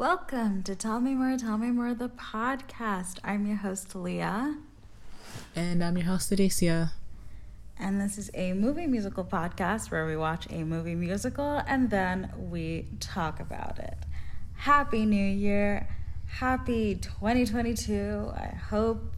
Welcome 0.00 0.62
to 0.62 0.74
Tell 0.74 0.98
Me 0.98 1.14
More, 1.14 1.36
Tell 1.36 1.58
Me 1.58 1.70
More, 1.70 1.92
the 1.92 2.08
podcast. 2.08 3.18
I'm 3.22 3.46
your 3.46 3.58
host, 3.58 3.94
Leah. 3.94 4.56
And 5.54 5.84
I'm 5.84 5.98
your 5.98 6.06
host, 6.06 6.32
Adesia. 6.32 6.92
And 7.78 8.00
this 8.00 8.16
is 8.16 8.30
a 8.32 8.54
movie 8.54 8.86
musical 8.86 9.24
podcast 9.24 9.90
where 9.90 10.06
we 10.06 10.16
watch 10.16 10.46
a 10.48 10.64
movie 10.64 10.94
musical 10.94 11.60
and 11.66 11.90
then 11.90 12.32
we 12.34 12.88
talk 12.98 13.40
about 13.40 13.78
it. 13.78 13.98
Happy 14.54 15.04
New 15.04 15.22
Year. 15.22 15.86
Happy 16.28 16.94
2022. 16.94 18.32
I 18.34 18.56
hope 18.70 19.14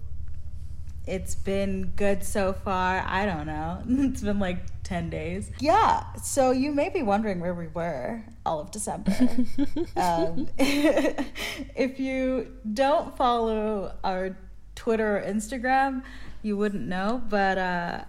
it's 1.06 1.34
been 1.34 1.92
good 1.96 2.22
so 2.24 2.52
far. 2.52 3.04
I 3.06 3.26
don't 3.26 3.46
know. 3.46 3.82
It's 4.12 4.22
been 4.22 4.38
like 4.38 4.58
10 4.84 5.10
days. 5.10 5.50
Yeah. 5.58 6.04
So 6.16 6.50
you 6.50 6.72
may 6.72 6.88
be 6.88 7.02
wondering 7.02 7.40
where 7.40 7.54
we 7.54 7.68
were 7.68 8.22
all 8.44 8.60
of 8.60 8.70
December. 8.70 9.12
um, 9.96 10.48
if 10.58 11.98
you 11.98 12.56
don't 12.72 13.16
follow 13.16 13.94
our 14.04 14.36
Twitter 14.74 15.18
or 15.18 15.22
Instagram, 15.22 16.02
you 16.42 16.56
wouldn't 16.56 16.86
know. 16.86 17.22
But 17.28 17.58
uh, 17.58 18.04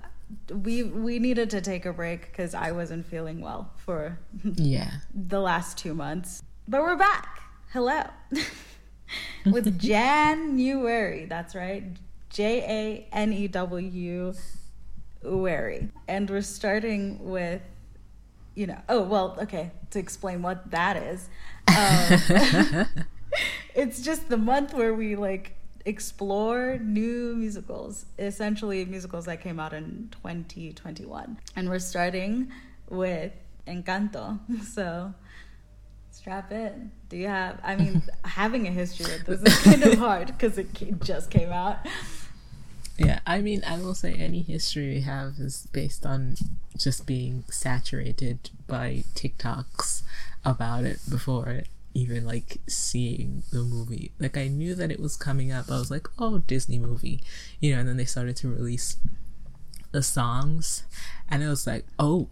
we 0.49 0.83
we 0.83 1.19
needed 1.19 1.49
to 1.51 1.61
take 1.61 1.85
a 1.85 1.93
break 1.93 2.31
because 2.31 2.53
I 2.53 2.71
wasn't 2.71 3.05
feeling 3.05 3.41
well 3.41 3.71
for 3.77 4.19
yeah 4.43 4.91
the 5.13 5.39
last 5.39 5.77
two 5.77 5.93
months. 5.93 6.41
But 6.67 6.81
we're 6.81 6.95
back. 6.95 7.41
Hello. 7.71 8.03
With 9.45 9.79
January. 9.79 11.25
That's 11.25 11.53
right. 11.53 11.83
J 12.33 13.07
A 13.11 13.15
N 13.15 13.31
E 13.31 13.47
W 13.47 14.33
Ueri. 15.23 15.89
And 16.07 16.29
we're 16.29 16.41
starting 16.41 17.29
with, 17.29 17.61
you 18.55 18.67
know, 18.67 18.81
oh, 18.89 19.03
well, 19.03 19.37
okay, 19.41 19.71
to 19.91 19.99
explain 19.99 20.41
what 20.41 20.69
that 20.71 20.97
is. 20.97 21.29
Um, 21.67 22.87
it's 23.75 24.01
just 24.01 24.29
the 24.29 24.37
month 24.37 24.73
where 24.73 24.93
we 24.95 25.15
like 25.15 25.55
explore 25.85 26.79
new 26.79 27.35
musicals, 27.35 28.05
essentially 28.17 28.83
musicals 28.85 29.25
that 29.25 29.39
came 29.41 29.59
out 29.59 29.73
in 29.73 30.09
2021. 30.11 31.37
And 31.55 31.69
we're 31.69 31.79
starting 31.79 32.51
with 32.89 33.31
Encanto. 33.67 34.39
So 34.63 35.13
strap 36.09 36.51
in. 36.51 36.91
Do 37.09 37.17
you 37.17 37.27
have, 37.27 37.59
I 37.63 37.75
mean, 37.75 38.01
having 38.23 38.67
a 38.67 38.71
history 38.71 39.05
with 39.05 39.43
this 39.43 39.53
is 39.53 39.63
kind 39.63 39.83
of 39.83 39.99
hard 39.99 40.27
because 40.27 40.57
it 40.57 40.73
just 41.01 41.29
came 41.29 41.49
out. 41.49 41.77
Yeah, 42.97 43.19
I 43.25 43.41
mean, 43.41 43.63
I 43.65 43.79
will 43.79 43.95
say 43.95 44.13
any 44.13 44.41
history 44.41 44.89
we 44.89 45.01
have 45.01 45.39
is 45.39 45.67
based 45.71 46.05
on 46.05 46.35
just 46.77 47.05
being 47.07 47.43
saturated 47.49 48.51
by 48.67 49.03
TikToks 49.15 50.03
about 50.45 50.83
it 50.83 50.99
before 51.09 51.63
even 51.95 52.25
like 52.25 52.57
seeing 52.67 53.43
the 53.51 53.63
movie. 53.63 54.11
Like 54.19 54.37
I 54.37 54.47
knew 54.47 54.75
that 54.75 54.91
it 54.91 54.99
was 54.99 55.15
coming 55.15 55.51
up. 55.51 55.71
I 55.71 55.79
was 55.79 55.91
like, 55.91 56.07
"Oh, 56.19 56.39
Disney 56.39 56.79
movie." 56.79 57.21
You 57.59 57.73
know, 57.73 57.79
and 57.79 57.89
then 57.89 57.97
they 57.97 58.05
started 58.05 58.35
to 58.37 58.49
release 58.49 58.97
the 59.91 60.03
songs 60.03 60.83
and 61.29 61.43
it 61.43 61.47
was 61.47 61.65
like, 61.65 61.85
"Oh, 61.97 62.29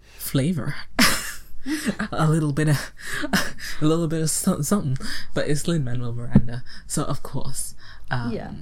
flavor." 0.00 0.74
a 2.12 2.28
little 2.28 2.52
bit 2.52 2.68
of 2.68 2.92
a 3.82 3.84
little 3.84 4.08
bit 4.08 4.22
of 4.22 4.30
something, 4.30 4.96
but 5.34 5.48
it's 5.48 5.68
Lin 5.68 5.84
Manuel 5.84 6.14
Miranda, 6.14 6.62
so 6.86 7.04
of 7.04 7.22
course, 7.22 7.74
um, 8.10 8.32
yeah 8.32 8.52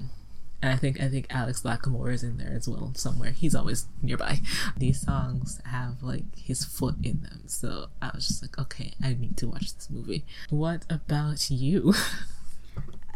and 0.62 0.73
I 0.73 0.77
think 0.77 1.01
I 1.01 1.08
think 1.08 1.27
Alex 1.30 1.63
Lacamoire 1.63 2.13
is 2.13 2.23
in 2.23 2.39
there 2.39 2.53
as 2.55 2.69
well 2.69 2.92
somewhere. 2.95 3.30
He's 3.30 3.55
always 3.55 3.86
nearby. 4.03 4.41
These 4.77 5.01
songs 5.01 5.61
have 5.64 6.03
like 6.03 6.25
his 6.36 6.64
foot 6.64 6.97
in 7.03 7.23
them, 7.23 7.42
so 7.47 7.89
I 8.01 8.11
was 8.14 8.27
just 8.29 8.42
like, 8.42 8.58
okay, 8.58 8.95
I 9.03 9.14
need 9.14 9.36
to 9.39 9.48
watch 9.48 9.75
this 9.75 9.89
movie. 9.91 10.25
What 10.51 10.85
about 10.91 11.51
you? 11.51 11.95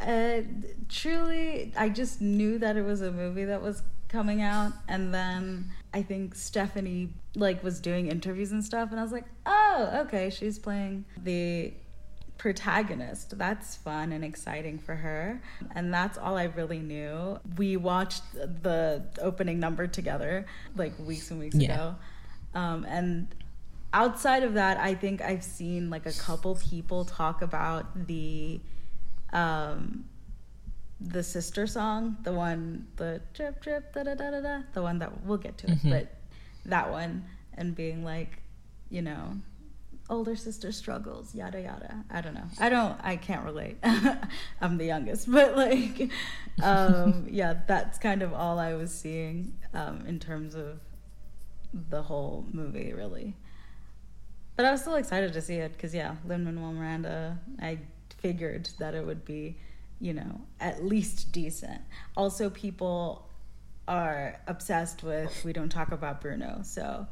Uh, 0.00 0.40
truly, 0.88 1.72
I 1.76 1.90
just 1.90 2.22
knew 2.22 2.58
that 2.58 2.78
it 2.78 2.82
was 2.82 3.02
a 3.02 3.12
movie 3.12 3.44
that 3.44 3.60
was 3.60 3.82
coming 4.08 4.40
out, 4.40 4.72
and 4.88 5.12
then 5.12 5.70
I 5.92 6.02
think 6.02 6.34
Stephanie 6.34 7.10
like 7.34 7.62
was 7.62 7.80
doing 7.80 8.08
interviews 8.08 8.50
and 8.52 8.64
stuff, 8.64 8.92
and 8.92 8.98
I 8.98 9.02
was 9.02 9.12
like, 9.12 9.26
oh, 9.44 10.04
okay, 10.06 10.30
she's 10.30 10.58
playing 10.58 11.04
the 11.22 11.74
protagonist. 12.40 13.36
That's 13.36 13.76
fun 13.76 14.12
and 14.12 14.24
exciting 14.24 14.78
for 14.78 14.94
her. 14.94 15.42
And 15.74 15.92
that's 15.92 16.16
all 16.16 16.38
I 16.38 16.44
really 16.44 16.78
knew. 16.78 17.38
We 17.58 17.76
watched 17.76 18.22
the 18.32 19.04
opening 19.20 19.60
number 19.60 19.86
together 19.86 20.46
like 20.74 20.98
weeks 20.98 21.30
and 21.30 21.38
weeks 21.38 21.56
yeah. 21.56 21.74
ago. 21.74 21.96
Um, 22.54 22.86
and 22.88 23.28
outside 23.92 24.42
of 24.42 24.54
that, 24.54 24.78
I 24.78 24.94
think 24.94 25.20
I've 25.20 25.44
seen 25.44 25.90
like 25.90 26.06
a 26.06 26.14
couple 26.14 26.54
people 26.54 27.04
talk 27.04 27.42
about 27.42 28.06
the 28.06 28.58
um, 29.34 30.06
the 30.98 31.22
sister 31.22 31.66
song, 31.66 32.16
the 32.22 32.32
one 32.32 32.86
the 32.96 33.20
drip 33.34 33.60
drip 33.62 33.92
da 33.92 34.02
da 34.02 34.14
da 34.14 34.30
da 34.30 34.40
da, 34.40 34.58
the 34.72 34.80
one 34.80 34.98
that 35.00 35.24
we'll 35.24 35.36
get 35.36 35.58
to 35.58 35.66
mm-hmm. 35.66 35.88
it, 35.88 36.08
but 36.64 36.70
that 36.70 36.90
one 36.90 37.26
and 37.52 37.74
being 37.74 38.02
like, 38.02 38.38
you 38.88 39.02
know, 39.02 39.34
older 40.10 40.36
sister 40.36 40.72
struggles, 40.72 41.34
yada 41.34 41.62
yada. 41.62 42.04
I 42.10 42.20
don't 42.20 42.34
know. 42.34 42.48
I 42.58 42.68
don't. 42.68 42.98
I 43.02 43.16
can't 43.16 43.44
relate. 43.44 43.78
I'm 44.60 44.76
the 44.76 44.84
youngest, 44.84 45.30
but 45.30 45.56
like, 45.56 46.10
um, 46.62 47.26
yeah, 47.30 47.54
that's 47.66 47.98
kind 47.98 48.22
of 48.22 48.34
all 48.34 48.58
I 48.58 48.74
was 48.74 48.92
seeing 48.92 49.54
um, 49.72 50.04
in 50.06 50.18
terms 50.18 50.54
of 50.54 50.80
the 51.72 52.02
whole 52.02 52.44
movie, 52.52 52.92
really. 52.92 53.36
But 54.56 54.66
I 54.66 54.72
was 54.72 54.82
still 54.82 54.96
excited 54.96 55.32
to 55.32 55.40
see 55.40 55.54
it 55.54 55.72
because 55.72 55.94
yeah, 55.94 56.16
Lin 56.26 56.44
Manuel 56.44 56.72
Miranda. 56.72 57.38
I 57.62 57.78
figured 58.18 58.68
that 58.78 58.94
it 58.94 59.06
would 59.06 59.24
be, 59.24 59.56
you 60.00 60.12
know, 60.12 60.42
at 60.60 60.84
least 60.84 61.32
decent. 61.32 61.80
Also, 62.16 62.50
people 62.50 63.26
are 63.88 64.40
obsessed 64.46 65.02
with 65.02 65.42
we 65.44 65.52
don't 65.52 65.70
talk 65.70 65.92
about 65.92 66.20
Bruno, 66.20 66.60
so 66.62 67.06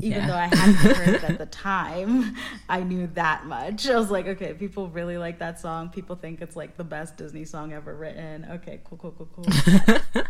even 0.00 0.18
yeah. 0.18 0.26
though 0.26 0.36
I 0.36 0.46
hadn't 0.46 0.74
heard 0.96 1.14
it 1.14 1.24
at 1.24 1.38
the 1.38 1.46
time, 1.46 2.36
I 2.68 2.82
knew 2.82 3.08
that 3.14 3.46
much. 3.46 3.88
I 3.88 3.96
was 3.96 4.10
like, 4.10 4.26
okay, 4.26 4.54
people 4.54 4.88
really 4.88 5.18
like 5.18 5.38
that 5.40 5.60
song. 5.60 5.90
People 5.90 6.16
think 6.16 6.40
it's 6.40 6.56
like 6.56 6.76
the 6.76 6.84
best 6.84 7.16
Disney 7.16 7.44
song 7.44 7.72
ever 7.72 7.94
written. 7.94 8.46
Okay, 8.50 8.80
cool, 8.84 8.98
cool, 8.98 9.12
cool, 9.12 9.28
cool. 9.34 9.44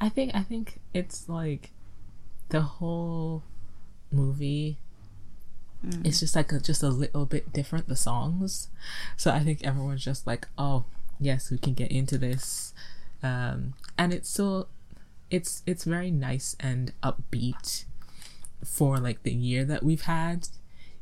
I 0.00 0.08
think 0.08 0.34
I 0.34 0.42
think 0.42 0.80
it's 0.94 1.28
like 1.28 1.70
the 2.50 2.62
whole 2.62 3.42
movie 4.12 4.78
mm. 5.84 6.06
it's 6.06 6.20
just 6.20 6.36
like 6.36 6.52
a, 6.52 6.60
just 6.60 6.82
a 6.82 6.88
little 6.88 7.26
bit 7.26 7.52
different 7.52 7.88
the 7.88 7.96
songs 7.96 8.68
so 9.16 9.30
i 9.30 9.40
think 9.40 9.64
everyone's 9.64 10.04
just 10.04 10.26
like 10.26 10.46
oh 10.58 10.84
yes 11.18 11.50
we 11.50 11.58
can 11.58 11.74
get 11.74 11.90
into 11.90 12.18
this 12.18 12.74
um 13.22 13.74
and 13.96 14.12
it's 14.12 14.28
so 14.28 14.66
it's 15.30 15.62
it's 15.66 15.84
very 15.84 16.10
nice 16.10 16.56
and 16.60 16.92
upbeat 17.02 17.84
for 18.64 18.98
like 18.98 19.22
the 19.22 19.32
year 19.32 19.64
that 19.64 19.82
we've 19.82 20.02
had 20.02 20.48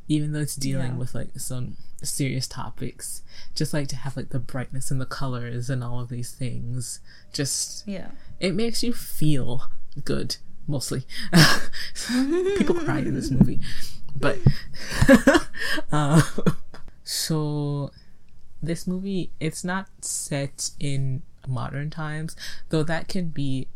even 0.06 0.32
though 0.32 0.40
it's 0.40 0.56
dealing 0.56 0.92
yeah. 0.92 0.96
with 0.96 1.14
like 1.14 1.28
some 1.36 1.76
serious 2.02 2.46
topics. 2.46 3.22
Just 3.54 3.74
like 3.74 3.88
to 3.88 3.96
have 3.96 4.16
like 4.16 4.30
the 4.30 4.38
brightness 4.38 4.90
and 4.90 5.00
the 5.00 5.06
colors 5.06 5.68
and 5.68 5.84
all 5.84 6.00
of 6.00 6.08
these 6.08 6.32
things 6.32 7.00
just 7.32 7.86
yeah. 7.86 8.08
it 8.40 8.54
makes 8.54 8.82
you 8.82 8.92
feel 8.92 9.64
good 10.04 10.36
mostly. 10.66 11.04
People 12.56 12.74
cry 12.76 12.98
in 13.00 13.14
this 13.14 13.30
movie 13.30 13.60
but 14.16 14.38
uh, 15.92 16.22
so 17.04 17.90
this 18.62 18.86
movie 18.86 19.30
it's 19.40 19.62
not 19.62 19.88
set 20.00 20.70
in 20.80 21.22
modern 21.46 21.88
times 21.88 22.34
though 22.70 22.82
that 22.82 23.08
can 23.08 23.28
be 23.28 23.68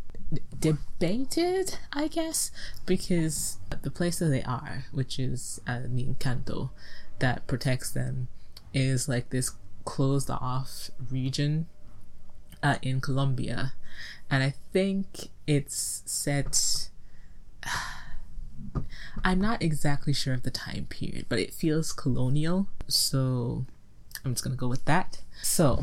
debated, 0.58 1.78
I 1.92 2.08
guess, 2.08 2.50
because 2.86 3.58
the 3.82 3.90
place 3.90 4.18
that 4.18 4.26
they 4.26 4.42
are, 4.42 4.84
which 4.92 5.18
is 5.18 5.60
uh, 5.66 5.80
the 5.84 6.04
Encanto 6.04 6.70
that 7.18 7.46
protects 7.46 7.90
them, 7.90 8.28
is 8.72 9.08
like 9.08 9.30
this 9.30 9.52
closed 9.84 10.30
off 10.30 10.90
region 11.10 11.66
uh, 12.62 12.76
in 12.82 13.00
Colombia. 13.00 13.74
And 14.30 14.42
I 14.42 14.54
think 14.72 15.28
it's 15.46 16.02
set. 16.06 16.88
I'm 19.24 19.40
not 19.40 19.62
exactly 19.62 20.12
sure 20.12 20.34
of 20.34 20.42
the 20.42 20.50
time 20.50 20.86
period, 20.88 21.26
but 21.28 21.38
it 21.38 21.52
feels 21.52 21.92
colonial. 21.92 22.68
So 22.88 23.66
I'm 24.24 24.32
just 24.32 24.44
gonna 24.44 24.56
go 24.56 24.68
with 24.68 24.84
that. 24.86 25.22
So, 25.42 25.82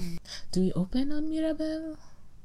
do 0.51 0.61
we 0.61 0.73
open 0.73 1.11
on 1.11 1.29
Mirabel? 1.29 1.97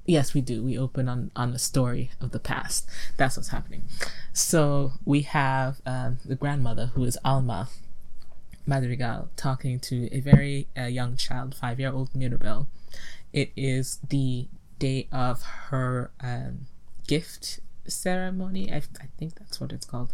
Yes, 0.06 0.34
we 0.34 0.42
do. 0.42 0.62
We 0.62 0.78
open 0.78 1.08
on 1.08 1.30
on 1.34 1.52
the 1.52 1.58
story 1.58 2.10
of 2.20 2.32
the 2.32 2.38
past. 2.38 2.86
That's 3.16 3.36
what's 3.36 3.48
happening. 3.48 3.84
So 4.32 4.92
we 5.04 5.22
have 5.22 5.80
um, 5.86 6.18
the 6.24 6.34
grandmother, 6.34 6.86
who 6.94 7.04
is 7.04 7.18
Alma 7.24 7.68
Madrigal, 8.66 9.28
talking 9.36 9.80
to 9.80 10.08
a 10.12 10.20
very 10.20 10.68
uh, 10.76 10.82
young 10.82 11.16
child, 11.16 11.54
five 11.54 11.80
year 11.80 11.92
old 11.92 12.14
Mirabel. 12.14 12.68
It 13.32 13.50
is 13.56 13.98
the 14.08 14.48
day 14.78 15.08
of 15.10 15.42
her 15.68 16.10
um, 16.20 16.66
gift 17.06 17.60
ceremony. 17.86 18.72
I, 18.72 18.76
I, 18.76 19.08
think 19.18 19.34
that's 19.36 19.60
what 19.60 19.72
it's 19.72 19.86
called. 19.86 20.12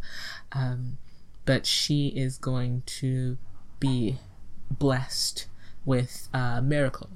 Um, 0.52 0.98
but 1.44 1.66
she 1.66 2.08
is 2.08 2.38
going 2.38 2.82
to 2.87 3.38
be 3.78 4.19
blessed 4.70 5.46
with 5.84 6.28
a 6.32 6.62
miracle. 6.62 7.10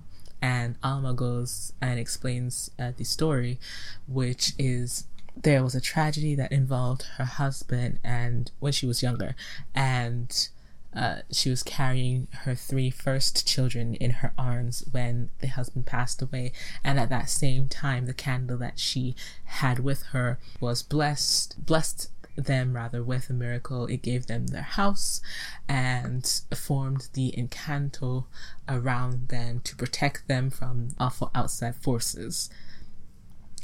And 0.45 0.77
Alma 0.83 1.15
goes 1.15 1.73
and 1.81 1.99
explains 1.99 2.71
uh, 2.79 2.93
the 2.95 3.05
story, 3.05 3.59
which 4.07 4.53
is 4.59 5.07
there 5.35 5.65
was 5.65 5.75
a 5.75 5.81
tragedy 5.81 6.35
that 6.35 6.53
involved 6.53 7.05
her 7.17 7.25
husband 7.25 7.99
and 8.05 8.51
when 8.61 8.73
she 8.73 8.85
was 8.85 9.03
younger, 9.03 9.35
and 9.75 10.51
uh, 10.95 11.21
she 11.33 11.49
was 11.49 11.63
carrying 11.63 12.29
her 12.43 12.55
three 12.55 12.91
first 12.91 13.47
children 13.49 13.95
in 13.95 14.11
her 14.11 14.35
arms 14.37 14.85
when 14.93 15.31
the 15.39 15.47
husband 15.47 15.87
passed 15.87 16.21
away. 16.21 16.53
And 16.85 17.01
at 17.01 17.09
that 17.09 17.31
same 17.31 17.67
time, 17.67 18.05
the 18.05 18.13
candle 18.13 18.59
that 18.59 18.79
she 18.79 19.17
had 19.45 19.79
with 19.79 20.03
her 20.13 20.39
was 20.61 20.83
blessed, 20.83 21.65
blessed 21.65 22.11
them 22.37 22.75
rather 22.75 23.03
with 23.03 23.31
a 23.31 23.33
miracle. 23.33 23.87
It 23.87 24.03
gave 24.03 24.27
them 24.27 24.49
their 24.49 24.63
house 24.63 25.21
and 25.69 26.25
formed 26.55 27.09
the 27.13 27.35
encanto 27.37 28.27
around 28.69 29.29
them 29.29 29.61
to 29.65 29.77
protect 29.77 30.29
them 30.29 30.51
from 30.51 30.91
awful 30.99 31.31
outside 31.35 31.77
forces. 31.77 32.51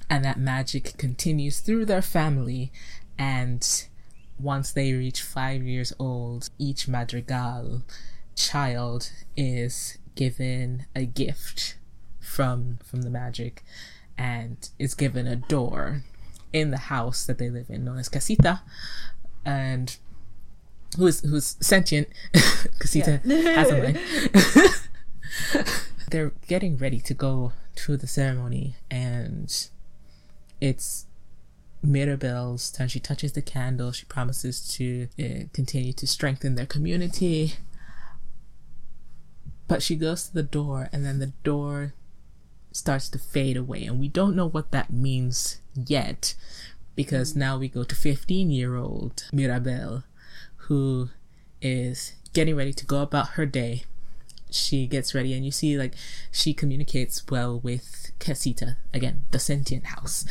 And 0.08 0.24
that 0.24 0.38
magic 0.38 0.96
continues 0.96 1.60
through 1.60 1.84
their 1.84 2.02
family 2.02 2.72
and 3.18 3.86
once 4.38 4.72
they 4.72 4.92
reach 4.94 5.20
five 5.20 5.62
years 5.62 5.92
old, 5.98 6.48
each 6.58 6.88
madrigal 6.88 7.82
child 8.34 9.10
is 9.36 9.98
given 10.14 10.86
a 10.96 11.04
gift 11.04 11.76
from 12.18 12.78
from 12.82 13.02
the 13.02 13.10
magic 13.10 13.62
and 14.16 14.70
is 14.78 14.94
given 14.94 15.26
a 15.26 15.36
door 15.36 16.04
in 16.52 16.70
the 16.70 16.78
house 16.78 17.24
that 17.26 17.38
they 17.38 17.50
live 17.50 17.70
in 17.70 17.84
known 17.84 17.98
as 17.98 18.08
casita 18.08 18.62
and 19.44 19.96
who 20.96 21.06
is 21.06 21.20
who's 21.20 21.56
sentient 21.60 22.08
casita 22.78 23.18
has 23.24 23.70
a 23.70 23.82
mind 23.82 23.98
they're 26.10 26.32
getting 26.48 26.76
ready 26.76 26.98
to 26.98 27.14
go 27.14 27.52
to 27.74 27.96
the 27.96 28.06
ceremony 28.06 28.74
and 28.90 29.68
it's 30.60 31.06
Mirabel's 31.82 32.70
turn. 32.70 32.88
She 32.88 33.00
touches 33.00 33.32
the 33.32 33.42
candle. 33.42 33.92
She 33.92 34.04
promises 34.04 34.66
to 34.76 35.08
uh, 35.18 35.44
continue 35.52 35.92
to 35.94 36.06
strengthen 36.06 36.54
their 36.54 36.66
community. 36.66 37.54
But 39.66 39.82
she 39.82 39.96
goes 39.96 40.28
to 40.28 40.34
the 40.34 40.42
door, 40.42 40.88
and 40.92 41.06
then 41.06 41.20
the 41.20 41.32
door 41.44 41.94
starts 42.72 43.08
to 43.10 43.18
fade 43.18 43.56
away. 43.56 43.84
And 43.84 43.98
we 44.00 44.08
don't 44.08 44.36
know 44.36 44.48
what 44.48 44.70
that 44.70 44.92
means 44.92 45.60
yet, 45.74 46.34
because 46.94 47.36
now 47.36 47.58
we 47.58 47.68
go 47.68 47.84
to 47.84 47.94
15 47.94 48.50
year 48.50 48.76
old 48.76 49.28
Mirabel, 49.32 50.04
who 50.68 51.08
is 51.60 52.14
getting 52.32 52.56
ready 52.56 52.72
to 52.72 52.86
go 52.86 53.02
about 53.02 53.30
her 53.30 53.46
day. 53.46 53.84
She 54.52 54.88
gets 54.88 55.14
ready, 55.14 55.32
and 55.32 55.44
you 55.44 55.52
see, 55.52 55.78
like, 55.78 55.94
she 56.32 56.52
communicates 56.52 57.24
well 57.30 57.60
with 57.60 58.10
Casita, 58.18 58.76
again, 58.92 59.22
the 59.30 59.38
sentient 59.38 59.86
house 59.86 60.24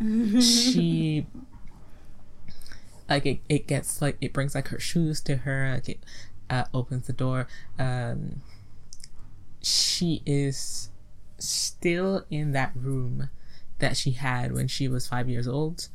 she 0.40 1.26
like 3.08 3.26
it, 3.26 3.40
it 3.48 3.66
gets 3.66 4.00
like 4.00 4.16
it 4.20 4.32
brings 4.32 4.54
like 4.54 4.68
her 4.68 4.78
shoes 4.78 5.20
to 5.20 5.38
her 5.38 5.72
like 5.74 5.88
it 5.88 6.04
uh, 6.50 6.64
opens 6.72 7.06
the 7.06 7.12
door 7.12 7.48
um 7.78 8.40
she 9.60 10.22
is 10.24 10.90
still 11.38 12.24
in 12.30 12.52
that 12.52 12.72
room 12.74 13.28
that 13.78 13.96
she 13.96 14.12
had 14.12 14.52
when 14.52 14.68
she 14.68 14.88
was 14.88 15.06
five 15.06 15.28
years 15.28 15.46
old 15.46 15.88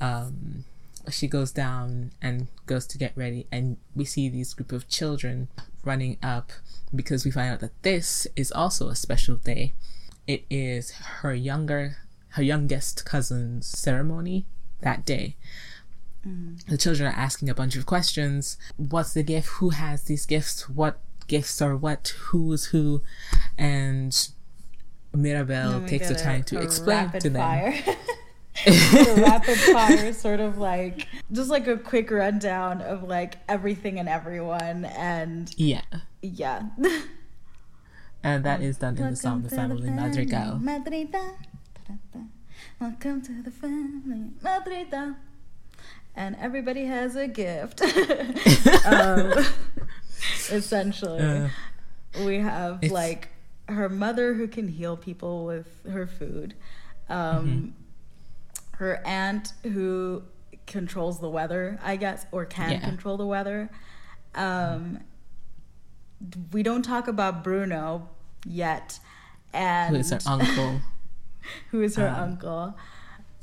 um 0.00 0.64
she 1.10 1.26
goes 1.26 1.52
down 1.52 2.10
and 2.20 2.48
goes 2.66 2.86
to 2.86 2.98
get 2.98 3.16
ready 3.16 3.46
and 3.50 3.76
we 3.94 4.04
see 4.04 4.28
these 4.28 4.52
group 4.52 4.72
of 4.72 4.88
children 4.88 5.48
running 5.84 6.18
up 6.22 6.52
because 6.94 7.24
we 7.24 7.30
find 7.30 7.50
out 7.50 7.60
that 7.60 7.82
this 7.82 8.26
is 8.36 8.52
also 8.52 8.88
a 8.88 8.96
special 8.96 9.36
day 9.36 9.72
it 10.26 10.44
is 10.50 10.90
her 10.90 11.32
younger 11.32 11.96
her 12.30 12.42
youngest 12.42 13.04
cousin's 13.04 13.66
ceremony 13.66 14.46
that 14.80 15.04
day. 15.04 15.36
Mm. 16.26 16.64
The 16.66 16.78
children 16.78 17.08
are 17.08 17.16
asking 17.16 17.48
a 17.48 17.54
bunch 17.54 17.76
of 17.76 17.86
questions. 17.86 18.56
What's 18.76 19.14
the 19.14 19.22
gift? 19.22 19.48
Who 19.58 19.70
has 19.70 20.04
these 20.04 20.26
gifts? 20.26 20.68
What 20.68 21.00
gifts 21.26 21.60
are 21.62 21.76
what? 21.76 22.14
Who's 22.26 22.66
who? 22.66 23.02
And 23.56 24.28
Mirabel 25.18 25.86
takes 25.86 26.08
the 26.08 26.14
time 26.14 26.42
to 26.44 26.60
explain 26.60 27.10
to 27.10 27.30
them. 27.30 27.74
rapid 28.66 29.56
fire 29.56 30.06
is 30.06 30.18
sort 30.18 30.40
of 30.40 30.58
like 30.58 31.06
just 31.30 31.48
like 31.48 31.68
a 31.68 31.76
quick 31.76 32.10
rundown 32.10 32.80
of 32.80 33.04
like 33.04 33.36
everything 33.48 33.98
and 33.98 34.08
everyone 34.08 34.84
and 34.84 35.54
yeah. 35.56 35.82
Yeah. 36.22 36.62
And 38.22 38.44
that 38.44 38.60
is 38.60 38.78
done 38.78 38.96
in 38.96 39.02
Welcome 39.02 39.10
the 39.10 39.16
song 39.16 39.42
the 39.42 39.48
family 39.48 39.90
madrigal. 39.90 40.60
Welcome 42.80 43.22
to 43.22 43.42
the 43.42 43.50
family, 43.50 44.30
Madrigal. 44.42 45.16
And 46.16 46.36
everybody 46.40 46.84
has 46.86 47.14
a 47.14 47.28
gift. 47.28 47.80
um, 48.86 49.32
essentially, 50.50 51.20
uh, 51.20 51.48
we 52.24 52.38
have 52.38 52.82
like 52.84 53.28
her 53.68 53.88
mother 53.88 54.34
who 54.34 54.48
can 54.48 54.68
heal 54.68 54.96
people 54.96 55.44
with 55.44 55.68
her 55.90 56.06
food, 56.06 56.54
um, 57.08 57.16
mm-hmm. 57.46 58.76
her 58.76 59.06
aunt 59.06 59.52
who 59.62 60.22
controls 60.66 61.20
the 61.20 61.28
weather, 61.28 61.78
I 61.82 61.96
guess, 61.96 62.26
or 62.32 62.44
can 62.44 62.72
yeah. 62.72 62.80
control 62.80 63.16
the 63.16 63.26
weather. 63.26 63.70
Um, 64.34 65.00
we 66.52 66.62
don't 66.62 66.82
talk 66.82 67.08
about 67.08 67.44
Bruno 67.44 68.08
yet, 68.46 68.98
and 69.52 69.94
who 69.94 70.00
is 70.00 70.10
her 70.10 70.20
uncle. 70.26 70.80
who 71.70 71.82
is 71.82 71.96
her 71.96 72.08
um, 72.08 72.14
uncle. 72.14 72.76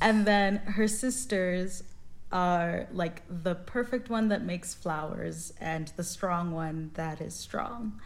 And 0.02 0.26
then 0.26 0.58
her 0.58 0.88
sisters 0.88 1.84
are 2.32 2.88
like 2.92 3.22
the 3.30 3.56
perfect 3.56 4.10
one 4.10 4.28
that 4.30 4.44
makes 4.44 4.74
flowers 4.74 5.54
and 5.60 5.92
the 5.96 6.04
strong 6.04 6.52
one 6.52 6.92
that 6.96 7.22
is 7.22 7.34
strong. 7.34 8.00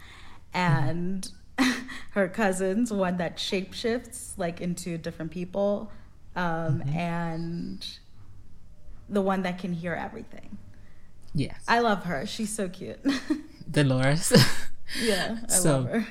And 0.54 1.30
her 2.12 2.28
cousins, 2.28 2.92
one 2.92 3.16
that 3.18 3.36
shapeshifts 3.36 4.36
like 4.36 4.60
into 4.60 4.98
different 4.98 5.30
people, 5.30 5.90
um, 6.36 6.80
mm-hmm. 6.80 6.96
and 6.96 7.98
the 9.08 9.20
one 9.20 9.42
that 9.42 9.58
can 9.58 9.72
hear 9.72 9.94
everything. 9.94 10.58
Yes. 11.34 11.62
I 11.68 11.80
love 11.80 12.04
her. 12.04 12.26
She's 12.26 12.52
so 12.52 12.68
cute. 12.68 13.00
Dolores. 13.70 14.32
yeah, 15.02 15.38
I 15.44 15.52
so, 15.52 15.72
love 15.72 15.86
her. 15.86 16.06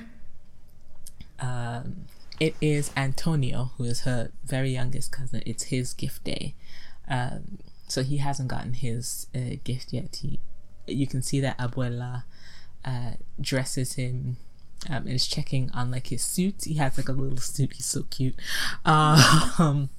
Um, 1.39 2.05
it 2.39 2.55
is 2.61 2.91
Antonio, 2.95 3.71
who 3.77 3.83
is 3.85 4.01
her 4.01 4.31
very 4.45 4.71
youngest 4.71 5.11
cousin. 5.11 5.43
It's 5.45 5.63
his 5.63 5.93
gift 5.93 6.23
day. 6.23 6.55
Um, 7.07 7.59
so 7.87 8.03
he 8.03 8.17
hasn't 8.17 8.49
gotten 8.49 8.73
his 8.73 9.27
uh, 9.35 9.57
gift 9.63 9.91
yet. 9.91 10.17
He, 10.21 10.39
you 10.87 11.07
can 11.07 11.21
see 11.21 11.39
that 11.41 11.57
Abuela 11.57 12.23
uh, 12.85 13.11
dresses 13.41 13.93
him 13.93 14.37
um, 14.87 15.07
and 15.07 15.09
is 15.09 15.27
checking 15.27 15.69
on 15.71 15.91
like 15.91 16.07
his 16.07 16.21
suit. 16.21 16.63
He 16.63 16.75
has 16.75 16.97
like 16.97 17.09
a 17.09 17.13
little 17.13 17.37
suit. 17.37 17.73
He's 17.73 17.85
so 17.85 18.03
cute. 18.09 18.35
Um, 18.85 19.89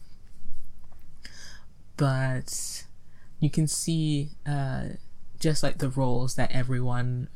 but 1.96 2.84
you 3.40 3.50
can 3.50 3.66
see 3.66 4.30
uh, 4.46 4.84
just 5.38 5.62
like 5.62 5.78
the 5.78 5.88
roles 5.88 6.37
that 6.37 6.50
everyone 6.52 7.28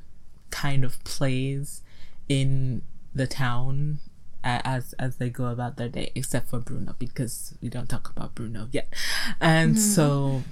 kind 0.50 0.84
of 0.84 1.02
plays 1.04 1.82
in 2.28 2.82
the 3.14 3.26
town 3.26 3.98
as 4.42 4.92
as 4.94 5.16
they 5.16 5.30
go 5.30 5.46
about 5.46 5.76
their 5.76 5.88
day, 5.88 6.12
except 6.14 6.50
for 6.50 6.58
Bruno 6.58 6.94
because 6.98 7.54
we 7.62 7.68
don't 7.68 7.88
talk 7.88 8.10
about 8.10 8.34
Bruno 8.34 8.68
yet. 8.72 8.92
And 9.40 9.74
mm-hmm. 9.74 9.80
so 9.80 10.42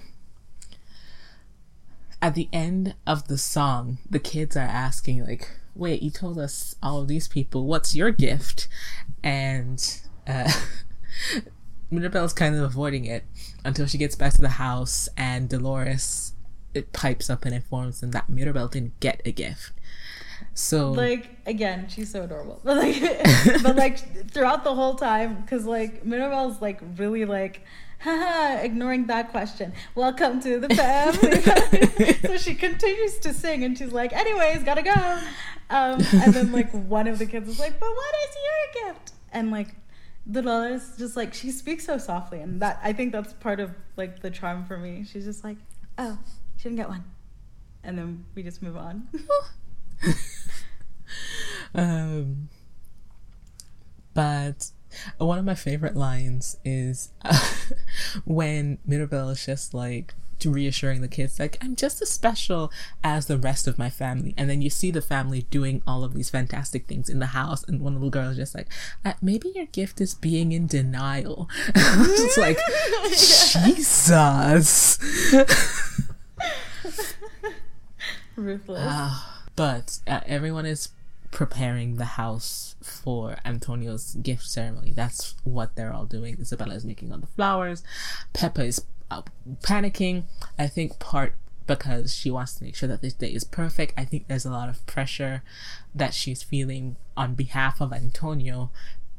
at 2.23 2.35
the 2.35 2.49
end 2.53 2.95
of 3.07 3.29
the 3.29 3.37
song, 3.37 3.99
the 4.09 4.21
kids 4.21 4.57
are 4.57 4.61
asking 4.61 5.27
like, 5.27 5.51
"Wait, 5.75 6.03
you 6.03 6.11
told 6.11 6.39
us 6.39 6.75
all 6.83 7.01
of 7.01 7.09
these 7.09 7.29
people. 7.29 7.67
What's 7.67 7.95
your 7.95 8.11
gift?" 8.11 8.69
And 9.23 10.01
uh, 10.27 10.53
Mirabel's 11.91 12.33
kind 12.33 12.55
of 12.55 12.63
avoiding 12.63 13.05
it 13.05 13.25
until 13.65 13.87
she 13.87 13.99
gets 13.99 14.17
back 14.17 14.35
to 14.35 14.41
the 14.41 14.49
house, 14.51 15.09
and 15.17 15.49
Dolores 15.49 16.33
it 16.75 16.93
pipes 16.93 17.29
up 17.29 17.45
and 17.45 17.55
informs 17.55 18.01
them 18.01 18.13
that 18.13 18.29
Mirabel 18.29 18.69
didn't 18.69 18.99
get 19.01 19.21
a 19.25 19.33
gift. 19.33 19.73
So 20.55 20.91
like 20.91 21.31
again, 21.47 21.89
she's 21.89 22.11
so 22.11 22.23
adorable. 22.23 22.61
But 22.65 22.77
like, 22.79 23.01
but 23.63 23.77
like 23.77 24.29
throughout 24.31 24.65
the 24.65 24.75
whole 24.75 24.95
time, 24.95 25.43
because 25.43 25.65
like 25.65 26.05
Mirabel's 26.05 26.61
like 26.61 26.81
really 26.97 27.25
like. 27.25 27.63
Haha, 28.03 28.57
ignoring 28.63 29.07
that 29.07 29.31
question. 29.31 29.73
Welcome 29.95 30.41
to 30.41 30.59
the 30.59 30.75
family. 30.75 32.15
so 32.27 32.37
she 32.37 32.57
continues 32.57 33.19
to 33.21 33.33
sing 33.33 33.63
and 33.63 33.79
she's 33.79 33.93
like, 33.93 34.13
anyways, 34.13 34.65
gotta 34.65 34.83
go. 34.83 35.21
Um, 35.71 36.05
and 36.13 36.35
then 36.35 36.51
like 36.51 36.71
one 36.89 37.07
of 37.07 37.21
the 37.21 37.27
kids 37.27 37.49
is 37.49 37.61
like, 37.61 37.79
but 37.79 37.89
what 37.89 38.15
is 38.29 38.37
your 38.45 38.93
gift? 38.93 39.13
And 39.31 39.53
like 39.53 39.69
the 40.27 40.43
Dolores 40.43 40.95
just 40.99 41.17
like 41.17 41.33
she 41.33 41.53
speaks 41.53 41.87
so 41.87 41.97
softly 41.97 42.41
and 42.41 42.61
that 42.61 42.81
I 42.83 42.93
think 42.93 43.13
that's 43.13 43.35
part 43.35 43.61
of 43.61 43.71
like 43.97 44.21
the 44.21 44.31
charm 44.31 44.65
for 44.65 44.77
me. 44.77 45.05
She's 45.05 45.25
just 45.25 45.45
like, 45.45 45.59
oh, 45.97 46.19
she 46.57 46.65
didn't 46.65 46.79
get 46.79 46.89
one. 46.89 47.05
And 47.85 47.97
then 47.97 48.25
we 48.35 48.43
just 48.43 48.63
move 48.63 48.77
on. 48.77 49.07
um, 51.77 52.49
but 54.13 54.73
one 55.19 55.39
of 55.39 55.45
my 55.45 55.55
favorite 55.55 55.97
lines 55.97 56.57
is 56.65 57.11
uh, 57.23 57.39
when 58.25 58.79
Mirabel 58.87 59.31
is 59.31 59.45
just 59.47 59.75
like 59.75 60.15
reassuring 60.51 61.01
the 61.01 61.09
kids 61.09 61.39
like 61.39 61.57
i'm 61.61 61.77
just 61.77 62.03
as 62.03 62.11
special 62.11 62.73
as 63.05 63.27
the 63.27 63.39
rest 63.39 63.67
of 63.67 63.79
my 63.79 63.91
family. 63.91 64.35
And 64.37 64.49
then 64.49 64.63
you 64.63 64.71
see 64.71 64.91
the 64.91 65.03
family 65.03 65.43
doing 65.51 65.83
all 65.87 66.05
of 66.05 66.15
these 66.15 66.31
fantastic 66.31 66.87
things 66.87 67.09
in 67.09 67.19
the 67.19 67.27
house 67.27 67.65
and 67.65 67.81
one 67.81 67.95
little 67.95 68.11
girl 68.11 68.31
is 68.31 68.37
just 68.37 68.55
like 68.55 68.69
uh, 69.05 69.13
maybe 69.21 69.53
your 69.55 69.67
gift 69.67 70.01
is 70.01 70.15
being 70.15 70.53
in 70.53 70.67
denial. 70.67 71.49
It's 71.75 72.37
like 72.37 72.59
jesus. 73.75 74.99
Ruthless. 78.37 78.81
Uh, 78.81 79.21
but 79.57 79.99
uh, 80.07 80.21
everyone 80.27 80.67
is 80.67 80.89
preparing 81.31 81.97
the 81.97 82.05
house 82.05 82.72
for 82.83 83.37
Antonio's 83.45 84.15
gift 84.17 84.45
ceremony. 84.45 84.93
That's 84.95 85.35
what 85.45 85.75
they're 85.77 85.93
all 85.93 86.05
doing. 86.05 86.37
Isabela 86.37 86.75
is 86.75 86.85
making 86.85 87.13
all 87.13 87.19
the 87.19 87.27
flowers. 87.27 87.83
Pepa 88.35 88.67
is 88.67 88.85
uh, 89.11 89.23
panicking. 89.63 90.25
I 90.59 90.67
think 90.67 90.99
part 90.99 91.35
because 91.67 92.15
she 92.15 92.31
wants 92.31 92.55
to 92.55 92.65
make 92.65 92.75
sure 92.75 92.89
that 92.89 93.03
this 93.03 93.15
day 93.15 93.29
is 93.29 93.45
perfect. 93.45 93.95
I 93.97 94.05
think 94.05 94.27
there's 94.27 94.45
a 94.45 94.51
lot 94.51 94.69
of 94.69 94.85
pressure 94.87 95.43
that 95.95 96.15
she's 96.15 96.43
feeling 96.43 96.97
on 97.17 97.35
behalf 97.35 97.81
of 97.81 97.93
Antonio 97.93 98.71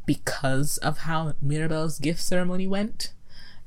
because 0.06 0.78
of 0.80 1.00
how 1.00 1.34
Mirabel's 1.42 2.00
gift 2.00 2.22
ceremony 2.22 2.68
went. 2.68 3.14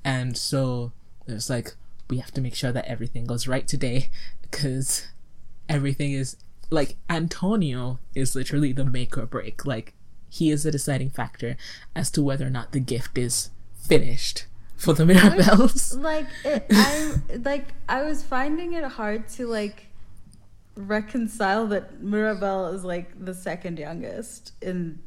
And 0.04 0.36
so 0.36 0.92
there's 1.26 1.50
like, 1.50 1.74
we 2.08 2.18
have 2.18 2.32
to 2.32 2.40
make 2.40 2.54
sure 2.54 2.72
that 2.72 2.84
everything 2.84 3.26
goes 3.26 3.48
right 3.48 3.66
today 3.66 4.10
because 4.42 5.08
everything 5.68 6.12
is 6.12 6.36
like 6.70 6.96
Antonio 7.08 7.98
is 8.14 8.34
literally 8.34 8.72
the 8.72 8.84
make 8.84 9.16
or 9.16 9.26
break. 9.26 9.64
Like 9.64 9.94
he 10.28 10.50
is 10.50 10.64
the 10.64 10.70
deciding 10.70 11.10
factor 11.10 11.56
as 11.94 12.10
to 12.12 12.22
whether 12.22 12.46
or 12.46 12.50
not 12.50 12.72
the 12.72 12.80
gift 12.80 13.18
is 13.18 13.50
finished 13.74 14.46
for 14.76 14.92
the 14.92 15.04
Mirabels. 15.04 15.96
Like 16.00 16.26
it, 16.44 16.66
I 16.70 17.14
like 17.44 17.74
I 17.88 18.02
was 18.02 18.22
finding 18.22 18.72
it 18.74 18.84
hard 18.84 19.28
to 19.30 19.46
like 19.46 19.86
reconcile 20.76 21.66
that 21.68 22.02
Mirabel 22.02 22.66
is 22.68 22.84
like 22.84 23.24
the 23.24 23.34
second 23.34 23.78
youngest 23.78 24.52
in 24.60 25.00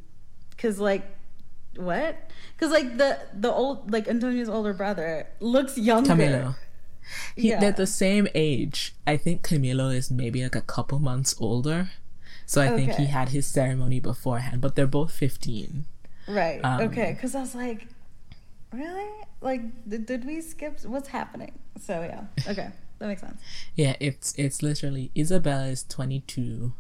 because 0.51 0.79
like 0.79 1.03
what? 1.75 2.31
Because 2.55 2.71
like 2.71 2.97
the 2.97 3.19
the 3.33 3.51
old 3.51 3.91
like 3.91 4.07
Antonio's 4.07 4.49
older 4.49 4.73
brother 4.73 5.27
looks 5.39 5.77
younger. 5.77 6.11
Camilo. 6.11 6.55
He, 7.35 7.49
yeah. 7.49 7.59
They're 7.59 7.71
the 7.71 7.87
same 7.87 8.27
age. 8.35 8.93
I 9.07 9.17
think 9.17 9.41
Camilo 9.41 9.93
is 9.95 10.11
maybe 10.11 10.43
like 10.43 10.55
a 10.55 10.61
couple 10.61 10.99
months 10.99 11.35
older. 11.39 11.91
So 12.45 12.61
I 12.61 12.67
okay. 12.67 12.75
think 12.77 12.97
he 12.97 13.05
had 13.05 13.29
his 13.29 13.45
ceremony 13.45 13.99
beforehand, 13.99 14.61
but 14.61 14.75
they're 14.75 14.87
both 14.87 15.11
15. 15.11 15.85
Right. 16.27 16.59
Um, 16.63 16.81
okay. 16.81 17.13
Because 17.13 17.35
I 17.35 17.41
was 17.41 17.53
like, 17.55 17.87
really? 18.71 19.09
Like, 19.41 19.61
did, 19.87 20.05
did 20.05 20.25
we 20.25 20.41
skip? 20.41 20.79
What's 20.83 21.09
happening? 21.09 21.59
So 21.79 22.01
yeah. 22.01 22.23
Okay. 22.49 22.69
That 22.99 23.07
makes 23.07 23.21
sense. 23.21 23.41
Yeah, 23.75 23.95
it's 23.99 24.33
it's 24.37 24.61
literally 24.61 25.09
Isabela 25.15 25.71
is 25.71 25.83
22, 25.83 26.73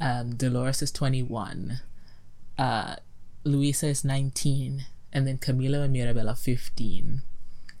um, 0.00 0.34
Dolores 0.34 0.80
is 0.80 0.90
21, 0.90 1.80
uh, 2.56 2.96
Luisa 3.44 3.88
is 3.88 4.02
19, 4.02 4.86
and 5.12 5.26
then 5.26 5.36
Camilo 5.36 5.84
and 5.84 5.92
Mirabella 5.92 6.34
15, 6.34 7.22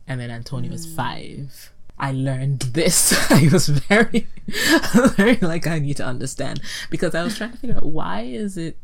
and 0.06 0.20
then 0.20 0.30
Antonio 0.30 0.70
mm. 0.70 0.74
is 0.74 0.86
5. 0.94 1.72
I 2.00 2.12
learned 2.12 2.60
this. 2.60 3.12
I 3.30 3.48
was 3.52 3.68
very, 3.68 4.26
very 5.16 5.36
like 5.36 5.66
I 5.66 5.78
need 5.78 5.96
to 5.98 6.04
understand 6.04 6.60
because 6.90 7.14
I 7.14 7.22
was 7.22 7.36
trying 7.36 7.52
to 7.52 7.58
figure 7.58 7.76
out 7.76 7.86
why 7.86 8.22
is 8.22 8.56
it 8.56 8.76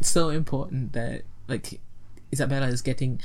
so 0.00 0.30
important 0.30 0.92
that 0.92 1.22
like 1.46 1.80
Isabela 2.32 2.68
is 2.68 2.82
getting. 2.82 3.20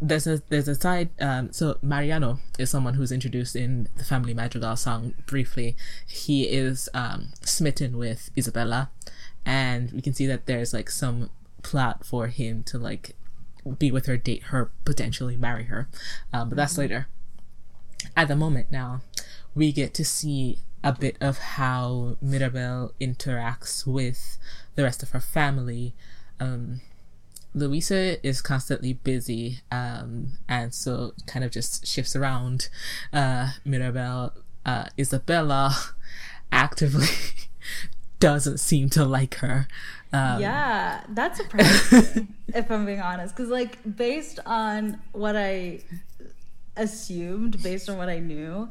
There's 0.00 0.28
a 0.28 0.42
there's 0.48 0.68
a 0.68 0.76
side. 0.76 1.10
Um, 1.20 1.52
so 1.52 1.78
Mariano 1.82 2.38
is 2.56 2.70
someone 2.70 2.94
who's 2.94 3.10
introduced 3.10 3.56
in 3.56 3.88
the 3.96 4.04
Family 4.04 4.32
Madrigal 4.32 4.76
song 4.76 5.14
briefly. 5.26 5.76
He 6.06 6.44
is 6.44 6.88
um, 6.94 7.30
smitten 7.42 7.98
with 7.98 8.30
Isabela, 8.36 8.90
and 9.44 9.90
we 9.90 10.00
can 10.00 10.14
see 10.14 10.26
that 10.26 10.46
there's 10.46 10.72
like 10.72 10.88
some 10.88 11.30
plot 11.64 12.06
for 12.06 12.28
him 12.28 12.62
to 12.62 12.78
like 12.78 13.16
be 13.80 13.90
with 13.90 14.06
her, 14.06 14.16
date 14.16 14.44
her, 14.44 14.70
potentially 14.84 15.36
marry 15.36 15.64
her. 15.64 15.88
Um, 16.32 16.48
but 16.48 16.56
that's 16.56 16.74
mm-hmm. 16.74 16.82
later 16.82 17.08
at 18.16 18.28
the 18.28 18.36
moment 18.36 18.70
now, 18.70 19.02
we 19.54 19.72
get 19.72 19.94
to 19.94 20.04
see 20.04 20.58
a 20.84 20.92
bit 20.92 21.16
of 21.20 21.38
how 21.38 22.16
Mirabel 22.20 22.92
interacts 23.00 23.86
with 23.86 24.38
the 24.74 24.84
rest 24.84 25.02
of 25.02 25.10
her 25.10 25.20
family. 25.20 25.94
Um, 26.38 26.80
Luisa 27.54 28.24
is 28.26 28.40
constantly 28.40 28.92
busy, 28.92 29.60
um, 29.72 30.34
and 30.48 30.72
so 30.72 31.12
kind 31.26 31.44
of 31.44 31.50
just 31.50 31.86
shifts 31.86 32.14
around. 32.14 32.68
Uh, 33.12 33.52
Mirabel, 33.64 34.32
uh, 34.64 34.86
Isabela 34.96 35.92
actively 36.52 37.08
doesn't 38.20 38.58
seem 38.58 38.88
to 38.90 39.04
like 39.04 39.36
her. 39.36 39.66
Um, 40.12 40.40
yeah, 40.40 41.02
that's 41.08 41.40
a 41.40 41.42
surprising, 41.42 42.34
if 42.54 42.70
I'm 42.70 42.86
being 42.86 43.00
honest. 43.00 43.34
Because, 43.36 43.50
like, 43.50 43.78
based 43.96 44.40
on 44.46 45.00
what 45.12 45.36
I 45.36 45.80
assumed 46.78 47.62
based 47.62 47.88
on 47.88 47.98
what 47.98 48.08
I 48.08 48.18
knew 48.18 48.68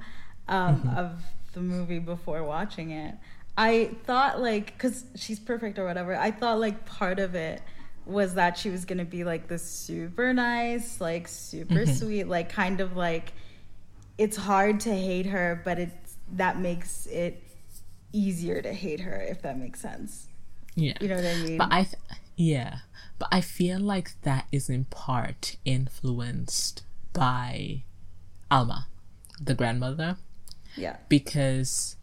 um, 0.48 0.78
mm-hmm. 0.78 0.98
of 0.98 1.22
the 1.54 1.60
movie 1.60 2.00
before 2.00 2.44
watching 2.44 2.92
it. 2.92 3.16
I 3.58 3.92
thought 4.06 4.40
like 4.42 4.68
because 4.78 5.04
she's 5.16 5.40
perfect 5.40 5.80
or 5.80 5.86
whatever. 5.86 6.16
I 6.16 6.32
thought 6.32 6.60
like 6.60 6.86
part 6.86 7.20
of 7.20 7.36
it 7.36 7.62
was 8.06 8.36
that 8.36 8.58
she 8.58 8.70
was 8.70 8.86
gonna 8.86 9.06
be 9.06 9.24
like 9.24 9.48
this 9.48 9.64
super 9.64 10.34
nice, 10.34 11.02
like 11.02 11.28
super 11.28 11.74
mm-hmm. 11.74 11.94
sweet, 11.94 12.24
like 12.26 12.50
kind 12.50 12.80
of 12.80 12.96
like 12.96 13.34
it's 14.18 14.38
hard 14.38 14.80
to 14.82 14.96
hate 14.96 15.26
her, 15.28 15.62
but 15.64 15.80
it's 15.80 16.18
that 16.34 16.60
makes 16.60 17.06
it 17.08 17.44
easier 18.14 18.62
to 18.62 18.74
hate 18.74 19.02
her 19.02 19.20
if 19.22 19.42
that 19.42 19.58
makes 19.58 19.80
sense. 19.80 20.28
Yeah, 20.76 20.94
you 21.02 21.08
know 21.08 21.16
what 21.16 21.26
I 21.26 21.36
mean. 21.38 21.58
But 21.58 21.70
I, 21.72 21.84
th- 21.84 21.96
yeah, 22.36 22.80
but 23.18 23.30
I 23.32 23.42
feel 23.42 23.80
like 23.80 24.22
that 24.22 24.46
is 24.52 24.70
in 24.70 24.86
part 24.86 25.58
influenced 25.66 26.84
by 27.14 27.84
Alma, 28.50 28.88
the 29.42 29.54
grandmother. 29.54 30.18
Yeah. 30.76 30.98
Because 31.10 31.96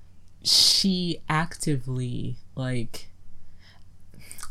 she 0.42 1.22
actively 1.28 2.36
like 2.54 3.08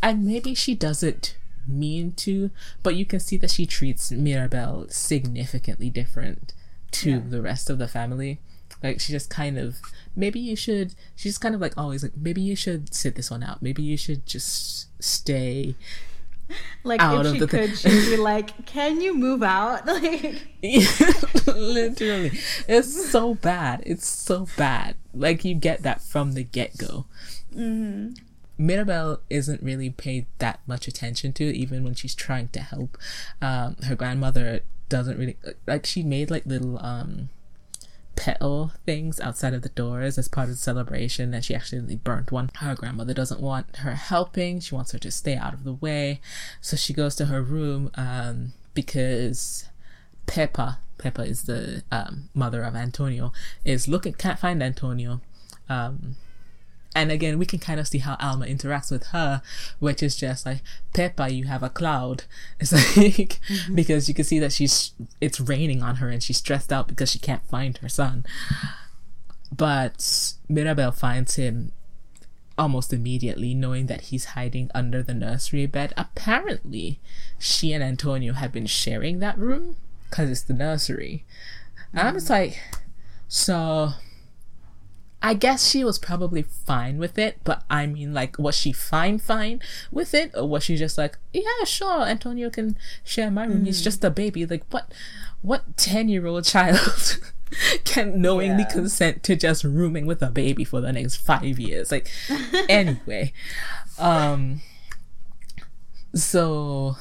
and 0.02 0.26
maybe 0.26 0.54
she 0.54 0.76
doesn't 0.76 1.38
mean 1.66 2.12
to, 2.12 2.52
but 2.84 2.96
you 2.96 3.06
can 3.06 3.22
see 3.22 3.38
that 3.38 3.52
she 3.52 3.66
treats 3.66 4.12
Mirabel 4.12 4.86
significantly 4.90 5.90
different 5.90 6.54
to 6.92 7.12
yeah. 7.12 7.22
the 7.26 7.42
rest 7.42 7.70
of 7.70 7.78
the 7.78 7.88
family. 7.88 8.42
Like 8.82 9.00
she 9.00 9.14
just 9.14 9.30
kind 9.30 9.58
of 9.58 9.78
maybe 10.14 10.42
you 10.42 10.58
should 10.58 10.94
she's 11.16 11.38
kind 11.38 11.56
of 11.56 11.62
like 11.62 11.78
always 11.78 12.04
like 12.04 12.18
maybe 12.18 12.42
you 12.42 12.56
should 12.56 12.94
sit 12.94 13.16
this 13.16 13.32
one 13.32 13.44
out. 13.44 13.62
Maybe 13.62 13.82
you 13.82 13.96
should 13.96 14.26
just 14.26 14.88
stay 15.02 15.76
like 16.84 17.02
out 17.02 17.26
if 17.26 17.34
she 17.34 17.48
could, 17.48 17.78
she'd 17.78 18.10
be 18.10 18.18
like, 18.18 18.66
"Can 18.66 19.02
you 19.02 19.16
move 19.16 19.44
out?" 19.44 19.86
Like, 19.94 20.48
literally, 21.48 22.32
it's 22.68 23.12
so 23.12 23.36
bad. 23.36 23.84
It's 23.86 24.08
so 24.08 24.48
bad. 24.58 24.96
Like 25.14 25.44
you 25.44 25.56
get 25.56 25.84
that 25.84 26.02
from 26.02 26.34
the 26.34 26.44
get 26.44 26.78
go. 26.78 27.06
Mm-hmm. 27.54 28.14
Mirabel 28.58 29.20
isn't 29.30 29.62
really 29.64 29.90
paid 29.90 30.26
that 30.38 30.60
much 30.68 30.88
attention 30.88 31.34
to, 31.34 31.44
even 31.44 31.84
when 31.84 31.96
she's 31.96 32.16
trying 32.16 32.50
to 32.50 32.62
help. 32.62 32.98
Um, 33.42 33.76
her 33.84 33.96
grandmother 33.96 34.62
doesn't 34.90 35.18
really 35.18 35.38
like. 35.68 35.86
She 35.86 36.04
made 36.04 36.32
like 36.32 36.46
little 36.46 36.84
um 36.84 37.30
petal 38.16 38.72
things 38.86 39.20
outside 39.20 39.54
of 39.54 39.62
the 39.62 39.70
doors 39.70 40.18
as 40.18 40.28
part 40.28 40.46
of 40.46 40.56
the 40.56 40.58
celebration 40.58 41.34
and 41.34 41.44
she 41.44 41.56
actually 41.56 41.96
burnt 41.96 42.32
one. 42.32 42.50
Her 42.56 42.76
grandmother 42.76 43.14
doesn't 43.14 43.42
want 43.42 43.78
her 43.78 43.96
helping. 43.96 44.60
She 44.60 44.76
wants 44.76 44.92
her 44.92 45.00
to 45.00 45.12
stay 45.12 45.36
out 45.36 45.54
of 45.54 45.64
the 45.64 45.74
way. 45.74 46.22
So 46.62 46.76
she 46.76 46.94
goes 46.94 47.16
to 47.16 47.26
her 47.26 47.42
room 47.42 47.92
um, 47.96 48.54
because 48.74 49.68
Pepa, 50.28 50.78
Pepa 50.98 51.28
is 51.28 51.44
the 51.44 51.84
um, 51.92 52.30
mother 52.34 52.64
of 52.64 52.76
Antonio, 52.76 53.32
is 53.66 53.88
looking, 53.88 54.14
can't 54.14 54.40
find 54.40 54.62
Antonio. 54.62 55.22
Um, 55.70 56.16
and 56.96 57.12
again, 57.12 57.40
we 57.40 57.46
can 57.46 57.60
kind 57.60 57.80
of 57.80 57.88
see 57.88 58.00
how 58.00 58.18
Alma 58.20 58.46
interacts 58.46 58.92
with 58.92 59.08
her, 59.08 59.42
which 59.80 60.04
is 60.04 60.16
just 60.16 60.46
like, 60.46 60.62
Pepa, 60.94 61.34
you 61.34 61.46
have 61.46 61.64
a 61.64 61.70
cloud. 61.70 62.24
It's 62.60 62.72
like, 62.72 63.40
mm-hmm. 63.48 63.76
because 63.76 64.08
you 64.08 64.14
can 64.14 64.26
see 64.26 64.40
that 64.40 64.52
she's, 64.52 64.92
it's 65.20 65.40
raining 65.40 65.82
on 65.82 65.96
her 65.96 66.10
and 66.10 66.22
she's 66.22 66.38
stressed 66.38 66.72
out 66.72 66.88
because 66.88 67.12
she 67.12 67.20
can't 67.20 67.46
find 67.48 67.78
her 67.80 67.90
son. 67.90 68.26
But 69.52 70.34
Mirabel 70.48 70.92
finds 70.92 71.36
him 71.36 71.72
almost 72.58 72.94
immediately, 72.94 73.54
knowing 73.54 73.88
that 73.88 74.02
he's 74.02 74.26
hiding 74.26 74.70
under 74.74 75.02
the 75.02 75.14
nursery 75.14 75.66
bed. 75.66 75.94
Apparently, 75.98 77.00
she 77.40 77.74
and 77.74 77.84
Antonio 77.84 78.34
have 78.34 78.52
been 78.52 78.68
sharing 78.68 79.20
that 79.20 79.38
room 79.38 79.76
because 80.10 80.30
it's 80.30 80.44
the 80.44 80.54
nursery. 80.54 81.26
And 81.92 82.08
I'm 82.08 82.14
just 82.14 82.30
like, 82.30 82.62
so 83.28 83.94
I 85.26 85.36
guess 85.36 85.70
she 85.70 85.86
was 85.86 85.98
probably 85.98 86.42
fine 86.42 86.98
with 86.98 87.18
it, 87.18 87.40
but 87.46 87.64
I 87.70 87.88
mean, 87.88 88.14
like, 88.14 88.38
was 88.38 88.58
she 88.58 88.74
fine, 88.74 89.20
fine 89.20 89.62
with 89.90 90.14
it, 90.14 90.32
or 90.36 90.50
was 90.50 90.66
she 90.66 90.76
just 90.76 90.98
like, 90.98 91.18
yeah, 91.32 91.64
sure, 91.64 92.02
Antonio 92.02 92.50
can 92.50 92.78
share 93.06 93.32
my 93.32 93.46
room. 93.46 93.62
Mm. 93.62 93.68
He's 93.68 93.82
just 93.82 94.04
a 94.04 94.10
baby. 94.10 94.46
Like, 94.46 94.66
what, 94.70 94.94
what 95.42 95.78
ten 95.78 96.10
year 96.10 96.28
old 96.28 96.44
child 96.54 97.20
can 97.86 98.22
knowingly 98.22 98.64
yeah. 98.64 98.74
consent 98.74 99.24
to 99.24 99.38
just 99.38 99.64
rooming 99.64 100.06
with 100.06 100.22
a 100.22 100.30
baby 100.30 100.66
for 100.66 100.82
the 100.82 100.92
next 100.92 101.16
five 101.16 101.58
years? 101.58 101.90
Like, 101.90 102.12
anyway, 102.68 103.32
um, 103.98 104.60
so 106.14 106.98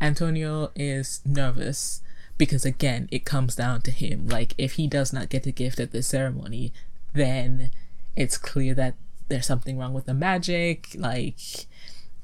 Antonio 0.00 0.72
is 0.74 1.20
nervous 1.24 2.02
because 2.36 2.64
again, 2.64 3.08
it 3.12 3.24
comes 3.24 3.54
down 3.54 3.82
to 3.82 3.92
him. 3.92 4.26
Like, 4.26 4.54
if 4.58 4.72
he 4.72 4.88
does 4.88 5.12
not 5.12 5.28
get 5.28 5.46
a 5.46 5.52
gift 5.52 5.78
at 5.78 5.92
the 5.92 6.02
ceremony, 6.02 6.72
then 7.12 7.70
it's 8.16 8.38
clear 8.38 8.74
that 8.74 8.94
there's 9.28 9.46
something 9.46 9.78
wrong 9.78 9.94
with 9.94 10.06
the 10.06 10.14
magic. 10.14 10.88
Like, 10.94 11.38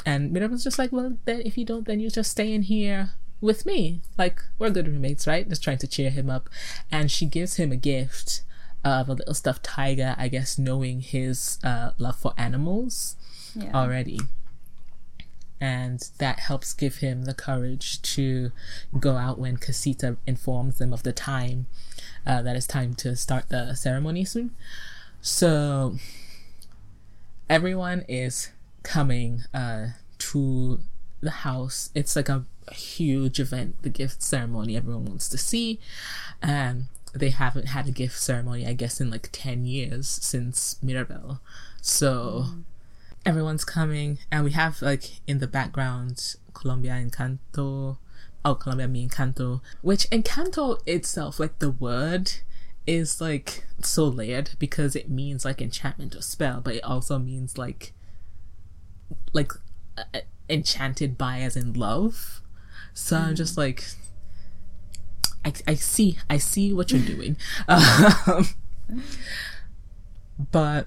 and 0.05 0.33
Mirabel's 0.33 0.65
just 0.65 0.79
like, 0.79 0.93
well, 0.93 1.17
then 1.25 1.43
if 1.45 1.57
you 1.57 1.65
don't, 1.65 1.87
then 1.87 2.01
you 2.01 2.11
just 2.11 2.31
stay 2.31 2.53
in 2.53 2.63
here 2.63 3.11
with 3.41 3.67
me. 3.67 4.03
Like, 4.19 4.41
we're 4.59 4.71
good 4.71 4.89
roommates, 4.89 5.27
right? 5.27 5.49
Just 5.49 5.63
trying 5.63 5.79
to 5.79 5.87
cheer 5.87 6.11
him 6.11 6.31
up. 6.31 6.51
And 6.91 7.11
she 7.11 7.27
gives 7.27 7.57
him 7.57 7.73
a 7.73 7.77
gift 7.77 8.43
of 8.85 9.09
a 9.09 9.15
little 9.15 9.35
stuffed 9.35 9.65
tiger, 9.65 10.15
I 10.19 10.29
guess, 10.29 10.59
knowing 10.59 11.01
his 11.01 11.59
uh, 11.65 11.91
love 11.99 12.17
for 12.17 12.35
animals 12.37 13.17
yeah. 13.55 13.73
already. 13.73 14.21
And 15.61 16.09
that 16.19 16.41
helps 16.41 16.75
give 16.75 16.97
him 16.97 17.25
the 17.25 17.35
courage 17.35 18.03
to 18.03 18.53
go 19.01 19.17
out 19.17 19.39
when 19.39 19.57
Casita 19.57 20.19
informs 20.27 20.79
them 20.79 20.93
of 20.93 21.03
the 21.03 21.13
time 21.13 21.67
uh, 22.27 22.43
that 22.43 22.57
it's 22.57 22.67
time 22.67 22.95
to 22.95 23.17
start 23.17 23.49
the 23.49 23.75
ceremony 23.75 24.25
soon. 24.25 24.51
So 25.21 25.97
everyone 27.49 28.05
is 28.09 28.51
coming 28.83 29.45
uh, 29.55 29.89
to 30.19 30.81
the 31.21 31.31
house. 31.31 31.91
It's 31.95 32.17
like 32.17 32.29
a, 32.29 32.45
huge 32.73 33.39
event, 33.39 33.81
the 33.83 33.89
gift 33.89 34.21
ceremony 34.21 34.77
everyone 34.77 35.05
wants 35.05 35.29
to 35.29 35.39
see. 35.39 35.79
Um, 36.43 36.89
they 37.15 37.31
haven't 37.31 37.67
had 37.67 37.87
a 37.87 37.93
gift 37.93 38.19
ceremony, 38.19 38.67
I 38.67 38.73
guess, 38.73 39.01
in 39.01 39.09
like 39.09 39.29
10 39.33 39.65
years 39.65 40.09
since 40.09 40.77
Mirabel. 40.83 41.41
So 41.81 42.47
mm. 42.49 42.63
everyone's 43.25 43.65
coming, 43.65 44.19
and 44.33 44.45
we 44.45 44.51
have 44.51 44.83
like 44.83 45.21
in 45.27 45.39
the 45.39 45.47
background 45.47 46.35
Colombia 46.55 46.93
Encanto 46.93 47.99
oh 48.47 48.55
Colombia 48.55 48.87
mi 48.87 49.07
encanto, 49.07 49.61
which 49.83 50.09
encanto 50.11 50.81
itself, 50.87 51.41
like 51.41 51.59
the 51.59 51.71
word, 51.71 52.33
is 52.87 53.21
like 53.21 53.65
so 53.83 54.05
layered 54.05 54.51
because 54.61 54.95
it 54.95 55.11
means 55.11 55.45
like 55.45 55.61
enchantment 55.61 56.15
or 56.15 56.23
spell, 56.23 56.61
but 56.61 56.77
it 56.77 56.85
also 56.85 57.19
means 57.19 57.59
like 57.59 57.93
like 59.33 59.53
uh, 59.99 60.21
enchanted 60.49 61.19
by 61.19 61.41
as 61.41 61.57
in 61.57 61.73
love. 61.73 62.41
So 62.95 63.17
mm. 63.17 63.25
I'm 63.25 63.35
just 63.35 63.59
like, 63.59 63.85
I 65.45 65.53
I 65.67 65.75
see 65.75 66.19
I 66.31 66.39
see 66.39 66.73
what 66.73 66.93
you're 66.93 67.01
doing, 67.17 67.37
um, 67.69 68.49
but 70.53 70.87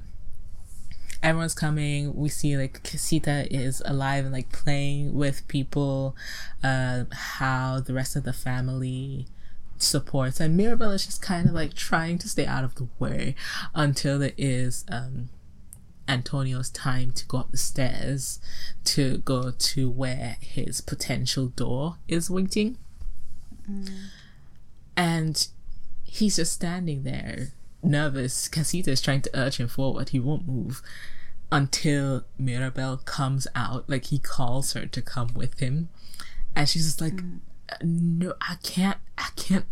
everyone's 1.21 1.53
coming. 1.53 2.15
We 2.15 2.29
see 2.29 2.57
like 2.57 2.83
Casita 2.83 3.47
is 3.53 3.81
alive 3.85 4.25
and 4.25 4.33
like 4.33 4.51
playing 4.51 5.13
with 5.13 5.47
people. 5.47 6.15
Uh, 6.63 7.05
how 7.11 7.79
the 7.79 7.93
rest 7.93 8.15
of 8.15 8.23
the 8.23 8.33
family 8.33 9.27
supports, 9.77 10.39
and 10.39 10.57
Mirabel 10.57 10.91
is 10.91 11.05
just 11.05 11.21
kind 11.21 11.47
of 11.47 11.53
like 11.53 11.73
trying 11.73 12.17
to 12.19 12.29
stay 12.29 12.45
out 12.45 12.63
of 12.63 12.75
the 12.75 12.87
way 12.99 13.35
until 13.73 14.21
it 14.21 14.35
is, 14.37 14.85
um, 14.89 15.29
Antonio's 16.09 16.69
time 16.71 17.11
to 17.11 17.25
go 17.27 17.37
up 17.37 17.51
the 17.51 17.57
stairs 17.57 18.39
to 18.83 19.19
go 19.19 19.51
to 19.51 19.89
where 19.89 20.37
his 20.41 20.81
potential 20.81 21.47
door 21.47 21.97
is 22.07 22.29
waiting. 22.29 22.77
Mm. 23.69 23.89
And 24.97 25.47
he's 26.03 26.37
just 26.37 26.53
standing 26.53 27.03
there 27.03 27.49
nervous. 27.83 28.47
Casita 28.47 28.91
is 28.91 29.01
trying 29.01 29.21
to 29.21 29.31
urge 29.33 29.57
him 29.57 29.67
forward. 29.67 30.09
He 30.09 30.19
won't 30.19 30.47
move 30.47 30.81
until 31.51 32.23
Mirabel 32.37 32.97
comes 32.97 33.47
out. 33.55 33.89
Like 33.89 34.05
he 34.05 34.19
calls 34.19 34.73
her 34.73 34.85
to 34.85 35.01
come 35.01 35.31
with 35.33 35.59
him, 35.59 35.89
and 36.55 36.67
she's 36.67 36.85
just 36.85 37.01
like, 37.01 37.13
mm. 37.13 37.39
"No, 37.83 38.33
I 38.41 38.55
can't. 38.63 38.97
I 39.17 39.29
can't." 39.35 39.65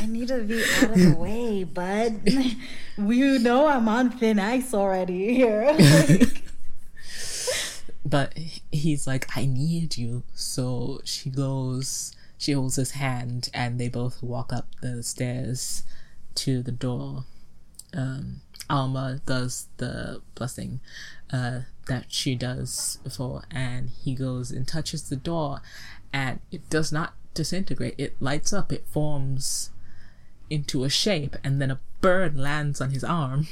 I 0.00 0.06
need 0.06 0.28
to 0.28 0.42
be 0.42 0.62
out 0.62 0.90
of 0.90 0.98
the 0.98 1.14
way, 1.18 1.64
bud. 1.64 2.22
we 2.98 3.38
know 3.38 3.66
I'm 3.66 3.88
on 3.88 4.10
thin 4.10 4.38
ice 4.38 4.74
already 4.74 5.34
here. 5.34 5.76
but 8.04 8.36
he's 8.70 9.06
like, 9.06 9.36
"I 9.36 9.46
need 9.46 9.96
you." 9.96 10.22
So 10.34 11.00
she 11.04 11.30
goes. 11.30 12.14
She 12.38 12.52
holds 12.52 12.76
his 12.76 12.92
hand, 12.92 13.50
and 13.52 13.78
they 13.78 13.90
both 13.90 14.22
walk 14.22 14.50
up 14.50 14.66
the 14.80 15.02
stairs 15.02 15.82
to 16.36 16.62
the 16.62 16.72
door. 16.72 17.24
Um, 17.92 18.42
Alma 18.68 19.20
does 19.26 19.66
the 19.78 20.22
blessing 20.34 20.80
uh, 21.32 21.60
that 21.86 22.06
she 22.08 22.34
does 22.36 22.98
before, 23.02 23.42
and 23.50 23.90
he 23.90 24.14
goes 24.14 24.50
and 24.50 24.66
touches 24.66 25.08
the 25.08 25.16
door, 25.16 25.60
and 26.12 26.40
it 26.52 26.70
does 26.70 26.92
not 26.92 27.14
disintegrate. 27.34 27.94
It 27.98 28.16
lights 28.20 28.52
up. 28.52 28.72
It 28.72 28.86
forms 28.86 29.70
into 30.48 30.84
a 30.84 30.88
shape, 30.88 31.36
and 31.42 31.60
then 31.60 31.70
a 31.70 31.80
bird 32.00 32.38
lands 32.38 32.80
on 32.80 32.90
his 32.90 33.04
arm, 33.04 33.48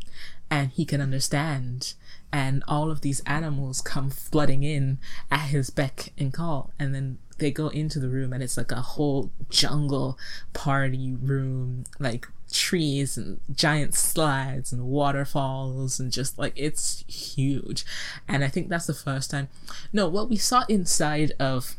and 0.50 0.70
he 0.70 0.84
can 0.84 1.00
understand. 1.00 1.94
And 2.34 2.64
all 2.66 2.90
of 2.90 3.02
these 3.02 3.20
animals 3.26 3.82
come 3.82 4.08
flooding 4.08 4.62
in 4.62 4.98
at 5.30 5.48
his 5.48 5.68
beck 5.68 6.12
and 6.16 6.32
call, 6.32 6.70
and 6.78 6.94
then 6.94 7.18
they 7.42 7.50
go 7.50 7.68
into 7.68 7.98
the 7.98 8.08
room, 8.08 8.32
and 8.32 8.42
it's 8.42 8.56
like 8.56 8.72
a 8.72 8.80
whole 8.80 9.30
jungle 9.50 10.16
party 10.52 11.16
room, 11.20 11.84
like 11.98 12.26
trees 12.52 13.16
and 13.16 13.40
giant 13.54 13.94
slides 13.94 14.72
and 14.72 14.84
waterfalls 14.84 15.98
and 15.98 16.12
just 16.12 16.38
like 16.38 16.52
it's 16.54 17.02
huge. 17.08 17.84
And 18.28 18.44
I 18.44 18.48
think 18.48 18.68
that's 18.68 18.86
the 18.86 18.94
first 18.94 19.30
time. 19.30 19.48
No, 19.92 20.08
what 20.08 20.30
we 20.30 20.36
saw 20.36 20.64
inside 20.68 21.32
of 21.40 21.74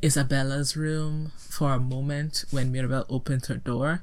Isabela's 0.00 0.76
room 0.76 1.32
for 1.36 1.72
a 1.74 1.80
moment 1.80 2.44
when 2.50 2.72
Mirabel 2.72 3.04
opened 3.10 3.46
her 3.46 3.56
door, 3.56 4.02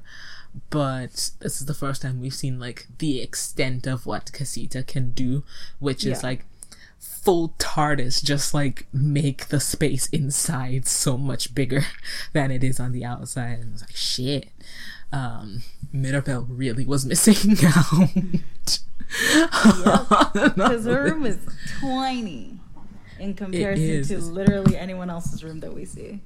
but 0.70 1.30
this 1.40 1.60
is 1.60 1.66
the 1.66 1.74
first 1.74 2.02
time 2.02 2.20
we've 2.20 2.34
seen 2.34 2.60
like 2.60 2.86
the 2.98 3.20
extent 3.20 3.86
of 3.86 4.06
what 4.06 4.32
Casita 4.32 4.82
can 4.82 5.10
do, 5.10 5.42
which 5.78 6.04
yeah. 6.04 6.12
is 6.12 6.22
like 6.22 6.44
full 7.00 7.54
TARDIS 7.58 8.22
just 8.22 8.54
like 8.54 8.86
make 8.92 9.48
the 9.48 9.58
space 9.58 10.08
inside 10.08 10.86
so 10.86 11.16
much 11.16 11.54
bigger 11.54 11.86
than 12.32 12.50
it 12.50 12.62
is 12.62 12.78
on 12.78 12.92
the 12.92 13.04
outside. 13.04 13.58
And 13.58 13.72
it's 13.72 13.82
like 13.82 13.96
shit 13.96 14.50
um, 15.12 15.62
Mirabel 15.92 16.42
really 16.48 16.86
was 16.86 17.04
missing 17.04 17.56
out. 17.64 18.10
Because 19.12 20.84
her 20.84 21.02
room 21.02 21.26
is 21.26 21.38
tiny 21.80 22.60
in 23.18 23.34
comparison 23.34 24.04
to 24.04 24.24
literally 24.24 24.76
anyone 24.76 25.10
else's 25.10 25.42
room 25.42 25.58
that 25.60 25.74
we 25.74 25.84
see. 25.84 26.20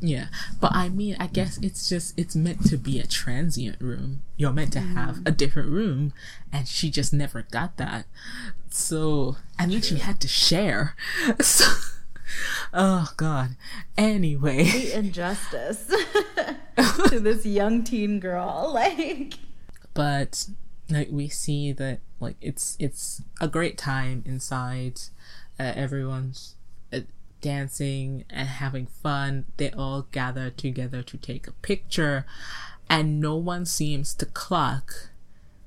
Yeah, 0.00 0.26
but 0.60 0.72
I 0.74 0.90
mean, 0.90 1.16
I 1.18 1.26
guess 1.26 1.58
it's 1.62 1.88
just 1.88 2.18
it's 2.18 2.36
meant 2.36 2.66
to 2.66 2.76
be 2.76 3.00
a 3.00 3.06
transient 3.06 3.80
room. 3.80 4.20
You're 4.36 4.52
meant 4.52 4.74
to 4.74 4.80
have 4.80 5.16
mm. 5.16 5.28
a 5.28 5.30
different 5.30 5.70
room, 5.70 6.12
and 6.52 6.68
she 6.68 6.90
just 6.90 7.14
never 7.14 7.46
got 7.50 7.78
that. 7.78 8.04
So, 8.70 9.36
and 9.58 9.72
then 9.72 9.82
she 9.82 9.96
had 9.96 10.20
to 10.20 10.28
share. 10.28 10.94
So, 11.40 11.66
oh 12.72 13.12
god. 13.16 13.56
Anyway, 13.96 14.64
the 14.64 14.92
injustice 14.98 15.86
to 17.08 17.20
this 17.20 17.46
young 17.46 17.84
teen 17.84 18.20
girl, 18.20 18.70
like. 18.74 19.34
But 19.94 20.48
like 20.90 21.08
we 21.10 21.28
see 21.28 21.72
that 21.72 22.00
like 22.20 22.36
it's 22.40 22.76
it's 22.78 23.22
a 23.40 23.48
great 23.48 23.78
time 23.78 24.22
inside. 24.26 25.00
Uh, 25.58 25.72
everyone's 25.74 26.54
uh, 26.92 27.00
dancing 27.40 28.24
and 28.30 28.48
having 28.48 28.86
fun. 28.86 29.46
They 29.56 29.70
all 29.70 30.02
gather 30.12 30.50
together 30.50 31.02
to 31.02 31.16
take 31.16 31.46
a 31.46 31.52
picture, 31.52 32.26
and 32.88 33.20
no 33.20 33.36
one 33.36 33.64
seems 33.64 34.14
to 34.14 34.26
clock 34.26 35.10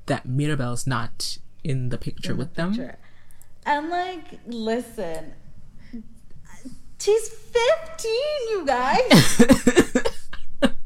that 0.05 0.25
Mirabel's 0.25 0.87
not 0.87 1.37
in 1.63 1.89
the 1.89 1.97
picture 1.97 2.31
in 2.31 2.37
the 2.37 2.45
with 2.45 2.55
picture. 2.55 2.85
them. 2.85 2.97
And 3.65 3.89
like, 3.89 4.39
listen, 4.47 5.33
She's 7.01 7.29
15, 7.29 8.11
you 8.51 8.63
guys. 8.63 9.01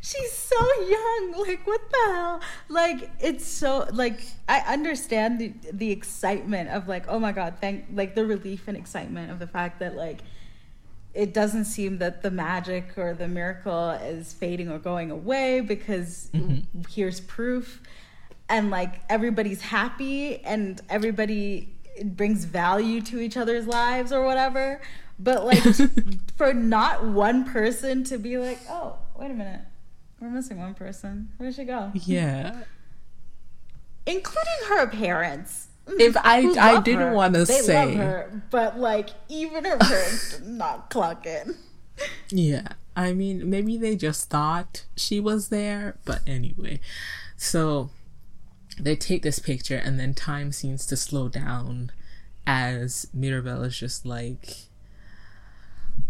She's 0.00 0.32
so 0.32 0.56
young. 0.82 1.34
Like, 1.46 1.64
what 1.64 1.80
the 1.90 2.12
hell? 2.12 2.40
Like, 2.68 3.10
it's 3.20 3.46
so, 3.46 3.86
like, 3.92 4.20
I 4.48 4.58
understand 4.66 5.38
the, 5.38 5.52
the 5.72 5.92
excitement 5.92 6.70
of, 6.70 6.88
like, 6.88 7.04
oh 7.06 7.20
my 7.20 7.30
God, 7.30 7.54
thank, 7.60 7.84
like, 7.92 8.16
the 8.16 8.26
relief 8.26 8.66
and 8.66 8.76
excitement 8.76 9.30
of 9.30 9.38
the 9.38 9.46
fact 9.46 9.78
that, 9.78 9.94
like, 9.94 10.22
it 11.14 11.32
doesn't 11.32 11.66
seem 11.66 11.98
that 11.98 12.22
the 12.22 12.32
magic 12.32 12.98
or 12.98 13.14
the 13.14 13.28
miracle 13.28 13.90
is 13.90 14.32
fading 14.32 14.68
or 14.68 14.80
going 14.80 15.12
away 15.12 15.60
because 15.60 16.30
mm-hmm. 16.34 16.80
here's 16.90 17.20
proof. 17.20 17.80
And 18.48 18.70
like 18.70 19.00
everybody's 19.08 19.60
happy 19.60 20.42
and 20.44 20.80
everybody 20.88 21.74
brings 22.04 22.44
value 22.44 23.00
to 23.02 23.20
each 23.20 23.36
other's 23.36 23.66
lives 23.66 24.12
or 24.12 24.24
whatever. 24.24 24.80
But 25.18 25.44
like 25.44 25.62
for 26.36 26.54
not 26.54 27.04
one 27.04 27.44
person 27.44 28.04
to 28.04 28.18
be 28.18 28.38
like, 28.38 28.60
oh, 28.68 28.96
wait 29.18 29.30
a 29.30 29.34
minute, 29.34 29.62
we're 30.20 30.30
missing 30.30 30.58
one 30.58 30.74
person. 30.74 31.30
Where'd 31.38 31.54
she 31.54 31.64
go? 31.64 31.90
Yeah. 31.94 32.62
Including 34.06 34.68
her 34.68 34.86
parents. 34.86 35.68
Mm, 35.86 36.00
if 36.00 36.16
I 36.18 36.48
I 36.58 36.80
didn't 36.80 37.14
want 37.14 37.34
to 37.34 37.46
say 37.46 37.86
love 37.86 37.94
her, 37.94 38.42
but 38.50 38.78
like 38.78 39.10
even 39.28 39.64
her 39.64 39.76
parents 39.76 40.38
did 40.38 40.46
not 40.46 40.90
clock 40.90 41.26
in. 41.26 41.56
Yeah. 42.30 42.68
I 42.94 43.12
mean, 43.12 43.48
maybe 43.48 43.76
they 43.76 43.96
just 43.96 44.28
thought 44.28 44.84
she 44.96 45.20
was 45.20 45.48
there, 45.48 45.98
but 46.04 46.20
anyway. 46.26 46.80
So 47.36 47.90
they 48.80 48.96
take 48.96 49.22
this 49.22 49.38
picture 49.38 49.76
and 49.76 49.98
then 49.98 50.14
time 50.14 50.52
seems 50.52 50.86
to 50.86 50.96
slow 50.96 51.28
down 51.28 51.90
as 52.46 53.08
Mirabel 53.12 53.62
is 53.64 53.78
just 53.78 54.06
like 54.06 54.56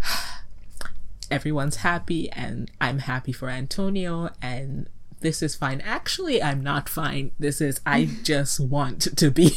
everyone's 1.31 1.77
happy 1.77 2.31
and 2.31 2.71
I'm 2.81 3.01
happy 3.01 3.33
for 3.33 3.49
Antonio 3.49 4.31
and 4.41 4.89
this 5.21 5.43
is 5.43 5.57
fine. 5.57 5.81
Actually, 5.81 6.43
I'm 6.43 6.63
not 6.63 6.89
fine. 6.89 7.33
This 7.39 7.61
is 7.61 7.81
I 7.85 8.09
just 8.23 8.61
want 8.61 9.17
to 9.17 9.31
be 9.31 9.57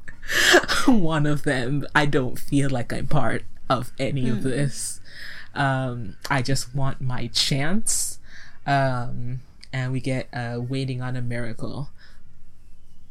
one 0.86 1.26
of 1.26 1.42
them. 1.42 1.86
I 1.94 2.06
don't 2.06 2.38
feel 2.38 2.70
like 2.70 2.92
I'm 2.92 3.06
part 3.06 3.44
of 3.68 3.92
any 3.98 4.28
of 4.28 4.42
this. 4.42 5.00
Um, 5.54 6.16
I 6.30 6.42
just 6.42 6.74
want 6.74 7.00
my 7.00 7.26
chance. 7.28 8.18
Um, 8.66 9.40
and 9.72 9.92
we 9.92 10.00
get 10.00 10.28
uh, 10.32 10.60
Waiting 10.60 11.02
on 11.02 11.16
a 11.16 11.22
Miracle, 11.22 11.90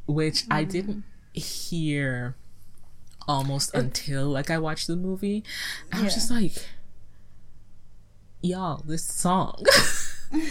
which 0.05 0.45
I 0.49 0.63
mm-hmm. 0.63 0.71
didn't 0.71 1.03
hear 1.33 2.35
almost 3.27 3.73
until 3.73 4.27
like 4.27 4.49
I 4.49 4.57
watched 4.57 4.87
the 4.87 4.95
movie. 4.95 5.43
I 5.91 6.01
was 6.03 6.13
just 6.13 6.31
like, 6.31 6.53
y'all, 8.41 8.83
this 8.85 9.03
song. 9.03 9.63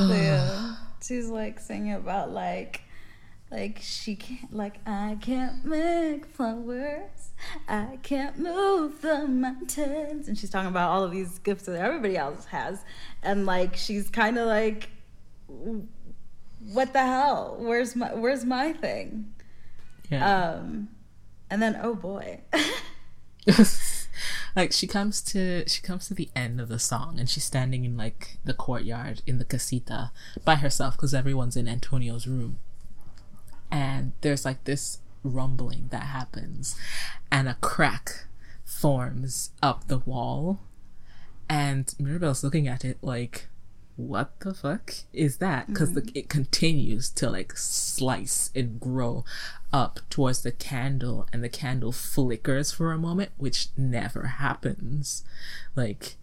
yeah. 0.00 0.76
She's 1.02 1.28
like 1.28 1.60
singing 1.60 1.94
about 1.94 2.32
like 2.32 2.82
like 3.50 3.78
she 3.80 4.14
can't 4.14 4.52
like 4.54 4.76
I 4.86 5.16
can't 5.20 5.64
make 5.64 6.26
flowers. 6.26 7.30
I 7.66 7.98
can't 8.02 8.38
move 8.38 9.00
the 9.00 9.26
mountains. 9.26 10.28
And 10.28 10.36
she's 10.36 10.50
talking 10.50 10.68
about 10.68 10.90
all 10.90 11.04
of 11.04 11.12
these 11.12 11.38
gifts 11.38 11.64
that 11.64 11.80
everybody 11.80 12.16
else 12.16 12.46
has. 12.46 12.84
And 13.22 13.46
like 13.46 13.76
she's 13.76 14.10
kinda 14.10 14.44
like 14.44 14.90
what 15.48 16.92
the 16.92 17.04
hell? 17.04 17.56
Where's 17.58 17.96
my 17.96 18.14
where's 18.14 18.44
my 18.44 18.72
thing? 18.72 19.32
yeah. 20.10 20.56
Um 20.58 20.88
and 21.50 21.62
then 21.62 21.78
oh 21.82 21.94
boy. 21.94 22.40
like 24.56 24.72
she 24.72 24.86
comes 24.86 25.22
to 25.22 25.66
she 25.68 25.80
comes 25.80 26.08
to 26.08 26.14
the 26.14 26.28
end 26.34 26.60
of 26.60 26.68
the 26.68 26.78
song 26.78 27.18
and 27.18 27.28
she's 27.28 27.44
standing 27.44 27.84
in 27.84 27.96
like 27.96 28.38
the 28.44 28.54
courtyard 28.54 29.22
in 29.26 29.38
the 29.38 29.44
casita 29.44 30.10
by 30.44 30.56
herself 30.56 30.96
because 30.96 31.14
everyone's 31.14 31.56
in 31.56 31.68
Antonio's 31.68 32.26
room. 32.26 32.58
And 33.70 34.12
there's 34.22 34.44
like 34.44 34.64
this 34.64 34.98
rumbling 35.22 35.88
that 35.90 36.04
happens 36.04 36.76
and 37.30 37.48
a 37.48 37.54
crack 37.54 38.26
forms 38.64 39.50
up 39.62 39.88
the 39.88 39.98
wall 39.98 40.60
and 41.48 41.94
Mirabel's 41.98 42.44
looking 42.44 42.68
at 42.68 42.84
it 42.84 42.98
like 43.02 43.47
what 43.98 44.38
the 44.40 44.54
fuck 44.54 44.94
is 45.12 45.38
that? 45.38 45.66
Because 45.66 45.90
mm-hmm. 45.90 46.08
it 46.14 46.28
continues 46.28 47.10
to 47.10 47.28
like 47.28 47.56
slice 47.56 48.52
and 48.54 48.78
grow 48.78 49.24
up 49.72 49.98
towards 50.08 50.42
the 50.42 50.52
candle 50.52 51.26
and 51.32 51.42
the 51.42 51.48
candle 51.48 51.90
flickers 51.90 52.70
for 52.70 52.92
a 52.92 52.98
moment 52.98 53.32
which 53.38 53.66
never 53.76 54.26
happens. 54.38 55.24
Like 55.74 56.14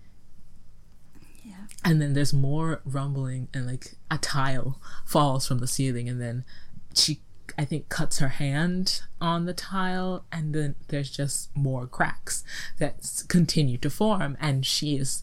yeah. 1.43 1.65
and 1.83 2.01
then 2.01 2.13
there's 2.13 2.33
more 2.33 2.81
rumbling 2.85 3.49
and 3.53 3.67
like 3.67 3.95
a 4.09 4.19
tile 4.19 4.79
falls 5.05 5.45
from 5.45 5.59
the 5.59 5.67
ceiling 5.67 6.07
and 6.07 6.21
then 6.21 6.45
she 6.93 7.19
i 7.57 7.65
think 7.65 7.89
cuts 7.89 8.19
her 8.19 8.29
hand 8.29 9.01
on 9.19 9.45
the 9.45 9.53
tile 9.53 10.25
and 10.31 10.55
then 10.55 10.75
there's 10.87 11.11
just 11.11 11.55
more 11.55 11.85
cracks 11.85 12.43
that 12.79 13.23
continue 13.27 13.77
to 13.77 13.89
form 13.89 14.35
and 14.39 14.65
she 14.65 14.95
is 14.95 15.21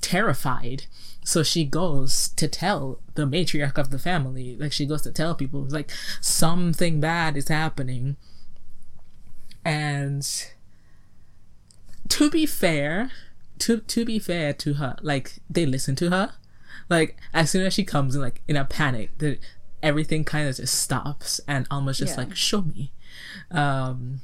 terrified 0.00 0.84
so 1.24 1.42
she 1.42 1.64
goes 1.64 2.28
to 2.36 2.46
tell 2.46 3.00
the 3.14 3.24
matriarch 3.26 3.78
of 3.78 3.90
the 3.90 3.98
family 3.98 4.56
like 4.56 4.72
she 4.72 4.84
goes 4.86 5.02
to 5.02 5.10
tell 5.10 5.34
people 5.34 5.62
like 5.68 5.90
something 6.20 7.00
bad 7.00 7.36
is 7.36 7.48
happening. 7.48 8.16
And 9.64 10.24
to 12.08 12.30
be 12.30 12.44
fair 12.46 13.10
to 13.60 13.78
to 13.80 14.04
be 14.04 14.18
fair 14.18 14.52
to 14.52 14.74
her 14.74 14.96
like 15.00 15.36
they 15.48 15.64
listen 15.66 15.96
to 15.96 16.10
her. 16.10 16.34
Like 16.90 17.16
as 17.32 17.50
soon 17.50 17.64
as 17.64 17.72
she 17.72 17.84
comes 17.84 18.14
in 18.14 18.20
like 18.20 18.42
in 18.46 18.56
a 18.56 18.64
panic 18.64 19.16
that 19.18 19.38
everything 19.82 20.24
kind 20.24 20.48
of 20.48 20.56
just 20.56 20.78
stops 20.78 21.40
and 21.48 21.66
almost 21.70 22.00
just 22.00 22.16
Yeah. 22.18 22.24
like 22.24 22.36
show 22.36 22.62
me. 22.62 22.92
Um 23.50 24.20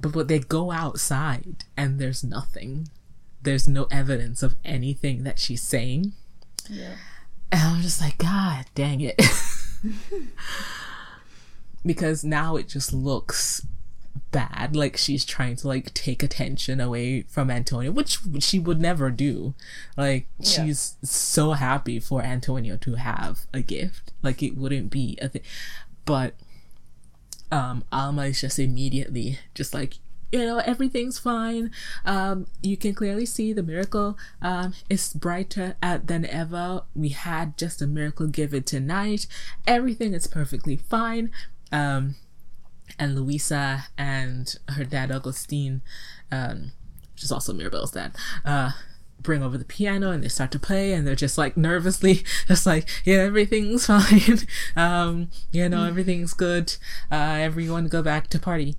but 0.00 0.12
but 0.12 0.28
they 0.28 0.38
go 0.38 0.70
outside 0.70 1.64
and 1.76 1.98
there's 1.98 2.22
nothing 2.22 2.88
there's 3.44 3.68
no 3.68 3.86
evidence 3.90 4.42
of 4.42 4.56
anything 4.64 5.22
that 5.24 5.38
she's 5.38 5.62
saying 5.62 6.12
Yeah. 6.68 6.96
and 7.52 7.60
I'm 7.62 7.82
just 7.82 8.00
like, 8.00 8.18
God 8.18 8.66
dang 8.74 9.00
it. 9.00 9.20
because 11.86 12.24
now 12.24 12.56
it 12.56 12.68
just 12.68 12.92
looks 12.92 13.66
bad. 14.30 14.74
Like 14.74 14.96
she's 14.96 15.24
trying 15.24 15.56
to 15.56 15.68
like 15.68 15.92
take 15.94 16.22
attention 16.22 16.80
away 16.80 17.22
from 17.22 17.50
Antonio, 17.50 17.90
which 17.90 18.18
she 18.40 18.58
would 18.58 18.80
never 18.80 19.10
do. 19.10 19.54
Like 19.96 20.26
Yeah. 20.38 20.64
she's 20.64 20.96
so 21.02 21.52
happy 21.52 22.00
for 22.00 22.22
Antonio 22.22 22.76
to 22.78 22.94
have 22.94 23.40
a 23.52 23.60
gift. 23.60 24.12
Like 24.22 24.42
it 24.42 24.56
wouldn't 24.56 24.90
be 24.90 25.18
a 25.20 25.28
thing. 25.28 25.42
But 26.04 26.34
um 27.52 27.84
Alma 27.92 28.22
is 28.26 28.40
just 28.40 28.58
immediately 28.58 29.38
just 29.54 29.74
like 29.74 29.94
you 30.34 30.44
know 30.44 30.58
everything's 30.58 31.18
fine. 31.18 31.70
Um 32.04 32.46
you 32.60 32.76
can 32.76 32.92
clearly 32.92 33.24
see 33.24 33.52
the 33.52 33.62
miracle. 33.62 34.18
Um 34.42 34.74
is 34.90 35.14
brighter 35.14 35.76
than 35.80 36.26
ever. 36.26 36.82
We 36.94 37.10
had 37.10 37.56
just 37.56 37.80
a 37.80 37.86
miracle 37.86 38.26
given 38.26 38.64
tonight. 38.64 39.28
Everything 39.64 40.12
is 40.12 40.26
perfectly 40.26 40.76
fine. 40.76 41.30
Um 41.70 42.16
and 42.98 43.14
luisa 43.14 43.86
and 43.96 44.56
her 44.68 44.84
dad 44.84 45.10
augustine 45.10 45.80
um 46.30 46.70
which 47.12 47.24
is 47.24 47.32
also 47.32 47.52
mirabel's 47.52 47.90
dad 47.90 48.14
uh 48.44 48.72
bring 49.22 49.42
over 49.42 49.56
the 49.56 49.64
piano 49.64 50.10
and 50.10 50.22
they 50.22 50.28
start 50.28 50.50
to 50.50 50.58
play 50.58 50.92
and 50.92 51.06
they're 51.06 51.14
just 51.14 51.38
like 51.38 51.56
nervously 51.56 52.22
just 52.48 52.66
like 52.66 52.86
yeah 53.04 53.16
everything's 53.16 53.86
fine. 53.94 54.38
Um 54.76 55.30
you 55.52 55.68
know 55.68 55.84
everything's 55.84 56.34
good. 56.34 56.76
Uh 57.10 57.38
everyone 57.40 57.86
go 57.86 58.02
back 58.02 58.28
to 58.30 58.38
party 58.38 58.76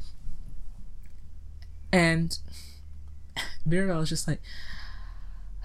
and 1.96 2.40
Mirabel 3.66 4.02
is 4.02 4.10
just 4.10 4.28
like 4.28 4.42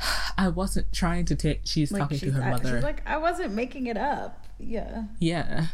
I 0.39 0.49
wasn't 0.49 0.93
trying 0.93 1.25
to 1.27 1.35
take 1.35 1.61
she's 1.65 1.93
Like 1.93 2.03
talking 2.03 2.19
to 2.19 2.31
her 2.33 2.51
mother 2.51 2.77
she's 2.77 2.85
like, 2.85 3.03
I 3.07 3.19
wasn't 3.19 3.55
making 3.55 3.87
it 3.87 3.97
up. 3.97 4.47
Yeah. 4.59 5.05
yeah 5.19 5.67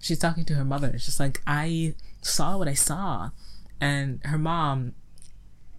she's 0.00 0.18
talking 0.18 0.44
to 0.46 0.54
her 0.54 0.64
mother 0.64 0.90
it's 0.92 1.06
just 1.06 1.20
like 1.20 1.40
i 1.46 1.94
saw 2.20 2.58
what 2.58 2.66
i 2.66 2.74
saw 2.74 3.30
and 3.80 4.20
her 4.24 4.38
mom 4.38 4.94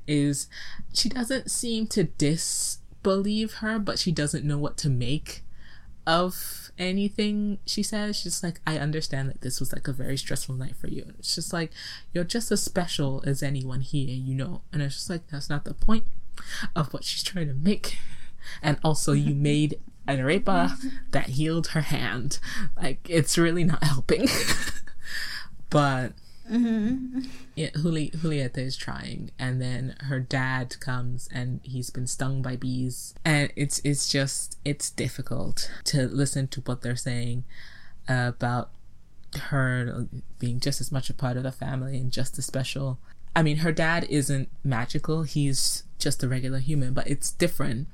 is 0.08 0.48
she 0.94 1.10
doesn't 1.10 1.52
seem 1.52 1.86
to 1.88 2.06
disbelieve 2.06 3.56
her 3.56 3.78
but 3.78 4.00
she 4.00 4.10
doesn't 4.12 4.46
know 4.46 4.58
what 4.58 4.78
to 4.78 4.90
make 4.90 5.44
of 6.08 6.63
anything 6.78 7.60
she 7.66 7.84
says 7.84 8.16
she's 8.16 8.42
like 8.42 8.60
i 8.66 8.78
understand 8.80 9.30
that 9.30 9.42
this 9.42 9.60
was 9.60 9.72
like 9.72 9.88
a 9.88 9.94
very 9.94 10.18
stressful 10.18 10.56
night 10.56 10.76
for 10.76 10.88
you. 10.88 11.04
And 11.04 11.16
it's 11.20 11.36
just 11.36 11.54
like 11.54 11.72
you're 12.14 12.24
just 12.24 12.52
as 12.52 12.64
special 12.64 13.24
as 13.26 13.44
anyone 13.44 13.82
here 13.82 14.10
you 14.10 14.34
know. 14.34 14.62
And 14.72 14.82
it's 14.82 14.96
just 14.96 15.10
like 15.10 15.28
that's 15.28 15.50
not 15.50 15.66
the 15.66 15.74
point 15.74 16.06
of 16.76 16.94
what 16.94 17.04
she's 17.04 17.24
trying 17.24 17.48
to 17.48 17.54
make. 17.54 17.98
And 18.62 18.78
also 18.84 19.12
you 19.14 19.36
made 19.52 19.80
an 20.08 20.18
arepa 20.20 20.78
that 21.12 21.30
healed 21.30 21.68
her 21.68 21.82
hand. 21.82 22.40
Like 22.76 23.08
it's 23.10 23.38
really 23.38 23.64
not 23.64 23.84
helping. 23.84 24.28
But 25.74 26.14
Mm-hmm. 26.52 27.22
yeah, 27.56 27.70
Juli- 27.76 28.12
Julieta 28.12 28.58
is 28.60 28.76
trying, 28.76 29.32
and 29.40 29.62
then 29.62 29.96
her 30.02 30.20
dad 30.20 30.80
comes, 30.80 31.30
and 31.32 31.60
he's 31.64 31.90
been 31.90 32.08
stung 32.08 32.42
by 32.42 32.56
bees, 32.56 33.14
and 33.24 33.52
it's 33.56 33.80
it's 33.84 34.10
just 34.10 34.58
it's 34.66 34.90
difficult 34.90 35.72
to 35.86 36.08
listen 36.08 36.48
to 36.50 36.62
what 36.62 36.82
they're 36.82 36.96
saying 36.96 37.44
about 38.08 38.72
her 39.50 40.08
being 40.38 40.60
just 40.60 40.80
as 40.82 40.92
much 40.92 41.10
a 41.10 41.14
part 41.14 41.38
of 41.38 41.44
the 41.44 41.52
family 41.52 41.98
and 41.98 42.12
just 42.12 42.38
as 42.38 42.46
special. 42.46 43.00
I 43.36 43.42
mean, 43.42 43.58
her 43.58 43.72
dad 43.72 44.06
isn't 44.10 44.50
magical; 44.64 45.24
he's 45.24 45.84
just 46.00 46.24
a 46.24 46.28
regular 46.28 46.60
human, 46.60 46.94
but 46.94 47.08
it's 47.08 47.32
different 47.32 47.88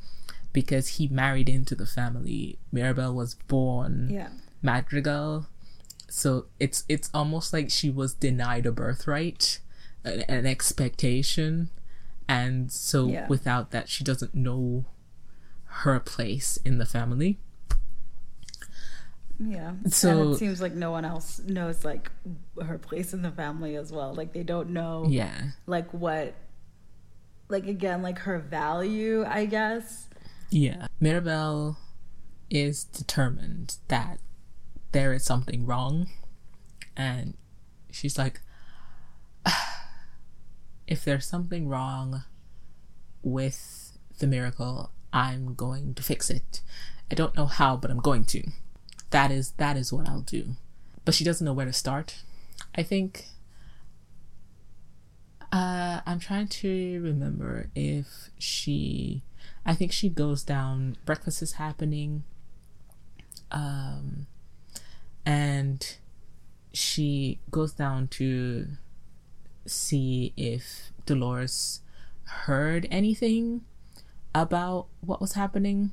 because 0.52 0.88
he 0.98 1.08
married 1.08 1.48
into 1.48 1.76
the 1.76 1.86
family. 1.86 2.58
Mirabel 2.72 3.14
was 3.14 3.36
born 3.36 4.10
Yeah. 4.10 4.30
Madrigal, 4.64 5.46
so 6.10 6.46
it's 6.60 6.84
it's 6.90 7.10
almost 7.14 7.54
like 7.54 7.70
she 7.70 7.90
was 7.90 8.14
denied 8.14 8.66
a 8.66 8.72
birthright, 8.72 9.60
an, 10.04 10.22
an 10.22 10.46
expectation, 10.46 11.70
and 12.28 12.72
so 12.72 13.08
Yeah. 13.08 13.28
without 13.28 13.72
that, 13.72 13.90
she 13.90 14.04
doesn't 14.04 14.34
know 14.36 14.86
her 15.84 16.00
place 16.00 16.58
in 16.66 16.78
the 16.80 16.86
family. 16.86 17.40
Yeah. 19.40 19.74
So- 19.88 20.22
and 20.24 20.34
it 20.34 20.38
seems 20.38 20.62
like 20.62 20.74
no 20.74 20.92
one 20.92 21.06
else 21.06 21.40
knows 21.40 21.86
like 21.86 22.12
her 22.62 22.78
place 22.78 23.14
in 23.14 23.22
the 23.22 23.32
family 23.32 23.76
as 23.76 23.92
well. 23.92 24.14
Like 24.14 24.34
they 24.34 24.44
don't 24.44 24.72
know 24.72 25.06
Yeah, 25.08 25.52
like 25.66 25.94
what 25.94 26.34
like 27.48 27.66
again 27.66 28.02
like 28.02 28.20
her 28.20 28.38
value, 28.40 29.24
I 29.26 29.46
guess. 29.46 30.08
yeah. 30.50 30.88
Mirabel 31.00 31.78
is 32.50 32.84
determined 32.84 33.78
that 33.88 34.20
there 34.92 35.14
is 35.14 35.24
something 35.24 35.66
wrong, 35.66 36.10
and 36.96 37.36
she's 37.92 38.18
like, 38.18 38.42
if 40.88 41.04
there's 41.04 41.26
something 41.26 41.68
wrong 41.68 42.24
with 43.22 43.98
the 44.20 44.28
miracle, 44.28 44.92
I'm 45.12 45.56
going 45.56 45.94
to 45.96 46.04
fix 46.04 46.30
it. 46.30 46.62
I 47.12 47.16
don't 47.16 47.36
know 47.36 47.46
how, 47.46 47.76
but 47.78 47.90
I'm 47.90 48.00
going 48.00 48.26
to. 48.26 48.44
That 49.10 49.32
is 49.32 49.52
that 49.58 49.76
is 49.76 49.92
what 49.92 50.08
I'll 50.08 50.22
do. 50.22 50.56
But 51.06 51.16
she 51.16 51.24
doesn't 51.24 51.44
know 51.44 51.54
where 51.54 51.66
to 51.66 51.74
start. 51.74 52.22
I 52.76 52.84
think 52.84 53.26
uh 55.52 56.02
I'm 56.06 56.20
trying 56.20 56.48
to 56.48 57.02
remember 57.02 57.70
if 57.74 58.30
she 58.38 59.24
I 59.66 59.74
think 59.74 59.92
she 59.92 60.10
goes 60.10 60.44
down 60.44 60.98
breakfast 61.06 61.42
is 61.42 61.54
happening 61.54 62.24
um 63.52 64.28
and 65.30 65.98
she 66.74 67.38
goes 67.52 67.74
down 67.74 68.08
to 68.08 68.66
see 69.68 70.34
if 70.36 70.92
Dolores 71.06 71.82
heard 72.24 72.88
anything 72.90 73.62
about 74.34 74.88
what 75.02 75.22
was 75.22 75.34
happening. 75.34 75.92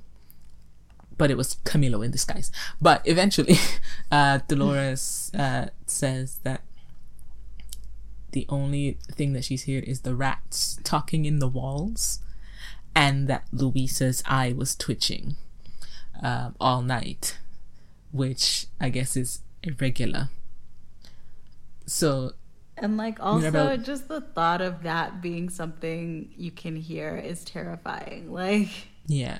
But 1.19 1.31
it 1.31 1.37
was 1.37 1.57
Camilo 1.67 2.03
in 2.03 2.11
disguise. 2.11 2.51
But 2.81 3.03
eventually, 3.05 3.59
uh, 4.11 4.39
Dolores 4.49 5.31
uh, 5.39 5.67
says 5.85 6.39
that 6.45 6.63
the 8.33 8.47
only 8.49 8.97
thing 9.13 9.35
that 9.35 9.45
she's 9.45 9.67
heard 9.67 9.85
is 9.85 10.01
the 10.01 10.15
rats 10.15 10.79
talking 10.83 11.27
in 11.27 11.41
the 11.41 11.49
walls, 11.49 12.21
and 12.95 13.29
that 13.29 13.45
Luisa's 13.53 14.23
eye 14.25 14.55
was 14.57 14.75
twitching 14.75 15.37
um, 16.23 16.57
all 16.59 16.81
night, 16.81 17.37
which 18.17 18.67
I 18.81 18.89
guess 18.89 19.17
is 19.17 19.41
irregular. 19.63 20.29
So 21.87 22.33
And 22.77 22.97
like 22.97 23.19
also 23.21 23.51
Mirabel- 23.51 23.77
just 23.79 24.09
the 24.09 24.21
thought 24.21 24.61
of 24.61 24.83
that 24.83 25.23
being 25.23 25.49
something 25.49 26.33
you 26.37 26.51
can 26.51 26.77
hear 26.77 27.17
is 27.17 27.45
terrifying. 27.45 28.33
Like 28.33 28.69
yeah, 29.07 29.39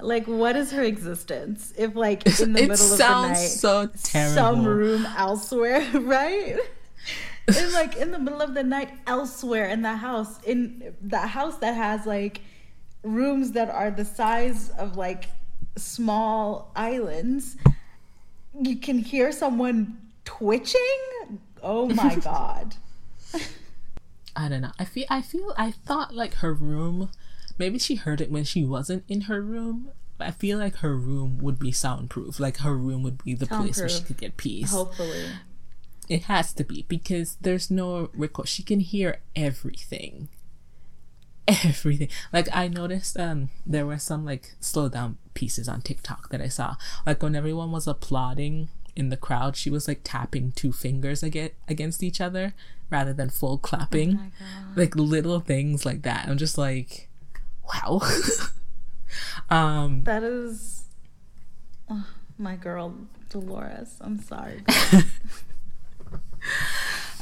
like 0.00 0.26
what 0.26 0.56
is 0.56 0.70
her 0.72 0.82
existence 0.82 1.72
if 1.76 1.94
like 1.96 2.24
in 2.40 2.52
the 2.52 2.62
it 2.62 2.68
middle 2.68 2.92
of 2.92 2.98
the 2.98 3.08
night 3.28 3.34
so 3.36 3.88
terrible. 4.02 4.34
some 4.34 4.64
room 4.64 5.06
elsewhere, 5.16 5.84
right? 6.00 6.56
in 7.58 7.72
like 7.72 7.96
in 7.96 8.12
the 8.12 8.18
middle 8.20 8.40
of 8.40 8.54
the 8.54 8.62
night 8.62 8.90
elsewhere 9.08 9.66
in 9.66 9.82
the 9.82 9.96
house 9.96 10.40
in 10.44 10.94
the 11.02 11.18
house 11.18 11.56
that 11.58 11.74
has 11.74 12.06
like 12.06 12.40
rooms 13.02 13.50
that 13.52 13.68
are 13.68 13.90
the 13.90 14.04
size 14.04 14.70
of 14.78 14.96
like 14.96 15.24
small 15.76 16.70
islands 16.76 17.56
you 18.60 18.76
can 18.76 18.98
hear 18.98 19.32
someone 19.32 19.98
twitching 20.24 21.38
oh 21.62 21.88
my 21.88 22.14
god 22.24 22.74
I 24.34 24.48
don't 24.48 24.62
know. 24.62 24.72
I 24.78 24.84
feel 24.84 25.06
I 25.10 25.22
feel 25.22 25.52
I 25.56 25.70
thought 25.72 26.14
like 26.14 26.34
her 26.36 26.54
room 26.54 27.10
maybe 27.58 27.78
she 27.78 27.96
heard 27.96 28.20
it 28.20 28.30
when 28.30 28.44
she 28.44 28.64
wasn't 28.64 29.04
in 29.08 29.22
her 29.22 29.42
room. 29.42 29.90
But 30.18 30.28
I 30.28 30.30
feel 30.30 30.58
like 30.58 30.76
her 30.76 30.96
room 30.96 31.38
would 31.38 31.58
be 31.58 31.72
soundproof. 31.72 32.38
Like 32.38 32.58
her 32.58 32.76
room 32.76 33.02
would 33.02 33.22
be 33.24 33.34
the 33.34 33.46
place 33.46 33.78
where 33.78 33.88
she 33.88 34.02
could 34.02 34.18
get 34.18 34.36
peace. 34.36 34.70
hopefully 34.70 35.26
It 36.08 36.24
has 36.24 36.52
to 36.54 36.64
be 36.64 36.84
because 36.88 37.36
there's 37.40 37.70
no 37.70 38.10
record. 38.14 38.48
She 38.48 38.62
can 38.62 38.80
hear 38.80 39.20
everything. 39.34 40.28
Everything. 41.48 42.08
Like 42.32 42.48
I 42.52 42.68
noticed 42.68 43.18
um 43.18 43.50
there 43.66 43.86
were 43.86 43.98
some 43.98 44.24
like 44.24 44.54
slow 44.60 44.88
down 44.88 45.18
pieces 45.34 45.68
on 45.68 45.80
TikTok 45.82 46.30
that 46.30 46.40
I 46.40 46.48
saw. 46.48 46.76
Like 47.06 47.22
when 47.22 47.34
everyone 47.34 47.72
was 47.72 47.86
applauding 47.86 48.68
in 48.94 49.08
the 49.08 49.16
crowd, 49.16 49.56
she 49.56 49.70
was 49.70 49.88
like 49.88 50.00
tapping 50.04 50.52
two 50.52 50.72
fingers 50.72 51.22
aga- 51.24 51.50
against 51.68 52.02
each 52.02 52.20
other 52.20 52.54
rather 52.90 53.12
than 53.12 53.30
full 53.30 53.58
clapping. 53.58 54.12
god 54.14 54.30
like 54.76 54.94
little 54.96 55.40
things 55.40 55.84
like 55.86 56.02
that. 56.02 56.28
I'm 56.28 56.38
just 56.38 56.58
like, 56.58 57.08
wow. 57.72 58.00
um, 59.50 60.04
that 60.04 60.22
is 60.22 60.84
oh, 61.88 62.06
my 62.38 62.56
girl 62.56 62.94
dolores 63.28 63.96
i'm 64.00 64.18
sorry 64.20 64.62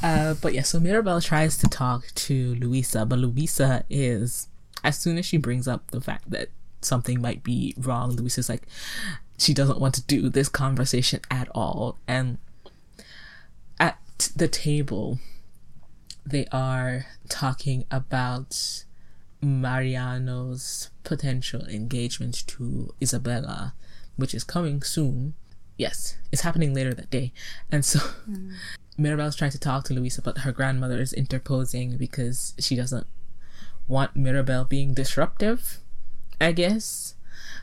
uh, 0.03 0.35
but 0.41 0.53
yeah, 0.53 0.63
so 0.63 0.79
Mirabel 0.79 1.21
tries 1.21 1.57
to 1.57 1.67
talk 1.67 2.07
to 2.15 2.55
Luisa, 2.55 3.05
but 3.05 3.19
Luisa 3.19 3.83
is, 3.89 4.47
as 4.83 4.97
soon 4.97 5.17
as 5.17 5.25
she 5.25 5.37
brings 5.37 5.67
up 5.67 5.91
the 5.91 6.01
fact 6.01 6.29
that 6.31 6.49
something 6.81 7.21
might 7.21 7.43
be 7.43 7.73
wrong, 7.77 8.11
Luisa's 8.11 8.49
like, 8.49 8.63
she 9.37 9.53
doesn't 9.53 9.79
want 9.79 9.95
to 9.95 10.01
do 10.03 10.29
this 10.29 10.49
conversation 10.49 11.21
at 11.29 11.49
all. 11.49 11.97
And 12.07 12.37
at 13.79 13.99
the 14.35 14.47
table, 14.47 15.19
they 16.25 16.45
are 16.51 17.07
talking 17.29 17.85
about 17.89 18.85
Mariano's 19.41 20.89
potential 21.03 21.65
engagement 21.65 22.45
to 22.47 22.93
Isabela, 23.01 23.73
which 24.15 24.35
is 24.35 24.43
coming 24.43 24.83
soon. 24.83 25.33
Yes, 25.77 26.17
it's 26.31 26.43
happening 26.43 26.73
later 26.75 26.93
that 26.93 27.09
day. 27.09 27.33
And 27.71 27.83
so 27.83 27.99
Mirabel's 29.01 29.35
trying 29.35 29.51
to 29.51 29.59
talk 29.59 29.85
to 29.85 29.93
Luisa, 29.93 30.21
but 30.21 30.39
her 30.39 30.51
grandmother 30.51 30.99
is 30.99 31.13
interposing 31.13 31.97
because 31.97 32.53
she 32.59 32.75
doesn't 32.75 33.07
want 33.87 34.15
Mirabel 34.15 34.65
being 34.65 34.93
disruptive, 34.93 35.79
I 36.39 36.51
guess. 36.51 37.15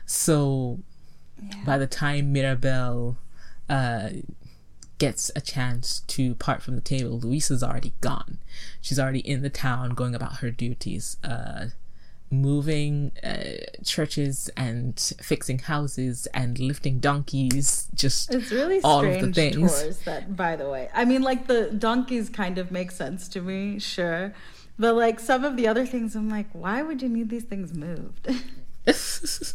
So 0.05 0.79
by 1.65 1.77
the 1.77 1.87
time 1.87 2.33
Mirabel 2.33 3.17
uh, 3.69 4.09
gets 4.97 5.31
a 5.35 5.41
chance 5.41 6.01
to 6.01 6.35
part 6.35 6.61
from 6.61 6.75
the 6.75 6.81
table, 6.81 7.19
Luisa's 7.19 7.63
already 7.63 7.93
gone. 8.01 8.39
She's 8.81 8.99
already 8.99 9.19
in 9.19 9.41
the 9.41 9.49
town 9.49 9.91
going 9.91 10.13
about 10.13 10.37
her 10.37 10.51
duties, 10.51 11.17
uh, 11.23 11.67
moving 12.31 13.11
uh, 13.23 13.65
churches 13.83 14.49
and 14.55 14.99
fixing 15.21 15.59
houses 15.59 16.27
and 16.33 16.59
lifting 16.59 16.99
donkeys. 16.99 17.87
Just 17.93 18.33
It's 18.33 18.51
really 18.51 18.81
all 18.83 19.05
of 19.05 19.21
the 19.21 19.33
things. 19.33 19.55
tours 19.55 19.99
that 19.99 20.35
by 20.35 20.55
the 20.55 20.69
way. 20.69 20.89
I 20.93 21.05
mean 21.05 21.21
like 21.21 21.47
the 21.47 21.71
donkeys 21.71 22.29
kind 22.29 22.57
of 22.57 22.71
make 22.71 22.91
sense 22.91 23.27
to 23.29 23.41
me, 23.41 23.79
sure. 23.79 24.33
But 24.77 24.95
like 24.95 25.19
some 25.19 25.43
of 25.43 25.57
the 25.57 25.67
other 25.67 25.85
things 25.85 26.15
I'm 26.15 26.29
like, 26.29 26.47
why 26.53 26.81
would 26.81 27.01
you 27.01 27.09
need 27.09 27.29
these 27.29 27.43
things 27.43 27.73
moved? 27.73 28.27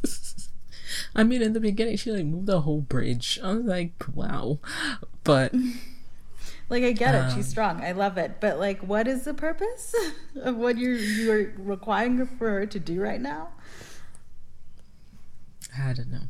I 1.16 1.22
mean, 1.24 1.42
in 1.42 1.52
the 1.52 1.60
beginning, 1.60 1.96
she 1.96 2.10
like 2.10 2.24
moved 2.26 2.46
the 2.46 2.60
whole 2.62 2.80
bridge. 2.80 3.38
I 3.42 3.52
was 3.54 3.64
like, 3.64 3.92
wow. 4.12 4.58
But 5.22 5.54
like 6.74 6.84
I 6.84 6.92
get 6.92 7.14
it, 7.14 7.28
she's 7.30 7.46
Um, 7.46 7.50
strong. 7.50 7.80
I 7.82 7.92
love 7.92 8.18
it. 8.18 8.40
But 8.40 8.58
like 8.58 8.80
what 8.80 9.06
is 9.08 9.24
the 9.24 9.34
purpose 9.34 9.94
of 10.36 10.56
what 10.56 10.76
you're 10.76 10.96
you're 10.96 11.52
requiring 11.56 12.26
for 12.26 12.50
her 12.50 12.66
to 12.66 12.78
do 12.80 13.00
right 13.00 13.20
now? 13.20 13.50
I 15.78 15.92
don't 15.92 16.10
know. 16.10 16.28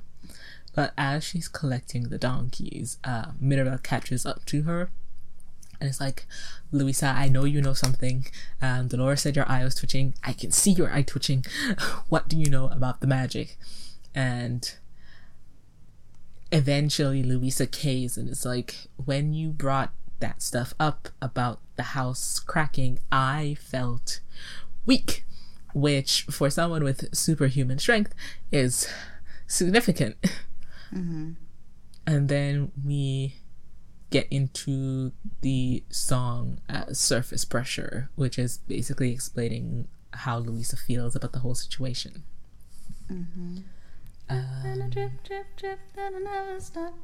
But 0.75 0.93
as 0.99 1.25
she's 1.25 1.49
collecting 1.49 2.09
the 2.09 2.19
donkeys, 2.19 2.99
uh, 3.05 3.27
Mirabel 3.41 3.79
catches 3.79 4.27
up 4.27 4.45
to 4.47 4.63
her. 4.63 4.91
And 5.81 5.89
it's 5.91 6.01
like, 6.01 6.27
Luisa, 6.73 7.07
I 7.07 7.29
know 7.29 7.45
you 7.45 7.61
know 7.61 7.75
something. 7.75 8.27
Um, 8.63 8.89
Dolores 8.89 9.23
said 9.23 9.37
your 9.37 9.49
eye 9.49 9.65
was 9.65 9.75
twitching. 9.75 10.15
I 10.25 10.33
can 10.33 10.51
see 10.51 10.71
your 10.73 10.91
eye 10.93 11.03
twitching. 11.03 11.45
what 12.09 12.27
do 12.29 12.37
you 12.37 12.49
know 12.49 12.69
about 12.69 13.01
the 13.01 13.07
magic? 13.07 13.57
And 14.15 14.73
eventually, 16.51 17.23
Luisa 17.23 17.67
caves 17.67 18.17
and 18.17 18.29
it's 18.29 18.45
like, 18.45 18.89
when 19.05 19.35
you 19.35 19.51
brought 19.51 19.93
that 20.25 20.41
stuff 20.41 20.73
up 20.81 21.11
about 21.21 21.61
the 21.77 21.83
house 21.83 22.39
cracking, 22.39 22.99
I 23.13 23.59
felt 23.61 24.21
weak, 24.87 25.27
which 25.75 26.23
for 26.31 26.49
someone 26.49 26.83
with 26.83 27.15
superhuman 27.15 27.79
strength 27.79 28.15
is 28.51 28.89
significant. 29.47 30.17
And 32.07 32.29
then 32.29 32.73
we 32.83 33.35
get 34.09 34.27
into 34.31 35.13
the 35.43 35.85
song 35.91 36.61
uh, 36.71 36.95
Surface 36.95 37.45
Pressure, 37.45 38.09
which 38.15 38.39
is 38.39 38.59
basically 38.59 39.13
explaining 39.13 39.89
how 40.13 40.39
Luisa 40.39 40.77
feels 40.77 41.15
about 41.15 41.33
the 41.33 41.41
whole 41.41 41.55
situation. 41.55 42.23
Mm-hmm. 43.13 43.59
Um, 44.31 44.91
drip, 44.91 45.23
drip, 45.23 45.57
drip, 45.57 45.81
that'll 45.95 46.21
never 46.21 46.59
stop. 46.61 46.95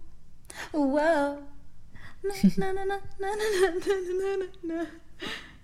Whoa 0.72 1.42
na 2.22 2.72
na 2.72 2.72
na 2.72 2.85
na 2.85 2.98
na 3.18 3.35
na 3.78 4.37
na 4.37 4.46
na. 4.62 4.87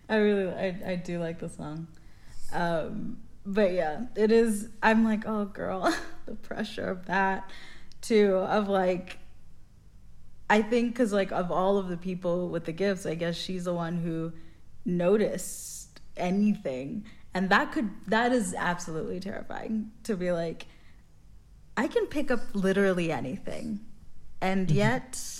I 0.08 0.16
really 0.16 0.52
I, 0.52 0.92
I 0.92 0.96
do 0.96 1.18
like 1.18 1.38
the 1.38 1.48
song. 1.48 1.88
Um, 2.52 3.18
but 3.44 3.72
yeah, 3.72 4.02
it 4.14 4.30
is 4.32 4.68
I'm 4.82 5.04
like, 5.04 5.26
oh 5.26 5.46
girl, 5.46 5.94
the 6.26 6.34
pressure 6.34 6.88
of 6.88 7.06
that 7.06 7.50
too 8.00 8.36
of 8.36 8.68
like 8.68 9.18
I 10.48 10.62
think 10.62 10.96
cuz 10.96 11.12
like 11.12 11.32
of 11.32 11.50
all 11.50 11.78
of 11.78 11.88
the 11.88 11.96
people 11.96 12.48
with 12.48 12.64
the 12.64 12.72
gifts, 12.72 13.04
I 13.04 13.14
guess 13.14 13.36
she's 13.36 13.64
the 13.64 13.74
one 13.74 13.98
who 13.98 14.32
noticed 14.84 16.00
anything. 16.16 17.04
And 17.34 17.50
that 17.50 17.72
could 17.72 17.90
that 18.06 18.32
is 18.32 18.54
absolutely 18.54 19.20
terrifying 19.20 19.90
to 20.04 20.16
be 20.16 20.32
like 20.32 20.66
I 21.76 21.88
can 21.88 22.06
pick 22.06 22.30
up 22.30 22.40
literally 22.54 23.12
anything. 23.12 23.80
And 24.40 24.68
mm-hmm. 24.68 24.76
yet 24.76 25.35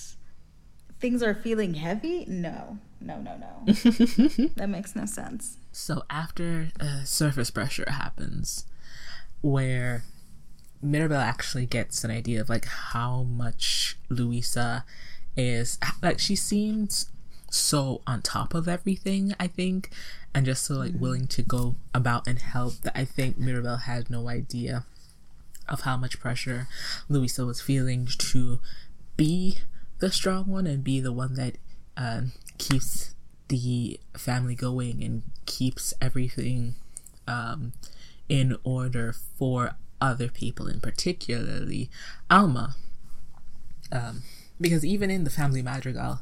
things 1.00 1.22
are 1.22 1.34
feeling 1.34 1.74
heavy. 1.74 2.24
No, 2.26 2.78
no, 3.00 3.20
no, 3.20 3.36
no. 3.36 3.72
that 4.56 4.68
makes 4.68 4.94
no 4.96 5.06
sense. 5.06 5.58
So 5.72 6.04
after 6.08 6.70
uh, 6.80 7.04
surface 7.04 7.50
pressure 7.50 7.86
happens, 7.88 8.64
where 9.42 10.04
Mirabel 10.82 11.18
actually 11.18 11.66
gets 11.66 12.04
an 12.04 12.10
idea 12.10 12.40
of 12.40 12.48
like 12.48 12.66
how 12.66 13.22
much 13.22 13.98
Luisa 14.08 14.84
is 15.36 15.78
like 16.02 16.18
she 16.18 16.34
seems 16.34 17.10
so 17.50 18.00
on 18.06 18.22
top 18.22 18.54
of 18.54 18.66
everything 18.68 19.34
I 19.38 19.46
think 19.46 19.90
and 20.34 20.46
just 20.46 20.64
so 20.64 20.74
like 20.74 20.94
willing 20.98 21.26
to 21.28 21.42
go 21.42 21.76
about 21.94 22.26
and 22.26 22.38
help 22.38 22.74
that 22.82 22.98
I 22.98 23.04
think 23.04 23.38
Mirabel 23.38 23.78
had 23.78 24.10
no 24.10 24.28
idea 24.28 24.84
of 25.68 25.82
how 25.82 25.96
much 25.96 26.20
pressure 26.20 26.68
Luisa 27.08 27.44
was 27.44 27.60
feeling 27.60 28.08
to 28.18 28.60
be 29.16 29.58
the 29.98 30.10
strong 30.10 30.46
one 30.46 30.66
and 30.66 30.84
be 30.84 31.00
the 31.00 31.12
one 31.12 31.34
that 31.34 31.56
um, 31.96 32.32
keeps 32.58 33.14
the 33.48 33.98
family 34.16 34.54
going 34.54 35.02
and 35.02 35.22
keeps 35.46 35.94
everything 36.00 36.74
um, 37.26 37.72
in 38.28 38.56
order 38.64 39.12
for 39.12 39.76
other 40.00 40.28
people, 40.28 40.66
and 40.66 40.82
particularly 40.82 41.90
Alma. 42.30 42.74
Um, 43.92 44.22
because 44.60 44.84
even 44.84 45.10
in 45.10 45.24
the 45.24 45.30
family 45.30 45.62
madrigal, 45.62 46.20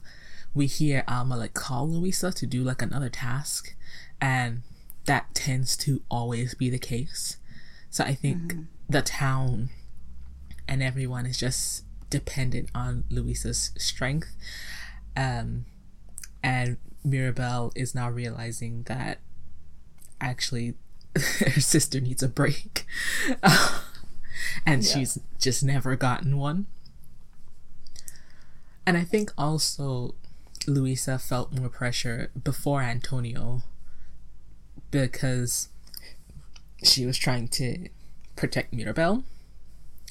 we 0.54 0.66
hear 0.66 1.02
Alma 1.08 1.36
like 1.36 1.54
call 1.54 1.88
Luisa 1.88 2.32
to 2.32 2.46
do 2.46 2.62
like 2.62 2.82
another 2.82 3.08
task, 3.08 3.74
and 4.20 4.62
that 5.06 5.34
tends 5.34 5.76
to 5.78 6.02
always 6.10 6.54
be 6.54 6.70
the 6.70 6.78
case. 6.78 7.38
So 7.90 8.04
I 8.04 8.14
think 8.14 8.54
the 8.88 9.02
town 9.02 9.70
and 10.66 10.82
everyone 10.82 11.26
is 11.26 11.38
just 11.38 11.83
dependent 12.14 12.70
on 12.76 13.02
Luisa's 13.10 13.72
strength. 13.76 14.36
Um, 15.16 15.64
and 16.44 16.76
Mirabel 17.02 17.72
is 17.74 17.92
now 17.92 18.08
realizing 18.08 18.84
that 18.84 19.18
actually 20.20 20.74
her 21.16 21.60
sister 21.60 22.00
needs 22.00 22.22
a 22.22 22.28
break. 22.28 22.86
and 24.64 24.84
Yeah. 24.84 24.94
she's 24.94 25.18
just 25.40 25.64
never 25.64 25.96
gotten 25.96 26.36
one. 26.38 26.66
And 28.86 28.96
I 28.96 29.02
think 29.02 29.32
also 29.36 30.14
Luisa 30.68 31.18
felt 31.18 31.52
more 31.52 31.68
pressure 31.68 32.30
before 32.44 32.80
Antonio 32.82 33.62
because 34.92 35.68
she 36.84 37.04
was 37.06 37.18
trying 37.18 37.48
to 37.48 37.88
protect 38.36 38.72
Mirabel 38.72 39.24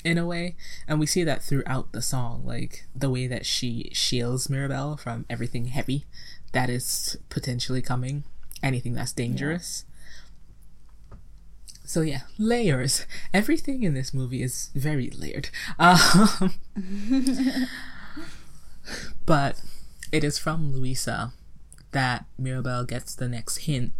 in 0.03 0.17
a 0.17 0.25
way. 0.25 0.55
And 0.87 0.99
we 0.99 1.05
see 1.05 1.23
that 1.23 1.43
throughout 1.43 1.91
the 1.91 2.01
song 2.01 2.43
like 2.45 2.85
the 2.95 3.09
way 3.09 3.27
that 3.27 3.45
she 3.45 3.89
shields 3.93 4.49
mirabel 4.49 4.97
from 4.97 5.25
everything 5.29 5.65
heavy 5.65 6.05
that 6.51 6.69
is 6.69 7.17
potentially 7.29 7.81
coming 7.81 8.23
anything 8.61 8.93
that's 8.93 9.13
dangerous. 9.13 9.85
So 11.85 12.01
yeah 12.01 12.21
layers. 12.37 13.05
Everything 13.33 13.83
in 13.83 13.93
this 13.93 14.13
movie 14.13 14.41
is 14.41 14.69
very 14.75 15.09
layered. 15.09 15.49
Um, 15.79 16.53
but 19.25 19.61
it 20.11 20.23
is 20.23 20.37
from 20.37 20.73
luisa 20.73 21.33
that 21.91 22.25
mirabel 22.37 22.83
gets 22.83 23.15
the 23.15 23.29
next 23.29 23.59
hint 23.59 23.93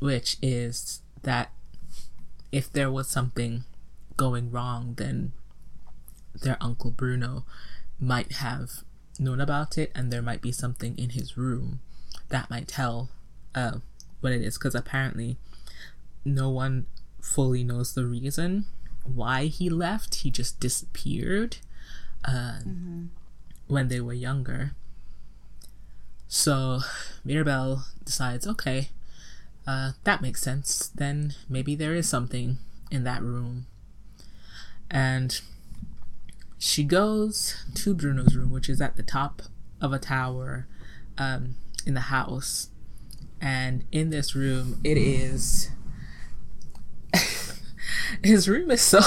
which 0.00 0.36
is 0.42 1.02
that 1.22 1.52
if 2.50 2.72
there 2.72 2.90
was 2.90 3.06
something 3.06 3.64
going 4.20 4.50
wrong, 4.50 4.92
then 4.98 5.32
their 6.42 6.58
uncle 6.60 6.90
Bruno 6.90 7.46
might 7.98 8.32
have 8.32 8.84
known 9.18 9.40
about 9.40 9.78
it, 9.78 9.90
and 9.94 10.12
there 10.12 10.20
might 10.20 10.42
be 10.42 10.52
something 10.52 10.94
in 10.98 11.10
his 11.10 11.38
room 11.38 11.80
that 12.28 12.50
might 12.50 12.68
tell 12.68 13.08
uh, 13.54 13.78
what 14.20 14.34
it 14.34 14.42
is. 14.42 14.58
Because 14.58 14.74
apparently, 14.74 15.38
no 16.22 16.50
one 16.50 16.84
fully 17.22 17.64
knows 17.64 17.94
the 17.94 18.04
reason 18.04 18.66
why 19.04 19.46
he 19.46 19.70
left. 19.70 20.16
He 20.16 20.30
just 20.30 20.60
disappeared 20.60 21.56
uh, 22.22 22.60
when 23.68 23.88
they 23.88 24.00
were 24.00 24.12
younger. 24.12 24.72
So 26.28 26.80
Mirabel 27.24 27.84
decides, 28.04 28.46
okay, 28.46 28.90
uh, 29.66 29.92
that 30.04 30.20
makes 30.20 30.42
sense. 30.42 30.90
Then 30.94 31.32
maybe 31.48 31.74
there 31.74 31.94
is 31.94 32.06
something 32.06 32.58
in 32.90 33.04
that 33.04 33.22
room. 33.22 33.64
And 34.90 35.40
she 36.58 36.84
goes 36.84 37.64
to 37.74 37.94
Bruno's 37.94 38.36
room, 38.36 38.50
which 38.50 38.68
is 38.68 38.80
at 38.80 38.96
the 38.96 39.02
top 39.02 39.42
of 39.80 39.92
a 39.92 39.98
tower 39.98 40.66
um, 41.16 41.54
in 41.86 41.94
the 41.94 42.00
house. 42.00 42.70
And 43.40 43.84
in 43.90 44.10
this 44.10 44.34
room, 44.34 44.80
it 44.84 44.98
is. 44.98 45.70
His 48.22 48.48
room 48.48 48.70
is 48.70 48.82
so. 48.82 49.00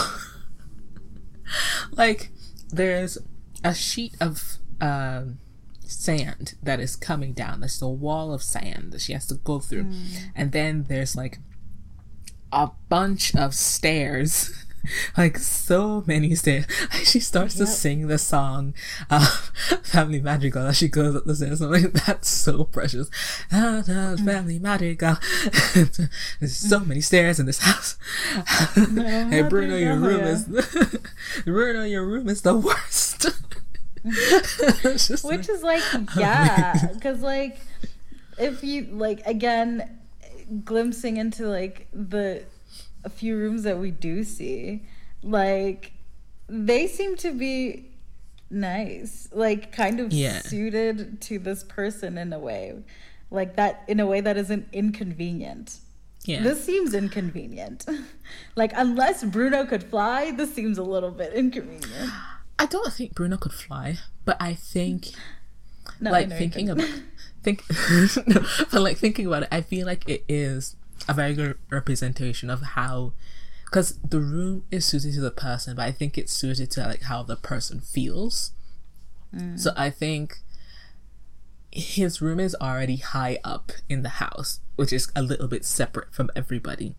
like, 1.92 2.32
there's 2.70 3.18
a 3.64 3.74
sheet 3.74 4.16
of 4.20 4.58
um, 4.82 5.38
sand 5.86 6.56
that 6.64 6.80
is 6.80 6.96
coming 6.96 7.34
down. 7.34 7.60
There's 7.60 7.82
a 7.82 7.88
wall 7.88 8.34
of 8.34 8.44
sand 8.44 8.92
that 8.92 9.02
she 9.02 9.14
has 9.14 9.26
to 9.28 9.36
go 9.36 9.60
through. 9.60 9.92
And 10.36 10.52
then 10.52 10.86
there's 10.90 11.16
like 11.16 11.40
a 12.52 12.72
bunch 12.90 13.36
of 13.36 13.54
stairs. 13.54 14.52
like 15.18 15.38
so 15.38 16.04
many 16.06 16.36
stairs. 16.36 16.66
She 17.04 17.20
starts 17.20 17.56
to 17.56 17.68
sing 17.68 18.08
the 18.08 18.18
song 18.18 18.74
uh, 19.10 19.26
Family 19.84 20.20
Madrigal 20.22 20.68
as 20.68 20.78
she 20.78 20.88
goes 20.88 21.16
up 21.16 21.26
the 21.26 21.36
stairs. 21.36 21.62
I'm 21.62 21.72
like, 21.72 21.92
that's 21.94 22.30
so 22.30 22.64
precious. 22.64 23.10
Ah, 23.52 23.84
ah, 23.88 24.16
Family 24.24 24.60
Madrigal. 24.60 25.18
There's 25.74 26.56
so 26.56 26.80
many 26.80 27.02
stairs 27.02 27.40
in 27.40 27.46
this 27.46 27.60
house. 27.60 27.98
hey 28.76 29.44
Bruno, 29.50 29.76
your 29.76 29.98
room 29.98 30.22
is 30.22 30.46
Bruno, 31.46 31.84
your 31.84 32.06
room 32.06 32.30
is 32.30 32.42
the 32.42 32.56
worst. 32.56 33.28
Which 34.04 35.24
like- 35.24 35.50
is 35.50 35.64
like, 35.64 35.84
yeah, 36.18 36.88
because 36.94 37.22
like, 37.22 37.60
if 38.38 38.64
you 38.64 38.88
like 38.92 39.22
again, 39.26 40.00
glimpsing 40.64 41.18
into 41.18 41.48
like 41.48 41.88
the 41.94 42.44
a 43.04 43.10
few 43.10 43.38
rooms 43.38 43.64
that 43.64 43.78
we 43.80 43.92
do 43.92 44.24
see, 44.24 44.84
like 45.22 45.92
they 46.48 46.88
seem 46.88 47.16
to 47.18 47.32
be 47.32 47.90
nice, 48.50 49.28
like 49.32 49.72
kind 49.72 50.00
of 50.00 50.12
Yeah. 50.14 50.40
suited 50.42 51.22
to 51.22 51.40
this 51.40 51.64
person 51.64 52.18
in 52.18 52.32
a 52.34 52.40
way, 52.40 52.76
like 53.32 53.56
that 53.56 53.84
in 53.88 54.00
a 54.00 54.06
way 54.06 54.22
that 54.22 54.38
isn't 54.38 54.68
inconvenient. 54.72 55.78
yeah. 56.26 56.42
This 56.42 56.64
seems 56.64 56.94
inconvenient. 56.94 57.86
like 58.56 58.72
unless 58.76 59.24
Bruno 59.26 59.66
could 59.66 59.84
fly, 59.84 60.32
this 60.32 60.54
seems 60.54 60.78
a 60.78 60.84
little 60.84 61.12
bit 61.12 61.34
inconvenient. 61.34 62.12
I 62.60 62.66
don't 62.68 62.94
think 62.94 63.14
Bruno 63.16 63.36
could 63.38 63.52
fly, 63.54 63.98
but 64.24 64.38
I 64.40 64.54
think 64.54 65.08
No, 66.00 66.12
like 66.12 66.30
you 66.30 66.38
thinking 66.38 66.70
about 66.70 66.88
think 67.44 67.62
but 68.72 68.82
like 68.82 68.98
thinking 68.98 69.26
about 69.28 69.44
it, 69.44 69.50
I 69.52 69.62
feel 69.62 69.86
like 69.86 70.08
it 70.08 70.24
is 70.30 70.76
a 71.08 71.14
very 71.14 71.34
good 71.34 71.58
representation 71.70 72.50
of 72.50 72.62
how 72.62 73.14
because 73.66 73.98
the 73.98 74.20
room 74.20 74.64
is 74.70 74.86
suited 74.86 75.16
to 75.16 75.22
the 75.22 75.32
person, 75.32 75.76
but 75.76 75.82
I 75.82 75.92
think 75.92 76.16
it's 76.16 76.32
suited 76.32 76.70
to 76.72 76.82
like 76.82 77.02
how 77.04 77.24
the 77.24 77.36
person 77.36 77.80
feels. 77.80 78.52
Mm. 79.36 79.60
So 79.60 79.72
I 79.76 79.90
think 79.90 80.38
his 81.72 82.22
room 82.22 82.40
is 82.40 82.56
already 82.62 82.98
high 82.98 83.40
up 83.44 83.72
in 83.90 84.04
the 84.04 84.10
house, 84.10 84.60
which 84.76 84.94
is 84.94 85.12
a 85.16 85.24
little 85.24 85.48
bit 85.48 85.66
separate 85.66 86.14
from 86.14 86.30
everybody. 86.36 86.94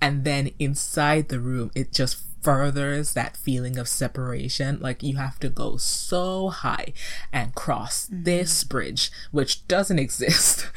And 0.00 0.22
then 0.22 0.50
inside 0.60 1.30
the 1.30 1.40
room, 1.40 1.72
it 1.74 1.92
just 1.92 2.18
furthers 2.44 3.14
that 3.14 3.38
feeling 3.38 3.78
of 3.78 3.88
separation. 3.88 4.78
Like 4.78 5.02
you 5.02 5.16
have 5.16 5.40
to 5.40 5.48
go 5.48 5.78
so 5.78 6.50
high 6.50 6.92
and 7.32 7.54
cross 7.54 8.06
mm-hmm. 8.06 8.24
this 8.24 8.62
bridge, 8.64 9.10
which 9.32 9.66
doesn't 9.66 9.98
exist 10.06 10.68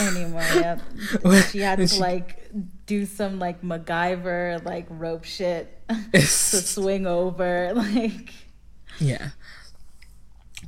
anymore. 0.00 0.42
Yeah, 0.54 0.80
she 1.50 1.60
had 1.60 1.78
to 1.78 1.86
she, 1.86 2.00
like 2.00 2.50
do 2.86 3.06
some 3.06 3.38
like 3.38 3.62
MacGyver 3.62 4.64
like 4.64 4.86
rope 4.90 5.24
shit 5.24 5.80
to 6.12 6.20
swing 6.20 7.06
over. 7.06 7.72
Like, 7.74 8.30
yeah, 8.98 9.30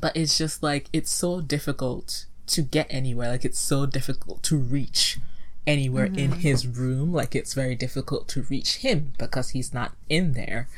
but 0.00 0.16
it's 0.16 0.38
just 0.38 0.62
like 0.62 0.88
it's 0.92 1.10
so 1.10 1.40
difficult 1.40 2.26
to 2.46 2.62
get 2.62 2.86
anywhere. 2.88 3.30
Like 3.30 3.44
it's 3.44 3.58
so 3.58 3.84
difficult 3.84 4.44
to 4.44 4.56
reach 4.56 5.18
anywhere 5.66 6.06
mm-hmm. 6.06 6.18
in 6.18 6.32
his 6.32 6.66
room. 6.66 7.12
Like 7.12 7.34
it's 7.34 7.54
very 7.54 7.74
difficult 7.74 8.28
to 8.28 8.42
reach 8.42 8.76
him 8.76 9.12
because 9.18 9.50
he's 9.50 9.74
not 9.74 9.92
in 10.08 10.32
there. 10.32 10.68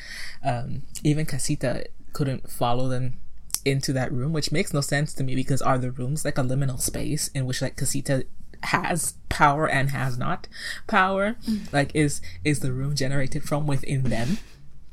Um, 0.45 0.83
even 1.05 1.27
Casita 1.27 1.87
couldn't 2.13 2.51
follow 2.51 2.89
them 2.89 3.19
into 3.65 3.93
that 3.93 4.13
room, 4.13 4.33
which 4.33 4.53
makes 4.53 4.73
no 4.73 4.81
sense 4.81 5.13
to 5.15 5.25
me 5.25 5.35
because 5.35 5.61
are 5.61 5.79
the 5.79 5.91
rooms 5.91 6.25
like 6.25 6.39
a 6.39 6.43
liminal 6.43 6.81
space 6.81 7.29
in 7.29 7.47
which 7.47 7.61
like 7.61 7.77
Casita 7.77 8.27
has 8.63 9.15
power 9.29 9.69
and 9.69 9.91
has 9.91 10.17
not 10.19 10.49
power? 10.87 11.37
Mm. 11.47 11.73
Like 11.73 11.95
is 11.95 12.21
is 12.45 12.61
the 12.61 12.73
room 12.73 12.95
generated 12.95 13.45
from 13.45 13.67
within 13.67 14.05
them? 14.05 14.39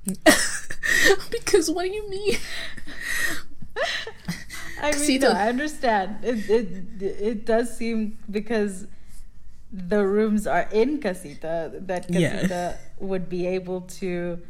because 1.31 1.71
what 1.71 1.83
do 1.83 1.91
you 1.91 2.09
mean? 2.09 2.37
I 4.81 4.91
mean, 4.97 5.21
no, 5.21 5.31
I 5.31 5.47
understand. 5.49 6.23
It, 6.23 6.49
it 6.49 7.01
it 7.01 7.45
does 7.45 7.75
seem 7.75 8.17
because 8.29 8.87
the 9.75 10.07
rooms 10.07 10.47
are 10.47 10.69
in 10.71 10.99
casita 11.01 11.71
that 11.73 12.07
casita 12.07 12.17
yeah. 12.19 12.77
would 12.99 13.27
be 13.27 13.45
able 13.45 13.81
to 13.81 14.41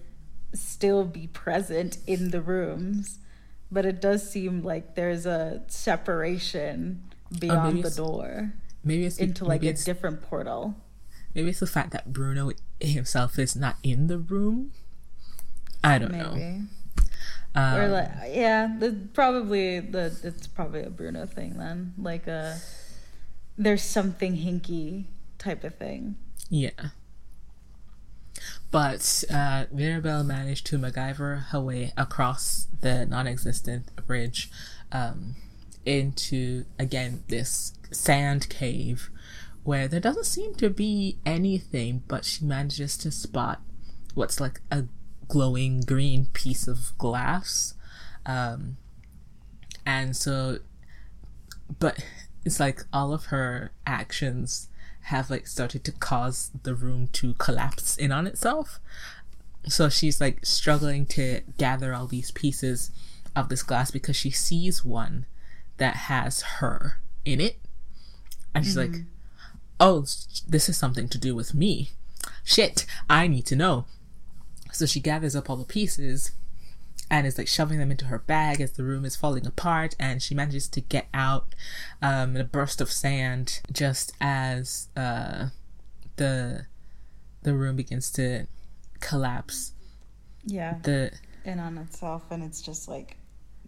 still 0.54 1.04
be 1.04 1.28
present 1.28 1.98
in 2.06 2.30
the 2.30 2.42
rooms 2.42 3.18
but 3.72 3.86
it 3.86 4.00
does 4.00 4.30
seem 4.30 4.62
like 4.64 4.96
there's 4.96 5.26
a 5.26 5.64
separation 5.68 7.04
beyond 7.40 7.84
the 7.84 7.90
door 7.90 8.54
maybe 8.84 9.04
it's 9.06 9.18
into 9.18 9.44
like 9.44 9.64
a 9.64 9.74
different 9.74 10.22
portal 10.22 10.76
maybe 11.34 11.50
it's 11.50 11.60
the 11.60 11.68
fact 11.68 11.92
that 11.92 12.14
bruno 12.14 12.52
himself 12.80 13.40
is 13.40 13.56
not 13.56 13.78
in 13.82 14.06
the 14.08 14.20
room 14.20 14.72
i 15.84 15.98
don't 15.98 16.12
maybe. 16.12 16.24
know 16.24 16.62
um, 17.56 17.76
or 17.80 17.88
like 17.88 18.12
yeah 18.30 18.76
the, 18.80 18.96
probably 19.14 19.80
the 19.80 20.16
it's 20.24 20.46
probably 20.46 20.84
a 20.84 20.90
bruno 20.90 21.26
thing 21.26 21.58
then 21.58 21.94
like 21.98 22.28
a 22.28 22.60
there's 23.58 23.82
something 23.82 24.38
hinky 24.38 25.06
type 25.46 25.64
of 25.64 25.76
thing. 25.76 26.16
Yeah. 26.50 26.90
But 28.72 29.24
uh, 29.34 29.66
Mirabel 29.72 30.24
managed 30.24 30.66
to 30.68 30.78
MacGyver 30.78 31.46
her 31.48 31.62
way 31.62 31.94
across 31.96 32.68
the 32.82 33.06
non 33.06 33.28
existent 33.28 33.96
bridge 34.06 34.52
um, 34.92 35.36
into, 35.86 36.66
again, 36.78 37.24
this 37.30 37.74
sand 37.92 38.50
cave 38.50 39.10
where 39.64 39.88
there 39.88 40.00
doesn't 40.00 40.26
seem 40.26 40.54
to 40.56 40.70
be 40.70 41.18
anything, 41.26 42.04
but 42.08 42.26
she 42.26 42.44
manages 42.44 42.98
to 42.98 43.12
spot 43.12 43.62
what's 44.14 44.40
like 44.40 44.62
a 44.72 44.86
glowing 45.28 45.82
green 45.82 46.28
piece 46.34 46.68
of 46.68 46.96
glass. 46.98 47.74
Um, 48.26 48.78
and 49.86 50.16
so, 50.16 50.60
but 51.80 52.04
it's 52.44 52.60
like 52.60 52.84
all 52.92 53.14
of 53.14 53.26
her 53.26 53.72
actions 53.88 54.68
have 55.06 55.30
like 55.30 55.46
started 55.46 55.84
to 55.84 55.92
cause 55.92 56.50
the 56.64 56.74
room 56.74 57.08
to 57.14 57.36
collapse 57.36 57.96
in 57.96 58.12
on 58.12 58.26
itself. 58.26 58.80
So 59.68 59.88
she's 59.88 60.20
like 60.20 60.44
struggling 60.46 61.06
to 61.08 61.42
gather 61.58 61.94
all 61.94 62.08
these 62.08 62.32
pieces 62.32 62.90
of 63.36 63.50
this 63.50 63.62
glass 63.62 63.92
because 63.92 64.16
she 64.16 64.32
sees 64.32 64.84
one 64.84 65.26
that 65.78 65.96
has 65.96 66.42
her 66.60 67.02
in 67.24 67.40
it. 67.40 67.58
And 68.54 68.66
she's 68.66 68.76
mm-hmm. 68.76 68.94
like, 68.94 69.04
oh, 69.80 70.02
this 70.48 70.70
is 70.70 70.78
something 70.78 71.08
to 71.10 71.18
do 71.20 71.36
with 71.36 71.54
me. 71.54 71.92
Shit, 72.44 72.86
I 73.08 73.28
need 73.28 73.46
to 73.48 73.56
know. 73.56 73.86
So 74.72 74.88
she 74.88 75.00
gathers 75.00 75.36
up 75.36 75.50
all 75.50 75.58
the 75.58 75.66
pieces 75.66 76.32
and 77.10 77.28
is 77.28 77.38
like 77.38 77.48
shoving 77.48 77.80
them 77.80 77.92
into 77.92 78.06
her 78.06 78.20
bag 78.20 78.60
as 78.60 78.72
the 78.72 78.84
room 78.84 79.06
is 79.06 79.16
falling 79.16 79.46
apart 79.46 79.96
and 80.00 80.22
she 80.22 80.34
manages 80.36 80.68
to 80.68 80.82
get 80.82 81.08
out 81.14 81.56
um, 82.02 82.36
in 82.36 82.42
a 82.42 82.46
burst 82.46 82.82
of 82.82 82.92
sand 82.92 83.62
just 83.72 84.14
as 84.20 84.88
uh, 84.96 85.48
the 86.16 86.66
the 87.44 87.54
room 87.54 87.76
begins 87.76 88.12
to 88.12 88.48
collapse. 89.00 89.74
Yeah. 90.46 90.80
The 90.82 91.12
in 91.44 91.60
on 91.60 91.78
itself 91.78 92.24
and 92.32 92.44
it's 92.44 92.62
just 92.62 92.88
like 92.88 93.18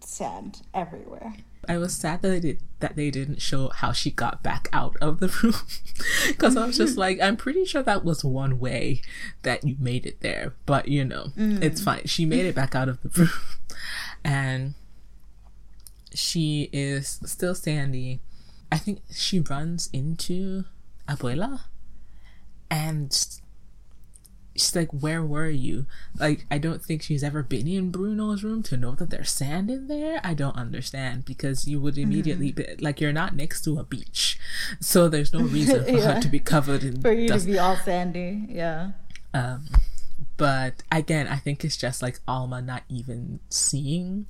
sand 0.04 0.62
everywhere 0.74 1.34
I 1.68 1.76
was 1.76 1.94
sad 1.94 2.22
that 2.22 2.28
they 2.28 2.40
did 2.40 2.60
that 2.80 2.96
they 2.96 3.10
didn't 3.10 3.42
show 3.42 3.68
how 3.68 3.92
she 3.92 4.10
got 4.10 4.42
back 4.42 4.68
out 4.72 4.96
of 5.02 5.20
the 5.20 5.28
room 5.28 5.54
because 6.26 6.56
I 6.56 6.66
was 6.66 6.78
just 6.78 6.96
like, 6.96 7.20
I'm 7.20 7.36
pretty 7.36 7.66
sure 7.66 7.82
that 7.82 8.04
was 8.04 8.24
one 8.24 8.58
way 8.58 9.02
that 9.42 9.64
you 9.64 9.76
made 9.78 10.06
it 10.06 10.20
there, 10.20 10.54
but 10.64 10.88
you 10.88 11.04
know, 11.04 11.32
mm. 11.36 11.62
it's 11.62 11.82
fine. 11.82 12.06
She 12.06 12.24
made 12.24 12.46
it 12.46 12.54
back 12.54 12.74
out 12.74 12.88
of 12.88 13.02
the 13.02 13.08
room, 13.20 13.30
and 14.24 14.74
she 16.14 16.70
is 16.72 17.20
still 17.24 17.54
standing. 17.54 18.20
I 18.72 18.78
think 18.78 19.00
she 19.12 19.40
runs 19.40 19.90
into 19.92 20.64
Abuela, 21.06 21.62
and 22.70 23.12
she's 24.58 24.76
like, 24.76 24.90
Where 24.90 25.22
were 25.22 25.48
you? 25.48 25.86
Like, 26.18 26.46
I 26.50 26.58
don't 26.58 26.84
think 26.84 27.02
she's 27.02 27.22
ever 27.22 27.42
been 27.42 27.66
in 27.66 27.90
Bruno's 27.90 28.42
room 28.42 28.62
to 28.64 28.76
know 28.76 28.92
that 28.92 29.10
there's 29.10 29.30
sand 29.30 29.70
in 29.70 29.88
there. 29.88 30.20
I 30.24 30.34
don't 30.34 30.56
understand 30.56 31.24
because 31.24 31.66
you 31.66 31.80
would 31.80 31.98
immediately 31.98 32.52
mm-hmm. 32.52 32.76
be 32.76 32.84
like, 32.84 33.00
You're 33.00 33.12
not 33.12 33.34
next 33.34 33.62
to 33.64 33.78
a 33.78 33.84
beach. 33.84 34.38
So 34.80 35.08
there's 35.08 35.32
no 35.32 35.40
reason 35.40 35.84
for 35.84 35.90
yeah. 35.98 36.14
her 36.14 36.20
to 36.20 36.28
be 36.28 36.40
covered 36.40 36.82
in 36.82 37.00
For 37.00 37.12
you 37.12 37.28
dust. 37.28 37.46
to 37.46 37.52
be 37.52 37.58
all 37.58 37.76
sandy. 37.76 38.46
Yeah. 38.48 38.92
Um, 39.32 39.66
but 40.36 40.82
again, 40.90 41.28
I 41.28 41.36
think 41.36 41.64
it's 41.64 41.76
just 41.76 42.02
like 42.02 42.20
Alma 42.26 42.62
not 42.62 42.82
even 42.88 43.40
seeing 43.50 44.26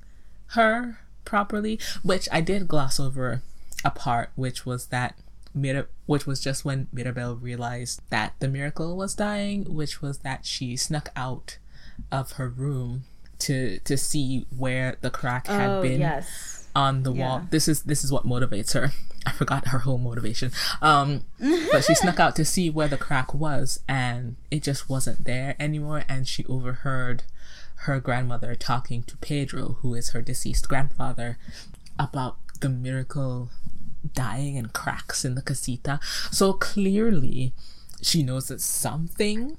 her 0.47 0.99
properly, 1.25 1.79
which 2.03 2.27
I 2.31 2.41
did 2.41 2.67
gloss 2.67 2.99
over 2.99 3.41
a 3.85 3.91
part, 3.91 4.31
which 4.35 4.65
was 4.65 4.87
that 4.87 5.15
Mir- 5.53 5.89
which 6.05 6.25
was 6.25 6.39
just 6.39 6.63
when 6.63 6.87
Mirabel 6.91 7.35
realized 7.35 8.01
that 8.09 8.33
the 8.39 8.47
miracle 8.47 8.95
was 8.95 9.15
dying, 9.15 9.73
which 9.73 10.01
was 10.01 10.19
that 10.19 10.45
she 10.45 10.75
snuck 10.75 11.09
out 11.15 11.57
of 12.11 12.33
her 12.33 12.49
room 12.49 13.03
to 13.39 13.79
to 13.79 13.97
see 13.97 14.45
where 14.55 14.97
the 15.01 15.09
crack 15.09 15.47
had 15.47 15.69
oh, 15.69 15.81
been 15.81 16.01
yes. 16.01 16.67
on 16.75 17.03
the 17.03 17.13
yeah. 17.13 17.27
wall. 17.27 17.47
This 17.49 17.67
is 17.67 17.83
this 17.83 18.03
is 18.03 18.11
what 18.11 18.25
motivates 18.25 18.73
her. 18.73 18.91
I 19.25 19.31
forgot 19.31 19.67
her 19.67 19.79
whole 19.79 19.97
motivation. 19.97 20.51
Um, 20.81 21.25
but 21.71 21.83
she 21.83 21.93
snuck 21.93 22.19
out 22.19 22.35
to 22.37 22.45
see 22.45 22.69
where 22.69 22.87
the 22.87 22.97
crack 22.97 23.33
was, 23.33 23.81
and 23.87 24.37
it 24.49 24.63
just 24.63 24.89
wasn't 24.89 25.25
there 25.25 25.55
anymore. 25.59 26.03
And 26.07 26.27
she 26.27 26.45
overheard 26.45 27.23
her 27.83 27.99
grandmother 27.99 28.55
talking 28.55 29.03
to 29.03 29.17
Pedro, 29.17 29.77
who 29.81 29.93
is 29.93 30.11
her 30.11 30.21
deceased 30.21 30.67
grandfather, 30.67 31.37
about 31.97 32.37
the 32.61 32.69
miracle 32.69 33.49
dying 34.13 34.57
and 34.57 34.73
cracks 34.73 35.25
in 35.25 35.35
the 35.35 35.41
casita. 35.41 35.99
So 36.31 36.53
clearly, 36.53 37.53
she 38.01 38.23
knows 38.23 38.47
that 38.47 38.61
something 38.61 39.57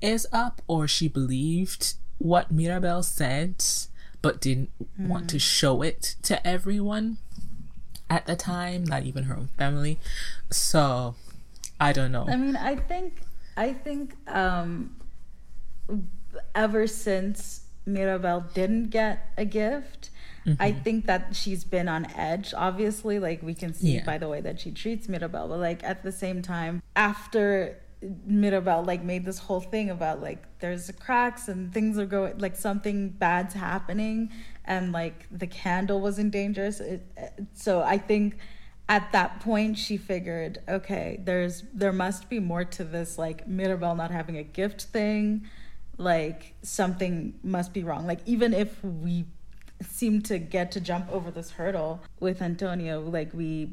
is 0.00 0.26
up, 0.32 0.62
or 0.66 0.88
she 0.88 1.08
believed 1.08 1.94
what 2.18 2.50
Mirabel 2.50 3.02
said, 3.02 3.64
but 4.22 4.40
didn't 4.40 4.70
mm. 5.00 5.08
want 5.08 5.28
to 5.30 5.36
hmm. 5.36 5.40
show 5.40 5.82
it 5.82 6.16
to 6.22 6.46
everyone 6.46 7.18
at 8.08 8.26
the 8.26 8.36
time, 8.36 8.84
not 8.84 9.04
even 9.04 9.24
her 9.24 9.36
own 9.36 9.48
family. 9.56 9.98
So, 10.50 11.14
I 11.78 11.92
don't 11.92 12.12
know. 12.12 12.26
I 12.28 12.36
mean, 12.36 12.56
I 12.56 12.76
think, 12.76 13.20
I 13.56 13.72
think, 13.72 14.16
um, 14.28 14.96
ever 16.54 16.86
since 16.86 17.62
Mirabel 17.86 18.44
didn't 18.52 18.90
get 18.90 19.30
a 19.36 19.44
gift, 19.44 20.10
Mm-hmm. 20.46 20.62
I 20.62 20.72
think 20.72 21.06
that 21.06 21.36
she's 21.36 21.64
been 21.64 21.88
on 21.88 22.06
edge, 22.14 22.54
obviously. 22.56 23.18
Like 23.18 23.42
we 23.42 23.54
can 23.54 23.74
see 23.74 23.96
yeah. 23.96 24.04
by 24.04 24.18
the 24.18 24.28
way 24.28 24.40
that 24.40 24.60
she 24.60 24.70
treats 24.70 25.08
Mirabel, 25.08 25.48
but 25.48 25.58
like 25.58 25.84
at 25.84 26.02
the 26.02 26.12
same 26.12 26.42
time, 26.42 26.82
after 26.96 27.78
Mirabel 28.24 28.82
like 28.82 29.02
made 29.02 29.24
this 29.24 29.38
whole 29.38 29.60
thing 29.60 29.90
about 29.90 30.22
like 30.22 30.42
there's 30.60 30.90
cracks 31.00 31.48
and 31.48 31.72
things 31.72 31.98
are 31.98 32.06
going 32.06 32.38
like 32.38 32.56
something 32.56 33.10
bad's 33.10 33.54
happening 33.54 34.30
and 34.64 34.92
like 34.92 35.26
the 35.30 35.46
candle 35.46 36.00
was 36.00 36.18
in 36.18 36.30
danger. 36.30 36.72
So, 36.72 36.84
it, 36.84 37.06
so 37.52 37.82
I 37.82 37.98
think 37.98 38.38
at 38.88 39.12
that 39.12 39.38
point 39.40 39.78
she 39.78 39.96
figured 39.96 40.58
okay 40.68 41.20
there's 41.24 41.62
there 41.72 41.92
must 41.92 42.28
be 42.28 42.40
more 42.40 42.64
to 42.64 42.82
this 42.82 43.18
like 43.18 43.46
Mirabel 43.46 43.94
not 43.94 44.10
having 44.10 44.36
a 44.36 44.42
gift 44.42 44.82
thing 44.82 45.46
like 45.96 46.54
something 46.62 47.38
must 47.44 47.72
be 47.72 47.84
wrong 47.84 48.04
like 48.04 48.18
even 48.26 48.52
if 48.52 48.82
we 48.82 49.26
seem 49.82 50.22
to 50.22 50.38
get 50.38 50.72
to 50.72 50.80
jump 50.80 51.10
over 51.10 51.30
this 51.30 51.52
hurdle 51.52 52.00
with 52.18 52.42
Antonio, 52.42 53.00
like 53.00 53.32
we 53.32 53.72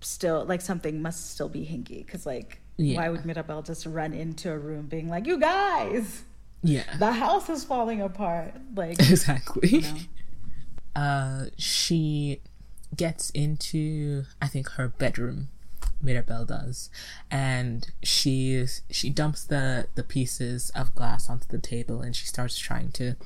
still 0.00 0.44
like 0.44 0.60
something 0.60 1.02
must 1.02 1.30
still 1.32 1.48
be 1.48 1.60
hinky 1.60 2.04
because 2.04 2.26
like 2.26 2.60
yeah. 2.76 2.96
why 2.98 3.08
would 3.08 3.24
Mirabel 3.24 3.62
just 3.62 3.86
run 3.86 4.12
into 4.12 4.50
a 4.50 4.58
room 4.58 4.86
being 4.86 5.08
like, 5.08 5.26
"You 5.26 5.38
guys, 5.38 6.22
Yeah. 6.62 6.84
The 6.98 7.12
house 7.12 7.48
is 7.48 7.64
falling 7.64 8.00
apart. 8.00 8.54
Like 8.74 8.98
Exactly. 8.98 9.68
you 9.68 9.80
know. 9.82 9.96
Uh, 10.94 11.44
she 11.56 12.40
gets 12.96 13.30
into 13.30 14.24
I 14.40 14.48
think 14.48 14.70
her 14.70 14.88
bedroom. 14.88 15.48
Mirabel 16.02 16.44
does, 16.44 16.90
and 17.30 17.90
she 18.02 18.66
she 18.90 19.08
dumps 19.08 19.44
the 19.44 19.86
the 19.94 20.02
pieces 20.02 20.70
of 20.74 20.94
glass 20.94 21.30
onto 21.30 21.46
the 21.48 21.58
table, 21.58 22.02
and 22.02 22.14
she 22.14 22.26
starts 22.26 22.58
trying 22.58 22.90
to 22.92 23.16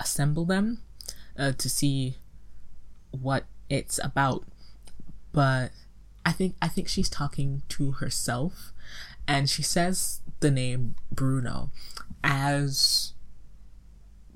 assemble 0.00 0.44
them 0.44 0.80
uh, 1.38 1.52
to 1.52 1.68
see 1.68 2.16
what 3.10 3.44
it's 3.68 3.98
about. 4.02 4.44
But 5.32 5.70
I 6.24 6.32
think 6.32 6.56
I 6.62 6.68
think 6.68 6.88
she's 6.88 7.08
talking 7.08 7.62
to 7.70 7.92
herself, 7.92 8.72
and 9.26 9.48
she 9.48 9.62
says 9.62 10.20
the 10.40 10.50
name 10.50 10.94
Bruno 11.12 11.70
as 12.22 13.12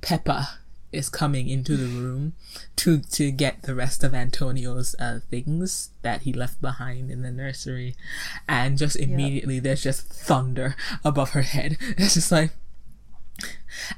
Pepa 0.01 0.59
is 0.91 1.11
coming 1.11 1.49
into 1.49 1.77
the 1.77 1.87
room 1.87 2.33
to 2.77 2.99
to 2.99 3.31
get 3.31 3.63
the 3.63 3.75
rest 3.75 4.03
of 4.03 4.15
Antonio's 4.15 4.95
uh, 4.99 5.21
things 5.31 5.91
that 6.03 6.23
he 6.23 6.33
left 6.33 6.61
behind 6.61 7.11
in 7.11 7.23
the 7.23 7.31
nursery, 7.31 7.95
and 8.49 8.79
just 8.79 8.97
immediately 8.97 9.61
there's 9.61 9.83
just 9.83 10.03
thunder 10.03 10.77
above 11.05 11.31
her 11.31 11.43
head. 11.43 11.77
It's 11.99 12.15
just 12.15 12.33
like, 12.33 12.53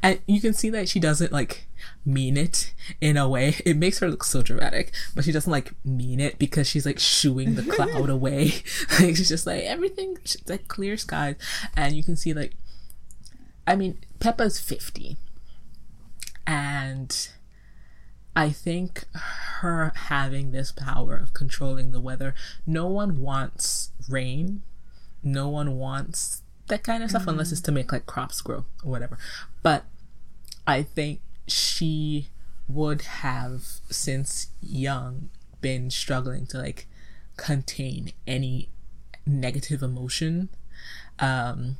and 0.02 0.20
you 0.26 0.40
can 0.40 0.52
see 0.52 0.70
that 0.70 0.88
she 0.88 1.00
doesn't 1.00 1.32
like 1.32 1.66
mean 2.04 2.36
it 2.36 2.72
in 3.00 3.16
a 3.16 3.28
way. 3.28 3.56
It 3.64 3.76
makes 3.76 3.98
her 3.98 4.08
look 4.08 4.24
so 4.24 4.42
dramatic, 4.42 4.92
but 5.14 5.24
she 5.24 5.32
doesn't 5.32 5.50
like 5.50 5.72
mean 5.84 6.20
it 6.20 6.38
because 6.38 6.68
she's 6.68 6.86
like 6.86 6.98
shooing 6.98 7.54
the 7.54 7.62
cloud 7.62 8.10
away. 8.10 8.46
like 9.00 9.16
she's 9.16 9.28
just 9.28 9.46
like 9.46 9.64
everything, 9.64 10.18
like 10.46 10.68
clear 10.68 10.96
skies, 10.96 11.36
and 11.76 11.94
you 11.96 12.02
can 12.02 12.16
see 12.16 12.32
like, 12.32 12.52
I 13.66 13.76
mean, 13.76 13.98
Pepa's 14.18 14.60
fifty 14.60 15.16
and 16.46 17.30
I 18.34 18.50
think 18.50 19.04
her 19.60 19.92
having 19.94 20.50
this 20.50 20.72
power 20.72 21.16
of 21.16 21.34
controlling 21.34 21.92
the 21.92 22.00
weather, 22.00 22.34
no 22.66 22.86
one 22.86 23.20
wants 23.20 23.90
rain. 24.08 24.62
No 25.22 25.48
one 25.48 25.76
wants 25.76 26.39
that 26.70 26.82
kind 26.82 27.02
of 27.04 27.10
stuff 27.10 27.26
unless 27.28 27.52
it's 27.52 27.60
to 27.62 27.72
make 27.72 27.92
like 27.92 28.06
crops 28.06 28.40
grow 28.40 28.64
or 28.82 28.90
whatever. 28.90 29.18
But 29.62 29.84
I 30.66 30.82
think 30.82 31.20
she 31.46 32.28
would 32.68 33.02
have 33.02 33.62
since 33.90 34.48
young 34.62 35.28
been 35.60 35.90
struggling 35.90 36.46
to 36.46 36.58
like 36.58 36.86
contain 37.36 38.12
any 38.26 38.68
negative 39.26 39.82
emotion 39.82 40.48
um 41.18 41.76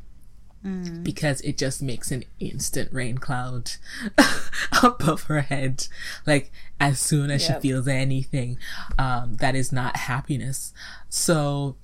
because 1.03 1.41
it 1.41 1.57
just 1.57 1.81
makes 1.81 2.11
an 2.11 2.23
instant 2.39 2.93
rain 2.93 3.17
cloud 3.17 3.73
above 4.83 5.23
her 5.25 5.41
head 5.41 5.87
like 6.27 6.53
as 6.79 7.01
soon 7.01 7.31
as 7.31 7.49
Yep. 7.49 7.57
she 7.63 7.69
feels 7.69 7.89
anything 7.89 8.59
um 8.99 9.37
that 9.37 9.55
is 9.55 9.73
not 9.73 9.97
happiness 9.97 10.75
so 11.09 11.77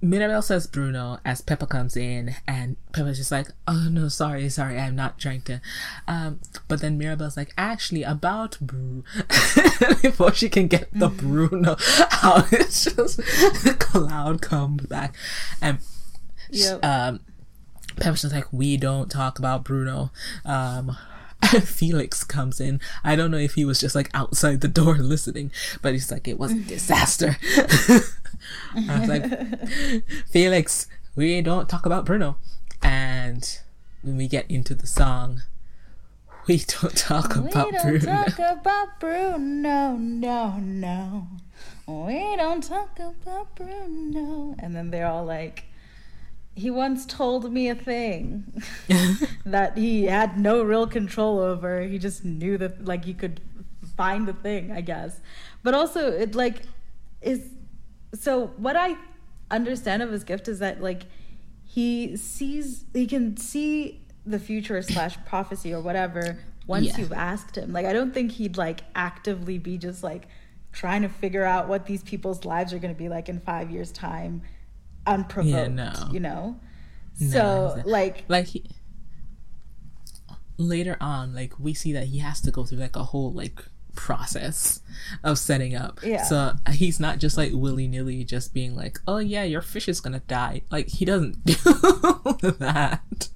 Mirabel 0.00 0.42
says 0.42 0.68
Bruno 0.68 1.18
as 1.24 1.42
Pepa 1.42 1.68
comes 1.68 1.96
in, 1.96 2.36
and 2.46 2.76
Pepa's 2.92 3.18
just 3.18 3.32
like, 3.32 3.48
"Oh 3.66 3.88
no, 3.90 4.08
sorry, 4.08 4.48
sorry, 4.48 4.78
I'm 4.78 4.94
not 4.94 5.18
trying 5.18 5.42
to." 5.42 5.60
Um, 6.06 6.40
but 6.68 6.80
then 6.80 6.98
Mirabel's 6.98 7.36
like, 7.36 7.52
"Actually, 7.58 8.04
about 8.04 8.58
Bru," 8.60 9.02
before 10.02 10.32
she 10.32 10.48
can 10.48 10.68
get 10.68 10.88
the 10.92 11.08
Bruno 11.08 11.76
out, 12.22 12.46
it's 12.52 12.84
just 12.84 13.16
the 13.16 13.76
cloud 13.78 14.40
comes 14.40 14.86
back, 14.86 15.16
and 15.60 15.78
Yep. 16.50 16.84
um, 16.84 17.20
Pepa's 17.96 18.22
just 18.22 18.34
like, 18.34 18.52
"We 18.52 18.76
don't 18.76 19.10
talk 19.10 19.40
about 19.40 19.64
Bruno." 19.64 20.12
Um, 20.44 20.96
Felix 21.64 22.22
comes 22.24 22.60
in. 22.60 22.80
I 23.04 23.16
don't 23.16 23.30
know 23.30 23.38
if 23.38 23.54
he 23.54 23.64
was 23.64 23.80
just 23.80 23.94
like 23.96 24.10
outside 24.14 24.60
the 24.60 24.68
door 24.68 24.94
listening, 24.96 25.50
but 25.82 25.92
he's 25.92 26.10
like, 26.12 26.28
"It 26.28 26.38
was 26.38 26.52
a 26.52 26.60
disaster." 26.60 27.36
I 28.74 29.00
was 29.00 29.08
like, 29.08 30.04
Felix, 30.30 30.86
we 31.14 31.42
don't 31.42 31.68
talk 31.68 31.86
about 31.86 32.04
Bruno. 32.04 32.36
And 32.82 33.58
when 34.02 34.16
we 34.16 34.28
get 34.28 34.50
into 34.50 34.74
the 34.74 34.86
song, 34.86 35.42
we 36.46 36.58
don't 36.80 36.96
talk 36.96 37.36
about 37.36 37.52
Bruno. 37.52 37.52
We 37.52 37.70
about 37.70 37.72
don't 37.72 38.00
Bruno. 38.00 38.24
talk 38.24 38.38
about 38.60 39.00
Bruno, 39.00 39.96
no, 39.96 40.56
no. 40.58 41.28
We 41.86 42.36
don't 42.36 42.62
talk 42.62 42.98
about 42.98 43.54
Bruno. 43.54 44.54
And 44.58 44.74
then 44.74 44.90
they're 44.90 45.06
all 45.06 45.24
like, 45.24 45.64
he 46.54 46.70
once 46.70 47.06
told 47.06 47.52
me 47.52 47.68
a 47.68 47.74
thing 47.74 48.62
that 49.46 49.78
he 49.78 50.04
had 50.04 50.38
no 50.38 50.62
real 50.62 50.86
control 50.86 51.38
over. 51.38 51.82
He 51.82 51.98
just 51.98 52.24
knew 52.24 52.58
that, 52.58 52.84
like, 52.84 53.04
he 53.04 53.14
could 53.14 53.40
find 53.96 54.26
the 54.26 54.32
thing, 54.32 54.72
I 54.72 54.80
guess. 54.80 55.20
But 55.62 55.74
also, 55.74 56.10
it, 56.10 56.34
like, 56.34 56.62
is 57.22 57.50
so 58.14 58.48
what 58.56 58.76
I 58.76 58.96
understand 59.50 60.02
of 60.02 60.10
his 60.10 60.24
gift 60.24 60.48
is 60.48 60.58
that, 60.58 60.82
like, 60.82 61.04
he 61.64 62.16
sees, 62.16 62.84
he 62.92 63.06
can 63.06 63.36
see 63.36 64.02
the 64.24 64.38
future 64.38 64.80
slash 64.82 65.16
prophecy 65.26 65.72
or 65.72 65.80
whatever 65.80 66.38
once 66.66 66.86
Yeah. 66.86 66.98
you've 66.98 67.12
asked 67.12 67.56
him. 67.56 67.72
Like, 67.72 67.86
I 67.86 67.92
don't 67.92 68.12
think 68.12 68.32
he'd, 68.32 68.56
like, 68.56 68.80
actively 68.94 69.58
be 69.58 69.78
just, 69.78 70.02
like, 70.02 70.28
trying 70.72 71.02
to 71.02 71.08
figure 71.08 71.44
out 71.44 71.68
what 71.68 71.86
these 71.86 72.02
people's 72.02 72.44
lives 72.44 72.72
are 72.72 72.78
going 72.78 72.94
to 72.94 72.98
be 72.98 73.08
like 73.08 73.28
in 73.28 73.40
five 73.40 73.70
years' 73.70 73.90
time 73.90 74.42
unprovoked, 75.06 75.50
yeah, 75.50 75.66
no. 75.68 75.92
you 76.12 76.20
know? 76.20 76.60
No, 77.20 77.30
so, 77.30 77.82
like, 77.84 78.24
like 78.28 78.46
he, 78.46 78.64
later 80.56 80.96
on, 81.00 81.34
like 81.34 81.58
we 81.58 81.74
see 81.74 81.92
that 81.94 82.04
he 82.04 82.18
has 82.18 82.40
to 82.42 82.50
go 82.50 82.64
through 82.64 82.78
like 82.78 82.96
a 82.96 83.04
whole 83.04 83.32
like 83.32 83.64
process 83.98 84.80
of 85.24 85.38
setting 85.38 85.74
up. 85.74 85.98
Yeah. 86.04 86.22
So 86.22 86.52
he's 86.70 87.00
not 87.00 87.18
just 87.18 87.36
like 87.36 87.50
willy 87.52 87.88
nilly 87.88 88.22
just 88.22 88.54
being 88.54 88.76
like, 88.76 89.00
oh 89.08 89.18
yeah, 89.18 89.42
your 89.42 89.60
fish 89.60 89.88
is 89.88 90.00
gonna 90.00 90.22
die. 90.28 90.62
Like 90.70 90.88
he 90.88 91.04
doesn't 91.04 91.44
do 91.44 91.54
that. 92.52 93.28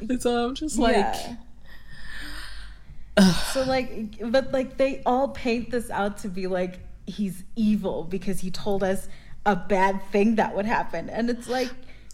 And 0.00 0.22
so 0.22 0.46
I'm 0.46 0.54
just 0.54 0.78
like, 0.78 0.94
yeah. 0.96 1.36
so 3.52 3.64
like 3.64 4.14
but 4.30 4.52
like 4.52 4.76
they 4.76 5.02
all 5.04 5.28
paint 5.30 5.72
this 5.72 5.90
out 5.90 6.18
to 6.18 6.28
be 6.28 6.46
like 6.46 6.78
he's 7.06 7.42
evil 7.56 8.04
because 8.04 8.40
he 8.40 8.50
told 8.52 8.84
us 8.84 9.08
a 9.44 9.56
bad 9.56 10.00
thing 10.12 10.36
that 10.36 10.54
would 10.54 10.66
happen 10.66 11.10
and 11.10 11.28
it's 11.28 11.48
like 11.48 11.70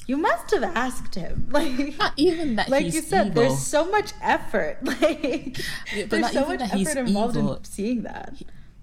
you 0.07 0.17
must 0.17 0.51
have 0.51 0.63
asked 0.63 1.15
him 1.15 1.49
like 1.51 1.97
not 1.99 2.13
even 2.17 2.57
that 2.57 2.69
like 2.69 2.87
you 2.87 3.01
said 3.01 3.29
evil. 3.29 3.43
there's 3.43 3.59
so 3.59 3.91
much 3.91 4.13
effort 4.21 4.79
like 4.83 5.59
Yeah, 5.95 6.07
but 6.09 6.11
there's 6.11 6.23
not 6.23 6.33
so 6.33 6.41
even 6.43 6.59
much 6.61 6.73
effort 6.75 6.99
involved 6.99 7.37
evil. 7.37 7.57
in 7.57 7.65
seeing 7.65 8.03
that 8.03 8.35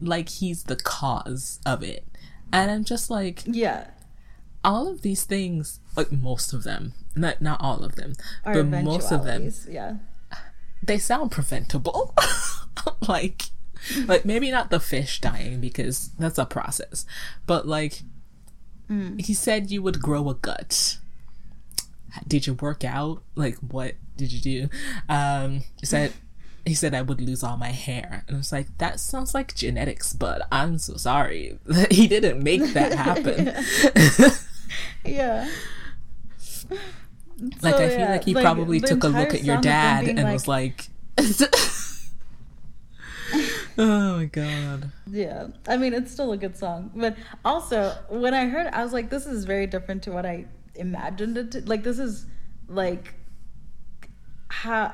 like 0.02 0.30
he's 0.30 0.64
the 0.64 0.76
cause 0.76 1.60
of 1.66 1.84
it. 1.84 2.06
And 2.54 2.70
I'm 2.72 2.84
just 2.84 3.10
like, 3.10 3.44
yeah 3.46 3.88
all 4.64 4.88
of 4.88 5.02
these 5.02 5.24
things, 5.24 5.80
like 5.96 6.12
most 6.12 6.54
of 6.54 6.64
them, 6.64 6.94
not 7.16 7.42
not 7.42 7.60
all 7.62 7.84
of 7.84 7.96
them, 7.96 8.14
are 8.46 8.54
but 8.64 8.84
most 8.84 9.12
of 9.12 9.24
them, 9.24 9.52
yeah 9.70 9.96
they 10.84 10.98
sound 10.98 11.32
preventable. 11.32 12.14
like, 13.08 13.44
like 14.06 14.26
maybe 14.26 14.52
not 14.52 14.70
the 14.70 14.80
fish 14.80 15.22
dying 15.22 15.60
because 15.60 16.12
that's 16.20 16.38
a 16.38 16.46
process, 16.46 17.06
but 17.46 17.68
like, 17.68 18.04
mm. 18.90 19.20
he 19.22 19.34
said 19.34 19.72
you 19.72 19.82
would 19.82 20.02
grow 20.02 20.30
a 20.30 20.36
gut. 20.36 20.98
Did 22.28 22.48
you 22.48 22.54
work 22.56 22.84
out? 22.84 23.22
Like, 23.36 23.58
what 23.58 23.96
did 24.18 24.32
you 24.34 24.40
do? 24.40 24.70
Um, 25.10 25.64
he 25.80 25.86
said. 25.86 26.14
He 26.64 26.76
said 26.76 26.94
I 26.94 27.02
would 27.02 27.20
lose 27.20 27.42
all 27.44 27.58
my 27.58 27.72
hair, 27.72 28.24
and 28.28 28.36
I 28.36 28.38
was 28.38 28.52
like, 28.52 28.68
"That 28.78 29.00
sounds 29.00 29.34
like 29.34 29.56
genetics, 29.56 30.14
but 30.14 30.48
I'm 30.52 30.78
so 30.78 30.96
sorry. 30.96 31.58
he 31.90 32.08
didn't 32.08 32.44
make 32.44 32.62
that 32.74 32.94
happen." 32.94 33.50
yeah 35.04 35.50
Like 37.64 37.76
So, 37.76 37.84
I 37.84 37.90
feel 37.90 38.00
yeah, 38.00 38.12
like 38.12 38.24
he 38.26 38.36
like, 38.36 38.44
probably 38.44 38.80
took 38.80 39.04
a 39.04 39.08
look 39.08 39.34
at 39.34 39.44
your 39.44 39.56
song 39.56 39.58
of 39.58 39.64
them 39.64 39.72
dad 39.72 40.08
and 40.10 40.22
like- 40.24 40.34
was 40.34 40.48
like, 40.48 40.90
"Oh 43.78 44.18
my 44.18 44.26
god." 44.26 44.92
Yeah, 45.10 45.48
I 45.68 45.78
mean 45.78 45.94
it's 45.94 46.12
still 46.12 46.32
a 46.32 46.38
good 46.38 46.56
song, 46.58 46.92
but 46.96 47.16
also 47.44 47.96
when 48.10 48.34
I 48.36 48.46
heard, 48.46 48.68
it, 48.68 48.74
I 48.74 48.84
was 48.84 48.94
like, 48.94 49.10
"This 49.10 49.26
is 49.26 49.46
very 49.46 49.66
different 49.66 50.04
to 50.04 50.12
what 50.12 50.26
I 50.26 50.46
imagined 50.76 51.38
it 51.38 51.52
to." 51.52 51.62
Like 51.62 51.84
this 51.84 52.00
is 52.00 52.26
like, 52.68 53.14
how 54.52 54.92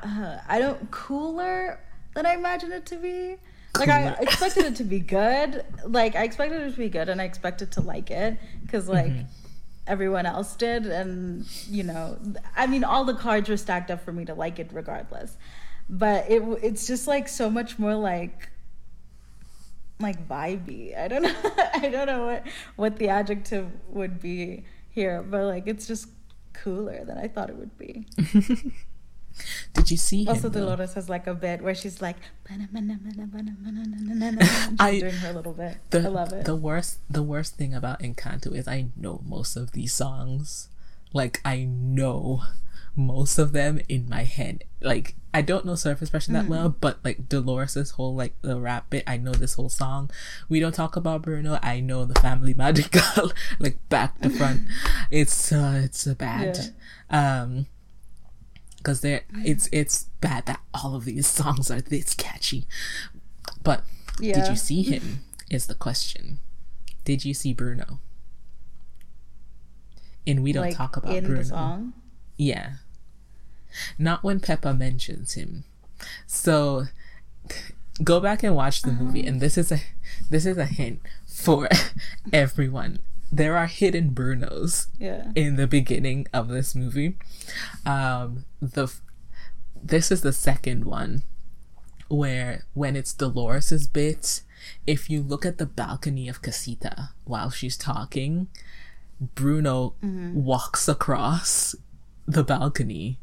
I 0.48 0.58
don't 0.58 0.90
cooler 0.90 1.80
than 2.14 2.26
I 2.26 2.34
imagined 2.34 2.72
it 2.72 2.86
to 2.86 2.96
be. 2.96 3.36
Like 3.78 3.88
I 3.88 4.16
expected 4.20 4.64
it 4.64 4.76
to 4.76 4.84
be 4.84 4.98
good. 5.18 5.64
Like 5.84 6.16
I 6.16 6.24
expected 6.24 6.62
it 6.62 6.70
to 6.70 6.76
be 6.76 6.88
good, 6.88 7.08
and 7.08 7.20
I 7.20 7.24
expected 7.24 7.72
to 7.72 7.80
like 7.80 8.10
it 8.10 8.38
because 8.62 8.88
like 8.88 9.12
mm-hmm. 9.12 9.26
everyone 9.86 10.26
else 10.26 10.56
did, 10.56 10.86
and 10.86 11.46
you 11.68 11.82
know, 11.82 12.18
I 12.56 12.66
mean, 12.66 12.84
all 12.84 13.04
the 13.04 13.14
cards 13.14 13.48
were 13.48 13.56
stacked 13.56 13.90
up 13.90 14.04
for 14.04 14.12
me 14.12 14.24
to 14.26 14.34
like 14.34 14.58
it 14.58 14.70
regardless. 14.72 15.36
But 15.90 16.30
it 16.30 16.42
it's 16.62 16.86
just 16.86 17.06
like 17.06 17.28
so 17.28 17.50
much 17.50 17.78
more 17.78 17.94
like 17.94 18.50
like 20.00 20.26
vibey. 20.28 20.96
I 20.96 21.08
don't 21.08 21.22
know. 21.22 21.34
I 21.74 21.88
don't 21.88 22.06
know 22.06 22.26
what 22.26 22.46
what 22.76 22.96
the 22.98 23.08
adjective 23.08 23.68
would 23.88 24.20
be 24.20 24.64
here, 24.98 25.22
but 25.22 25.44
like 25.46 25.64
it's 25.66 25.86
just 25.86 26.08
cooler 26.52 27.04
than 27.04 27.18
I 27.18 27.28
thought 27.28 27.50
it 27.50 27.56
would 27.56 27.76
be. 27.78 28.06
Did 29.74 29.90
you 29.92 29.96
see 29.96 30.22
him? 30.24 30.30
Also, 30.34 30.48
though? 30.48 30.60
Dolores 30.66 30.94
has 30.94 31.08
like 31.08 31.26
a 31.28 31.34
bit 31.34 31.62
where 31.62 31.74
she's 31.74 32.02
like, 32.02 32.16
she's 32.48 32.58
I- 34.80 34.98
doing 35.00 35.14
her 35.14 35.32
little 35.32 35.52
bit. 35.52 35.76
the, 35.90 36.00
I 36.00 36.08
love 36.08 36.32
it. 36.32 36.44
The 36.44 36.56
worst 36.56 36.98
the 37.08 37.22
worst 37.22 37.54
thing 37.56 37.74
about 37.74 38.00
Encanto 38.00 38.52
is 38.54 38.66
I 38.66 38.88
know 38.96 39.22
most 39.24 39.56
of 39.56 39.72
these 39.72 39.92
songs. 39.94 40.68
Like 41.12 41.40
I 41.44 41.64
know 41.64 42.42
most 42.96 43.38
of 43.38 43.52
them 43.52 43.80
in 43.88 44.08
my 44.08 44.24
head. 44.24 44.64
Like 44.80 45.14
I 45.32 45.42
don't 45.42 45.66
know 45.66 45.74
Surface 45.74 46.10
Pressure 46.10 46.32
that 46.32 46.46
well, 46.48 46.70
but 46.70 46.98
like 47.04 47.28
Dolores's 47.28 47.92
whole 47.92 48.14
like 48.14 48.40
the 48.42 48.58
rap 48.58 48.90
bit, 48.90 49.04
I 49.06 49.18
know 49.18 49.32
this 49.32 49.54
whole 49.54 49.68
song. 49.68 50.10
We 50.48 50.58
don't 50.58 50.74
talk 50.74 50.96
about 50.96 51.22
Bruno. 51.22 51.58
I 51.62 51.80
know 51.80 52.04
the 52.04 52.18
Family 52.20 52.54
Magical 52.54 53.32
like 53.58 53.76
back 53.88 54.20
to 54.20 54.30
front. 54.30 54.62
it's 55.10 55.52
uh 55.52 55.82
it's 55.84 56.06
a 56.06 56.14
bad. 56.14 56.74
Um 57.10 57.66
because 58.78 59.02
they're 59.02 59.22
it's 59.44 59.68
it's 59.70 60.04
bad 60.20 60.46
that 60.46 60.60
all 60.72 60.94
of 60.94 61.04
these 61.04 61.26
songs 61.26 61.70
are 61.70 61.80
this 61.80 62.14
catchy. 62.14 62.66
But 63.62 63.84
did 64.18 64.48
you 64.48 64.56
see 64.56 64.82
him? 64.82 65.20
Is 65.50 65.66
the 65.66 65.74
question. 65.74 66.38
Did 67.04 67.24
you 67.24 67.34
see 67.34 67.52
Bruno? 67.52 68.00
And 70.26 70.42
we 70.42 70.52
don't 70.52 70.64
like 70.64 70.76
talk 70.76 70.96
about 70.96 71.22
Bruno. 71.22 71.38
the 71.38 71.44
song. 71.44 71.92
Yeah. 72.36 72.72
Not 73.98 74.22
when 74.24 74.40
Pepa 74.40 74.76
mentions 74.76 75.34
him. 75.34 75.64
So 76.26 76.84
go 78.04 78.20
back 78.20 78.42
and 78.42 78.54
watch 78.54 78.82
the 78.82 78.92
movie 78.92 79.26
and 79.26 79.40
this 79.40 79.58
is 79.58 79.72
a 79.72 79.80
this 80.30 80.46
is 80.46 80.56
a 80.56 80.66
hint 80.66 81.00
for 81.26 81.68
everyone. 82.32 83.00
There 83.30 83.56
are 83.58 83.66
hidden 83.66 84.10
Brunos 84.12 84.86
Yeah. 84.98 85.32
in 85.34 85.56
the 85.56 85.66
beginning 85.66 86.26
of 86.32 86.48
this 86.48 86.74
movie. 86.74 87.16
Um, 87.84 88.44
the 88.60 88.88
this 89.82 90.10
is 90.10 90.22
the 90.22 90.32
second 90.32 90.84
one 90.84 91.22
where 92.08 92.64
when 92.74 92.96
it's 92.96 93.12
Dolores's 93.12 93.86
bit, 93.86 94.40
if 94.86 95.10
you 95.10 95.22
look 95.22 95.44
at 95.44 95.58
the 95.58 95.66
balcony 95.66 96.26
of 96.28 96.40
Casita 96.42 97.10
while 97.24 97.50
she's 97.50 97.76
talking, 97.76 98.48
Bruno 99.20 99.94
walks 100.02 100.88
across 100.88 101.74
the 102.26 102.42
balcony, 102.44 103.18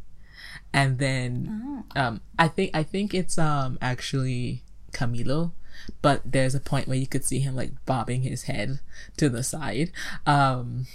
and 0.76 1.00
then 1.00 1.86
um, 1.96 2.22
I 2.38 2.50
think 2.50 2.72
I 2.74 2.84
think 2.84 3.14
it's 3.14 3.38
um 3.40 3.80
actually 3.82 4.62
Camilo 4.92 5.54
but 6.02 6.22
there's 6.26 6.54
a 6.54 6.60
point 6.60 6.88
where 6.88 6.98
you 6.98 7.08
could 7.08 7.24
see 7.24 7.40
him 7.40 7.56
like 7.56 7.72
bobbing 7.86 8.22
his 8.22 8.44
head 8.44 8.80
to 9.18 9.30
the 9.30 9.42
side 9.42 9.92
um 10.28 10.86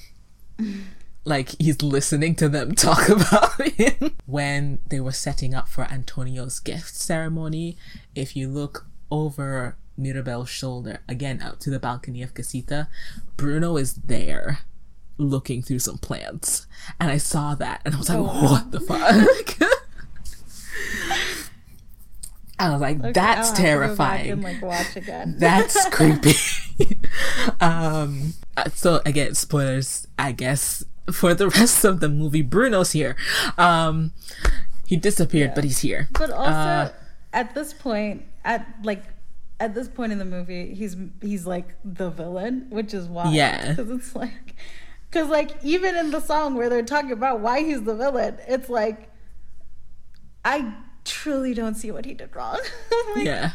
like 1.24 1.54
he's 1.58 1.82
listening 1.82 2.34
to 2.34 2.48
them 2.48 2.74
talk 2.74 3.08
about 3.10 3.60
him. 3.62 4.16
When 4.26 4.78
they 4.88 5.00
were 5.00 5.12
setting 5.12 5.54
up 5.54 5.68
for 5.68 5.84
antonio's 5.84 6.60
gift 6.60 6.94
ceremony 6.94 7.76
if 8.14 8.36
you 8.36 8.48
look 8.48 8.86
over 9.10 9.76
mirabel's 9.96 10.48
shoulder 10.48 11.00
again 11.08 11.40
out 11.42 11.60
to 11.60 11.68
the 11.68 11.78
balcony 11.78 12.22
of 12.22 12.32
casita 12.32 12.88
bruno 13.36 13.76
is 13.76 13.94
there 13.94 14.60
looking 15.20 15.62
through 15.62 15.78
some 15.78 15.98
plants 15.98 16.66
and 16.98 17.10
i 17.10 17.16
saw 17.16 17.54
that 17.54 17.80
and 17.84 17.94
i 17.94 17.98
was 17.98 18.08
like 18.08 18.18
what 18.18 18.70
the 18.70 18.80
fuck 18.80 19.70
I 22.60 22.70
was 22.70 22.80
like, 22.82 22.98
Okay, 22.98 23.12
that's 23.12 23.48
have 23.48 23.56
to 23.56 23.62
go 23.62 23.64
back 23.64 23.80
terrifying. 23.80 24.30
And 24.32 24.42
like 24.42 24.60
watch 24.60 24.94
again. 24.94 25.36
That's 25.38 25.88
creepy. 25.88 26.34
um, 27.60 28.34
uh, 28.54 28.68
so 28.74 29.00
again, 29.06 29.34
spoilers, 29.34 30.06
I 30.18 30.32
guess, 30.32 30.84
for 31.10 31.32
the 31.32 31.48
rest 31.48 31.86
of 31.86 32.00
the 32.00 32.10
movie. 32.10 32.42
Bruno's 32.42 32.92
here. 32.92 33.16
Um, 33.56 34.12
he 34.86 34.96
disappeared, 34.96 35.52
but 35.54 35.64
he's 35.64 35.78
here. 35.78 36.10
But 36.12 36.30
also, 36.30 36.50
Uh, 36.50 36.92
at 37.32 37.54
this 37.54 37.72
point, 37.72 38.24
at 38.44 38.66
like 38.82 39.04
at 39.58 39.74
this 39.74 39.88
point 39.88 40.12
in 40.12 40.18
the 40.18 40.24
movie, 40.26 40.74
he's 40.74 40.96
he's 41.22 41.46
like 41.46 41.68
the 41.82 42.10
villain, 42.10 42.66
which 42.68 42.92
is 42.92 43.06
why. 43.06 43.32
Yeah. 43.32 43.70
Because 43.70 43.90
it's 43.90 44.14
like, 44.14 44.54
because 45.10 45.28
like 45.28 45.52
even 45.62 45.96
in 45.96 46.10
the 46.10 46.20
song 46.20 46.54
where 46.54 46.68
they're 46.68 46.82
talking 46.82 47.12
about 47.12 47.40
why 47.40 47.62
he's 47.62 47.82
the 47.82 47.94
villain, 47.94 48.38
it's 48.46 48.68
like, 48.68 49.10
I 50.44 50.72
truly 51.04 51.54
don't 51.54 51.74
see 51.74 51.90
what 51.90 52.04
he 52.04 52.14
did 52.14 52.34
wrong. 52.34 52.60
like, 53.16 53.24
Yeah. 53.24 53.50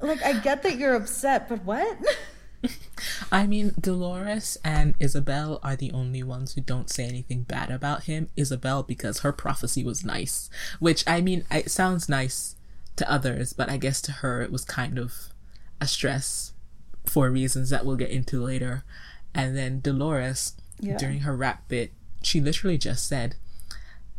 Like 0.00 0.22
I 0.22 0.34
get 0.34 0.62
that 0.62 0.76
you're 0.76 0.94
upset, 0.94 1.48
but 1.48 1.64
what? 1.64 1.98
I 3.32 3.46
mean, 3.46 3.74
Dolores 3.80 4.58
and 4.64 4.94
Isabel 4.98 5.60
are 5.62 5.76
the 5.76 5.92
only 5.92 6.22
ones 6.22 6.54
who 6.54 6.60
don't 6.60 6.90
say 6.90 7.04
anything 7.04 7.42
bad 7.42 7.70
about 7.70 8.04
him. 8.04 8.28
Isabel, 8.36 8.82
because 8.82 9.20
her 9.20 9.32
prophecy 9.32 9.84
was 9.84 10.04
nice, 10.04 10.50
which 10.80 11.04
I 11.06 11.20
mean, 11.20 11.44
it 11.50 11.70
sounds 11.70 12.08
nice 12.08 12.56
to 12.96 13.10
others, 13.10 13.52
but 13.52 13.70
I 13.70 13.76
guess 13.76 14.00
to 14.02 14.12
her 14.12 14.42
it 14.42 14.50
was 14.50 14.64
kind 14.64 14.98
of 14.98 15.32
a 15.80 15.86
stress 15.86 16.52
for 17.06 17.30
reasons 17.30 17.70
that 17.70 17.86
we'll 17.86 17.96
get 17.96 18.10
into 18.10 18.42
later. 18.42 18.84
And 19.34 19.56
then 19.56 19.80
Dolores, 19.80 20.54
Yeah. 20.80 20.96
during 20.96 21.20
her 21.20 21.36
rap 21.36 21.68
bit, 21.68 21.92
she 22.22 22.40
literally 22.40 22.78
just 22.78 23.06
said, 23.06 23.36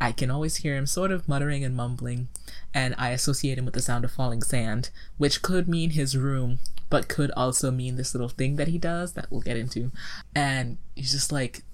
I 0.00 0.12
can 0.12 0.30
always 0.30 0.56
hear 0.56 0.76
him 0.76 0.86
sort 0.86 1.12
of 1.12 1.28
muttering 1.28 1.62
and 1.62 1.76
mumbling, 1.76 2.28
and 2.72 2.94
I 2.96 3.10
associate 3.10 3.58
him 3.58 3.66
with 3.66 3.74
the 3.74 3.82
sound 3.82 4.04
of 4.04 4.10
falling 4.12 4.42
sand, 4.42 4.88
which 5.18 5.42
could 5.42 5.68
mean 5.68 5.90
his 5.90 6.16
room, 6.16 6.58
but 6.88 7.06
could 7.08 7.30
also 7.32 7.70
mean 7.70 7.96
this 7.96 8.14
little 8.14 8.30
thing 8.30 8.56
that 8.56 8.68
he 8.68 8.78
does 8.78 9.12
that 9.12 9.26
we'll 9.30 9.42
get 9.42 9.58
into. 9.58 9.92
And 10.34 10.78
he's 10.96 11.12
just 11.12 11.30
like, 11.30 11.64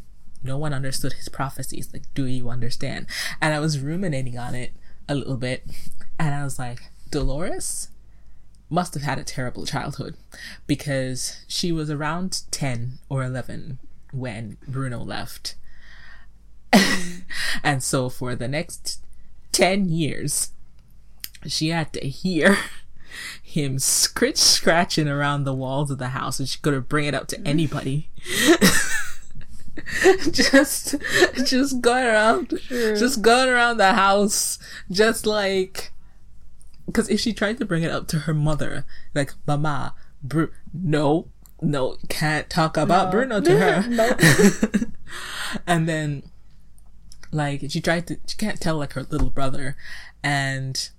no 0.43 0.59
one 0.59 0.75
understood 0.75 1.13
his 1.15 1.29
prophecies. 1.29 1.89
Like, 1.93 2.03
do 2.15 2.25
you 2.27 2.51
understand? 2.51 3.07
And 3.41 3.55
I 3.55 3.61
was 3.61 3.79
ruminating 3.79 4.37
on 4.39 4.55
it 4.57 4.73
a 5.09 5.15
little 5.15 5.37
bit, 5.37 5.65
and 6.19 6.35
I 6.35 6.43
was 6.43 6.59
like, 6.59 6.91
Dolores 7.13 7.89
must 8.69 8.95
have 8.95 9.03
had 9.03 9.19
a 9.19 9.25
terrible 9.25 9.65
childhood 9.65 10.17
because 10.67 11.45
she 11.47 11.71
was 11.71 11.91
around 11.91 12.43
10 12.51 12.99
or 13.09 13.23
11 13.23 13.79
when 14.13 14.57
Bruno 14.67 14.99
left. 15.01 15.55
and 17.63 17.83
so 17.83 18.09
for 18.09 18.35
the 18.35 18.49
next 18.49 19.01
10 19.53 19.89
years, 19.89 20.51
she 21.47 21.69
had 21.69 21.93
to 21.93 22.01
hear 22.01 22.59
him 23.43 23.79
scritch 23.79 24.37
scratching 24.37 25.09
around 25.09 25.45
the 25.45 25.55
walls 25.55 25.91
of 25.91 25.99
the 25.99 26.09
house 26.09 26.41
and 26.41 26.49
she 26.49 26.59
couldn't 26.61 26.89
bring 26.89 27.07
it 27.07 27.15
up 27.15 27.29
to 27.29 27.41
anybody. 27.47 28.11
just 30.31 30.95
just 31.45 31.81
going 31.81 32.07
around 32.07 32.59
just 32.69 33.21
going 33.23 33.49
around 33.49 33.77
the 33.77 33.93
house 33.93 34.59
just 34.91 35.27
like 35.27 35.93
because 36.87 37.09
if 37.09 37.21
she 37.21 37.33
tried 37.33 37.59
to 37.59 37.65
bring 37.65 37.83
it 37.83 37.91
up 37.91 38.07
to 38.09 38.21
her 38.21 38.35
mother 38.35 38.85
like 39.15 39.35
mama 39.47 39.95
Bru- 40.23 40.53
no 40.73 41.29
no 41.61 41.97
can't 42.09 42.49
talk 42.49 42.77
about 42.77 43.07
No. 43.07 43.11
bruno 43.11 43.41
to 43.41 43.59
her 43.59 44.87
and 45.67 45.89
then 45.89 46.23
like 47.33 47.65
she 47.69 47.81
tried 47.81 48.07
to 48.07 48.19
she 48.27 48.37
can't 48.37 48.61
tell 48.61 48.77
like 48.77 48.93
her 48.95 49.03
little 49.05 49.31
brother 49.31 49.77
and 50.23 50.91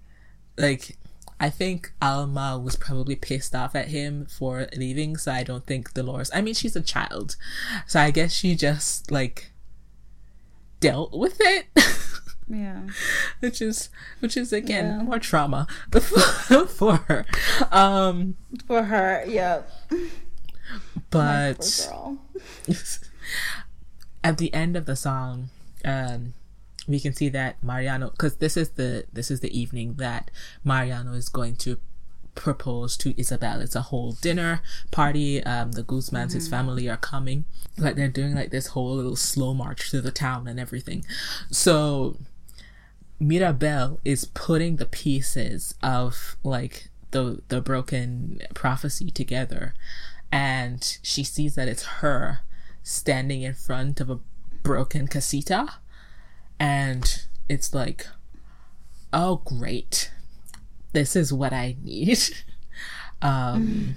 like 0.57 0.97
I 1.39 1.51
think 1.51 1.93
Alma 2.01 2.57
was 2.57 2.75
probably 2.75 3.15
pissed 3.15 3.53
off 3.53 3.75
at 3.75 3.89
him 3.89 4.25
for 4.25 4.67
leaving, 4.75 5.17
so 5.17 5.31
I 5.31 5.43
don't 5.43 5.67
think 5.67 5.93
Dolores 5.93 6.31
I 6.33 6.41
mean 6.41 6.55
she's 6.55 6.75
a 6.75 6.81
child. 6.81 7.35
So 7.85 7.99
I 7.99 8.09
guess 8.09 8.33
she 8.33 8.55
just 8.55 9.11
like 9.11 9.51
dealt 10.79 11.13
with 11.15 11.37
it. 11.39 11.67
yeah. 12.49 12.81
which 13.39 13.61
is 13.61 13.89
which 14.19 14.35
is 14.37 14.53
again 14.53 14.85
Yeah. 14.85 15.03
more 15.03 15.19
trauma 15.19 15.67
for 16.67 16.95
her. 17.07 17.25
Um 17.71 18.35
For 18.65 18.83
her, 18.83 19.23
yeah. 19.27 19.61
but 21.09 21.89
at 24.23 24.37
the 24.37 24.53
end 24.53 24.75
of 24.75 24.85
the 24.85 24.95
song 24.95 25.49
um 25.85 26.33
we 26.87 26.99
can 26.99 27.13
see 27.13 27.29
that 27.29 27.61
mariano 27.63 28.09
because 28.09 28.37
this 28.37 28.57
is 28.57 28.69
the 28.71 29.05
this 29.11 29.29
is 29.31 29.39
the 29.41 29.57
evening 29.57 29.95
that 29.95 30.31
mariano 30.63 31.13
is 31.13 31.29
going 31.29 31.55
to 31.55 31.77
propose 32.35 32.95
to 32.97 33.19
isabel 33.19 33.61
it's 33.61 33.75
a 33.75 33.81
whole 33.83 34.11
dinner 34.11 34.61
party 34.91 35.43
um 35.43 35.71
the 35.71 35.83
guzmans 35.83 36.33
his 36.33 36.47
family 36.47 36.87
are 36.87 36.97
coming 36.97 37.45
like 37.79 37.95
they're 37.95 38.07
doing 38.07 38.35
like 38.35 38.51
this 38.51 38.67
whole 38.67 38.95
little 38.95 39.15
slow 39.15 39.53
march 39.55 39.89
through 39.89 40.01
the 40.01 40.11
town 40.11 40.47
and 40.47 40.59
everything 40.59 41.03
so 41.49 42.15
mirabel 43.19 43.99
is 44.05 44.25
putting 44.25 44.75
the 44.75 44.85
pieces 44.85 45.75
of 45.81 46.37
like 46.43 46.89
the 47.11 47.41
the 47.47 47.61
broken 47.61 48.41
prophecy 48.53 49.09
together. 49.09 49.73
And 50.31 50.97
she 51.01 51.23
sees 51.23 51.55
that 51.55 51.67
it's 51.67 51.83
her 51.83 52.39
standing 52.83 53.41
in 53.41 53.53
front 53.53 53.99
of 54.01 54.09
a 54.09 54.19
broken 54.63 55.07
casita. 55.07 55.75
And 56.59 57.25
it's 57.47 57.73
like 57.73 58.07
oh 59.13 59.41
great. 59.45 60.11
This 60.93 61.15
is 61.15 61.33
what 61.33 61.53
i 61.53 61.75
need. 61.83 62.19
Um 63.19 63.95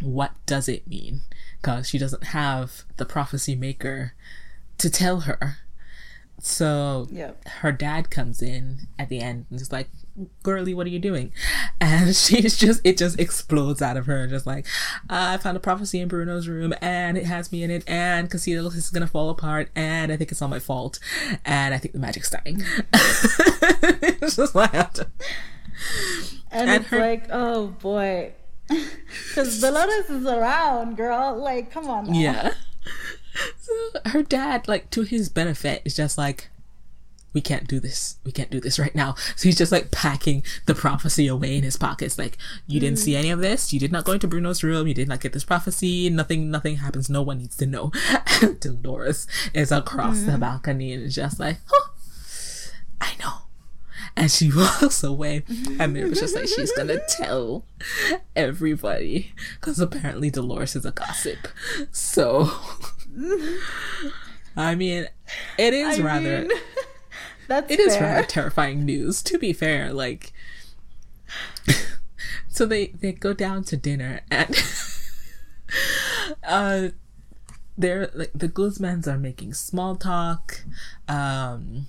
what 0.00 0.32
does 0.44 0.68
it 0.68 0.88
mean? 0.88 1.20
Because 1.60 1.88
she 1.88 1.98
doesn't 1.98 2.24
have 2.24 2.82
the 2.96 3.04
prophecy 3.04 3.54
maker 3.54 4.12
to 4.78 4.90
tell 4.90 5.20
her 5.20 5.58
So 6.46 7.08
Yep. 7.10 7.48
her 7.62 7.72
dad 7.72 8.10
comes 8.10 8.42
in 8.42 8.80
at 8.98 9.08
the 9.08 9.18
end 9.20 9.46
and 9.50 9.58
is 9.58 9.72
like, 9.72 9.88
"Girly, 10.42 10.74
what 10.74 10.86
are 10.86 10.90
you 10.90 10.98
doing?" 10.98 11.32
And 11.80 12.14
she's 12.24 12.58
just 12.58 12.82
it 12.84 12.98
just 12.98 13.18
explodes 13.18 13.80
out 13.80 13.96
of 13.96 14.04
her, 14.04 14.26
just 14.26 14.46
like, 14.46 14.66
uh, 15.08 15.32
"I 15.32 15.36
found 15.38 15.56
a 15.56 15.60
prophecy 15.60 16.00
in 16.00 16.08
Bruno's 16.08 16.46
room, 16.46 16.74
and 16.82 17.16
it 17.16 17.24
has 17.24 17.50
me 17.50 17.62
in 17.62 17.70
it, 17.70 17.82
and 17.88 18.30
Casino 18.30 18.66
is 18.66 18.90
gonna 18.90 19.06
fall 19.06 19.30
apart, 19.30 19.70
and 19.74 20.12
I 20.12 20.18
think 20.18 20.30
it's 20.32 20.42
all 20.42 20.48
my 20.48 20.58
fault, 20.58 20.98
and 21.46 21.72
I 21.72 21.78
think 21.78 21.94
the 21.94 21.98
magic's 22.00 22.28
dying." 22.28 22.62
it's 22.92 24.36
just 24.36 24.54
like, 24.54 24.74
And, 24.74 25.06
And 26.50 26.70
it's 26.82 26.86
her- 26.90 27.00
like, 27.00 27.24
oh 27.30 27.68
boy. 27.68 28.32
Because 29.28 29.60
Dolores 29.60 30.08
is 30.10 30.24
around, 30.26 30.96
girl. 30.96 31.36
Like, 31.36 31.70
come 31.70 31.88
on. 31.88 32.06
Now. 32.12 32.18
yeah. 32.18 32.54
So 33.58 33.72
her 34.06 34.22
dad, 34.22 34.68
like 34.68 34.90
to 34.90 35.02
his 35.02 35.28
benefit, 35.28 35.82
is 35.84 35.96
just 35.96 36.18
like, 36.18 36.48
we 37.34 37.40
can't 37.40 37.66
do 37.66 37.80
this. 37.80 38.16
We 38.24 38.30
can't 38.30 38.50
do 38.50 38.60
this 38.60 38.78
right 38.78 38.94
now. 38.94 39.16
So 39.34 39.48
he's 39.48 39.58
just 39.58 39.72
like 39.72 39.90
packing 39.90 40.44
the 40.66 40.74
prophecy 40.74 41.26
away 41.26 41.56
in 41.56 41.64
his 41.64 41.76
pockets. 41.76 42.16
Like, 42.16 42.38
you 42.68 42.78
didn't 42.78 43.00
see 43.00 43.12
mm. 43.12 43.18
any 43.18 43.30
of 43.30 43.40
this. 43.40 43.72
You 43.72 43.80
did 43.80 43.90
not 43.90 44.04
go 44.04 44.12
into 44.12 44.28
Bruno's 44.28 44.62
room. 44.62 44.86
You 44.86 44.94
did 44.94 45.08
not 45.08 45.20
get 45.20 45.32
this 45.32 45.44
prophecy. 45.44 46.08
Nothing, 46.08 46.50
nothing 46.50 46.76
happens. 46.76 47.10
No 47.10 47.22
one 47.22 47.38
needs 47.38 47.56
to 47.56 47.66
know. 47.66 47.90
And 48.40 48.58
Dolores 48.60 49.26
is 49.52 49.72
across 49.72 50.20
the 50.20 50.32
mm-hmm. 50.32 50.40
balcony 50.40 50.92
and 50.92 51.02
is 51.02 51.16
just 51.16 51.40
like, 51.40 51.58
oh, 51.72 51.90
I 53.00 53.14
know. 53.18 53.32
And 54.16 54.30
she 54.30 54.52
walks 54.56 55.02
away. 55.02 55.42
And 55.80 55.92
Mary 55.92 56.08
was 56.08 56.20
just 56.20 56.36
like, 56.36 56.46
she's 56.46 56.70
gonna 56.72 57.00
tell 57.08 57.64
everybody. 58.36 59.32
Because 59.60 59.80
apparently 59.80 60.30
Dolores 60.30 60.76
is 60.76 60.84
a 60.84 60.92
gossip. 60.92 61.48
So, 61.90 62.52
I 64.56 64.74
mean, 64.74 65.08
it 65.58 65.74
is 65.74 65.98
I 65.98 66.02
rather. 66.02 66.42
mean, 66.42 66.50
that's 67.48 67.70
It 67.70 67.80
is 67.80 67.98
rather 67.98 68.26
terrifying 68.26 68.84
news. 68.84 69.22
To 69.24 69.38
be 69.38 69.52
fair, 69.52 69.92
like, 69.92 70.32
so 72.48 72.66
they 72.66 72.88
they 72.88 73.12
go 73.12 73.32
down 73.32 73.64
to 73.64 73.76
dinner 73.76 74.20
and 74.30 74.54
uh, 76.44 76.88
they're 77.76 78.10
like 78.14 78.30
the 78.34 78.48
Guzmans 78.48 79.06
are 79.06 79.18
making 79.18 79.54
small 79.54 79.96
talk. 79.96 80.62
Um, 81.08 81.88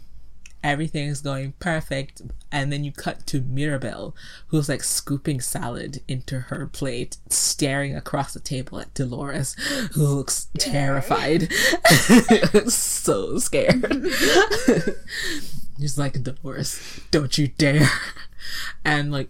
everything's 0.66 1.22
going 1.22 1.54
perfect, 1.60 2.24
and 2.52 2.74
then 2.74 2.84
you 2.84 2.92
cut 2.92 3.28
to 3.28 3.40
Mirabel, 3.42 4.16
who's 4.48 4.68
like 4.68 4.82
scooping 4.82 5.40
salad 5.40 6.02
into 6.08 6.40
her 6.40 6.66
plate, 6.66 7.18
staring 7.30 7.96
across 7.96 8.34
the 8.34 8.40
table 8.40 8.80
at 8.80 8.94
Dolores, 8.96 9.54
who 9.94 10.04
looks 10.04 10.48
terrified, 10.58 11.54
so 12.68 13.38
scared. 13.38 14.08
Just 15.80 16.00
like 16.00 16.24
Dolores, 16.24 17.00
don't 17.12 17.38
you 17.38 17.50
dare! 17.50 17.88
And 18.84 19.12
like, 19.12 19.30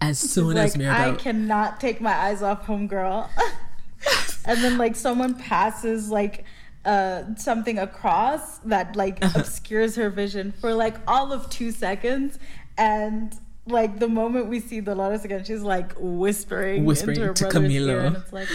as 0.00 0.18
soon 0.18 0.56
as 0.56 0.72
like, 0.72 0.78
Mirabel, 0.78 1.12
I 1.12 1.16
cannot 1.16 1.80
take 1.80 2.00
my 2.00 2.14
eyes 2.14 2.42
off 2.42 2.66
homegirl. 2.66 3.28
and 4.46 4.64
then 4.64 4.78
like 4.78 4.96
someone 4.96 5.34
passes 5.34 6.08
like 6.08 6.44
uh 6.84 7.22
something 7.36 7.78
across 7.78 8.58
that 8.58 8.96
like 8.96 9.22
obscures 9.36 9.96
her 9.96 10.08
vision 10.10 10.52
for 10.60 10.72
like 10.72 10.96
all 11.06 11.32
of 11.32 11.48
two 11.50 11.70
seconds 11.70 12.38
and 12.78 13.34
like 13.66 13.98
the 13.98 14.08
moment 14.08 14.46
we 14.46 14.58
see 14.60 14.80
Dolores 14.80 15.24
again, 15.24 15.44
she's 15.44 15.60
like 15.60 15.92
whispering, 15.98 16.84
Whispering 16.86 17.16
into 17.20 17.28
her 17.28 17.34
to 17.34 17.44
Camilo. 17.58 18.06
and 18.06 18.16
it's 18.16 18.32
like, 18.32 18.48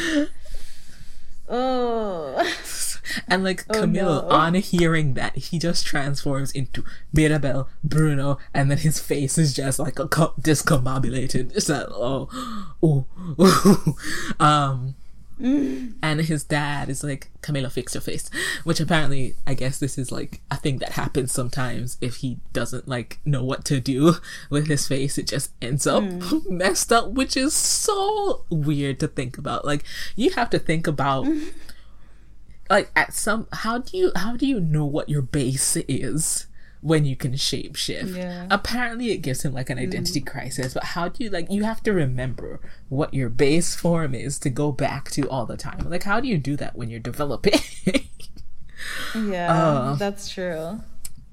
oh, 1.47 2.51
And 3.27 3.43
like 3.43 3.63
Oh, 3.69 3.73
Camilo, 3.83 4.23
no. 4.23 4.29
on 4.29 4.55
hearing 4.55 5.13
that, 5.13 5.35
he 5.37 5.59
just 5.59 5.85
transforms 5.85 6.51
into 6.51 6.83
Mirabel, 7.13 7.69
Bruno, 7.83 8.39
and 8.53 8.69
then 8.71 8.79
his 8.79 8.99
face 8.99 9.37
is 9.37 9.53
just 9.53 9.77
like 9.77 9.99
a 9.99 10.07
co- 10.07 10.33
discombobulated. 10.41 11.55
It's 11.55 11.69
like, 11.69 11.85
oh, 11.91 12.27
oh, 12.81 13.05
oh. 14.39 14.93
um, 15.43 15.95
and 16.01 16.21
his 16.21 16.43
dad 16.43 16.89
is 16.89 17.03
like, 17.03 17.29
Camilo, 17.41 17.71
fix 17.71 17.93
your 17.93 18.01
face. 18.01 18.29
Which 18.63 18.79
apparently, 18.79 19.35
I 19.45 19.53
guess 19.53 19.79
this 19.79 19.97
is 19.97 20.11
like 20.11 20.41
a 20.49 20.57
thing 20.57 20.77
that 20.79 20.93
happens 20.93 21.31
sometimes 21.31 21.97
if 22.01 22.17
he 22.17 22.39
doesn't 22.53 22.87
like 22.87 23.19
know 23.25 23.43
what 23.43 23.65
to 23.65 23.79
do 23.79 24.15
with 24.49 24.67
his 24.67 24.87
face. 24.87 25.17
It 25.17 25.27
just 25.27 25.51
ends 25.61 25.85
up 25.85 26.03
messed 26.49 26.91
up, 26.91 27.11
which 27.11 27.35
is 27.35 27.53
so 27.53 28.45
weird 28.49 28.99
to 29.01 29.07
think 29.07 29.37
about. 29.37 29.65
Like, 29.65 29.83
you 30.15 30.31
have 30.31 30.49
to 30.51 30.59
think 30.59 30.87
about 30.87 31.27
like 32.69 32.91
at 32.95 33.13
some 33.13 33.47
how 33.53 33.77
do 33.77 33.97
you 33.97 34.11
how 34.15 34.35
do 34.35 34.45
you 34.47 34.59
know 34.59 34.85
what 34.85 35.09
your 35.09 35.21
base 35.21 35.77
is 35.87 36.47
when 36.85 37.03
you 37.03 37.15
can 37.15 37.33
shapeshift 37.33 38.15
Yeah. 38.15 38.45
apparently 38.51 39.09
it 39.11 39.17
gives 39.17 39.43
him 39.43 39.53
like 39.53 39.71
an 39.71 39.79
identity 39.79 40.21
crisis 40.21 40.75
but 40.75 40.83
how 40.83 41.07
do 41.09 41.23
you 41.23 41.31
like 41.31 41.49
you 41.49 41.63
have 41.63 41.81
to 41.83 41.91
remember 41.93 42.59
what 42.89 43.11
your 43.13 43.27
base 43.29 43.75
form 43.75 44.13
is 44.13 44.37
to 44.39 44.51
go 44.51 44.71
back 44.71 45.09
to 45.11 45.27
all 45.29 45.47
the 45.47 45.57
time 45.57 45.89
like 45.89 46.03
how 46.03 46.19
do 46.19 46.27
you 46.27 46.37
do 46.37 46.55
that 46.57 46.75
when 46.75 46.89
you're 46.91 46.99
developing 46.99 47.59
yeah, 49.15 49.51
Uh. 49.51 49.95
that's 49.95 50.29
true. 50.29 50.79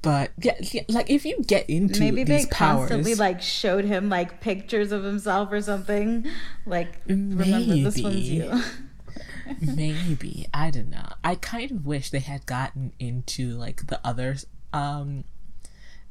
but 0.01 0.31
yeah, 0.41 0.55
like 0.89 1.11
if 1.11 1.27
you 1.27 1.37
get 1.47 1.69
into 1.69 2.01
Maybe 2.01 2.25
these 2.25 2.45
they 2.47 2.51
powers 2.51 2.89
constantly 2.89 3.15
like 3.15 3.43
showed 3.43 3.85
him 3.85 4.09
like 4.09 4.41
pictures 4.41 4.91
of 4.91 5.05
himself 5.05 5.53
or 5.53 5.61
something. 5.61 6.27
Like, 6.67 7.01
remember 7.07 7.75
this 7.75 8.01
one's 8.03 8.29
you. 8.31 8.51
Maybe. 9.61 10.47
I 10.55 10.71
don't 10.71 10.91
know. 10.91 11.09
I 11.23 11.35
kind 11.35 11.71
of 11.71 11.85
wish 11.87 12.11
they 12.11 12.21
had 12.21 12.47
gotten 12.47 12.93
into 12.99 13.51
like 13.51 13.87
the 13.89 14.01
others 14.05 14.47
um 14.73 15.25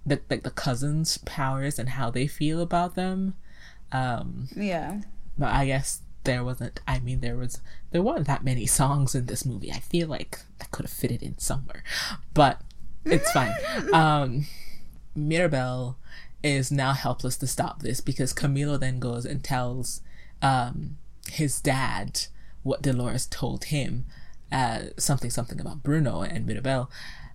the 0.05 0.21
like 0.29 0.43
the 0.43 0.51
cousins' 0.51 1.17
powers 1.19 1.77
and 1.77 1.89
how 1.89 2.09
they 2.09 2.27
feel 2.27 2.61
about 2.61 2.95
them. 2.95 3.35
Um 3.91 4.47
yeah. 4.55 5.01
but 5.37 5.53
I 5.53 5.65
guess 5.65 6.01
there 6.23 6.43
wasn't 6.43 6.79
I 6.87 6.99
mean 6.99 7.19
there 7.19 7.37
was 7.37 7.61
there 7.91 8.01
weren't 8.01 8.27
that 8.27 8.43
many 8.43 8.65
songs 8.65 9.15
in 9.15 9.25
this 9.25 9.45
movie. 9.45 9.71
I 9.71 9.79
feel 9.79 10.07
like 10.07 10.39
I 10.61 10.65
could 10.65 10.85
have 10.85 10.93
fitted 10.93 11.21
in 11.21 11.37
somewhere. 11.37 11.83
But 12.33 12.61
it's 13.05 13.31
fine. 13.31 13.53
Um 13.93 14.45
Mirabel 15.15 15.97
is 16.43 16.71
now 16.71 16.93
helpless 16.93 17.37
to 17.37 17.47
stop 17.47 17.81
this 17.81 18.01
because 18.01 18.33
Camilo 18.33 18.79
then 18.79 18.99
goes 18.99 19.25
and 19.25 19.43
tells 19.43 20.01
um, 20.41 20.97
his 21.29 21.61
dad 21.61 22.21
what 22.63 22.81
Dolores 22.81 23.27
told 23.27 23.65
him, 23.65 24.05
uh, 24.51 24.85
something 24.97 25.29
something 25.29 25.59
about 25.59 25.83
Bruno 25.83 26.21
and 26.21 26.45
Mirabel, 26.45 26.89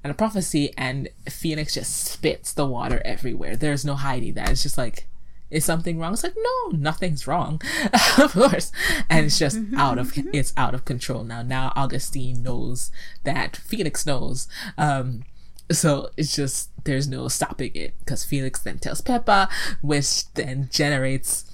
and 0.06 0.12
a 0.12 0.14
prophecy, 0.14 0.72
and 0.78 1.08
Felix 1.28 1.74
just 1.74 1.92
spits 1.92 2.52
the 2.52 2.64
water 2.64 3.02
everywhere. 3.04 3.56
There's 3.56 3.84
no 3.84 3.96
hiding 3.96 4.34
that. 4.34 4.50
It's 4.50 4.62
just 4.62 4.78
like, 4.78 5.08
is 5.50 5.64
something 5.64 5.98
wrong? 5.98 6.12
It's 6.12 6.22
like, 6.22 6.36
no, 6.36 6.76
nothing's 6.76 7.26
wrong, 7.26 7.60
of 8.18 8.32
course, 8.32 8.70
and 9.10 9.26
it's 9.26 9.38
just 9.38 9.58
out 9.76 9.98
of 9.98 10.12
it's 10.32 10.52
out 10.56 10.74
of 10.74 10.84
control 10.84 11.24
now. 11.24 11.42
Now 11.42 11.72
Augustine 11.74 12.44
knows 12.44 12.92
that 13.24 13.56
Felix 13.56 14.06
knows. 14.06 14.46
Um, 14.78 15.24
so 15.72 16.10
it's 16.16 16.36
just 16.36 16.70
there's 16.84 17.08
no 17.08 17.26
stopping 17.26 17.72
it 17.74 17.94
because 17.98 18.22
Felix 18.22 18.62
then 18.62 18.78
tells 18.78 19.00
Pepa, 19.00 19.48
which 19.82 20.32
then 20.34 20.68
generates 20.70 21.45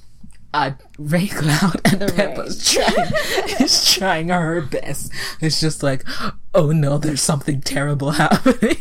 a 0.55 0.75
rain 0.99 1.29
cloud, 1.29 1.81
and 1.85 2.01
The 2.01 2.13
Pepa's 2.13 2.71
trying 2.73 3.13
is 3.61 3.95
trying 3.95 4.29
her 4.29 4.61
best. 4.61 5.13
It's 5.41 5.61
just 5.61 5.83
like, 5.83 6.05
oh 6.55 6.71
no, 6.73 6.99
there's 6.99 7.23
something 7.23 7.61
terrible 7.61 8.11
happening. 8.23 8.77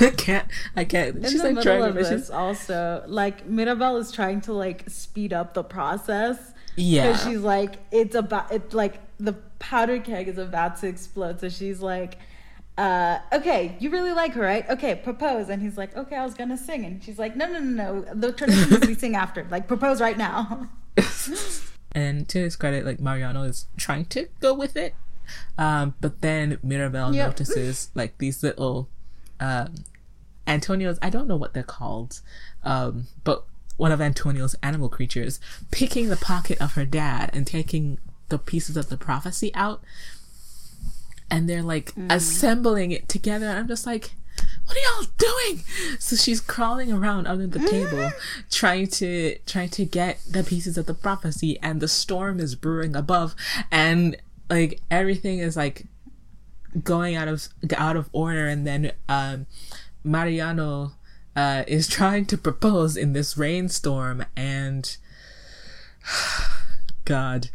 I 0.00 0.10
can't, 0.16 0.46
I 0.76 0.84
can't. 0.84 1.16
In 1.16 1.24
She's 1.24 1.42
the 1.42 1.44
like 1.48 1.54
middle 1.56 1.62
trying 1.78 1.82
of 1.90 1.94
best. 1.94 2.10
this, 2.10 2.30
also, 2.30 3.04
like 3.06 3.46
Mirabel 3.46 3.96
is 3.96 4.10
trying 4.12 4.40
to 4.42 4.52
like 4.52 4.88
speed 4.90 5.32
up 5.32 5.54
the 5.54 5.62
process 5.64 6.52
Yeah, 6.76 7.08
because 7.12 7.24
she's 7.24 7.40
like, 7.40 7.76
it's 7.90 8.14
about 8.14 8.52
it. 8.52 8.72
Like 8.74 9.00
the 9.18 9.34
powder 9.58 9.98
keg 10.00 10.28
is 10.28 10.38
about 10.38 10.78
to 10.80 10.88
explode, 10.88 11.40
so 11.40 11.48
she's 11.48 11.80
like, 11.80 12.18
uh, 12.80 13.20
"Okay, 13.32 13.76
you 13.78 13.90
really 13.90 14.12
like 14.12 14.32
her, 14.32 14.42
right? 14.42 14.68
Okay, 14.70 14.94
propose." 14.94 15.48
And 15.48 15.60
he's 15.62 15.76
like, 15.76 15.96
"Okay, 15.96 16.16
I 16.16 16.24
was 16.24 16.34
gonna 16.34 16.56
sing," 16.56 16.84
and 16.84 17.02
she's 17.02 17.18
like, 17.18 17.36
"No, 17.36 17.46
no, 17.46 17.58
no, 17.60 18.00
no. 18.00 18.14
The 18.14 18.32
tradition 18.32 18.72
is 18.74 18.88
we 18.88 18.94
sing 18.94 19.14
after. 19.14 19.46
Like, 19.50 19.68
propose 19.68 20.00
right 20.00 20.16
now." 20.18 20.68
and 21.92 22.28
to 22.28 22.38
his 22.38 22.56
credit, 22.56 22.84
like 22.84 23.00
Mariano 23.00 23.42
is 23.42 23.66
trying 23.76 24.06
to 24.06 24.28
go 24.40 24.54
with 24.54 24.76
it, 24.76 24.94
um, 25.58 25.94
but 26.00 26.20
then 26.20 26.58
Mirabel 26.62 27.14
Yep. 27.14 27.26
notices 27.28 27.90
like 27.94 28.18
these 28.18 28.42
little 28.42 28.88
um, 29.38 29.74
Antonio's. 30.46 30.98
I 31.02 31.10
don't 31.10 31.28
know 31.28 31.36
what 31.36 31.54
they're 31.54 31.62
called, 31.62 32.20
um, 32.64 33.06
but 33.24 33.44
one 33.76 33.92
of 33.92 34.00
Antonio's 34.00 34.54
animal 34.62 34.88
creatures 34.88 35.40
picking 35.70 36.08
the 36.08 36.16
pocket 36.16 36.60
of 36.60 36.74
her 36.74 36.84
dad 36.84 37.30
and 37.32 37.46
taking 37.46 37.98
the 38.28 38.38
pieces 38.38 38.76
of 38.76 38.88
the 38.90 38.96
prophecy 38.96 39.50
out, 39.54 39.82
and 41.30 41.48
they're 41.48 41.62
like 41.62 41.92
assembling 42.08 42.90
it 42.92 43.08
together. 43.08 43.46
And 43.46 43.58
I'm 43.58 43.68
just 43.68 43.86
like. 43.86 44.12
What 44.64 44.76
are 44.76 45.02
y'all 45.02 45.10
doing? 45.18 45.64
So 45.98 46.14
she's 46.14 46.40
crawling 46.40 46.92
around 46.92 47.26
under 47.26 47.46
the 47.46 47.58
table, 47.58 48.12
trying 48.50 48.86
to 48.86 49.36
trying 49.44 49.68
to 49.70 49.84
get 49.84 50.20
the 50.30 50.44
pieces 50.44 50.78
of 50.78 50.86
the 50.86 50.94
prophecy, 50.94 51.58
and 51.60 51.80
the 51.80 51.88
storm 51.88 52.38
is 52.38 52.54
brewing 52.54 52.94
above, 52.94 53.34
and 53.70 54.16
like 54.48 54.80
everything 54.90 55.40
is 55.40 55.56
like 55.56 55.86
going 56.84 57.16
out 57.16 57.28
of 57.28 57.48
out 57.76 57.96
of 57.96 58.08
order, 58.12 58.46
and 58.46 58.66
then 58.66 58.92
um, 59.08 59.46
Mariano 60.04 60.92
uh, 61.34 61.64
is 61.66 61.88
trying 61.88 62.26
to 62.26 62.38
propose 62.38 62.96
in 62.96 63.12
this 63.12 63.36
rainstorm, 63.36 64.24
and 64.36 64.96
God, 67.04 67.50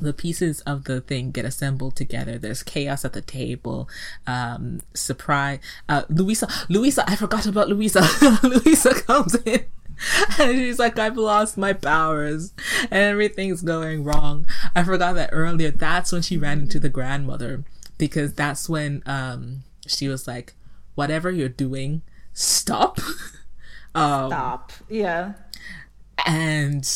the 0.00 0.12
pieces 0.12 0.60
of 0.62 0.84
the 0.84 1.00
thing 1.00 1.30
get 1.30 1.44
assembled 1.44 1.96
together. 1.96 2.38
There's 2.38 2.62
chaos 2.62 3.04
at 3.04 3.12
the 3.12 3.22
table. 3.22 3.88
Um, 4.26 4.80
surprise. 4.94 5.60
Uh, 5.88 6.02
Louisa, 6.08 6.48
Luisa, 6.68 7.08
I 7.08 7.16
forgot 7.16 7.46
about 7.46 7.68
Luisa. 7.68 8.06
Luisa 8.42 8.94
comes 9.02 9.34
in 9.46 9.64
and 10.38 10.56
she's 10.58 10.78
like, 10.78 10.98
I've 10.98 11.16
lost 11.16 11.56
my 11.56 11.72
powers 11.72 12.52
and 12.82 12.92
everything's 12.92 13.62
going 13.62 14.04
wrong. 14.04 14.46
I 14.74 14.82
forgot 14.82 15.14
that 15.14 15.30
earlier. 15.32 15.70
That's 15.70 16.12
when 16.12 16.22
she 16.22 16.36
ran 16.36 16.60
into 16.60 16.78
the 16.78 16.88
grandmother 16.88 17.64
because 17.98 18.34
that's 18.34 18.68
when, 18.68 19.02
um, 19.06 19.62
she 19.86 20.08
was 20.08 20.26
like, 20.26 20.54
whatever 20.94 21.30
you're 21.30 21.48
doing, 21.48 22.02
stop. 22.32 22.98
um, 23.94 24.30
stop. 24.30 24.72
Yeah. 24.88 25.34
And 26.26 26.86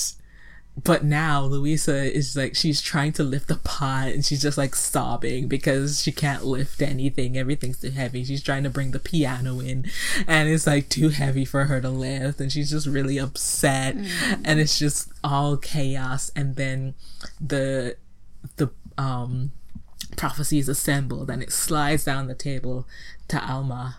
but 0.77 1.05
now 1.05 1.43
Luisa 1.45 2.05
is 2.17 2.37
like 2.37 2.55
she's 2.55 2.81
trying 2.81 3.13
to 3.13 3.25
lift 3.25 3.49
the 3.49 3.57
pot 3.57 4.09
and 4.09 4.25
she's 4.25 4.41
just 4.41 4.57
like 4.57 4.75
sobbing 4.75 5.49
because 5.49 6.03
she 6.03 6.13
can't 6.13 6.45
lift 6.45 6.81
anything. 6.81 7.37
Everything's 7.37 7.81
too 7.81 7.91
heavy. 7.91 8.25
She's 8.25 8.43
trying 8.43 8.63
to 8.63 8.71
bring 8.71 8.93
the 8.93 8.99
piano 8.99 9.61
in 9.61 9.91
and 10.27 10.49
it's 10.49 10.67
like 10.67 10.89
too 10.89 11.09
heavy 11.09 11.45
for 11.45 11.65
her 11.65 11.81
to 11.81 11.91
lift 11.91 12.41
and 12.41 12.53
she's 12.53 12.71
just 12.71 12.87
really 12.87 13.19
upset 13.19 13.97
mm. 13.97 14.41
and 14.45 14.61
it's 14.61 14.79
just 14.79 15.11
all 15.25 15.57
chaos 15.57 16.31
and 16.35 16.57
then 16.57 16.95
the 17.41 17.97
the 18.57 18.71
um 18.97 19.51
prophecy 20.17 20.59
is 20.59 20.69
assembled 20.69 21.31
and 21.31 21.43
it 21.43 21.53
slides 21.53 22.05
down 22.05 22.27
the 22.27 22.35
table 22.35 22.87
to 23.29 23.45
Alma 23.45 23.99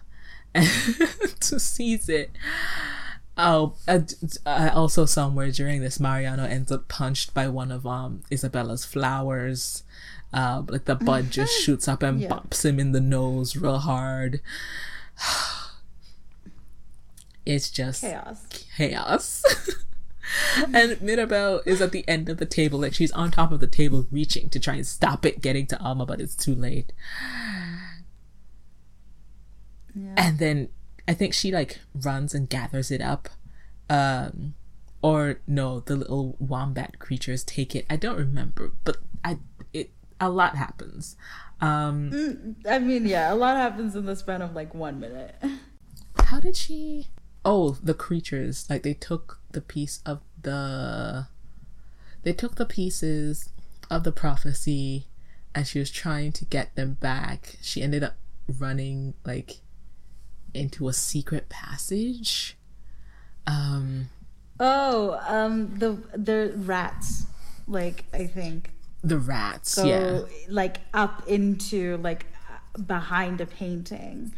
and 0.53 0.67
to 1.41 1.59
seize 1.59 2.09
it 2.09 2.31
Oh, 3.37 3.75
uh, 3.87 3.99
uh, 4.45 4.69
also 4.73 5.05
somewhere 5.05 5.51
during 5.51 5.81
this, 5.81 5.99
Mariano 5.99 6.43
ends 6.43 6.71
up 6.71 6.87
punched 6.87 7.33
by 7.33 7.47
one 7.47 7.71
of 7.71 7.87
um 7.87 8.23
Isabela's 8.29 8.85
flowers. 8.85 9.83
Uh, 10.33 10.63
like 10.67 10.85
the 10.85 10.95
bud 10.95 11.29
just 11.29 11.53
mm-hmm. 11.53 11.63
shoots 11.63 11.87
up 11.87 12.03
and 12.03 12.21
yeah. 12.21 12.29
bops 12.29 12.63
him 12.63 12.79
in 12.79 12.93
the 12.93 13.01
nose 13.01 13.55
real 13.55 13.79
hard. 13.79 14.41
it's 17.45 17.69
just 17.69 18.01
chaos. 18.01 18.45
Chaos. 18.77 19.43
and 20.73 21.01
Mirabel 21.01 21.61
is 21.65 21.81
at 21.81 21.91
the 21.91 22.07
end 22.07 22.29
of 22.29 22.37
the 22.37 22.45
table, 22.45 22.79
like 22.79 22.93
she's 22.93 23.11
on 23.11 23.31
top 23.31 23.51
of 23.51 23.59
the 23.59 23.67
table, 23.67 24.07
reaching 24.11 24.49
to 24.49 24.59
try 24.59 24.75
and 24.75 24.87
stop 24.87 25.25
it 25.25 25.41
getting 25.41 25.65
to 25.67 25.81
Alma, 25.81 26.05
but 26.05 26.21
it's 26.21 26.35
too 26.35 26.55
late. 26.55 26.91
Yeah. 29.93 30.13
And 30.15 30.39
then 30.39 30.69
I 31.11 31.13
think 31.13 31.33
she 31.33 31.51
like 31.51 31.79
runs 31.93 32.33
and 32.33 32.47
gathers 32.47 32.89
it 32.89 33.01
up. 33.01 33.27
Um, 33.89 34.53
or 35.01 35.41
no, 35.45 35.81
the 35.81 35.97
little 35.97 36.37
wombat 36.39 36.99
creatures 36.99 37.43
take 37.43 37.75
it. 37.75 37.85
I 37.89 37.97
don't 37.97 38.15
remember, 38.17 38.71
but 38.85 38.95
I 39.21 39.39
it 39.73 39.91
a 40.21 40.29
lot 40.29 40.55
happens. 40.55 41.17
Um, 41.59 42.11
mm, 42.11 42.55
I 42.65 42.79
mean, 42.79 43.05
yeah, 43.05 43.33
a 43.33 43.35
lot 43.35 43.57
happens 43.57 43.93
in 43.93 44.05
the 44.05 44.15
span 44.15 44.41
of 44.41 44.55
like 44.55 44.73
one 44.73 45.01
minute. 45.01 45.35
How 46.17 46.39
did 46.39 46.55
she? 46.55 47.09
Oh, 47.43 47.71
the 47.83 47.93
creatures 47.93 48.65
like 48.69 48.83
they 48.83 48.93
took 48.93 49.39
the 49.51 49.59
piece 49.59 49.99
of 50.05 50.21
the. 50.41 51.27
They 52.23 52.31
took 52.31 52.55
the 52.55 52.65
pieces 52.65 53.49
of 53.89 54.05
the 54.05 54.13
prophecy, 54.13 55.07
and 55.53 55.67
she 55.67 55.77
was 55.77 55.91
trying 55.91 56.31
to 56.31 56.45
get 56.45 56.73
them 56.75 56.93
back. 57.01 57.57
She 57.61 57.81
ended 57.81 58.01
up 58.01 58.15
running 58.47 59.13
like 59.25 59.57
into 60.53 60.87
a 60.87 60.93
secret 60.93 61.49
passage. 61.49 62.57
Um 63.47 64.09
Oh, 64.59 65.19
um 65.27 65.77
the 65.79 65.97
the 66.15 66.53
rats 66.55 67.25
like 67.67 68.05
I 68.13 68.27
think. 68.27 68.71
The 69.03 69.17
rats 69.17 69.75
go, 69.75 69.85
yeah. 69.85 70.21
like 70.47 70.77
up 70.93 71.27
into 71.27 71.97
like 71.97 72.27
behind 72.85 73.41
a 73.41 73.45
painting. 73.45 74.33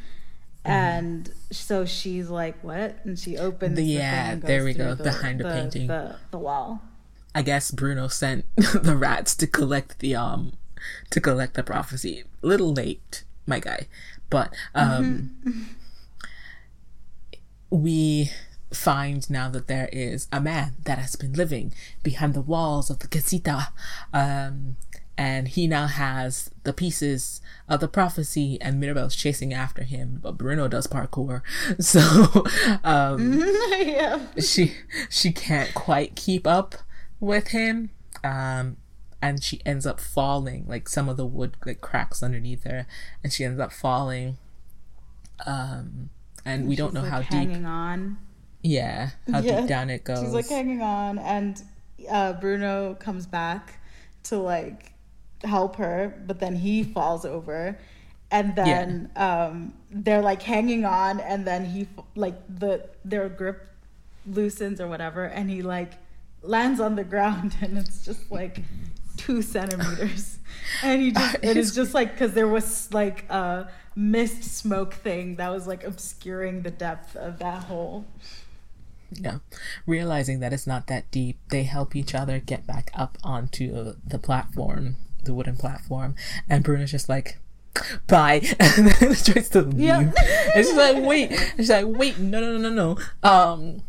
Mm-hmm. 0.66 0.72
and 0.72 1.32
so 1.52 1.84
she's 1.84 2.30
like 2.30 2.64
what? 2.64 2.96
And 3.04 3.20
she 3.20 3.38
opens 3.38 3.76
the, 3.76 3.84
yeah 3.84 4.36
the 4.36 4.48
there 4.48 4.64
we 4.64 4.74
go 4.74 4.96
the, 4.96 5.04
behind 5.04 5.42
the, 5.42 5.44
the 5.44 5.50
painting. 5.50 5.88
the, 5.88 6.16
the 6.32 6.38
wall. 6.38 6.82
I 7.36 7.42
guess 7.42 7.70
bruno 7.72 8.08
sent 8.08 8.46
the 8.56 8.96
rats 8.96 9.36
to 9.36 9.48
collect 9.48 10.00
the 10.00 10.16
um 10.16 10.54
to 11.10 11.20
collect 11.20 11.56
the 11.56 11.64
prophecy. 11.64 12.24
A 12.42 12.48
little 12.48 12.72
late 12.74 13.26
my 13.46 13.60
guy. 13.60 13.88
But 14.30 14.54
um 14.74 15.32
mm-hmm. 15.46 15.64
we 17.74 18.30
find 18.72 19.28
now 19.32 19.50
that 19.50 19.68
there 19.68 19.90
is 19.92 20.28
a 20.32 20.40
man 20.40 20.76
that 20.84 21.00
has 21.00 21.16
been 21.16 21.34
living 21.34 21.74
behind 22.04 22.36
the 22.36 22.42
walls 22.42 22.92
of 22.92 23.00
the 23.00 23.08
casita. 23.08 23.70
Um, 24.14 24.78
and 25.18 25.48
he 25.48 25.68
now 25.68 25.88
has 25.88 26.52
the 26.64 26.74
pieces 26.74 27.42
of 27.68 27.80
the 27.80 27.88
prophecy 27.88 28.60
and 28.62 28.80
Mirabel's 28.80 29.16
chasing 29.16 29.54
after 29.54 29.84
him, 29.84 30.20
but 30.22 30.38
Bruno 30.38 30.68
does 30.68 30.88
parkour. 30.88 31.42
So 31.80 32.46
um, 32.84 33.40
yeah. 33.80 34.20
she 34.40 34.74
she 35.10 35.32
can't 35.32 35.74
quite 35.74 36.16
keep 36.16 36.46
up 36.46 36.76
with 37.20 37.50
him. 37.50 37.90
Um, 38.24 38.78
and 39.22 39.44
she 39.44 39.62
ends 39.66 39.86
up 39.86 40.00
falling, 40.00 40.66
like 40.68 40.90
some 40.90 41.10
of 41.10 41.18
the 41.18 41.26
wood 41.26 41.58
like 41.66 41.82
cracks 41.82 42.22
underneath 42.22 42.66
her, 42.66 42.86
and 43.24 43.34
she 43.34 43.44
ends 43.44 43.60
up 43.60 43.72
falling. 43.72 44.38
Um, 45.46 46.10
and 46.46 46.68
we 46.68 46.76
don't 46.76 46.94
know 46.94 47.02
like 47.02 47.12
how 47.12 47.22
hanging 47.22 47.48
deep. 47.48 47.54
Hanging 47.54 47.66
on. 47.66 48.18
Yeah, 48.62 49.10
how 49.32 49.40
yeah. 49.40 49.60
deep 49.60 49.70
down 49.70 49.90
it 49.90 50.04
goes. 50.04 50.20
She's 50.20 50.34
like 50.34 50.48
hanging 50.48 50.82
on, 50.82 51.20
and 51.20 51.62
uh, 52.10 52.34
Bruno 52.34 52.96
comes 52.96 53.26
back 53.26 53.80
to 54.24 54.38
like 54.38 54.94
help 55.44 55.76
her, 55.76 56.22
but 56.26 56.40
then 56.40 56.56
he 56.56 56.84
falls 56.84 57.26
over, 57.26 57.78
and 58.32 58.56
then 58.56 59.12
yeah. 59.16 59.46
um, 59.46 59.74
they're 59.92 60.22
like 60.22 60.42
hanging 60.42 60.86
on, 60.86 61.20
and 61.20 61.46
then 61.46 61.66
he 61.66 61.88
like 62.16 62.36
the 62.48 62.90
their 63.04 63.30
grip 63.30 63.68
loosens 64.26 64.80
or 64.80 64.88
whatever, 64.88 65.26
and 65.26 65.50
he 65.50 65.62
like 65.62 65.94
lands 66.42 66.80
on 66.80 66.96
the 66.96 67.04
ground, 67.04 67.56
and 67.62 67.78
it's 67.78 68.06
just 68.06 68.32
like 68.32 68.60
two 69.18 69.42
centimeters, 69.42 70.40
and 70.82 71.02
he 71.02 71.12
just 71.20 71.36
it 71.42 71.58
is 71.58 71.76
just 71.76 71.94
like 71.94 72.14
because 72.14 72.34
there 72.34 72.48
was 72.48 72.92
like 72.94 73.30
a 73.30 73.70
mist 73.96 74.44
smoke 74.44 74.94
thing 74.94 75.36
that 75.36 75.52
was 75.52 75.68
like 75.68 75.84
obscuring 75.84 76.62
the 76.62 76.72
depth 76.72 77.16
of 77.16 77.40
that 77.40 77.66
hole. 77.66 78.06
Yeah, 79.12 79.40
realizing 79.86 80.40
that 80.40 80.54
it's 80.54 80.66
not 80.66 80.88
that 80.88 81.12
deep, 81.12 81.38
they 81.50 81.64
help 81.64 81.96
each 81.96 82.16
other 82.16 82.40
get 82.40 82.66
back 82.66 82.90
up 82.96 83.18
onto 83.24 83.94
the 84.06 84.18
platform, 84.18 84.96
the 85.24 85.34
wooden 85.34 85.56
platform, 85.56 86.16
and 86.50 86.64
Bruno's 86.64 86.92
just 86.92 87.10
like, 87.10 87.38
bye. 88.08 88.42
And 88.60 88.88
then 88.88 89.16
tries 89.16 89.50
to 89.50 89.62
leave. 89.62 89.80
Yeah. 89.80 90.12
and 90.56 90.66
she's 90.66 90.76
like 90.76 91.04
wait. 91.04 91.32
And 91.32 91.58
she's 91.58 91.70
like 91.70 91.86
wait. 91.88 92.18
No 92.20 92.40
no 92.40 92.58
no 92.58 92.70
no 92.70 92.96
no. 93.24 93.30
Um 93.30 93.84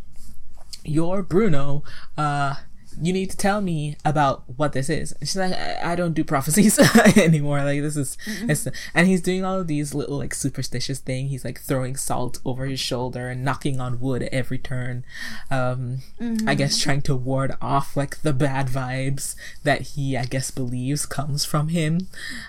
you're 0.86 1.22
bruno 1.22 1.82
uh 2.18 2.56
you 3.00 3.12
need 3.12 3.30
to 3.30 3.36
tell 3.36 3.60
me 3.60 3.96
about 4.04 4.44
what 4.56 4.72
this 4.72 4.88
is. 4.88 5.14
she's 5.20 5.36
like, 5.36 5.52
I, 5.52 5.92
I 5.92 5.96
don't 5.96 6.14
do 6.14 6.24
prophecies 6.24 6.78
anymore. 7.16 7.62
Like 7.64 7.80
this 7.80 7.96
is, 7.96 8.16
mm-hmm. 8.26 8.68
and 8.94 9.06
he's 9.06 9.22
doing 9.22 9.44
all 9.44 9.60
of 9.60 9.66
these 9.66 9.94
little 9.94 10.18
like 10.18 10.34
superstitious 10.34 10.98
thing. 11.00 11.28
He's 11.28 11.44
like 11.44 11.60
throwing 11.60 11.96
salt 11.96 12.40
over 12.44 12.66
his 12.66 12.80
shoulder 12.80 13.28
and 13.28 13.44
knocking 13.44 13.80
on 13.80 14.00
wood 14.00 14.22
at 14.22 14.32
every 14.32 14.58
turn. 14.58 15.04
Um, 15.50 15.98
mm-hmm. 16.20 16.48
I 16.48 16.54
guess 16.54 16.78
trying 16.78 17.02
to 17.02 17.16
ward 17.16 17.56
off 17.60 17.96
like 17.96 18.22
the 18.22 18.32
bad 18.32 18.68
vibes 18.68 19.34
that 19.62 19.82
he, 19.82 20.16
I 20.16 20.24
guess, 20.24 20.50
believes 20.50 21.06
comes 21.06 21.44
from 21.44 21.68
him. 21.68 22.08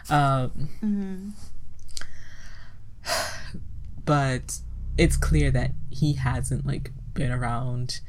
Um, 0.10 0.70
mm-hmm. 0.84 1.30
but 4.06 4.60
it's 4.98 5.18
clear 5.18 5.52
that 5.52 5.72
he 5.90 6.14
hasn't 6.14 6.66
like 6.66 6.92
been 7.14 7.32
around 7.32 8.02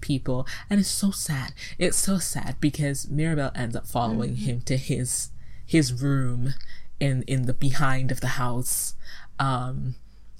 people 0.00 0.46
and 0.68 0.80
it's 0.80 0.88
so 0.88 1.10
sad 1.10 1.52
it's 1.78 1.96
so 1.96 2.18
sad 2.18 2.56
because 2.60 3.08
mirabel 3.08 3.50
ends 3.54 3.76
up 3.76 3.86
following 3.86 4.32
mm-hmm. 4.34 4.44
him 4.44 4.60
to 4.60 4.76
his 4.76 5.30
his 5.64 5.92
room 6.02 6.54
in 6.98 7.22
in 7.22 7.42
the 7.46 7.54
behind 7.54 8.10
of 8.10 8.20
the 8.20 8.28
house 8.28 8.94
um 9.38 9.94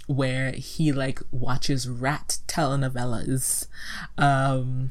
where 0.07 0.53
he 0.53 0.93
like 0.93 1.21
watches 1.31 1.89
rat 1.89 2.39
telenovelas 2.47 3.69
um 4.19 4.91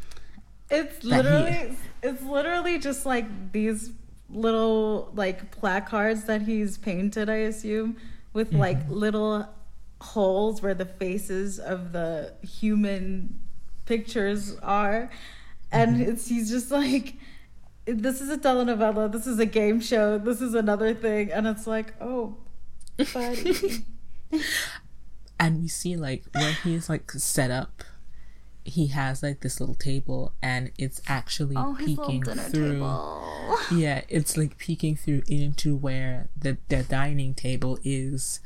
it's 0.69 1.03
literally 1.03 1.51
he, 1.51 1.75
it's 2.03 2.23
literally 2.23 2.79
just 2.79 3.05
like 3.05 3.51
these 3.51 3.91
little 4.29 5.11
like 5.15 5.51
placards 5.51 6.25
that 6.25 6.43
he's 6.43 6.77
painted 6.77 7.29
i 7.29 7.35
assume 7.35 7.97
with 8.33 8.49
mm-hmm. 8.49 8.59
like 8.59 8.77
little 8.89 9.47
holes 10.01 10.61
where 10.61 10.73
the 10.73 10.85
faces 10.85 11.59
of 11.59 11.91
the 11.91 12.33
human 12.41 13.39
pictures 13.89 14.55
are. 14.61 15.09
And 15.71 15.97
mm-hmm. 15.97 16.11
it's 16.11 16.29
he's 16.29 16.49
just 16.49 16.71
like 16.71 17.15
this 17.85 18.21
is 18.21 18.29
a 18.29 18.37
telenovela, 18.37 19.11
this 19.11 19.27
is 19.27 19.39
a 19.39 19.45
game 19.45 19.81
show, 19.81 20.17
this 20.17 20.39
is 20.39 20.53
another 20.53 20.93
thing. 20.93 21.31
And 21.31 21.45
it's 21.47 21.67
like, 21.67 21.93
oh, 21.99 22.37
buddy. 23.13 23.85
and 25.39 25.61
we 25.61 25.67
see 25.67 25.97
like 25.97 26.23
where 26.33 26.53
he's 26.63 26.87
like 26.87 27.11
set 27.11 27.51
up 27.51 27.83
he 28.65 28.87
has 28.87 29.23
like 29.23 29.39
this 29.39 29.59
little 29.59 29.73
table 29.73 30.33
and 30.43 30.69
it's 30.77 31.01
actually 31.07 31.55
oh, 31.57 31.75
peeking 31.79 32.23
through 32.23 32.73
table. 32.73 33.57
yeah 33.71 34.01
it's 34.09 34.37
like 34.37 34.57
peeking 34.59 34.95
through 34.95 35.23
into 35.27 35.75
where 35.75 36.29
the, 36.37 36.57
the 36.67 36.83
dining 36.83 37.33
table 37.33 37.79
is 37.83 38.41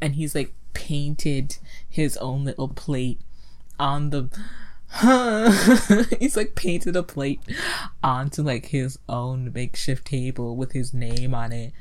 and 0.00 0.14
he's 0.14 0.34
like 0.34 0.54
painted 0.72 1.58
his 1.86 2.16
own 2.18 2.44
little 2.44 2.68
plate 2.68 3.20
on 3.78 4.10
the 4.10 4.30
he's 6.20 6.36
like 6.36 6.54
painted 6.54 6.96
a 6.96 7.02
plate 7.02 7.40
onto 8.02 8.42
like 8.42 8.66
his 8.66 8.98
own 9.08 9.52
makeshift 9.52 10.06
table 10.06 10.56
with 10.56 10.72
his 10.72 10.94
name 10.94 11.34
on 11.34 11.52
it 11.52 11.72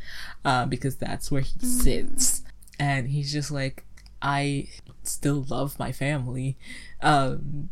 uh, 0.43 0.65
because 0.65 0.95
that's 0.97 1.31
where 1.31 1.41
he 1.41 1.59
sits. 1.59 2.43
And 2.79 3.07
he's 3.09 3.31
just 3.31 3.51
like 3.51 3.85
i 4.21 4.67
still 5.03 5.45
love 5.49 5.77
my 5.77 5.91
family. 5.91 6.57
Um 7.01 7.69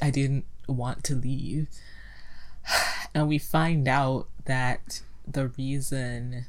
i 0.00 0.10
didn't 0.10 0.46
want 0.66 1.04
to 1.04 1.14
leave. 1.14 1.68
And 3.14 3.28
we 3.28 3.36
find 3.36 3.88
out 3.88 4.28
that 4.46 5.02
the 5.28 5.48
reason 5.48 6.46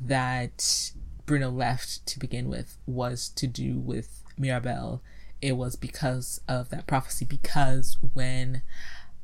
that 0.00 0.92
Bruno 1.26 1.50
left 1.50 2.06
to 2.06 2.18
begin 2.18 2.48
with 2.48 2.78
was 2.86 3.28
to 3.36 3.46
do 3.46 3.78
with 3.78 4.22
Mirabel. 4.38 5.02
It 5.42 5.56
was 5.56 5.76
because 5.76 6.40
of 6.48 6.70
that 6.70 6.86
prophecy. 6.86 7.24
Because 7.24 7.98
when 8.14 8.62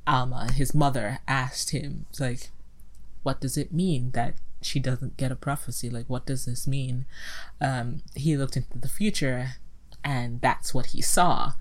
Alma, 0.06 0.52
his 0.52 0.74
mother, 0.74 1.18
asked 1.26 1.70
him, 1.70 2.06
like, 2.18 2.50
what 3.22 3.40
does 3.40 3.56
it 3.56 3.72
mean 3.72 4.10
that 4.12 4.34
she 4.60 4.80
doesn't 4.80 5.16
get 5.16 5.32
a 5.32 5.36
prophecy? 5.36 5.90
Like, 5.90 6.08
what 6.08 6.26
does 6.26 6.44
this 6.44 6.66
mean? 6.66 7.06
Um, 7.60 8.02
he 8.14 8.36
looked 8.36 8.56
into 8.56 8.78
the 8.78 8.88
future 8.88 9.54
and 10.04 10.40
that's 10.40 10.74
what 10.74 10.86
he 10.86 11.00
saw. 11.00 11.52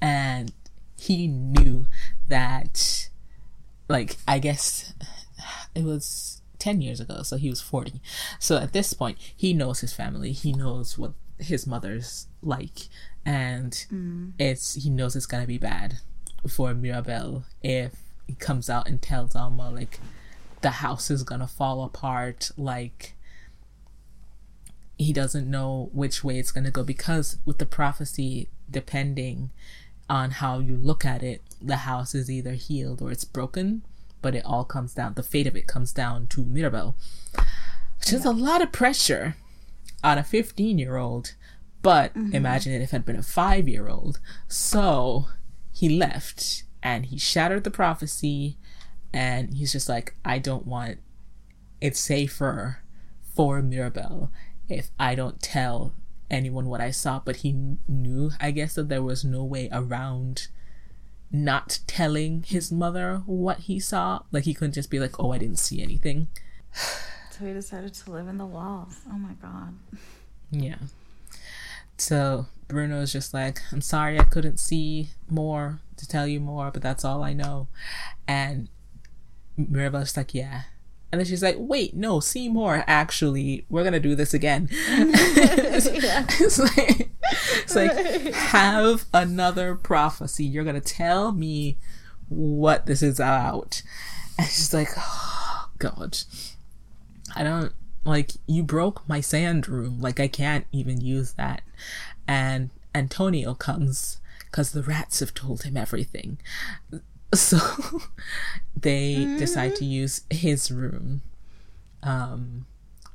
And 0.00 0.52
he 0.98 1.26
knew 1.26 1.86
that, 2.28 3.08
like, 3.88 4.16
I 4.26 4.38
guess 4.38 4.92
it 5.74 5.84
was 5.84 6.42
10 6.58 6.80
years 6.80 7.00
ago, 7.00 7.22
so 7.22 7.36
he 7.36 7.50
was 7.50 7.60
40. 7.60 8.00
So 8.38 8.56
at 8.58 8.72
this 8.72 8.92
point, 8.92 9.18
he 9.34 9.52
knows 9.52 9.80
his 9.80 9.92
family, 9.92 10.32
he 10.32 10.52
knows 10.52 10.98
what 10.98 11.12
his 11.38 11.66
mother's 11.66 12.28
like, 12.42 12.88
and 13.24 13.72
mm. 13.92 14.32
it's 14.38 14.74
he 14.74 14.90
knows 14.90 15.16
it's 15.16 15.26
gonna 15.26 15.46
be 15.46 15.58
bad 15.58 15.98
for 16.48 16.74
Mirabel 16.74 17.44
if 17.62 17.96
he 18.26 18.34
comes 18.34 18.70
out 18.70 18.88
and 18.88 19.00
tells 19.00 19.34
Alma, 19.34 19.70
like, 19.70 19.98
the 20.62 20.70
house 20.70 21.10
is 21.10 21.22
gonna 21.22 21.46
fall 21.46 21.84
apart, 21.84 22.50
like, 22.56 23.14
he 24.96 25.12
doesn't 25.12 25.50
know 25.50 25.90
which 25.92 26.22
way 26.22 26.38
it's 26.38 26.52
to 26.52 26.70
go. 26.70 26.84
Because 26.84 27.38
with 27.44 27.58
the 27.58 27.66
prophecy 27.66 28.48
depending 28.70 29.50
on 30.08 30.32
how 30.32 30.58
you 30.58 30.76
look 30.76 31.04
at 31.04 31.22
it 31.22 31.42
the 31.60 31.78
house 31.78 32.14
is 32.14 32.30
either 32.30 32.52
healed 32.52 33.00
or 33.00 33.10
it's 33.10 33.24
broken 33.24 33.82
but 34.20 34.34
it 34.34 34.44
all 34.44 34.64
comes 34.64 34.94
down 34.94 35.14
the 35.14 35.22
fate 35.22 35.46
of 35.46 35.56
it 35.56 35.66
comes 35.66 35.92
down 35.92 36.26
to 36.26 36.44
mirabel 36.44 36.94
which 37.98 38.12
is 38.12 38.24
a 38.24 38.30
lot 38.30 38.62
of 38.62 38.72
pressure 38.72 39.36
on 40.04 40.18
a 40.18 40.24
15 40.24 40.78
year 40.78 40.96
old 40.96 41.34
but 41.82 42.12
imagine 42.32 42.72
it 42.72 42.80
if 42.80 42.90
it 42.90 42.92
had 42.92 43.04
been 43.04 43.16
a 43.16 43.22
5 43.22 43.68
year 43.68 43.88
old 43.88 44.20
so 44.46 45.26
he 45.72 45.88
left 45.88 46.62
and 46.82 47.06
he 47.06 47.18
shattered 47.18 47.64
the 47.64 47.70
prophecy 47.70 48.56
and 49.12 49.54
he's 49.54 49.72
just 49.72 49.88
like 49.88 50.14
i 50.24 50.38
don't 50.38 50.66
want 50.66 50.98
it's 51.80 52.00
safer 52.00 52.78
for 53.34 53.60
Mirabel 53.60 54.30
if 54.68 54.90
I 54.98 55.14
don't 55.14 55.42
tell 55.42 55.92
anyone 56.30 56.66
what 56.66 56.80
I 56.80 56.90
saw. 56.90 57.20
But 57.24 57.36
he 57.36 57.52
kn- 57.52 57.78
knew, 57.88 58.30
I 58.40 58.50
guess, 58.52 58.74
that 58.74 58.88
there 58.88 59.02
was 59.02 59.24
no 59.24 59.44
way 59.44 59.68
around 59.72 60.48
not 61.30 61.80
telling 61.86 62.44
his 62.44 62.70
mother 62.70 63.22
what 63.26 63.60
he 63.60 63.80
saw. 63.80 64.20
Like 64.32 64.44
he 64.44 64.54
couldn't 64.54 64.74
just 64.74 64.90
be 64.90 65.00
like, 65.00 65.18
"Oh, 65.18 65.32
I 65.32 65.38
didn't 65.38 65.58
see 65.58 65.82
anything." 65.82 66.28
So 67.36 67.44
he 67.44 67.52
decided 67.52 67.92
to 67.94 68.12
live 68.12 68.28
in 68.28 68.38
the 68.38 68.46
walls. 68.46 69.00
Oh 69.08 69.18
my 69.18 69.32
god. 69.42 69.74
Yeah. 70.52 70.76
So 71.98 72.46
Bruno's 72.68 73.12
just 73.12 73.34
like, 73.34 73.60
I'm 73.72 73.80
sorry 73.80 74.20
I 74.20 74.22
couldn't 74.22 74.60
see 74.60 75.08
more 75.28 75.80
to 75.96 76.06
tell 76.06 76.28
you 76.28 76.38
more, 76.38 76.70
but 76.70 76.80
that's 76.80 77.04
all 77.04 77.24
I 77.24 77.32
know. 77.32 77.66
And 78.28 78.68
Mirabel's 79.56 80.16
like, 80.16 80.32
yeah. 80.32 80.62
And 81.10 81.20
then 81.20 81.26
she's 81.26 81.42
like, 81.42 81.56
wait, 81.58 81.94
no, 81.94 82.20
see 82.20 82.48
more. 82.48 82.84
Actually, 82.86 83.66
we're 83.68 83.82
gonna 83.82 83.98
do 83.98 84.14
this 84.14 84.32
again. 84.32 84.68
it's 84.70 86.58
like, 86.60 87.10
it's 87.56 87.74
like 87.74 88.32
have 88.32 89.06
another 89.12 89.74
prophecy. 89.74 90.44
You're 90.44 90.62
gonna 90.62 90.80
tell 90.80 91.32
me 91.32 91.78
what 92.28 92.86
this 92.86 93.02
is 93.02 93.18
about. 93.18 93.82
And 94.38 94.46
she's 94.46 94.72
like, 94.72 94.90
oh, 94.96 95.68
God, 95.78 96.18
I 97.34 97.42
don't 97.42 97.72
like 98.04 98.32
you 98.46 98.62
broke 98.62 99.08
my 99.08 99.20
sand 99.20 99.68
room. 99.68 100.00
Like 100.00 100.20
I 100.20 100.28
can't 100.28 100.66
even 100.72 101.00
use 101.00 101.32
that. 101.32 101.62
And 102.26 102.70
Antonio 102.94 103.54
comes 103.54 104.18
because 104.50 104.72
the 104.72 104.82
rats 104.82 105.20
have 105.20 105.34
told 105.34 105.62
him 105.62 105.76
everything. 105.76 106.38
So 107.34 107.58
they 108.80 109.24
decide 109.40 109.74
to 109.76 109.84
use 109.84 110.20
his 110.30 110.70
room 110.70 111.22
um 112.00 112.66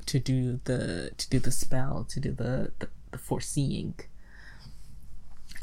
to 0.07 0.19
do 0.19 0.59
the 0.65 1.11
to 1.17 1.29
do 1.29 1.39
the 1.39 1.51
spell, 1.51 2.05
to 2.09 2.19
do 2.19 2.31
the 2.33 2.73
the, 2.79 2.89
the 3.11 3.17
foreseeing. 3.17 3.93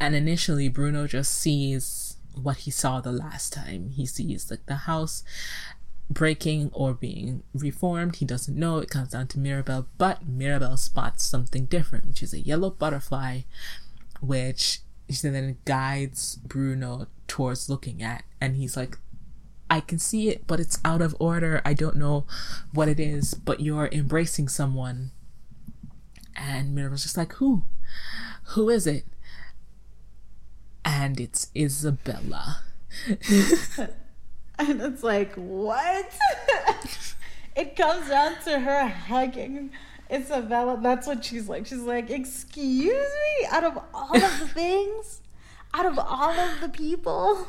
And 0.01 0.15
initially 0.15 0.71
Bruno 0.71 1.07
just 1.07 1.35
sees 1.35 2.17
what 2.41 2.59
he 2.59 2.71
saw 2.71 3.01
the 3.01 3.13
last 3.13 3.53
time. 3.53 3.91
He 3.91 4.07
sees 4.07 4.51
like 4.51 4.65
the 4.67 4.77
house 4.77 5.23
breaking 6.11 6.71
or 6.73 6.95
being 6.95 7.43
reformed. 7.55 8.17
He 8.17 8.25
doesn't 8.25 8.57
know. 8.57 8.79
It 8.79 8.91
comes 8.91 9.11
down 9.11 9.27
to 9.29 9.39
Mirabel, 9.39 9.89
but 9.99 10.27
Mirabel 10.27 10.77
spots 10.77 11.25
something 11.25 11.67
different, 11.67 12.07
which 12.07 12.23
is 12.23 12.33
a 12.33 12.41
yellow 12.41 12.71
butterfly, 12.71 13.41
which 14.21 14.81
she 15.09 15.29
then 15.29 15.59
guides 15.65 16.37
Bruno 16.37 17.07
towards 17.29 17.69
looking 17.69 18.03
at. 18.03 18.25
And 18.41 18.57
he's 18.57 18.77
like, 18.77 18.99
I 19.69 19.81
can 19.81 19.99
see 19.99 20.29
it, 20.29 20.47
but 20.47 20.61
it's 20.61 20.79
out 20.85 21.03
of 21.03 21.17
order. 21.19 21.61
I 21.65 21.75
don't 21.75 21.97
know 21.97 22.25
what 22.73 22.89
it 22.89 23.01
is, 23.01 23.35
but 23.35 23.61
you're 23.61 23.89
embracing 23.91 24.49
someone. 24.49 25.11
And 26.37 26.75
Mirabel's 26.75 27.03
just 27.03 27.17
like, 27.17 27.33
Who? 27.35 27.65
Who 28.51 28.69
is 28.69 28.87
it? 28.87 29.05
And 30.85 31.19
it's 31.19 31.47
Isabela. 31.57 32.59
And 34.59 34.81
it's 34.81 35.03
like, 35.03 35.35
what? 35.35 36.11
it 37.57 37.77
comes 37.77 38.09
down 38.09 38.37
to 38.45 38.59
her 38.59 38.89
hugging 38.89 39.71
Isabela. 40.11 40.83
That's 40.83 41.07
what 41.07 41.25
she's 41.25 41.47
like. 41.47 41.67
She's 41.67 41.81
like, 41.81 42.09
excuse 42.09 42.85
me? 42.85 43.47
Out 43.51 43.65
of 43.65 43.79
all 43.93 44.17
of 44.17 44.41
the 44.41 44.49
things? 44.55 45.21
Out 45.75 45.85
of 45.85 45.99
all 45.99 46.31
of 46.31 46.61
the 46.63 46.71
people? 46.71 47.49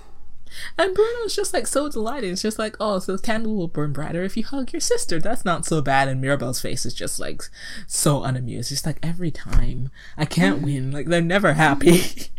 And 0.78 0.94
Bruno's 0.94 1.36
just 1.36 1.54
like 1.54 1.68
so 1.68 1.90
delighted. 1.90 2.32
It's 2.32 2.42
just 2.42 2.60
like, 2.60 2.76
oh, 2.80 3.00
so 3.00 3.16
the 3.16 3.22
candle 3.22 3.56
will 3.56 3.68
burn 3.68 3.94
brighter 3.94 4.24
if 4.24 4.36
you 4.36 4.44
hug 4.44 4.74
your 4.74 4.80
sister. 4.80 5.20
That's 5.20 5.46
not 5.46 5.66
so 5.66 5.82
bad. 5.82 6.08
And 6.08 6.22
Mirabel's 6.22 6.62
face 6.62 6.86
is 6.86 6.94
just 6.94 7.20
like 7.20 7.44
so 7.86 8.24
unamused. 8.24 8.72
It's 8.72 8.86
like 8.86 9.00
every 9.02 9.32
time 9.32 9.92
I 10.18 10.26
can't 10.26 10.62
win. 10.62 10.92
Like 10.92 11.08
they're 11.08 11.22
never 11.22 11.54
happy. 11.54 12.30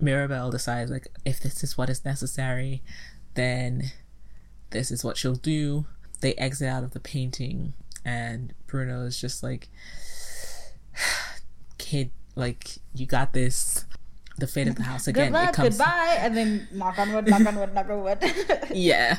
Mirabel 0.00 0.50
decides 0.50 0.90
like 0.90 1.08
if 1.24 1.40
this 1.40 1.62
is 1.62 1.76
what 1.76 1.90
is 1.90 2.04
necessary, 2.04 2.82
then 3.34 3.92
this 4.70 4.90
is 4.90 5.04
what 5.04 5.16
she'll 5.16 5.34
do. 5.34 5.86
They 6.20 6.34
exit 6.34 6.68
out 6.68 6.84
of 6.84 6.92
the 6.92 7.00
painting, 7.00 7.74
and 8.04 8.52
Bruno 8.66 9.02
is 9.02 9.20
just 9.20 9.42
like, 9.42 9.68
kid, 11.78 12.10
like 12.34 12.78
you 12.94 13.06
got 13.06 13.32
this. 13.32 13.84
The 14.38 14.46
fate 14.46 14.68
of 14.68 14.76
the 14.76 14.84
house 14.84 15.08
again. 15.08 15.32
Good 15.32 15.32
luck, 15.32 15.48
it 15.48 15.54
comes 15.56 15.78
goodbye. 15.78 16.16
And 16.20 16.36
then 16.36 16.68
knock 16.70 16.96
on 16.96 17.12
wood, 17.12 17.26
knock 17.26 17.44
on 17.44 17.56
wood, 17.56 17.74
knock 17.74 17.90
on 17.90 18.04
wood. 18.04 18.18
yeah 18.72 19.18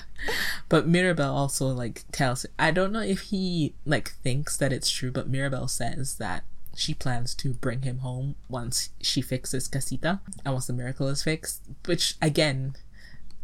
but 0.69 0.87
mirabel 0.87 1.35
also 1.35 1.67
like 1.67 2.03
tells 2.11 2.45
i 2.57 2.71
don't 2.71 2.93
know 2.93 3.01
if 3.01 3.21
he 3.23 3.73
like 3.85 4.11
thinks 4.23 4.55
that 4.55 4.71
it's 4.71 4.89
true 4.89 5.11
but 5.11 5.27
mirabel 5.27 5.67
says 5.67 6.15
that 6.15 6.43
she 6.79 6.93
plans 6.93 7.35
to 7.35 7.53
bring 7.53 7.81
him 7.81 7.99
home 7.99 8.35
once 8.47 8.89
she 9.01 9.21
fixes 9.21 9.67
casita 9.67 10.19
and 10.45 10.53
once 10.53 10.67
the 10.67 10.73
miracle 10.73 11.07
is 11.07 11.23
fixed 11.23 11.61
which 11.85 12.15
again 12.21 12.75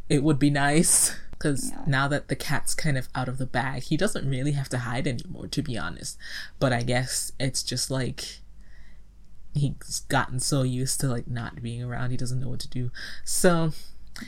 it 0.09 0.23
would 0.23 0.39
be 0.39 0.49
nice 0.49 1.15
because 1.31 1.71
Yeah. 1.71 1.83
now 1.85 2.07
that 2.07 2.27
the 2.29 2.35
cat's 2.35 2.73
kind 2.73 2.97
of 2.97 3.09
out 3.13 3.27
of 3.27 3.37
the 3.37 3.45
bag 3.45 3.83
he 3.83 3.97
doesn't 3.97 4.29
really 4.29 4.53
have 4.53 4.69
to 4.69 4.79
hide 4.79 5.05
anymore 5.07 5.47
to 5.47 5.61
be 5.61 5.77
honest 5.77 6.17
but 6.59 6.71
i 6.71 6.81
guess 6.81 7.31
it's 7.39 7.61
just 7.63 7.91
like 7.91 8.39
he's 9.53 10.01
gotten 10.09 10.39
so 10.39 10.63
used 10.63 10.99
to 11.01 11.07
like 11.07 11.27
not 11.27 11.61
being 11.61 11.83
around 11.83 12.11
he 12.11 12.17
doesn't 12.17 12.39
know 12.39 12.49
what 12.49 12.59
to 12.59 12.69
do 12.69 12.91
so 13.23 13.71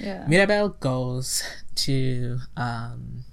yeah. 0.01 0.25
Mirabel 0.27 0.69
goes 0.81 1.43
to 1.75 2.39
um, 2.57 3.23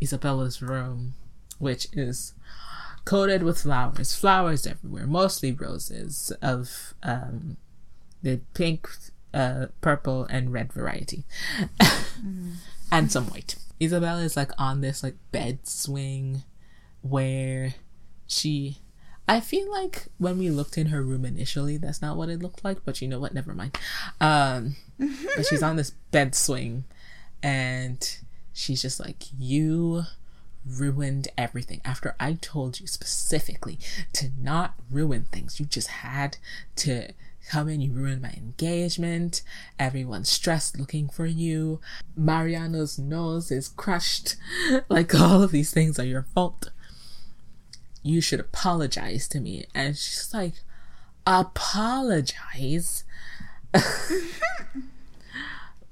Isabela's 0.00 0.60
room 0.60 1.14
which 1.58 1.88
is 1.94 2.34
coated 3.06 3.42
with 3.42 3.62
flowers, 3.62 4.14
flowers 4.14 4.66
everywhere, 4.66 5.06
mostly 5.06 5.52
roses 5.52 6.30
of 6.42 6.92
um, 7.02 7.56
the 8.22 8.40
pink, 8.52 8.86
uh, 9.32 9.66
purple, 9.80 10.24
and 10.24 10.52
red 10.52 10.70
variety, 10.72 11.24
mm. 12.20 12.56
and 12.92 13.10
some 13.10 13.26
white. 13.28 13.56
Isabela 13.80 14.22
is 14.24 14.36
like 14.36 14.52
on 14.58 14.82
this 14.82 15.02
like 15.02 15.16
bed 15.32 15.66
swing 15.66 16.42
where 17.00 17.74
she 18.26 18.78
I 19.28 19.40
feel 19.40 19.70
like 19.70 20.06
when 20.18 20.38
we 20.38 20.50
looked 20.50 20.78
in 20.78 20.88
her 20.88 21.02
room 21.02 21.24
initially, 21.24 21.76
that's 21.78 22.00
not 22.00 22.16
what 22.16 22.28
it 22.28 22.40
looked 22.42 22.64
like, 22.64 22.84
but 22.84 23.02
you 23.02 23.08
know 23.08 23.18
what? 23.18 23.34
Never 23.34 23.54
mind. 23.54 23.76
Um, 24.20 24.76
but 24.98 25.46
she's 25.46 25.62
on 25.64 25.76
this 25.76 25.90
bed 26.12 26.34
swing 26.34 26.84
and 27.42 28.18
she's 28.52 28.82
just 28.82 29.00
like, 29.00 29.24
You 29.36 30.04
ruined 30.66 31.28
everything. 31.38 31.80
After 31.84 32.14
I 32.18 32.34
told 32.34 32.80
you 32.80 32.86
specifically 32.86 33.78
to 34.14 34.30
not 34.38 34.74
ruin 34.90 35.26
things, 35.30 35.60
you 35.60 35.66
just 35.66 35.88
had 35.88 36.38
to 36.76 37.12
come 37.48 37.68
in, 37.68 37.80
you 37.80 37.92
ruined 37.92 38.22
my 38.22 38.34
engagement. 38.36 39.42
Everyone's 39.78 40.28
stressed 40.28 40.78
looking 40.78 41.08
for 41.08 41.26
you. 41.26 41.80
Mariano's 42.16 42.98
nose 42.98 43.50
is 43.50 43.68
crushed. 43.68 44.36
like 44.88 45.14
all 45.14 45.42
of 45.42 45.52
these 45.52 45.72
things 45.72 45.98
are 45.98 46.04
your 46.04 46.26
fault 46.34 46.70
you 48.06 48.20
should 48.20 48.40
apologize 48.40 49.26
to 49.28 49.40
me. 49.40 49.66
And 49.74 49.96
she's 49.96 50.32
like, 50.32 50.54
apologize? 51.26 53.02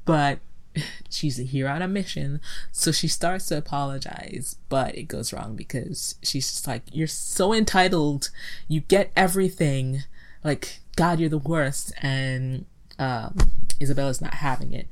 but 0.04 0.38
she's 1.10 1.36
here 1.36 1.68
on 1.68 1.82
a 1.82 1.88
mission. 1.88 2.40
So 2.72 2.92
she 2.92 3.08
starts 3.08 3.46
to 3.46 3.58
apologize, 3.58 4.56
but 4.68 4.96
it 4.96 5.04
goes 5.04 5.32
wrong 5.32 5.56
because 5.56 6.16
she's 6.22 6.50
just 6.50 6.66
like, 6.66 6.82
You're 6.92 7.06
so 7.06 7.52
entitled. 7.52 8.30
You 8.68 8.80
get 8.80 9.12
everything. 9.16 10.04
Like, 10.42 10.80
God, 10.96 11.20
you're 11.20 11.28
the 11.28 11.38
worst. 11.38 11.92
And 12.02 12.66
um, 12.98 13.36
Isabela's 13.80 14.20
not 14.20 14.34
having 14.34 14.72
it, 14.72 14.88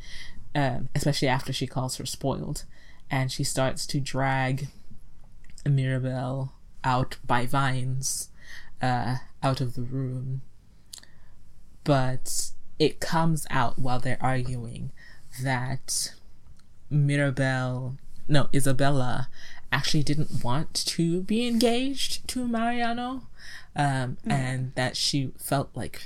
um, 0.55 0.89
especially 0.95 1.29
after 1.29 1.53
she 1.53 1.67
calls 1.67 1.97
her 1.97 2.07
spoiled. 2.07 2.65
And 3.11 3.31
she 3.31 3.45
starts 3.45 3.87
to 3.89 4.01
drag 4.01 4.69
Mirabel 5.67 6.53
out 6.83 7.19
by 7.27 7.47
vines 7.47 8.31
uh, 8.81 9.17
out 9.43 9.61
of 9.61 9.75
the 9.75 9.83
room. 9.83 10.43
But 11.85 12.53
it 12.79 13.01
comes 13.01 13.47
out 13.51 13.79
while 13.79 14.01
they're 14.01 14.19
arguing 14.21 14.91
that 15.43 16.13
Mirabel, 16.91 17.97
no, 18.29 18.45
Isabela 18.53 19.27
actually 19.71 20.03
didn't 20.03 20.45
want 20.45 20.75
to 20.75 21.23
be 21.23 21.47
engaged 21.47 22.27
to 22.29 22.47
Mariano 22.47 23.29
um, 23.75 24.19
mm. 24.27 24.31
and 24.31 24.75
that 24.75 24.97
she 24.97 25.33
felt 25.39 25.71
like 25.75 26.03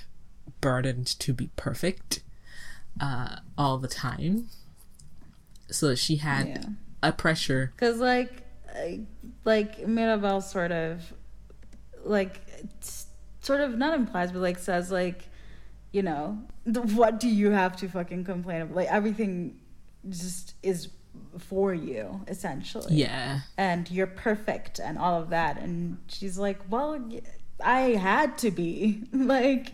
burdened 0.61 1.07
to 1.07 1.33
be 1.33 1.51
perfect 1.57 2.23
uh, 3.01 3.37
all 3.59 3.79
the 3.79 3.89
time. 3.89 4.49
So 5.69 5.95
she 5.95 6.17
had 6.17 6.47
yeah. 6.47 6.65
a 7.03 7.13
pressure. 7.13 7.73
Because, 7.75 7.99
like, 7.99 8.47
like 9.45 9.87
Mirabel 9.87 10.41
sort 10.41 10.73
of 10.73 11.13
like 12.05 12.41
sort 13.41 13.61
of 13.61 13.77
not 13.77 13.95
implies 13.95 14.33
but 14.33 14.41
like 14.41 14.59
says 14.59 14.91
like 14.91 15.29
you 15.97 16.03
know 16.03 16.39
what 17.01 17.19
do 17.19 17.29
you 17.29 17.51
have 17.51 17.75
to 17.77 17.89
fucking 17.89 18.23
complain 18.25 18.61
about 18.63 18.77
like 18.77 18.89
everything 18.89 19.59
just 20.09 20.55
is 20.63 20.89
for 21.39 21.73
you 21.73 22.21
essentially. 22.29 22.95
Yeah. 22.95 23.41
And 23.57 23.91
you're 23.91 24.07
perfect 24.07 24.79
and 24.79 24.99
all 24.99 25.21
of 25.23 25.31
that. 25.31 25.59
And 25.59 25.99
she's 26.09 26.37
like 26.39 26.59
well 26.69 26.91
i 27.63 27.81
had 28.11 28.37
to 28.39 28.51
be. 28.51 29.03
Like 29.13 29.73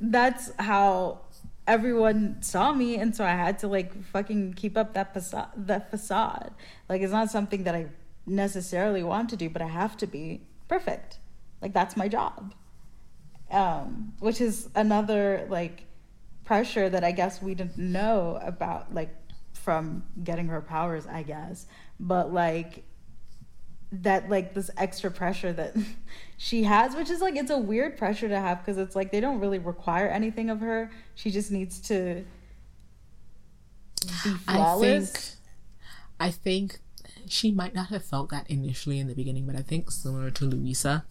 that's 0.00 0.52
how 0.58 1.20
everyone 1.66 2.42
saw 2.42 2.72
me. 2.72 2.96
And 2.96 3.16
so 3.16 3.24
i 3.24 3.36
had 3.46 3.58
to 3.60 3.68
like 3.68 3.90
fucking 4.14 4.54
keep 4.54 4.76
up 4.76 4.92
that 4.92 5.14
facade 5.14 5.50
that 5.56 5.90
facade. 5.90 6.52
Like 6.88 7.00
it's 7.02 7.12
not 7.12 7.30
something 7.30 7.64
that 7.64 7.74
i 7.74 7.86
necessarily 8.26 9.02
want 9.02 9.30
to 9.30 9.36
do, 9.36 9.48
but 9.48 9.62
I 9.62 9.68
have 9.82 9.96
to 10.02 10.06
be 10.06 10.42
perfect. 10.68 11.18
Like 11.60 11.72
that's 11.72 11.96
my 11.96 12.08
job. 12.08 12.54
Um, 13.52 14.14
which 14.18 14.40
is 14.40 14.68
another 14.74 15.46
like 15.50 15.84
pressure 16.44 16.88
that 16.88 17.04
I 17.04 17.12
guess 17.12 17.42
we 17.42 17.54
didn't 17.54 17.78
know 17.78 18.38
about, 18.42 18.94
like 18.94 19.14
from 19.52 20.04
getting 20.24 20.48
her 20.48 20.60
powers, 20.60 21.06
I 21.06 21.22
guess. 21.22 21.66
But 22.00 22.32
like 22.32 22.84
that 23.92 24.30
like 24.30 24.54
this 24.54 24.70
extra 24.78 25.10
pressure 25.10 25.52
that 25.52 25.76
she 26.38 26.62
has 26.62 26.96
which 26.96 27.10
is 27.10 27.20
like 27.20 27.36
it's 27.36 27.50
a 27.50 27.58
weird 27.58 27.98
pressure 27.98 28.26
to 28.26 28.40
have 28.40 28.58
because 28.58 28.78
it's 28.78 28.96
like 28.96 29.12
they 29.12 29.20
don't 29.20 29.38
really 29.38 29.58
require 29.58 30.08
anything 30.08 30.48
of 30.48 30.60
her 30.60 30.90
she 31.14 31.30
just 31.30 31.50
needs 31.50 31.78
to 31.78 32.24
be 34.24 34.30
flawless 34.46 35.36
i 36.18 36.30
think, 36.30 36.30
I 36.30 36.30
think 36.30 36.78
she 37.28 37.50
might 37.50 37.74
not 37.74 37.88
have 37.88 38.04
felt 38.04 38.30
that 38.30 38.48
initially 38.50 38.98
in 38.98 39.08
the 39.08 39.14
beginning, 39.14 39.46
but 39.46 39.56
I 39.56 39.62
think 39.62 39.90
similar 39.90 40.30
to 40.30 40.44
Luisa, 40.44 41.04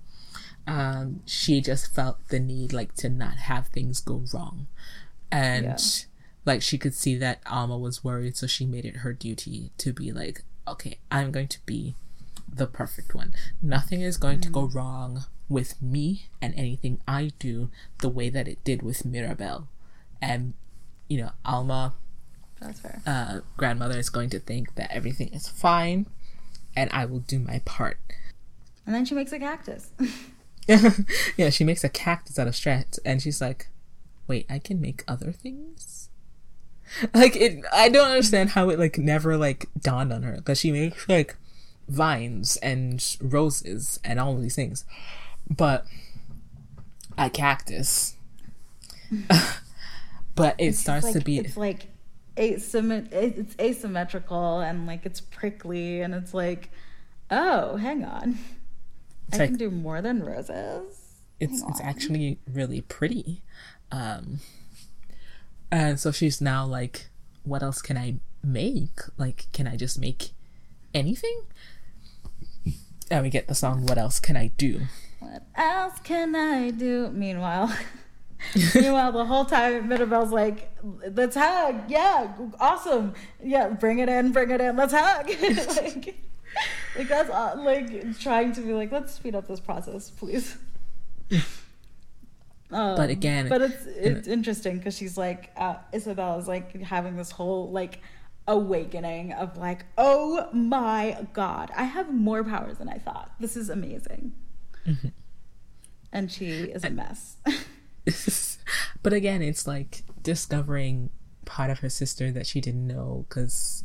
um, 0.72 1.20
she 1.26 1.60
just 1.60 1.94
felt 1.94 2.26
the 2.30 2.40
need 2.40 2.72
like 2.72 2.96
to 2.96 3.10
not 3.10 3.36
have 3.36 3.68
things 3.68 4.00
go 4.00 4.24
wrong, 4.34 4.68
and 5.30 5.66
yeah. 5.66 5.78
like 6.46 6.62
she 6.62 6.78
could 6.78 6.94
see 6.94 7.18
that 7.18 7.42
Alma 7.46 7.78
was 7.78 8.06
worried, 8.06 8.38
so 8.38 8.48
she 8.48 8.66
made 8.66 8.86
it 8.86 8.98
her 8.98 9.12
duty 9.12 9.72
to 9.80 9.92
be 9.92 10.14
like, 10.14 10.44
okay, 10.66 10.98
I'm 11.12 11.32
going 11.32 11.50
to 11.50 11.60
be 11.66 11.96
the 12.48 12.68
perfect 12.68 13.14
one. 13.14 13.34
Nothing 13.62 14.00
is 14.00 14.16
going 14.16 14.40
mm. 14.40 14.44
to 14.44 14.50
go 14.50 14.70
mm. 14.70 14.74
wrong 14.74 15.26
with 15.50 15.82
me 15.82 16.28
and 16.42 16.54
anything 16.56 17.02
I 17.06 17.34
do 17.38 17.70
the 18.00 18.08
way 18.08 18.30
that 18.30 18.48
it 18.48 18.64
did 18.64 18.82
with 18.82 19.04
mirabel 19.04 19.68
and 20.22 20.54
you 21.10 21.18
know 21.18 21.32
Alma. 21.44 21.96
Uh, 23.06 23.40
grandmother 23.58 23.98
is 24.00 24.10
going 24.10 24.30
to 24.30 24.40
think 24.40 24.76
that 24.76 24.90
everything 24.92 25.30
is 25.34 25.50
fine, 25.50 26.06
and 26.78 26.90
I 26.94 27.04
will 27.04 27.20
do 27.20 27.40
my 27.40 27.60
part. 27.66 27.98
And 28.86 28.96
then 28.96 29.04
she 29.04 29.16
makes 29.16 29.34
a 29.34 29.40
cactus. 29.40 29.90
yeah, 31.38 31.50
she 31.50 31.64
makes 31.64 31.84
a 31.84 31.90
cactus 31.90 32.38
out 32.40 32.48
of 32.48 32.56
straps, 32.56 33.00
and 33.00 33.22
she's 33.22 33.42
like, 33.42 33.68
"Wait, 34.28 34.46
I 34.50 34.60
can 34.60 34.80
make 34.80 35.04
other 35.08 35.32
things." 35.32 36.10
Like 37.14 37.38
it, 37.38 37.64
I 37.72 37.88
don't 37.88 38.10
understand 38.10 38.50
how 38.50 38.70
it 38.70 38.78
like 38.78 38.98
never 38.98 39.38
like 39.38 39.70
dawned 39.80 40.12
on 40.12 40.24
her 40.24 40.34
because 40.36 40.60
she 40.60 40.74
makes 40.74 41.08
like 41.08 41.38
vines 41.88 42.58
and 42.58 43.18
roses 43.22 43.98
and 44.04 44.20
all 44.20 44.36
of 44.36 44.42
these 44.42 44.56
things, 44.56 44.84
but 45.50 45.86
a 47.18 47.30
cactus. 47.30 48.16
but 50.36 50.56
it 50.58 50.68
it's 50.68 50.80
starts 50.80 51.06
like, 51.06 51.14
to 51.14 51.22
be 51.22 51.38
it's 51.38 51.58
like 51.58 51.88
asymmet- 52.38 53.12
it's 53.12 53.56
asymmetrical 53.60 54.60
and 54.60 54.88
like 54.88 55.06
it's 55.06 55.22
prickly 55.22 56.02
and 56.02 56.14
it's 56.14 56.34
like, 56.34 56.70
oh, 57.30 57.76
hang 57.78 58.04
on, 58.04 58.38
it's 59.32 59.40
I 59.40 59.44
like, 59.44 59.50
can 59.52 59.58
do 59.58 59.72
more 59.72 60.02
than 60.02 60.24
roses. 60.24 61.22
It's 61.40 61.64
it's 61.68 61.82
actually 61.82 62.40
really 62.52 62.82
pretty, 62.82 63.42
um, 63.92 64.42
and 65.72 66.00
so 66.00 66.12
she's 66.12 66.40
now 66.40 66.66
like, 66.66 67.10
what 67.44 67.64
else 67.64 67.82
can 67.82 67.98
I 67.98 68.18
make? 68.44 69.00
Like, 69.18 69.48
can 69.52 69.68
I 69.68 69.76
just 69.76 70.00
make 70.00 70.32
anything? 70.94 71.42
And 73.10 73.24
we 73.24 73.30
get 73.30 73.48
the 73.48 73.56
song, 73.56 73.86
What 73.88 73.98
Else 73.98 74.20
Can 74.22 74.38
I 74.38 74.48
Do? 74.58 74.82
What 75.20 75.44
else 75.56 76.00
can 76.04 76.36
I 76.36 76.70
do? 76.70 77.10
Meanwhile, 77.12 77.76
Meanwhile, 78.76 79.12
the 79.12 79.26
whole 79.26 79.46
time 79.46 79.88
Mirabel's 79.88 80.32
like, 80.32 80.72
"Let's 81.14 81.36
hug, 81.36 81.84
yeah, 81.88 82.34
awesome, 82.60 83.14
yeah, 83.44 83.70
bring 83.70 84.00
it 84.00 84.10
in, 84.10 84.32
bring 84.32 84.50
it 84.50 84.60
in, 84.62 84.76
let's 84.76 84.94
hug." 84.94 85.30
like, 85.78 86.16
like 86.98 87.08
that's 87.08 87.30
uh, 87.30 87.56
like 87.58 88.20
trying 88.20 88.54
to 88.54 88.62
be 88.62 88.74
like, 88.74 88.92
let's 88.92 89.14
speed 89.14 89.36
up 89.36 89.48
this 89.48 89.60
process, 89.60 90.10
please. 90.10 90.58
Um, 92.74 92.96
but 92.96 93.10
again, 93.10 93.50
but 93.50 93.62
it's 93.62 93.86
it's 93.86 94.28
interesting 94.30 94.78
because 94.78 94.96
she's 94.96 95.18
like 95.18 95.52
uh, 95.58 95.76
Isabel 95.92 96.40
is 96.40 96.48
like 96.48 96.82
having 96.82 97.18
this 97.18 97.32
whole 97.32 97.70
like 97.70 98.00
awakening 98.48 99.34
of 99.34 99.58
like, 99.58 99.86
oh 99.98 100.48
my 100.54 101.28
god, 101.34 101.72
I 101.76 101.84
have 101.84 102.14
more 102.14 102.44
powers 102.44 102.78
than 102.78 102.90
I 102.90 102.98
thought. 102.98 103.32
This 103.40 103.58
is 103.58 103.70
amazing. 103.70 104.34
Mm-hmm. 104.88 105.10
And 106.14 106.32
she 106.32 106.50
is 106.50 106.84
a 106.84 106.90
mess. 106.90 107.38
but 109.04 109.14
again, 109.14 109.42
it's 109.42 109.68
like 109.68 110.04
discovering 110.22 111.10
part 111.46 111.70
of 111.70 111.80
her 111.80 111.90
sister 111.90 112.32
that 112.32 112.48
she 112.48 112.62
didn't 112.62 112.88
know 112.88 113.26
because 113.28 113.84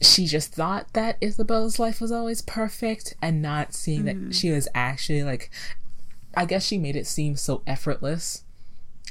she 0.00 0.26
just 0.26 0.52
thought 0.52 0.92
that 0.92 1.16
Isabel's 1.20 1.78
life 1.78 2.00
was 2.00 2.12
always 2.12 2.42
perfect 2.42 3.14
and 3.20 3.42
not 3.42 3.74
seeing 3.74 4.04
mm-hmm. 4.04 4.28
that 4.28 4.34
she 4.34 4.50
was 4.50 4.68
actually 4.74 5.22
like 5.22 5.50
I 6.36 6.44
guess 6.44 6.64
she 6.66 6.78
made 6.78 6.94
it 6.94 7.06
seem 7.06 7.36
so 7.36 7.62
effortless. 7.66 8.44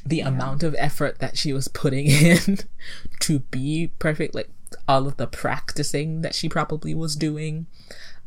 The 0.05 0.17
yeah. 0.17 0.29
amount 0.29 0.63
of 0.63 0.75
effort 0.77 1.19
that 1.19 1.37
she 1.37 1.51
was 1.51 1.67
putting 1.67 2.05
in 2.07 2.59
to 3.21 3.39
be 3.39 3.91
perfect, 3.99 4.33
like 4.33 4.49
all 4.87 5.07
of 5.07 5.17
the 5.17 5.27
practicing 5.27 6.21
that 6.21 6.35
she 6.35 6.47
probably 6.47 6.93
was 6.93 7.15
doing, 7.15 7.67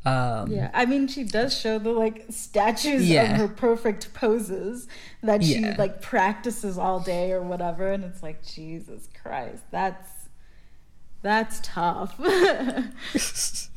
Um, 0.04 0.50
Yeah, 0.50 0.70
I 0.74 0.86
mean, 0.86 1.08
she 1.08 1.24
does 1.24 1.56
show 1.58 1.78
the 1.78 1.92
like 1.92 2.26
statues 2.30 3.08
Yeah. 3.08 3.32
of 3.32 3.36
her 3.38 3.48
perfect 3.48 4.12
poses 4.14 4.88
that 5.22 5.42
she 5.44 5.60
Yeah. 5.60 5.76
like 5.78 6.02
practices 6.02 6.76
all 6.78 7.00
day 7.00 7.32
or 7.32 7.42
whatever, 7.42 7.92
and 7.92 8.04
it's 8.04 8.22
like 8.22 8.44
Jesus 8.44 9.08
Christ, 9.22 9.62
that's 9.70 10.19
that's 11.22 11.60
tough. 11.62 12.18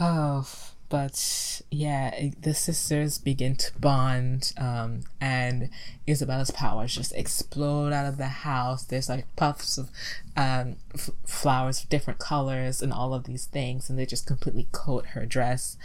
Oh, 0.00 0.46
but 0.88 1.60
yeah, 1.70 2.14
it- 2.14 2.42
the 2.42 2.54
sisters 2.54 3.18
begin 3.18 3.56
to 3.56 3.76
bond, 3.78 4.52
um, 4.56 5.00
and 5.20 5.70
Isabela's 6.06 6.50
powers 6.52 6.94
just 6.94 7.12
explode 7.14 7.92
out 7.92 8.06
of 8.06 8.16
the 8.16 8.26
house. 8.28 8.84
There's 8.84 9.08
like 9.08 9.26
puffs 9.36 9.76
of 9.76 9.90
um, 10.36 10.76
f- 10.94 11.10
flowers 11.26 11.82
of 11.82 11.88
different 11.88 12.20
colors 12.20 12.80
and 12.80 12.92
all 12.92 13.12
of 13.12 13.24
these 13.24 13.46
things, 13.46 13.90
and 13.90 13.98
they 13.98 14.06
just 14.06 14.26
completely 14.26 14.68
coat 14.72 15.06
her 15.08 15.26
dress. 15.26 15.76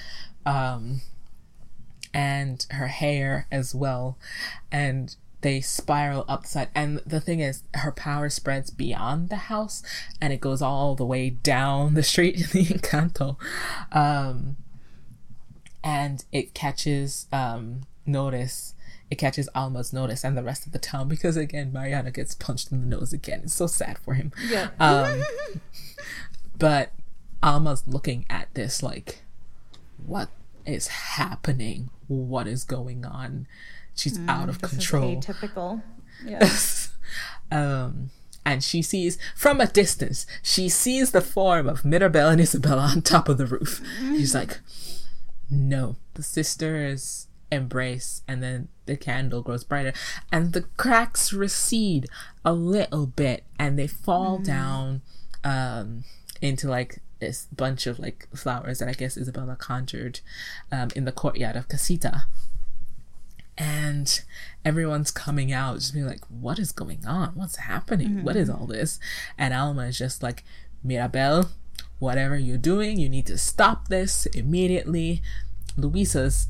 Um, 0.46 1.02
and 2.14 2.68
her 2.70 2.88
hair 2.88 3.48
as 3.52 3.74
well. 3.74 4.20
And 4.72 5.16
they 5.44 5.62
spiral 5.62 6.26
upside. 6.28 6.70
And 6.74 7.00
the 7.06 7.22
thing 7.22 7.40
is, 7.40 7.64
her 7.76 7.92
power 7.92 8.30
spreads 8.30 8.72
beyond 8.72 9.30
the 9.30 9.36
house 9.36 9.84
and 10.20 10.34
it 10.34 10.42
goes 10.42 10.62
all 10.62 10.96
the 10.96 11.06
way 11.06 11.30
down 11.30 11.94
the 11.94 12.02
street 12.02 12.36
in 12.36 12.48
the 12.48 12.66
Encanto. 12.74 13.38
Um, 13.92 14.58
and 15.84 16.26
it 16.32 16.54
catches 16.54 17.28
um, 17.32 17.82
notice. 18.06 18.74
It 19.12 19.18
catches 19.18 19.48
Alma's 19.54 19.94
notice 19.94 20.24
and 20.24 20.36
the 20.36 20.44
rest 20.44 20.66
of 20.66 20.72
the 20.72 20.80
town 20.80 21.08
because 21.08 21.38
again, 21.38 21.72
Mariana 21.72 22.10
gets 22.10 22.34
punched 22.34 22.72
in 22.72 22.82
the 22.82 22.88
nose 22.88 23.14
again. 23.14 23.42
It's 23.44 23.54
so 23.54 23.68
sad 23.68 24.00
for 24.00 24.16
him. 24.16 24.32
yeah. 24.50 24.70
Um, 24.80 25.24
but 26.58 26.94
Alma's 27.44 27.84
looking 27.86 28.26
at 28.30 28.48
this 28.54 28.82
like, 28.82 29.20
what 30.04 30.30
is 30.66 30.88
happening? 30.88 31.90
What 32.08 32.48
is 32.48 32.64
going 32.64 33.06
on? 33.06 33.46
She's 33.96 34.20
out 34.28 34.50
of 34.50 34.60
this 34.60 34.72
control. 34.72 35.18
is 35.20 35.26
atypical. 35.26 35.82
Yes. 36.26 36.94
um, 37.52 38.10
and 38.46 38.64
she 38.64 38.82
sees 38.82 39.18
from 39.36 39.60
a 39.60 39.68
distance, 39.68 40.26
she 40.42 40.70
sees 40.70 41.12
the 41.12 41.22
form 41.22 41.68
of 41.68 41.84
Mirabel 41.84 42.30
and 42.30 42.40
Isabela 42.40 42.96
on 42.96 43.02
top 43.02 43.28
of 43.28 43.38
the 43.38 43.46
roof. 43.46 43.82
She's 44.00 44.34
like, 44.34 44.60
no. 45.50 45.98
The 46.14 46.24
sisters 46.24 47.28
embrace, 47.52 48.22
and 48.28 48.42
then 48.42 48.68
the 48.86 48.96
candle 48.98 49.42
grows 49.42 49.64
brighter, 49.64 49.94
and 50.32 50.54
the 50.54 50.62
cracks 50.78 51.34
recede 51.34 52.08
a 52.46 52.54
little 52.54 53.08
bit, 53.08 53.44
and 53.60 53.78
they 53.78 53.88
fall 53.88 54.38
down 54.38 55.02
um, 55.44 56.04
into 56.42 56.68
like 56.68 57.00
this 57.20 57.48
bunch 57.56 57.88
of 57.88 58.00
like 58.00 58.28
flowers 58.36 58.80
that 58.80 58.90
I 58.90 58.94
guess 58.94 59.18
Isabela 59.18 59.58
conjured 59.58 60.20
um, 60.72 60.90
in 60.96 61.06
the 61.06 61.12
courtyard 61.12 61.56
of 61.56 61.68
Casita 61.68 62.26
and 63.58 64.22
everyone's 64.66 65.12
coming 65.12 65.52
out 65.52 65.76
just 65.76 65.94
being 65.94 66.08
like 66.08 66.24
what 66.30 66.60
is 66.60 66.72
going 66.72 67.06
on? 67.06 67.30
What's 67.36 67.58
happening? 67.58 68.24
What 68.24 68.36
is 68.36 68.50
mm-hmm. 68.50 68.62
all 68.62 68.68
this? 68.68 69.00
And 69.38 69.54
alma 69.54 69.84
is 69.84 69.98
just 69.98 70.24
like 70.24 70.44
mirabel 70.84 71.50
whatever 72.00 72.38
you're 72.38 72.58
doing 72.58 73.00
you 73.00 73.08
need 73.08 73.26
to 73.26 73.38
stop 73.38 73.88
this 73.88 74.26
immediately. 74.28 75.22
Luisa's 75.78 76.48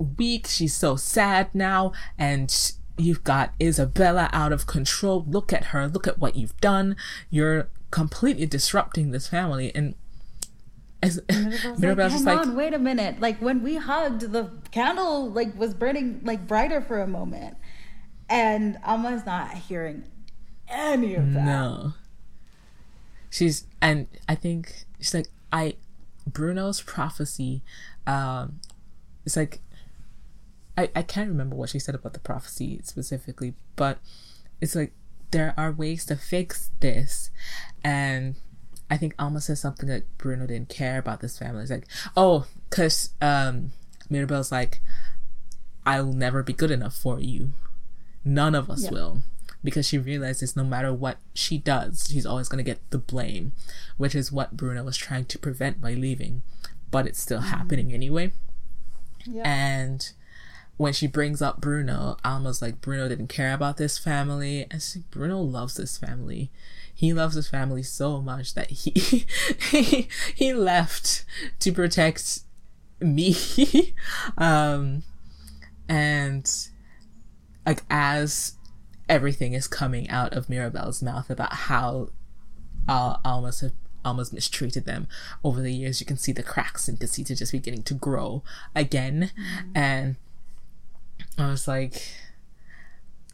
weak. 0.00 0.46
She's 0.48 0.74
so 0.74 0.96
sad 0.96 1.54
now. 1.54 1.92
And 2.18 2.50
sh- 2.50 2.72
you've 2.98 3.24
got 3.24 3.58
isabela 3.58 4.28
out 4.32 4.52
of 4.52 4.66
control. 4.66 5.24
Look 5.28 5.52
at 5.52 5.66
her. 5.66 5.88
Look 5.88 6.06
at 6.06 6.18
what 6.18 6.36
you've 6.36 6.56
done. 6.60 6.96
You're 7.28 7.68
completely 7.90 8.46
disrupting 8.46 9.10
this 9.10 9.28
family. 9.28 9.72
And 9.74 9.94
as 11.02 11.20
Mirabel's 11.78 11.98
like, 11.98 12.10
just 12.12 12.24
like 12.24 12.38
on, 12.40 12.54
wait 12.54 12.74
a 12.74 12.78
minute. 12.78 13.20
Like 13.20 13.38
when 13.40 13.62
we 13.62 13.76
hugged, 13.76 14.32
the 14.32 14.50
candle 14.70 15.30
like 15.30 15.56
was 15.58 15.74
burning 15.74 16.20
like 16.24 16.46
brighter 16.46 16.80
for 16.80 17.00
a 17.00 17.06
moment, 17.06 17.56
and 18.28 18.78
Alma's 18.84 19.24
not 19.24 19.54
hearing 19.54 20.04
any 20.68 21.14
of 21.14 21.32
that. 21.32 21.44
No. 21.44 21.94
She's 23.30 23.64
and 23.80 24.08
I 24.28 24.34
think 24.34 24.84
she's 24.98 25.14
like 25.14 25.28
I 25.52 25.76
Bruno's 26.28 26.80
prophecy 26.82 27.62
um 28.06 28.60
it's 29.24 29.36
like 29.36 29.60
I 30.76 30.90
I 30.94 31.02
can't 31.02 31.28
remember 31.28 31.56
what 31.56 31.70
she 31.70 31.78
said 31.78 31.94
about 31.94 32.12
the 32.12 32.20
prophecy 32.20 32.80
specifically, 32.82 33.54
but 33.76 33.98
it's 34.60 34.74
like 34.74 34.92
there 35.30 35.54
are 35.56 35.70
ways 35.70 36.04
to 36.06 36.16
fix 36.16 36.70
this 36.80 37.30
and 37.84 38.34
I 38.90 38.96
think 38.96 39.14
Alma 39.18 39.40
says 39.40 39.60
something 39.60 39.88
like 39.88 40.06
Bruno 40.18 40.46
didn't 40.46 40.68
care 40.68 40.98
about 40.98 41.20
this 41.20 41.38
family. 41.38 41.62
It's 41.62 41.70
like, 41.70 41.86
oh, 42.16 42.46
because 42.68 43.10
um, 43.22 43.70
Mirabel's 44.10 44.50
like, 44.50 44.80
I 45.86 46.00
will 46.02 46.12
never 46.12 46.42
be 46.42 46.52
good 46.52 46.70
enough 46.72 46.94
for 46.94 47.20
you. 47.20 47.52
None 48.24 48.54
of 48.54 48.68
us 48.68 48.84
Yeah. 48.84 48.90
will. 48.90 49.22
Because 49.62 49.86
she 49.86 49.98
realizes 49.98 50.56
no 50.56 50.64
matter 50.64 50.92
what 50.92 51.18
she 51.34 51.58
does, 51.58 52.08
she's 52.10 52.24
always 52.26 52.48
going 52.48 52.64
to 52.64 52.68
get 52.68 52.80
the 52.90 52.98
blame, 52.98 53.52
which 53.98 54.14
is 54.14 54.32
what 54.32 54.56
Bruno 54.56 54.82
was 54.84 54.96
trying 54.96 55.26
to 55.26 55.38
prevent 55.38 55.80
by 55.80 55.92
leaving. 55.94 56.42
But 56.90 57.06
it's 57.06 57.20
still 57.22 57.40
happening 57.40 57.92
anyway. 57.92 58.32
Yeah. 59.26 59.42
And 59.44 60.10
when 60.78 60.94
she 60.94 61.06
brings 61.06 61.42
up 61.42 61.60
Bruno, 61.60 62.16
Alma's 62.24 62.62
like, 62.62 62.80
Bruno 62.80 63.06
didn't 63.08 63.26
care 63.28 63.52
about 63.52 63.76
this 63.76 63.98
family. 63.98 64.62
And 64.70 64.80
she's 64.82 64.96
like, 64.96 65.10
Bruno 65.10 65.40
loves 65.40 65.74
this 65.74 65.98
family. 65.98 66.50
He 67.00 67.14
loves 67.14 67.34
his 67.34 67.48
family 67.48 67.82
so 67.82 68.20
much 68.20 68.52
that 68.52 68.70
he 68.70 69.24
he, 69.70 70.06
he 70.34 70.52
left 70.52 71.24
to 71.60 71.72
protect 71.72 72.40
me. 73.00 73.34
um 74.36 75.02
and 75.88 76.68
like 77.64 77.84
as 77.88 78.58
everything 79.08 79.54
is 79.54 79.66
coming 79.66 80.10
out 80.10 80.34
of 80.34 80.50
Mirabel's 80.50 81.02
mouth 81.02 81.30
about 81.30 81.54
how 81.54 82.10
uh, 82.86 83.16
Alma's 83.24 83.60
have 83.60 83.72
Alma's 84.04 84.30
mistreated 84.30 84.84
them 84.84 85.08
over 85.42 85.62
the 85.62 85.72
years. 85.72 86.00
You 86.00 86.06
can 86.06 86.18
see 86.18 86.32
the 86.32 86.42
cracks 86.42 86.86
in 86.86 86.98
Casita 86.98 87.34
just 87.34 87.52
beginning 87.52 87.84
to 87.84 87.94
grow 87.94 88.42
again, 88.76 89.30
and 89.74 90.16
I 91.38 91.48
was 91.48 91.66
like, 91.66 92.12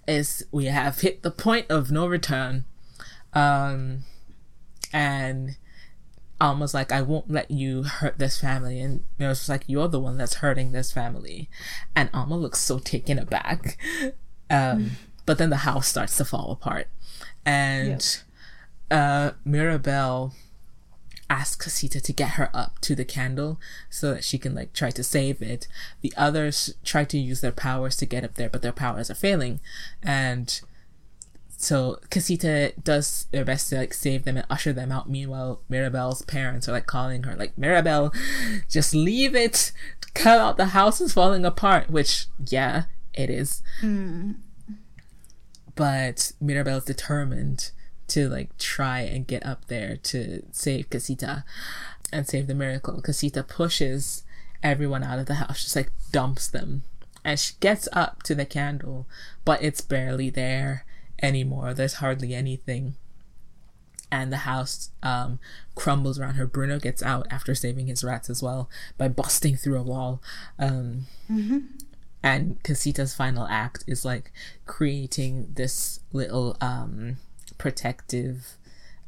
"Is 0.07 0.47
we 0.53 0.67
have 0.67 1.01
hit 1.01 1.25
the 1.25 1.33
point 1.33 1.67
of 1.69 1.91
no 1.91 2.07
return," 2.07 2.65
um, 3.37 4.05
and 4.93 5.57
Alma's 6.41 6.73
like, 6.75 6.91
"I 6.91 7.03
won't 7.03 7.31
let 7.31 7.51
you 7.51 7.83
hurt 7.83 8.19
this 8.19 8.41
family," 8.41 8.81
and 8.81 9.05
Mira's 9.19 9.41
just 9.41 9.49
like, 9.51 9.65
"You're 9.67 9.89
the 9.89 10.01
one 10.01 10.17
that's 10.17 10.37
hurting 10.37 10.73
this 10.73 10.91
family," 10.91 11.51
and 11.95 12.09
Alma 12.15 12.37
looks 12.37 12.59
so 12.59 12.79
taken 12.79 13.19
aback. 13.19 13.79
Um, 14.49 14.93
but 15.27 15.39
then 15.39 15.51
the 15.51 15.59
house 15.59 15.87
starts 15.89 16.17
to 16.17 16.25
fall 16.25 16.51
apart, 16.51 16.89
and 17.45 18.23
uh, 18.91 19.33
Mirabel 19.45 20.33
asks 21.29 21.57
Casita 21.57 22.01
to 22.01 22.13
get 22.13 22.31
her 22.31 22.49
up 22.55 22.79
to 22.81 22.95
the 22.95 23.05
candle 23.05 23.59
so 23.91 24.15
that 24.15 24.23
she 24.25 24.39
can 24.39 24.55
like 24.55 24.73
try 24.73 24.91
to 24.91 25.03
save 25.03 25.43
it. 25.43 25.67
The 26.01 26.13
others 26.17 26.75
try 26.85 27.05
to 27.05 27.19
use 27.19 27.41
their 27.41 27.53
powers 27.53 27.97
to 27.97 28.07
get 28.07 28.25
up 28.25 28.37
there, 28.37 28.49
but 28.49 28.63
their 28.63 28.73
powers 28.73 29.11
are 29.11 29.15
failing, 29.15 29.61
and 30.03 30.59
so 31.57 31.99
Casita 32.11 32.75
does 32.83 33.27
her 33.33 33.45
best 33.45 33.71
to 33.71 33.77
like 33.77 33.95
save 33.95 34.25
them 34.25 34.37
and 34.37 34.47
usher 34.51 34.73
them 34.73 34.93
out. 34.93 35.09
Meanwhile, 35.09 35.61
Mirabel's 35.69 36.23
parents 36.23 36.69
are 36.69 36.73
like 36.73 36.87
calling 36.87 37.23
her 37.23 37.35
like 37.35 37.57
Mirabel, 37.57 38.13
just 38.69 38.95
leave 38.95 39.35
it. 39.35 39.73
Cut 40.15 40.39
out 40.39 40.57
the 40.57 40.67
house 40.67 41.01
is 41.01 41.13
falling 41.13 41.45
apart. 41.45 41.91
Which 41.91 42.27
yeah, 42.47 42.85
it 43.15 43.31
is. 43.31 43.63
Hmm. 43.81 44.33
But 45.75 46.33
Mirabel's 46.41 46.85
determined 46.85 47.71
to 48.09 48.29
like 48.29 48.57
try 48.59 49.01
and 49.01 49.27
get 49.27 49.45
up 49.45 49.67
there 49.67 49.97
to 49.97 50.43
save 50.53 50.91
Casita 50.91 51.45
and 52.13 52.29
save 52.29 52.47
the 52.47 52.55
miracle. 52.55 53.01
Casita 53.01 53.43
pushes 53.43 54.25
everyone 54.63 55.03
out 55.03 55.19
of 55.19 55.27
the 55.27 55.35
house, 55.35 55.63
just 55.63 55.77
like 55.77 55.91
dumps 56.13 56.49
them. 56.49 56.83
And 57.25 57.41
she 57.41 57.55
gets 57.61 57.89
up 57.93 58.23
to 58.25 58.35
the 58.35 58.47
candle, 58.47 59.07
but 59.45 59.63
it's 59.63 59.81
barely 59.81 60.31
there 60.31 60.85
anymore. 61.23 61.75
There's 61.75 61.95
hardly 61.95 62.35
anything. 62.35 62.95
And 64.11 64.33
the 64.33 64.39
house 64.39 64.91
um, 65.03 65.41
crumbles 65.75 66.19
around 66.19 66.35
her. 66.35 66.47
Bruno 66.47 66.79
gets 66.79 67.03
out 67.03 67.27
after 67.31 67.55
saving 67.55 67.89
his 67.89 68.05
rats 68.05 68.31
as 68.31 68.41
well 68.43 68.71
by 68.97 69.09
busting 69.09 69.57
through 69.57 69.79
a 69.81 69.83
wall. 69.83 70.23
Um, 70.61 71.07
and 72.23 72.63
Casita's 72.63 73.15
final 73.15 73.47
act 73.49 73.85
is 73.87 74.05
like 74.05 74.33
creating 74.65 75.49
this 75.55 76.01
little 76.13 76.57
um 76.61 77.17
protective 77.59 78.57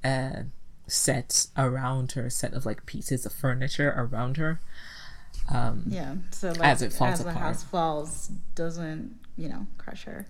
uh 0.05 0.43
set 0.87 1.47
around 1.57 2.13
her 2.13 2.31
set 2.31 2.53
of 2.55 2.65
like 2.65 2.87
pieces 2.87 3.27
of 3.27 3.33
furniture 3.33 3.93
around 3.97 4.37
her 4.37 4.61
um 5.49 5.85
Yeah. 5.89 6.15
So 6.31 6.49
like, 6.51 6.61
As 6.61 6.83
it 6.83 6.93
falls 6.93 7.21
as 7.21 7.25
the 7.25 7.33
house 7.33 7.63
falls, 7.63 8.31
doesn't 8.55 9.17
you 9.37 9.49
know 9.49 9.67
crush 9.79 10.05
her? 10.05 10.27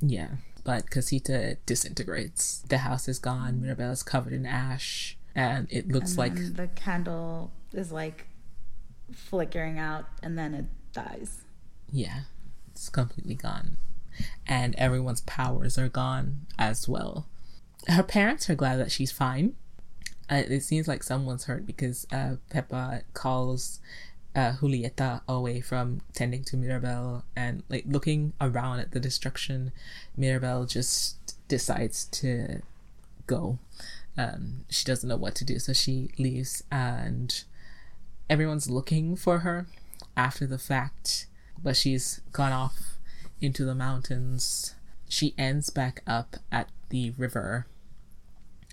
yeah 0.00 0.28
but 0.64 0.90
Casita 0.90 1.58
disintegrates 1.66 2.60
the 2.68 2.78
house 2.78 3.08
is 3.08 3.18
gone 3.18 3.60
Mirabel 3.60 3.90
is 3.90 4.02
covered 4.02 4.32
in 4.32 4.46
ash 4.46 5.16
and 5.34 5.66
it 5.70 5.88
looks 5.88 6.18
like 6.18 6.34
the 6.34 6.68
candle 6.74 7.52
is 7.72 7.90
like 7.90 8.26
flickering 9.14 9.78
out 9.78 10.06
and 10.22 10.38
then 10.38 10.54
it 10.54 10.66
dies. 10.92 11.42
Yeah, 11.90 12.20
it's 12.70 12.88
completely 12.88 13.34
gone. 13.34 13.76
And 14.46 14.74
everyone's 14.76 15.22
powers 15.22 15.78
are 15.78 15.88
gone 15.88 16.46
as 16.58 16.88
well. 16.88 17.26
Her 17.88 18.02
parents 18.02 18.48
are 18.50 18.54
glad 18.54 18.76
that 18.76 18.92
she's 18.92 19.10
fine. 19.10 19.54
Uh, 20.30 20.42
it 20.48 20.60
seems 20.60 20.86
like 20.86 21.02
someone's 21.02 21.44
hurt 21.44 21.66
because 21.66 22.06
uh, 22.12 22.36
Pepa 22.50 23.02
calls 23.12 23.80
uh, 24.34 24.52
Julieta 24.60 25.20
away 25.28 25.60
from 25.60 26.00
tending 26.14 26.44
to 26.44 26.56
Mirabel 26.56 27.24
and 27.36 27.62
like 27.68 27.84
looking 27.86 28.32
around 28.40 28.80
at 28.80 28.92
the 28.92 29.00
destruction. 29.00 29.72
Mirabel 30.16 30.64
just 30.64 31.36
decides 31.48 32.04
to 32.06 32.62
go. 33.26 33.58
Um, 34.16 34.64
she 34.68 34.84
doesn't 34.84 35.08
know 35.08 35.16
what 35.16 35.34
to 35.36 35.44
do, 35.44 35.58
so 35.58 35.72
she 35.72 36.10
leaves, 36.18 36.62
and 36.70 37.44
everyone's 38.28 38.68
looking 38.68 39.16
for 39.16 39.38
her 39.40 39.66
after 40.16 40.46
the 40.46 40.58
fact, 40.58 41.26
but 41.62 41.76
she's 41.76 42.20
gone 42.32 42.52
off 42.52 42.98
into 43.40 43.64
the 43.64 43.74
mountains. 43.74 44.74
She 45.08 45.34
ends 45.38 45.70
back 45.70 46.02
up 46.06 46.36
at 46.50 46.68
the 46.90 47.10
river 47.10 47.66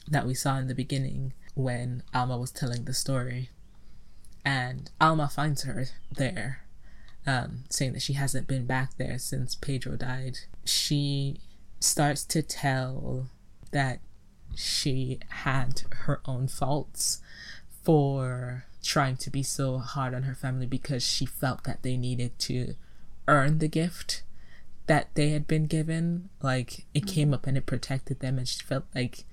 that 0.07 0.25
we 0.25 0.33
saw 0.33 0.57
in 0.57 0.67
the 0.67 0.75
beginning 0.75 1.33
when 1.55 2.03
Alma 2.13 2.37
was 2.37 2.51
telling 2.51 2.85
the 2.85 2.93
story. 2.93 3.49
And 4.45 4.89
Alma 4.99 5.27
finds 5.27 5.63
her 5.63 5.85
there, 6.11 6.63
um, 7.27 7.65
saying 7.69 7.93
that 7.93 8.01
she 8.01 8.13
hasn't 8.13 8.47
been 8.47 8.65
back 8.65 8.97
there 8.97 9.19
since 9.19 9.55
Pedro 9.55 9.95
died. 9.95 10.39
She 10.65 11.39
starts 11.79 12.23
to 12.25 12.41
tell 12.41 13.27
that 13.71 13.99
she 14.55 15.19
had 15.29 15.83
her 16.05 16.21
own 16.25 16.47
faults 16.47 17.21
for 17.83 18.65
trying 18.83 19.17
to 19.17 19.29
be 19.29 19.43
so 19.43 19.77
hard 19.77 20.13
on 20.13 20.23
her 20.23 20.35
family 20.35 20.65
because 20.65 21.03
she 21.03 21.25
felt 21.25 21.63
that 21.65 21.83
they 21.83 21.97
needed 21.97 22.37
to 22.39 22.75
earn 23.27 23.59
the 23.59 23.67
gift 23.67 24.23
that 24.87 25.13
they 25.13 25.29
had 25.29 25.47
been 25.47 25.67
given. 25.67 26.29
Like 26.41 26.85
it 26.93 27.05
mm-hmm. 27.05 27.13
came 27.13 27.33
up 27.33 27.45
and 27.45 27.57
it 27.57 27.65
protected 27.65 28.19
them, 28.19 28.37
and 28.37 28.47
she 28.47 28.59
felt 28.59 28.85
like 28.93 29.23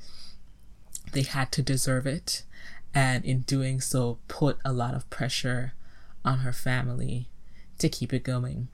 they 1.12 1.22
had 1.22 1.50
to 1.52 1.62
deserve 1.62 2.06
it. 2.06 2.42
And 2.94 3.24
in 3.24 3.40
doing 3.40 3.80
so, 3.80 4.18
put 4.28 4.58
a 4.64 4.72
lot 4.72 4.94
of 4.94 5.08
pressure 5.10 5.74
on 6.24 6.38
her 6.38 6.52
family 6.52 7.28
to 7.78 7.88
keep 7.88 8.12
it 8.12 8.24
going. 8.24 8.68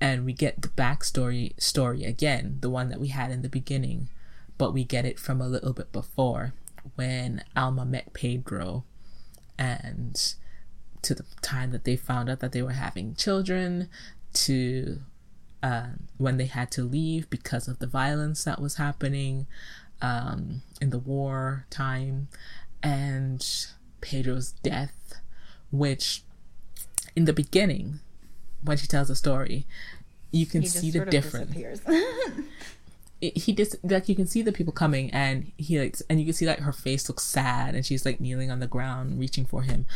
And 0.00 0.24
we 0.24 0.32
get 0.32 0.62
the 0.62 0.68
backstory 0.68 1.60
story 1.60 2.04
again, 2.04 2.58
the 2.60 2.70
one 2.70 2.88
that 2.88 3.00
we 3.00 3.08
had 3.08 3.30
in 3.30 3.42
the 3.42 3.48
beginning, 3.48 4.08
but 4.58 4.72
we 4.72 4.84
get 4.84 5.04
it 5.04 5.18
from 5.18 5.40
a 5.40 5.48
little 5.48 5.72
bit 5.72 5.92
before 5.92 6.54
when 6.94 7.44
Alma 7.56 7.84
met 7.84 8.14
Pedro 8.14 8.84
and 9.58 10.34
to 11.02 11.14
the 11.14 11.24
time 11.42 11.70
that 11.70 11.84
they 11.84 11.96
found 11.96 12.28
out 12.28 12.40
that 12.40 12.52
they 12.52 12.62
were 12.62 12.72
having 12.72 13.14
children 13.14 13.88
to 14.32 15.00
uh, 15.62 15.88
when 16.18 16.36
they 16.36 16.46
had 16.46 16.70
to 16.70 16.82
leave 16.82 17.28
because 17.30 17.68
of 17.68 17.78
the 17.78 17.86
violence 17.86 18.44
that 18.44 18.60
was 18.60 18.76
happening 18.76 19.46
um, 20.02 20.62
in 20.80 20.90
the 20.90 20.98
war 20.98 21.66
time 21.70 22.28
and 22.86 23.66
Pedro's 24.00 24.52
death, 24.52 25.14
which 25.72 26.22
in 27.16 27.24
the 27.24 27.32
beginning, 27.32 27.98
when 28.62 28.76
she 28.76 28.86
tells 28.86 29.08
the 29.08 29.16
story, 29.16 29.66
you 30.30 30.46
can 30.46 30.64
see 30.64 30.90
the 30.92 31.04
difference. 31.04 31.56
he 33.20 33.52
just 33.52 33.76
like 33.82 34.08
you 34.08 34.14
can 34.14 34.26
see 34.26 34.42
the 34.42 34.52
people 34.52 34.72
coming 34.72 35.10
and 35.10 35.50
he 35.56 35.80
like 35.80 35.96
and 36.10 36.20
you 36.20 36.26
can 36.26 36.34
see 36.34 36.46
like 36.46 36.60
her 36.60 36.72
face 36.72 37.08
looks 37.08 37.24
sad 37.24 37.74
and 37.74 37.86
she's 37.86 38.04
like 38.04 38.20
kneeling 38.20 38.50
on 38.50 38.60
the 38.60 38.66
ground 38.66 39.18
reaching 39.18 39.46
for 39.46 39.62
him 39.62 39.86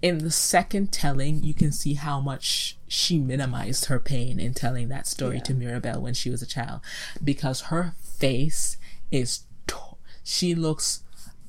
in 0.00 0.18
the 0.18 0.30
second 0.30 0.90
telling 0.90 1.44
you 1.44 1.52
can 1.52 1.70
see 1.70 1.94
how 1.94 2.18
much 2.18 2.78
she 2.88 3.18
minimized 3.18 3.84
her 3.84 4.00
pain 4.00 4.40
in 4.40 4.54
telling 4.54 4.88
that 4.88 5.06
story 5.06 5.36
yeah. 5.36 5.42
to 5.42 5.52
mirabel 5.52 6.00
when 6.00 6.14
she 6.14 6.30
was 6.30 6.40
a 6.40 6.46
child 6.46 6.80
because 7.22 7.60
her 7.62 7.92
face 8.00 8.78
is 9.10 9.42
she 10.24 10.54
looks 10.54 11.02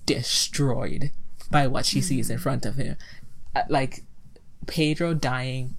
destroyed 0.07 1.11
by 1.51 1.67
what 1.67 1.85
she 1.85 1.99
mm-hmm. 1.99 2.07
sees 2.07 2.29
in 2.31 2.39
front 2.39 2.65
of 2.65 2.75
him 2.75 2.97
uh, 3.55 3.61
like 3.69 4.03
pedro 4.65 5.13
dying 5.13 5.75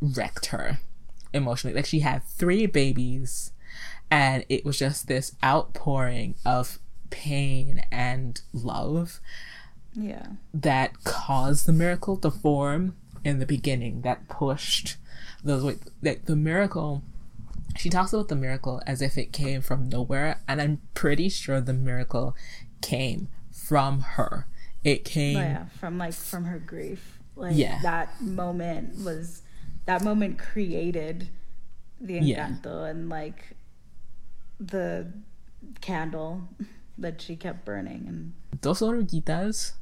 wrecked 0.00 0.46
her 0.46 0.80
emotionally 1.32 1.74
like 1.74 1.86
she 1.86 2.00
had 2.00 2.24
three 2.24 2.66
babies 2.66 3.52
and 4.10 4.44
it 4.48 4.64
was 4.64 4.78
just 4.78 5.06
this 5.06 5.36
outpouring 5.44 6.34
of 6.44 6.78
pain 7.10 7.82
and 7.92 8.40
love 8.52 9.20
yeah 9.94 10.26
that 10.52 11.04
caused 11.04 11.66
the 11.66 11.72
miracle 11.72 12.16
to 12.16 12.30
form 12.30 12.96
in 13.24 13.38
the 13.38 13.46
beginning 13.46 14.02
that 14.02 14.28
pushed 14.28 14.96
those 15.44 15.62
like 16.02 16.24
the 16.24 16.36
miracle 16.36 17.02
she 17.76 17.90
talks 17.90 18.12
about 18.12 18.28
the 18.28 18.36
miracle 18.36 18.82
as 18.86 19.02
if 19.02 19.18
it 19.18 19.32
came 19.32 19.60
from 19.60 19.88
nowhere 19.88 20.40
and 20.48 20.60
i'm 20.60 20.80
pretty 20.94 21.28
sure 21.28 21.60
the 21.60 21.72
miracle 21.72 22.34
came 22.80 23.28
from 23.68 24.00
her 24.00 24.46
it 24.84 25.04
came 25.04 25.36
oh, 25.36 25.40
yeah 25.40 25.64
from 25.78 25.98
like 25.98 26.14
from 26.14 26.44
her 26.44 26.58
grief 26.58 27.18
like 27.36 27.56
yeah. 27.56 27.78
that 27.82 28.20
moment 28.20 29.04
was 29.04 29.42
that 29.86 30.02
moment 30.02 30.38
created 30.38 31.28
the 32.00 32.14
encanto 32.14 32.64
yeah. 32.64 32.84
and 32.86 33.08
like 33.08 33.56
the 34.58 35.06
candle 35.80 36.48
that 36.98 37.20
she 37.20 37.36
kept 37.36 37.64
burning 37.64 38.04
and 38.08 38.32
Dos 38.60 38.80
Oruguitas 38.80 39.72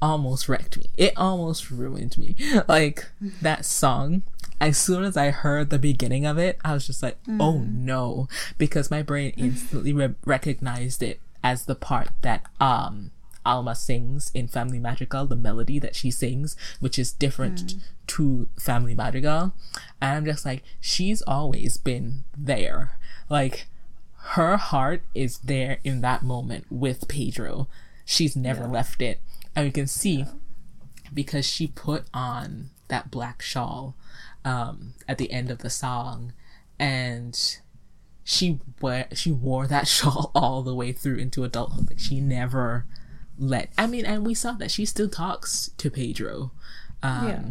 almost 0.00 0.48
wrecked 0.48 0.76
me. 0.76 0.86
It 0.96 1.14
almost 1.16 1.70
ruined 1.70 2.16
me. 2.18 2.36
Like 2.68 3.06
that 3.42 3.64
song, 3.64 4.22
as 4.60 4.78
soon 4.78 5.04
as 5.04 5.16
I 5.16 5.30
heard 5.30 5.70
the 5.70 5.78
beginning 5.78 6.24
of 6.24 6.38
it, 6.38 6.58
I 6.64 6.72
was 6.72 6.86
just 6.86 7.02
like, 7.02 7.22
mm. 7.24 7.40
"Oh 7.40 7.58
no," 7.58 8.28
because 8.58 8.90
my 8.90 9.02
brain 9.02 9.32
instantly 9.36 9.92
re- 9.92 10.14
recognized 10.24 11.02
it 11.02 11.20
as 11.44 11.66
the 11.66 11.74
part 11.74 12.08
that 12.22 12.44
um 12.60 13.10
Alma 13.46 13.74
sings 13.74 14.30
in 14.34 14.48
Family 14.48 14.78
Madrigal, 14.78 15.26
the 15.26 15.36
melody 15.36 15.78
that 15.78 15.94
she 15.94 16.10
sings, 16.10 16.56
which 16.80 16.98
is 16.98 17.12
different 17.12 17.66
mm. 17.66 17.82
to 18.08 18.48
Family 18.58 18.94
Madrigal. 18.94 19.54
And 20.00 20.16
I'm 20.18 20.24
just 20.24 20.44
like, 20.44 20.62
she's 20.80 21.22
always 21.22 21.76
been 21.76 22.24
there. 22.36 22.98
Like, 23.30 23.68
her 24.30 24.56
heart 24.56 25.02
is 25.14 25.38
there 25.38 25.78
in 25.84 26.00
that 26.00 26.22
moment 26.22 26.66
with 26.68 27.08
Pedro. 27.08 27.68
She's 28.04 28.36
never 28.36 28.62
yeah. 28.62 28.70
left 28.70 29.00
it. 29.00 29.20
And 29.54 29.66
you 29.66 29.72
can 29.72 29.86
see 29.86 30.18
yeah. 30.18 30.30
because 31.14 31.46
she 31.46 31.68
put 31.68 32.04
on 32.12 32.70
that 32.88 33.10
black 33.10 33.40
shawl 33.40 33.94
um, 34.44 34.94
at 35.08 35.18
the 35.18 35.30
end 35.32 35.50
of 35.50 35.58
the 35.58 35.70
song 35.70 36.32
and 36.78 37.58
she 38.24 38.58
wear 38.80 39.06
she 39.12 39.30
wore 39.30 39.66
that 39.66 39.88
shawl 39.88 40.30
all 40.34 40.62
the 40.62 40.74
way 40.74 40.92
through 40.92 41.16
into 41.16 41.44
adulthood. 41.44 41.88
Like 41.90 41.98
she 41.98 42.20
never 42.20 42.84
let 43.38 43.70
I 43.76 43.86
mean 43.86 44.06
and 44.06 44.26
we 44.26 44.34
saw 44.34 44.52
that 44.52 44.70
she 44.70 44.84
still 44.84 45.08
talks 45.08 45.70
to 45.78 45.90
Pedro. 45.90 46.52
Um 47.02 47.28
yeah. 47.28 47.42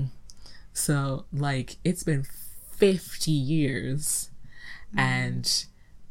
so 0.74 1.26
like 1.32 1.78
it's 1.84 2.04
been 2.04 2.26
50 2.72 3.32
years 3.32 4.30
mm. 4.94 5.00
and 5.00 5.66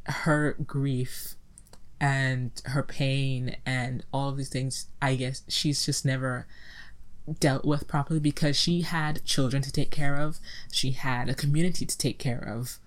her 0.07 0.57
grief 0.67 1.37
and 2.01 2.51
her 2.67 2.83
pain 2.83 3.57
and 3.65 4.05
all 4.13 4.29
of 4.29 4.37
these 4.37 4.49
things, 4.49 4.87
I 5.01 5.15
guess 5.15 5.43
she's 5.49 5.85
just 5.87 6.05
never 6.05 6.47
dealt 7.41 7.65
with 7.65 7.89
properly 7.89 8.21
because 8.21 8.57
she 8.57 8.83
had 8.83 9.25
children 9.25 9.63
to 9.63 9.73
take 9.73 9.91
care 9.91 10.17
of, 10.17 10.39
she 10.71 10.91
had 10.91 11.29
a 11.29 11.35
community 11.35 11.87
to 11.87 11.97
take 11.97 12.19
care 12.19 12.47
of, 12.47 12.79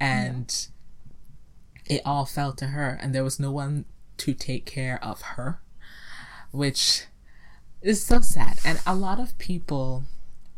and 0.00 0.68
yeah. 1.86 1.96
it 1.96 2.02
all 2.04 2.24
fell 2.24 2.52
to 2.54 2.68
her, 2.68 2.98
and 3.02 3.14
there 3.14 3.24
was 3.24 3.38
no 3.38 3.52
one 3.52 3.84
to 4.16 4.32
take 4.32 4.64
care 4.64 5.02
of 5.02 5.20
her, 5.22 5.60
which 6.54 7.06
is 7.82 8.02
so 8.02 8.20
sad. 8.20 8.58
And 8.64 8.80
a 8.86 8.94
lot 8.94 9.18
of 9.18 9.36
people 9.38 10.04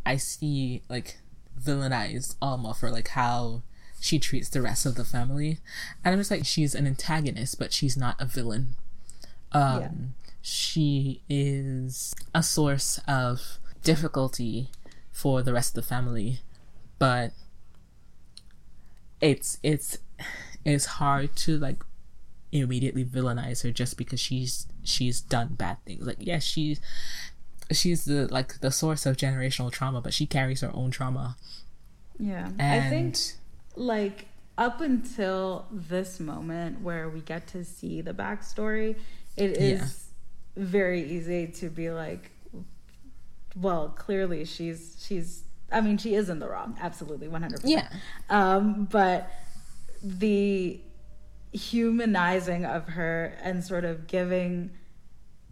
I 0.04 0.16
see 0.16 0.82
like 0.88 1.18
villainize 1.60 2.36
Alma 2.40 2.74
for 2.74 2.90
like 2.90 3.08
how 3.08 3.62
she 3.98 4.18
treats 4.18 4.48
the 4.50 4.62
rest 4.62 4.84
of 4.84 4.94
the 4.94 5.04
family. 5.04 5.58
And 6.04 6.12
I'm 6.12 6.20
just 6.20 6.30
like, 6.30 6.44
she's 6.44 6.74
an 6.74 6.86
antagonist, 6.86 7.58
but 7.58 7.72
she's 7.72 7.96
not 7.96 8.20
a 8.20 8.26
villain. 8.26 8.76
Um, 9.52 9.80
yeah. 9.80 9.90
She 10.42 11.22
is 11.28 12.14
a 12.34 12.42
source 12.42 13.00
of 13.08 13.58
difficulty 13.82 14.68
for 15.10 15.42
the 15.42 15.52
rest 15.54 15.70
of 15.70 15.82
the 15.82 15.88
family, 15.88 16.40
but 16.98 17.32
it's 19.20 19.58
it's 19.62 19.96
it's 20.64 20.84
hard 20.84 21.34
to 21.36 21.56
like 21.56 21.82
immediately 22.52 23.04
villainize 23.04 23.62
her 23.62 23.70
just 23.70 23.96
because 23.96 24.20
she's 24.20 24.66
she's 24.86 25.20
done 25.20 25.54
bad 25.54 25.78
things. 25.84 26.06
Like 26.06 26.18
yes, 26.20 26.44
she's 26.44 26.80
she's 27.72 28.04
the 28.04 28.28
like 28.28 28.60
the 28.60 28.70
source 28.70 29.06
of 29.06 29.16
generational 29.16 29.70
trauma, 29.70 30.00
but 30.00 30.14
she 30.14 30.26
carries 30.26 30.60
her 30.60 30.70
own 30.74 30.90
trauma. 30.90 31.36
Yeah, 32.18 32.48
and 32.58 32.84
I 32.84 32.88
think 32.88 33.16
like 33.74 34.26
up 34.58 34.80
until 34.80 35.66
this 35.70 36.18
moment 36.18 36.80
where 36.80 37.08
we 37.08 37.20
get 37.20 37.46
to 37.48 37.64
see 37.64 38.00
the 38.00 38.14
backstory, 38.14 38.96
it 39.36 39.56
is 39.56 40.08
yeah. 40.56 40.64
very 40.64 41.02
easy 41.02 41.46
to 41.48 41.68
be 41.68 41.90
like, 41.90 42.30
well, 43.54 43.90
clearly 43.90 44.44
she's 44.44 44.96
she's. 45.06 45.42
I 45.70 45.80
mean, 45.80 45.98
she 45.98 46.14
is 46.14 46.30
in 46.30 46.38
the 46.38 46.48
wrong. 46.48 46.78
Absolutely, 46.80 47.26
100%. 47.26 47.62
Yeah. 47.64 47.82
percent. 47.82 48.02
Um, 48.30 48.84
but 48.84 49.28
the 50.00 50.80
humanizing 51.56 52.64
of 52.64 52.88
her 52.88 53.36
and 53.42 53.64
sort 53.64 53.84
of 53.84 54.06
giving, 54.06 54.70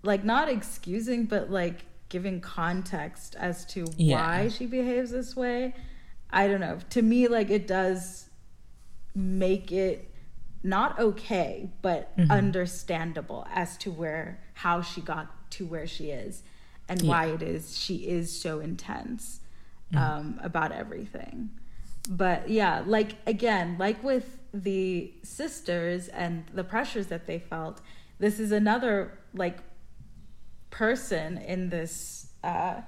like, 0.03 0.25
not 0.25 0.49
excusing, 0.49 1.25
but 1.25 1.51
like 1.51 1.85
giving 2.09 2.41
context 2.41 3.35
as 3.37 3.65
to 3.67 3.87
Yeah. 3.97 4.17
why 4.17 4.49
she 4.49 4.67
behaves 4.67 5.11
this 5.11 5.35
way. 5.35 5.75
I 6.31 6.47
don't 6.49 6.61
know. 6.61 6.79
To 6.91 7.03
me, 7.03 7.29
like, 7.29 7.51
it 7.51 7.67
does 7.67 8.29
make 9.15 9.73
it 9.73 10.11
not 10.63 10.99
okay, 10.99 11.71
but 11.83 12.17
Mm-hmm. 12.17 12.31
understandable 12.31 13.47
as 13.53 13.77
to 13.79 13.91
where 13.91 14.41
how 14.55 14.81
she 14.83 15.01
got 15.01 15.51
to 15.53 15.67
where 15.67 15.87
she 15.87 16.11
is 16.11 16.43
and 16.89 17.03
why 17.03 17.27
it 17.27 17.43
is 17.43 17.77
she 17.79 17.97
is 18.09 18.31
so 18.41 18.61
intense 18.61 19.41
Mm-hmm. 19.93 19.99
um, 20.03 20.41
about 20.43 20.73
everything. 20.73 21.51
But 22.09 22.51
yeah, 22.51 22.83
like 22.87 23.17
again, 23.27 23.77
like 23.79 24.03
with 24.03 24.39
the 24.53 25.13
sisters 25.23 26.09
and 26.09 26.45
the 26.53 26.65
pressures 26.65 27.07
that 27.09 27.27
they 27.27 27.39
felt, 27.39 27.81
this 28.19 28.39
is 28.39 28.53
another 28.53 29.19
like 29.33 29.59
person 30.71 31.39
in 31.39 31.71
this 31.71 32.29
uh, 32.43 32.83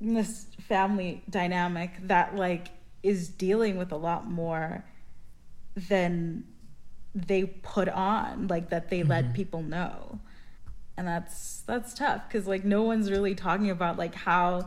in 0.00 0.14
this 0.14 0.46
family 0.60 1.22
dynamic 1.28 1.90
that 2.06 2.34
like 2.34 2.68
is 3.02 3.28
dealing 3.28 3.76
with 3.76 3.92
a 3.92 3.96
lot 3.96 4.28
more 4.28 4.84
than 5.76 6.44
they 7.14 7.44
put 7.44 7.88
on 7.88 8.46
like 8.48 8.70
that 8.70 8.90
they 8.90 9.02
let 9.02 9.34
people 9.34 9.62
know. 9.62 10.18
And 10.96 11.06
that's 11.06 11.60
that's 11.66 11.94
tough 11.94 12.22
because 12.26 12.46
like 12.46 12.64
no 12.64 12.82
one's 12.82 13.10
really 13.10 13.34
talking 13.34 13.70
about 13.70 13.98
like 13.98 14.14
how 14.14 14.66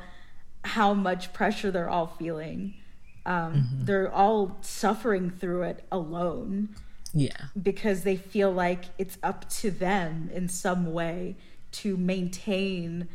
how 0.63 0.93
much 0.93 1.33
pressure 1.33 1.71
they're 1.71 1.89
all 1.89 2.07
feeling 2.07 2.75
um 3.25 3.67
they're 3.83 4.11
all 4.11 4.57
suffering 4.61 5.29
through 5.29 5.61
it 5.63 5.85
alone 5.91 6.69
Yeah. 7.13 7.29
because 7.61 8.03
they 8.03 8.15
feel 8.15 8.51
like 8.51 8.85
it's 8.97 9.17
up 9.21 9.47
to 9.61 9.69
them 9.71 10.29
in 10.33 10.47
some 10.49 10.91
way 10.91 11.35
to 11.73 11.97
maintain 11.97 13.07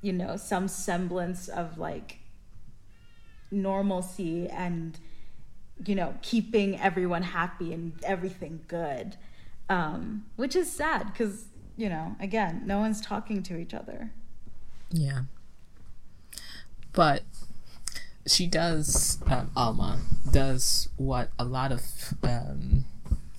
you 0.00 0.12
know 0.12 0.36
some 0.36 0.68
semblance 0.68 1.48
of 1.48 1.76
like 1.78 2.18
normalcy 3.50 4.46
and 4.48 4.98
you 5.84 5.94
know 5.94 6.14
keeping 6.22 6.78
everyone 6.80 7.22
happy 7.22 7.72
and 7.72 7.92
everything 8.02 8.60
good 8.68 9.16
um 9.68 10.24
which 10.36 10.54
is 10.54 10.70
sad 10.70 11.06
because 11.12 11.46
you 11.76 11.88
know 11.88 12.14
again 12.20 12.62
no 12.66 12.78
one's 12.78 13.00
talking 13.00 13.42
to 13.42 13.56
each 13.56 13.74
other 13.74 14.10
Yeah. 14.90 15.22
But 16.92 17.22
she 18.28 18.46
does, 18.46 19.18
um, 19.26 19.50
Alma 19.56 19.98
does 20.30 20.88
what 20.96 21.30
a 21.38 21.44
lot 21.44 21.72
of 21.72 21.82
um, 22.22 22.84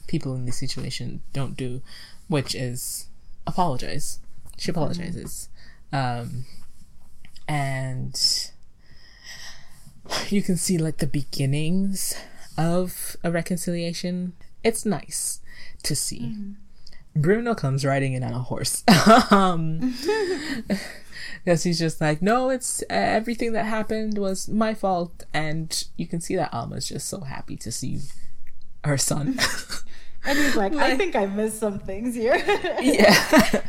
people 0.08 0.36
in 0.36 0.46
this 0.46 0.58
situation 0.58 1.22
don't 1.34 1.56
do, 1.56 1.82
which 2.28 2.56
is 2.56 3.08
apologize. 3.46 4.20
She 4.58 4.72
apologizes. 4.72 5.50
Um, 5.94 6.46
and 7.48 8.52
you 10.30 10.42
can 10.42 10.58
see 10.58 10.78
like 10.78 10.98
the 10.98 11.08
beginnings 11.08 12.16
of 12.58 13.16
a 13.24 13.32
reconciliation. 13.32 14.34
It's 14.64 14.86
nice 14.86 15.40
to 15.84 15.96
see. 15.96 16.36
Bruno 17.16 17.56
comes 17.56 17.86
riding 17.86 18.14
in 18.14 18.24
on 18.24 18.34
a 18.34 18.40
horse. 18.40 18.84
um, 19.32 19.96
because 21.44 21.64
he's 21.64 21.80
just 21.80 22.00
like, 22.02 22.22
no, 22.22 22.50
it's 22.50 22.84
everything 22.90 23.54
that 23.54 23.66
happened 23.66 24.18
was 24.18 24.48
my 24.48 24.74
fault, 24.74 25.26
and 25.34 25.86
you 25.98 26.08
can 26.08 26.22
see 26.22 26.36
that 26.36 26.54
Alma's 26.54 26.88
just 26.88 27.08
so 27.08 27.22
happy 27.22 27.56
to 27.58 27.72
see 27.72 28.00
her 28.84 28.98
son. 28.98 29.40
and 30.26 30.38
he's 30.38 30.56
like 30.58 30.76
i 30.76 30.98
think 30.98 31.16
i 31.16 31.26
missed 31.26 31.60
some 31.60 31.80
things 31.80 32.14
here 32.14 32.36
yeah, 32.82 33.62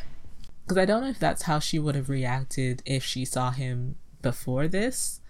because 0.64 0.76
I 0.76 0.84
don't 0.84 1.02
know 1.02 1.08
if 1.08 1.18
that's 1.20 1.42
how 1.42 1.58
she 1.60 1.78
would 1.78 1.94
have 1.94 2.08
reacted 2.08 2.82
if 2.84 3.04
she 3.04 3.24
saw 3.24 3.50
him 3.50 3.96
before 4.22 4.68
this, 4.68 5.20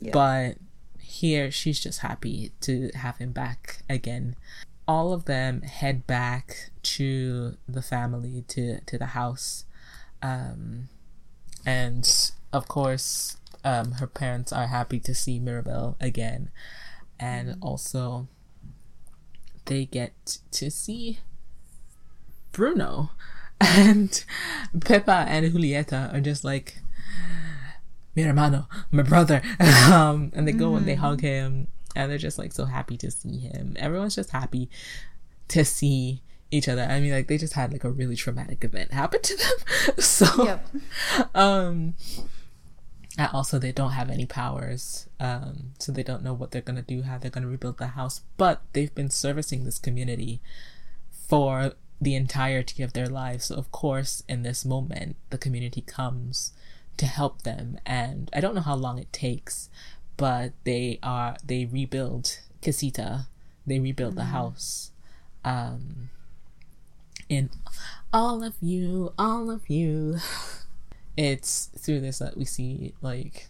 Yeah. 0.00 0.10
but 0.12 0.56
here 0.98 1.50
she's 1.50 1.80
just 1.80 2.00
happy 2.00 2.52
to 2.62 2.90
have 2.94 3.16
him 3.18 3.32
back 3.32 3.82
again. 3.88 4.36
All 4.86 5.12
of 5.12 5.24
them 5.24 5.62
head 5.62 6.06
back 6.06 6.70
to 6.82 7.56
the 7.68 7.82
family 7.82 8.44
to 8.48 8.80
to 8.86 8.96
the 8.98 9.06
house. 9.06 9.64
Um, 10.22 10.88
and 11.64 12.32
of 12.52 12.68
course 12.68 13.36
um, 13.64 13.92
her 13.92 14.06
parents 14.06 14.52
are 14.52 14.66
happy 14.66 14.98
to 15.00 15.14
see 15.14 15.38
mirabel 15.38 15.96
again. 16.00 16.50
And 17.18 17.56
also 17.60 18.28
they 19.66 19.84
get 19.84 20.38
to 20.52 20.70
see 20.70 21.20
bruno. 22.52 23.10
And 23.62 24.24
pepa 24.78 25.26
and 25.26 25.52
julieta 25.52 26.14
are 26.14 26.20
just 26.20 26.44
like 26.44 26.78
mi 28.16 28.22
hermano 28.22 28.68
my 28.90 29.02
brother. 29.02 29.42
Um, 29.90 30.30
and 30.34 30.48
they 30.48 30.52
go 30.52 30.76
and 30.76 30.86
they 30.86 30.94
hug 30.94 31.20
him. 31.20 31.68
And 31.94 32.10
they're 32.10 32.18
just 32.18 32.38
like 32.38 32.52
so 32.52 32.64
happy 32.64 32.96
to 32.98 33.10
see 33.10 33.38
him. 33.38 33.76
Everyone's 33.78 34.14
just 34.14 34.30
happy 34.30 34.70
to 35.48 35.64
see 35.64 36.22
each 36.50 36.68
other. 36.68 36.82
I 36.82 37.00
mean 37.00 37.12
like 37.12 37.28
they 37.28 37.38
just 37.38 37.54
had 37.54 37.72
like 37.72 37.84
a 37.84 37.90
really 37.90 38.16
traumatic 38.16 38.64
event 38.64 38.92
happen 38.92 39.22
to 39.22 39.36
them. 39.36 39.96
So 39.98 40.44
yep. 40.44 40.66
um 41.34 41.94
and 43.18 43.30
also 43.32 43.58
they 43.58 43.72
don't 43.72 43.92
have 43.92 44.10
any 44.10 44.26
powers 44.26 45.08
um 45.18 45.72
so 45.78 45.90
they 45.90 46.02
don't 46.02 46.22
know 46.22 46.32
what 46.32 46.50
they're 46.50 46.62
gonna 46.62 46.82
do 46.82 47.02
how 47.02 47.18
they're 47.18 47.30
gonna 47.30 47.48
rebuild 47.48 47.78
the 47.78 47.88
house 47.88 48.20
but 48.36 48.62
they've 48.72 48.94
been 48.94 49.10
servicing 49.10 49.64
this 49.64 49.78
community 49.78 50.40
for 51.10 51.72
the 52.00 52.14
entirety 52.14 52.82
of 52.82 52.92
their 52.92 53.08
lives. 53.08 53.46
So 53.46 53.56
of 53.56 53.70
course 53.72 54.22
in 54.28 54.42
this 54.42 54.64
moment 54.64 55.16
the 55.30 55.38
community 55.38 55.80
comes 55.80 56.52
to 56.96 57.06
help 57.06 57.42
them 57.42 57.78
and 57.86 58.28
i 58.34 58.40
don't 58.40 58.54
know 58.54 58.60
how 58.60 58.74
long 58.74 58.98
it 58.98 59.10
takes 59.12 59.70
but 60.20 60.52
they 60.64 60.98
are 61.02 61.34
they 61.42 61.64
rebuild 61.64 62.40
casita. 62.60 63.26
They 63.66 63.78
rebuild 63.78 64.16
the 64.16 64.24
house. 64.24 64.90
Um 65.44 66.10
in 67.30 67.48
all 68.12 68.42
of 68.44 68.54
you 68.60 69.14
all 69.18 69.50
of 69.50 69.70
you. 69.70 70.18
It's 71.16 71.68
through 71.76 72.00
this 72.00 72.20
that 72.20 72.36
we 72.38 72.46
see 72.46 72.94
like 73.02 73.48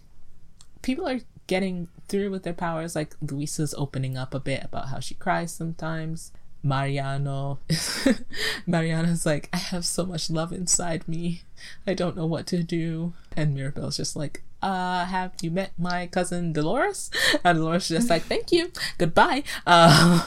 people 0.83 1.07
are 1.07 1.21
getting 1.47 1.87
through 2.09 2.31
with 2.31 2.43
their 2.43 2.55
powers. 2.55 2.97
Like 2.97 3.15
luisa's 3.21 3.75
opening 3.79 4.17
up 4.17 4.35
a 4.35 4.41
bit 4.41 4.65
about 4.65 4.89
how 4.89 4.99
she 4.99 5.15
cries 5.15 5.53
sometimes. 5.53 6.33
Mariano 6.65 7.61
mariano's 8.67 9.25
like 9.25 9.49
i 9.53 9.57
have 9.57 9.87
so 9.87 10.05
much 10.05 10.31
love 10.31 10.53
inside 10.53 11.07
me. 11.07 11.43
I 11.87 11.95
don't 11.95 12.17
know 12.17 12.27
what 12.27 12.49
to 12.49 12.65
do. 12.65 13.13
And 13.37 13.55
mirabel's 13.55 13.99
just 13.99 14.17
like 14.17 14.43
uh 14.63 15.05
have 15.05 15.33
you 15.41 15.53
met 15.53 15.71
my 15.79 16.09
cousin 16.09 16.53
dolores? 16.53 17.11
And 17.45 17.59
dolores 17.59 17.85
is 17.85 17.99
just 17.99 18.11
like 18.11 18.23
thank 18.25 18.51
you. 18.51 18.73
Goodbye. 18.99 19.45
Uh 19.65 20.27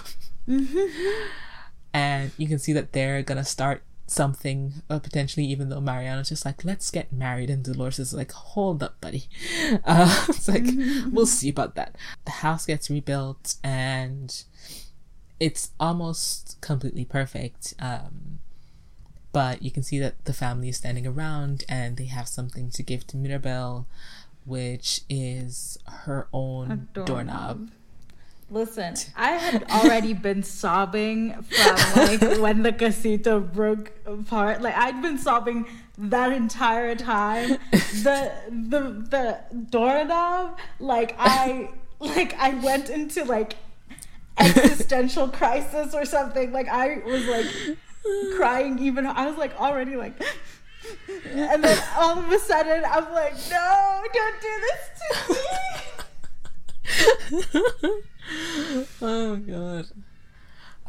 and 1.93 2.31
you 2.37 2.47
can 2.47 2.59
see 2.59 2.73
that 2.73 2.93
they're 2.93 3.21
gonna 3.21 3.43
start 3.43 3.83
something 4.05 4.73
uh, 4.89 4.99
potentially 4.99 5.45
even 5.45 5.69
though 5.69 5.79
mariano's 5.79 6.29
just 6.29 6.45
like 6.45 6.63
let's 6.65 6.91
get 6.91 7.11
married. 7.11 7.49
And 7.49 7.63
dolores 7.63 7.99
is 7.99 8.13
like 8.13 8.31
hold 8.31 8.83
up 8.83 8.99
buddy. 9.01 9.25
Uh, 9.85 10.25
it's 10.29 10.47
like 10.47 10.65
we'll 11.11 11.25
see 11.25 11.49
about 11.49 11.75
that. 11.75 11.95
The 12.25 12.31
house 12.31 12.65
gets 12.65 12.89
rebuilt 12.89 13.55
and 13.63 14.43
it's 15.39 15.71
almost 15.79 16.57
completely 16.61 17.05
perfect 17.05 17.73
um, 17.79 18.39
but 19.33 19.61
you 19.61 19.71
can 19.71 19.83
see 19.83 19.99
that 19.99 20.23
the 20.25 20.33
family 20.33 20.69
is 20.69 20.77
standing 20.77 21.05
around 21.05 21.65
and 21.67 21.97
they 21.97 22.05
have 22.05 22.27
something 22.27 22.69
to 22.69 22.83
give 22.83 23.05
to 23.07 23.17
mirabel 23.17 23.87
which 24.45 25.01
is 25.09 25.77
her 25.87 26.27
own 26.31 26.71
A 26.71 27.05
doorknob 27.05 27.69
Listen, 28.53 28.93
I 29.17 29.31
had 29.31 29.63
already 29.71 30.13
been 30.13 30.43
sobbing 30.43 31.41
from 31.41 31.75
like 32.03 32.21
when 32.39 32.61
the 32.61 32.71
casita 32.71 33.39
broke 33.39 33.91
apart. 34.05 34.61
Like 34.61 34.77
I'd 34.77 35.01
been 35.01 35.17
sobbing 35.17 35.65
that 35.97 36.31
entire 36.31 36.95
time. 36.95 37.57
The 38.03 38.31
the 38.49 38.79
the 39.09 39.39
doorknob, 39.69 40.57
like 40.79 41.15
I 41.17 41.69
like 41.99 42.33
I 42.37 42.53
went 42.55 42.89
into 42.89 43.23
like 43.23 43.55
existential 44.37 45.29
crisis 45.29 45.93
or 45.93 46.03
something. 46.05 46.51
Like 46.51 46.67
I 46.67 46.97
was 47.05 47.25
like 47.27 47.45
crying 48.35 48.77
even 48.79 49.05
I 49.05 49.27
was 49.27 49.37
like 49.37 49.57
already 49.59 49.95
like 49.95 50.21
and 51.25 51.63
then 51.63 51.83
all 51.95 52.19
of 52.19 52.29
a 52.29 52.39
sudden 52.39 52.83
I'm 52.85 53.13
like, 53.13 53.35
no, 53.49 54.03
don't 54.13 54.41
do 54.41 54.53
this 54.67 54.81
to 54.99 55.33
me. 57.91 58.03
oh 59.01 59.35
god 59.37 59.85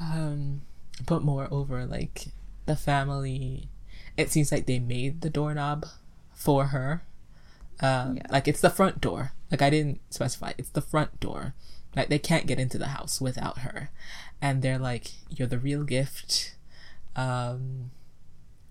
um 0.00 0.62
but 1.06 1.22
moreover 1.22 1.84
like 1.86 2.26
the 2.66 2.76
family 2.76 3.68
it 4.16 4.30
seems 4.30 4.52
like 4.52 4.66
they 4.66 4.78
made 4.78 5.20
the 5.20 5.30
doorknob 5.30 5.86
for 6.32 6.66
her 6.66 7.02
Um, 7.80 8.16
yeah. 8.18 8.26
Like 8.30 8.46
it's 8.48 8.60
the 8.60 8.70
front 8.70 9.00
door. 9.00 9.32
Like 9.50 9.62
I 9.62 9.70
didn't 9.70 10.00
specify. 10.10 10.52
It's 10.58 10.70
the 10.70 10.80
front 10.80 11.18
door. 11.20 11.54
Like 11.96 12.08
they 12.08 12.18
can't 12.18 12.46
get 12.46 12.58
into 12.60 12.78
the 12.78 12.88
house 12.88 13.20
without 13.20 13.58
her, 13.60 13.90
and 14.40 14.62
they're 14.62 14.78
like, 14.78 15.12
"You're 15.28 15.48
the 15.48 15.58
real 15.58 15.84
gift." 15.84 16.54
Um, 17.16 17.90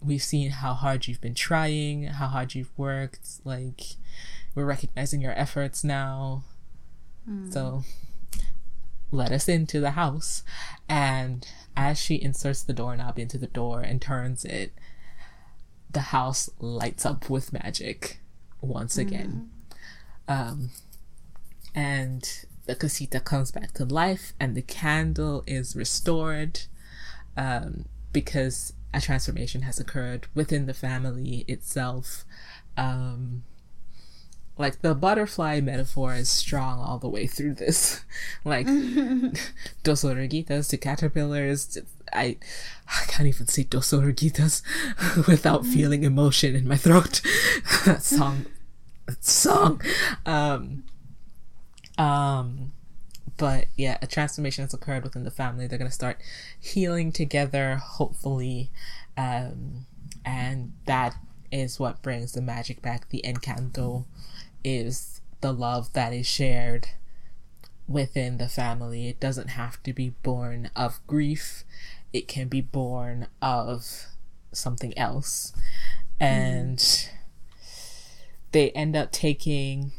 we've 0.01 0.23
seen 0.23 0.51
how 0.51 0.73
hard 0.73 1.07
you've 1.07 1.21
been 1.21 1.35
trying, 1.35 2.05
how 2.05 2.27
hard 2.27 2.55
you've 2.55 2.71
worked. 2.77 3.39
Like 3.45 3.81
we're 4.55 4.65
recognizing 4.65 5.21
your 5.21 5.33
efforts 5.37 5.83
now. 5.83 6.43
Mm. 7.29 7.51
So 7.53 7.83
let 9.13 9.31
us 9.31 9.47
into 9.47 9.79
the 9.79 9.91
house. 9.91 10.43
And 10.89 11.47
as 11.77 11.99
she 11.99 12.21
inserts 12.21 12.63
the 12.63 12.73
doorknob 12.73 13.19
into 13.19 13.37
the 13.37 13.47
door 13.47 13.81
and 13.81 14.01
turns 14.01 14.43
it, 14.43 14.73
the 15.91 16.01
house 16.01 16.49
lights 16.59 17.05
up 17.05 17.29
with 17.29 17.53
magic 17.53 18.19
once 18.61 18.97
again. 18.97 19.49
Mm. 20.27 20.39
Um, 20.39 20.69
and 21.75 22.45
the 22.65 22.75
casita 22.75 23.19
comes 23.19 23.51
back 23.51 23.73
to 23.73 23.85
life 23.85 24.33
and 24.39 24.55
the 24.55 24.61
candle 24.61 25.43
is 25.45 25.75
restored 25.75 26.61
um, 27.35 27.85
because 28.11 28.73
a 28.93 29.01
transformation 29.01 29.63
has 29.63 29.79
occurred 29.79 30.27
within 30.33 30.65
the 30.65 30.73
family 30.73 31.45
itself. 31.47 32.25
Um, 32.77 33.43
like 34.57 34.81
the 34.81 34.93
butterfly 34.93 35.59
metaphor 35.61 36.13
is 36.13 36.29
strong 36.29 36.79
all 36.79 36.99
the 36.99 37.09
way 37.09 37.25
through 37.27 37.55
this. 37.55 38.03
like 38.45 38.65
dos 39.83 40.03
oruguitas 40.03 40.69
to 40.69 40.77
caterpillars. 40.77 41.77
I 42.11 42.37
I 42.87 43.05
can't 43.07 43.27
even 43.27 43.47
say 43.47 43.63
dos 43.63 43.91
oruguitas 43.91 44.61
without 45.27 45.65
feeling 45.65 46.03
emotion 46.03 46.55
in 46.55 46.67
my 46.67 46.77
throat. 46.77 47.21
that 47.85 48.03
song, 48.03 48.45
that 49.07 49.23
song. 49.25 49.81
Um, 50.25 50.83
um, 51.97 52.71
but 53.37 53.65
yeah, 53.75 53.97
a 54.01 54.07
transformation 54.07 54.63
has 54.63 54.73
occurred 54.73 55.03
within 55.03 55.23
the 55.23 55.31
family. 55.31 55.65
They're 55.65 55.79
gonna 55.79 55.91
start 55.91 56.19
healing 56.59 57.11
together, 57.11 57.75
hopefully, 57.75 58.69
um, 59.17 59.87
and 60.23 60.73
that 60.85 61.15
is 61.51 61.79
what 61.79 62.01
brings 62.03 62.33
the 62.33 62.41
magic 62.41 62.81
back. 62.83 63.09
The 63.09 63.23
encanto 63.25 64.05
is 64.63 65.21
the 65.41 65.53
love 65.53 65.91
that 65.93 66.13
is 66.13 66.27
shared 66.27 66.89
within 67.87 68.37
the 68.37 68.47
family. 68.47 69.07
It 69.07 69.19
doesn't 69.19 69.49
have 69.49 69.81
to 69.83 69.93
be 69.93 70.13
born 70.23 70.69
of 70.75 70.99
grief. 71.07 71.63
It 72.11 72.27
can 72.27 72.47
be 72.47 72.61
born 72.61 73.27
of 73.41 74.05
something 74.51 74.97
else. 74.97 75.53
And 76.19 76.77
mm. 76.77 77.09
they 78.51 78.71
end 78.71 78.95
up 78.95 79.11
taking 79.11 79.91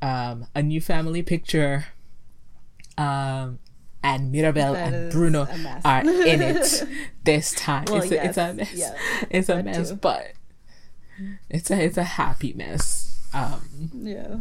um, 0.00 0.46
a 0.54 0.62
new 0.62 0.80
family 0.80 1.22
picture 1.22 1.86
um, 2.96 3.58
and 4.02 4.30
Mirabel 4.30 4.74
that 4.74 4.92
and 4.92 5.10
Bruno 5.10 5.48
are 5.84 6.00
in 6.02 6.42
it 6.42 6.84
this 7.24 7.52
time. 7.52 7.86
Well, 7.88 8.02
it's, 8.02 8.10
a, 8.10 8.14
yes, 8.14 8.26
it's, 8.26 8.36
a 8.38 8.54
mess. 8.54 8.74
Yeah, 8.74 8.94
it's 9.30 9.48
a 9.48 9.62
mess, 9.62 9.88
too. 9.90 9.96
but 9.96 10.32
it's 11.48 11.70
a 11.70 11.82
it's 11.82 11.96
a 11.96 12.04
happy 12.04 12.52
mess. 12.52 13.13
Um, 13.34 13.90
yeah, 13.92 14.36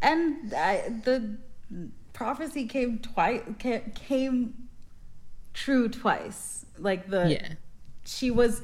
and 0.00 0.54
I, 0.54 0.88
the 1.04 1.36
prophecy 2.12 2.66
came 2.66 2.98
twice. 2.98 3.42
Came 3.94 4.68
true 5.52 5.88
twice. 5.88 6.64
Like 6.78 7.10
the 7.10 7.32
yeah. 7.32 7.48
she 8.04 8.30
was 8.30 8.62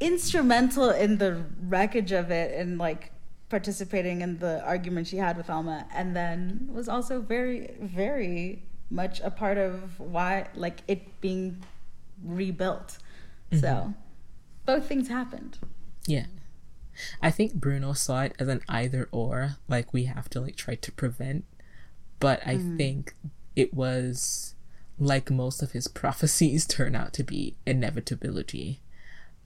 instrumental 0.00 0.90
in 0.90 1.18
the 1.18 1.42
wreckage 1.62 2.12
of 2.12 2.30
it 2.30 2.58
and 2.58 2.78
like 2.78 3.12
participating 3.48 4.20
in 4.20 4.38
the 4.38 4.62
argument 4.64 5.06
she 5.06 5.16
had 5.16 5.36
with 5.36 5.50
Alma, 5.50 5.86
and 5.94 6.14
then 6.14 6.68
was 6.72 6.88
also 6.88 7.20
very, 7.20 7.74
very 7.80 8.62
much 8.90 9.20
a 9.20 9.30
part 9.30 9.58
of 9.58 9.98
why, 9.98 10.46
like, 10.54 10.80
it 10.88 11.20
being 11.20 11.62
rebuilt. 12.24 12.98
Mm-hmm. 13.50 13.60
So, 13.60 13.94
both 14.66 14.86
things 14.86 15.08
happened. 15.08 15.58
Yeah. 16.06 16.26
I 17.22 17.30
think 17.30 17.54
Bruno 17.54 17.92
saw 17.92 18.22
it 18.22 18.34
as 18.38 18.48
an 18.48 18.62
either 18.68 19.08
or, 19.12 19.56
like, 19.68 19.92
we 19.92 20.04
have 20.04 20.28
to, 20.30 20.40
like, 20.40 20.56
try 20.56 20.74
to 20.76 20.92
prevent. 20.92 21.44
But 22.20 22.40
I 22.46 22.56
mm-hmm. 22.56 22.76
think 22.76 23.14
it 23.54 23.74
was 23.74 24.54
like 24.98 25.30
most 25.30 25.62
of 25.62 25.72
his 25.72 25.88
prophecies 26.02 26.66
turn 26.66 26.94
out 26.94 27.12
to 27.14 27.22
be 27.22 27.56
inevitability. 27.66 28.80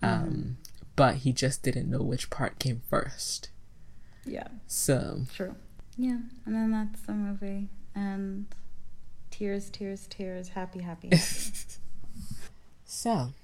Mm-hmm. 0.02 0.24
Um, 0.24 0.56
but 0.96 1.16
he 1.16 1.32
just 1.32 1.62
didn't 1.62 1.90
know 1.90 2.02
which 2.02 2.30
part 2.30 2.58
came 2.58 2.82
first. 2.88 3.50
Yeah. 4.24 4.48
So. 4.66 5.22
True. 5.34 5.56
Yeah, 5.96 6.18
and 6.46 6.54
then 6.54 6.70
that's 6.70 7.02
the 7.02 7.12
movie, 7.12 7.68
and 7.94 8.46
tears, 9.30 9.68
tears, 9.68 10.06
tears, 10.08 10.48
happy, 10.48 10.80
happy. 10.80 11.08
happy. 11.08 11.22
so. 12.84 13.34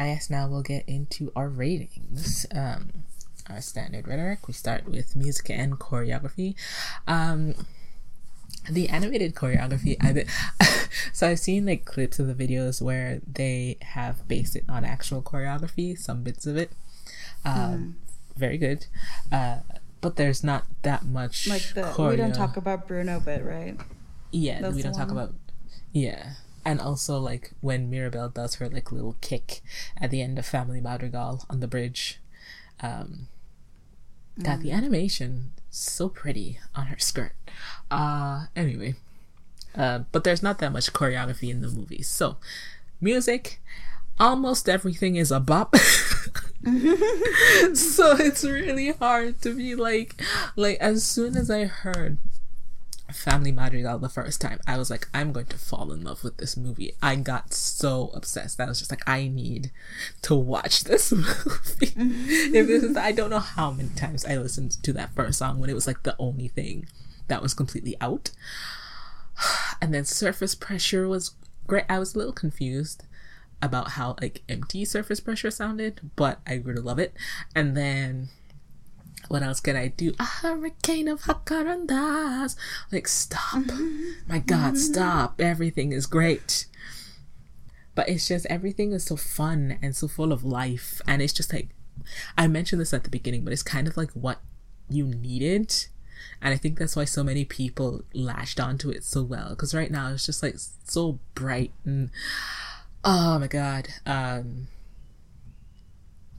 I 0.00 0.06
guess 0.06 0.30
now 0.30 0.48
we'll 0.48 0.62
get 0.62 0.88
into 0.88 1.30
our 1.36 1.48
ratings. 1.48 2.46
Um, 2.52 3.04
our 3.48 3.60
standard 3.60 4.08
rhetoric. 4.08 4.48
We 4.48 4.54
start 4.54 4.86
with 4.86 5.14
music 5.14 5.50
and 5.50 5.78
choreography. 5.78 6.54
Um, 7.06 7.54
the 8.68 8.88
animated 8.88 9.34
choreography, 9.34 9.96
I 10.00 10.24
so 11.12 11.28
I've 11.28 11.38
seen 11.38 11.66
like 11.66 11.84
clips 11.84 12.18
of 12.18 12.26
the 12.26 12.34
videos 12.34 12.80
where 12.80 13.20
they 13.30 13.76
have 13.82 14.26
based 14.26 14.56
it 14.56 14.64
on 14.68 14.84
actual 14.84 15.22
choreography, 15.22 15.98
some 15.98 16.22
bits 16.22 16.46
of 16.46 16.56
it. 16.56 16.72
Um, 17.44 17.54
mm 17.54 17.94
very 18.36 18.56
good. 18.58 18.86
Uh, 19.30 19.58
but 20.00 20.16
there's 20.16 20.42
not 20.42 20.64
that 20.82 21.04
much 21.04 21.46
like 21.46 21.74
the 21.74 21.82
choreo. 21.82 22.10
we 22.10 22.16
don't 22.16 22.34
talk 22.34 22.56
about 22.56 22.88
Bruno 22.88 23.20
bit, 23.20 23.44
right? 23.44 23.76
Yeah, 24.32 24.62
That's 24.62 24.74
we 24.74 24.82
don't 24.82 24.94
talk 24.94 25.10
about 25.10 25.34
yeah. 25.92 26.32
And 26.64 26.80
also 26.80 27.18
like 27.18 27.52
when 27.60 27.90
Mirabel 27.90 28.28
does 28.28 28.56
her 28.56 28.68
like 28.68 28.92
little 28.92 29.16
kick 29.20 29.60
at 29.96 30.10
the 30.10 30.22
end 30.22 30.38
of 30.38 30.46
Family 30.46 30.80
Madrigal 30.80 31.44
on 31.48 31.60
the 31.60 31.68
bridge. 31.68 32.20
Um 32.80 33.28
mm. 34.38 34.44
God, 34.44 34.62
the 34.62 34.72
animation 34.72 35.52
so 35.70 36.08
pretty 36.08 36.58
on 36.74 36.86
her 36.86 36.98
skirt. 36.98 37.32
Uh 37.90 38.46
anyway. 38.54 38.94
Uh, 39.74 40.00
but 40.10 40.24
there's 40.24 40.42
not 40.42 40.58
that 40.58 40.72
much 40.72 40.92
choreography 40.92 41.48
in 41.48 41.60
the 41.60 41.68
movie. 41.68 42.02
So, 42.02 42.38
music, 43.00 43.60
almost 44.18 44.68
everything 44.68 45.14
is 45.16 45.30
a 45.30 45.38
bop. 45.38 45.76
so 47.74 48.16
it's 48.18 48.44
really 48.44 48.92
hard 48.92 49.40
to 49.40 49.56
be 49.56 49.74
like 49.74 50.20
like 50.56 50.76
as 50.78 51.02
soon 51.02 51.34
as 51.34 51.50
I 51.50 51.64
heard 51.64 52.18
Family 53.12 53.52
Madrigal 53.52 53.98
the 53.98 54.08
first 54.08 54.40
time, 54.40 54.60
I 54.66 54.78
was 54.78 54.90
like, 54.90 55.08
I'm 55.12 55.32
going 55.32 55.46
to 55.46 55.58
fall 55.58 55.92
in 55.92 56.02
love 56.02 56.24
with 56.24 56.38
this 56.38 56.56
movie. 56.56 56.94
I 57.02 57.16
got 57.16 57.52
so 57.52 58.10
obsessed. 58.14 58.58
That 58.58 58.66
I 58.66 58.70
was 58.70 58.78
just 58.78 58.90
like, 58.90 59.08
I 59.08 59.28
need 59.28 59.70
to 60.22 60.34
watch 60.34 60.84
this 60.84 61.12
movie. 61.12 61.92
if 61.96 62.66
this 62.66 62.82
is, 62.82 62.96
I 62.96 63.12
don't 63.12 63.30
know 63.30 63.38
how 63.38 63.70
many 63.70 63.90
times 63.90 64.24
I 64.24 64.36
listened 64.36 64.82
to 64.82 64.92
that 64.94 65.14
first 65.14 65.38
song 65.38 65.60
when 65.60 65.70
it 65.70 65.74
was 65.74 65.86
like 65.86 66.02
the 66.02 66.16
only 66.18 66.48
thing 66.48 66.86
that 67.28 67.42
was 67.42 67.54
completely 67.54 67.96
out. 68.00 68.30
And 69.82 69.94
then 69.94 70.04
Surface 70.04 70.54
Pressure 70.54 71.08
was 71.08 71.30
great. 71.66 71.86
I 71.88 71.98
was 71.98 72.14
a 72.14 72.18
little 72.18 72.34
confused 72.34 73.04
about 73.62 73.92
how 73.92 74.16
like 74.20 74.42
empty 74.48 74.84
surface 74.84 75.20
pressure 75.20 75.50
sounded, 75.50 76.10
but 76.16 76.40
I 76.46 76.56
grew 76.58 76.74
to 76.74 76.80
love 76.80 76.98
it. 76.98 77.14
And 77.54 77.76
then 77.76 78.28
what 79.30 79.44
else 79.44 79.60
can 79.60 79.76
I 79.76 79.86
do? 79.86 80.12
A 80.18 80.24
hurricane 80.24 81.06
of 81.06 81.22
jacarandas. 81.22 82.56
Like 82.90 83.06
stop. 83.06 83.62
My 84.26 84.40
god, 84.40 84.76
stop. 84.76 85.40
Everything 85.40 85.92
is 85.92 86.06
great. 86.06 86.66
But 87.94 88.08
it's 88.08 88.26
just 88.26 88.44
everything 88.46 88.90
is 88.90 89.04
so 89.04 89.14
fun 89.14 89.78
and 89.80 89.94
so 89.94 90.08
full 90.08 90.32
of 90.32 90.42
life. 90.42 91.00
And 91.06 91.22
it's 91.22 91.32
just 91.32 91.52
like 91.52 91.68
I 92.36 92.48
mentioned 92.48 92.80
this 92.80 92.92
at 92.92 93.04
the 93.04 93.08
beginning, 93.08 93.44
but 93.44 93.52
it's 93.52 93.62
kind 93.62 93.86
of 93.86 93.96
like 93.96 94.10
what 94.14 94.40
you 94.88 95.06
needed. 95.06 95.86
And 96.42 96.52
I 96.52 96.56
think 96.56 96.76
that's 96.76 96.96
why 96.96 97.04
so 97.04 97.22
many 97.22 97.44
people 97.44 98.02
latched 98.12 98.58
onto 98.58 98.90
it 98.90 99.04
so 99.04 99.22
well. 99.22 99.50
Because 99.50 99.76
right 99.76 99.92
now 99.92 100.08
it's 100.08 100.26
just 100.26 100.42
like 100.42 100.56
so 100.58 101.20
bright 101.36 101.70
and 101.84 102.10
Oh 103.04 103.38
my 103.38 103.46
god. 103.46 103.90
Um 104.04 104.66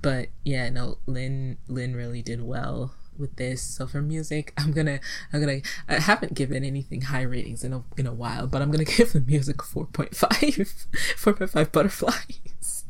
but 0.01 0.29
yeah, 0.43 0.69
no, 0.69 0.97
Lin 1.05 1.57
Lin 1.67 1.95
really 1.95 2.21
did 2.21 2.43
well 2.43 2.93
with 3.17 3.35
this. 3.35 3.61
So 3.61 3.87
for 3.87 4.01
music, 4.01 4.53
I'm 4.57 4.71
gonna 4.71 4.99
I'm 5.31 5.39
gonna 5.39 5.61
I 5.87 5.99
haven't 5.99 6.33
given 6.33 6.63
anything 6.63 7.01
high 7.01 7.21
ratings 7.21 7.63
in 7.63 7.73
a 7.73 7.83
in 7.97 8.07
a 8.07 8.13
while, 8.13 8.47
but 8.47 8.61
I'm 8.61 8.71
gonna 8.71 8.83
give 8.97 9.13
the 9.13 9.21
music 9.21 9.57
4.5 9.57 10.09
4.5 10.91 11.71
butterflies. 11.71 12.85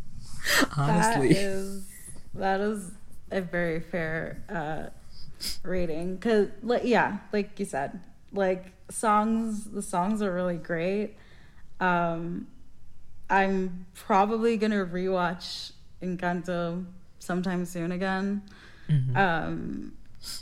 Honestly. 0.76 1.34
That 1.34 1.38
is 1.38 1.88
that 2.34 2.62
is 2.62 2.92
a 3.30 3.42
very 3.42 3.80
fair 3.80 4.44
uh 4.50 4.90
rating 5.64 6.18
cuz 6.18 6.50
like 6.64 6.84
yeah, 6.86 7.20
like 7.32 7.60
you 7.60 7.66
said, 7.66 8.00
like 8.32 8.72
songs 8.90 9.66
the 9.66 9.82
songs 9.82 10.22
are 10.22 10.34
really 10.34 10.58
great. 10.58 11.16
Um 11.80 12.48
I'm 13.30 13.86
probably 13.94 14.58
gonna 14.58 14.86
rewatch 14.86 15.72
Encanto 16.02 16.86
sometime 17.22 17.66
soon 17.66 17.92
again. 17.92 18.42
Mm-hmm. 18.90 19.16
Um, 19.16 19.94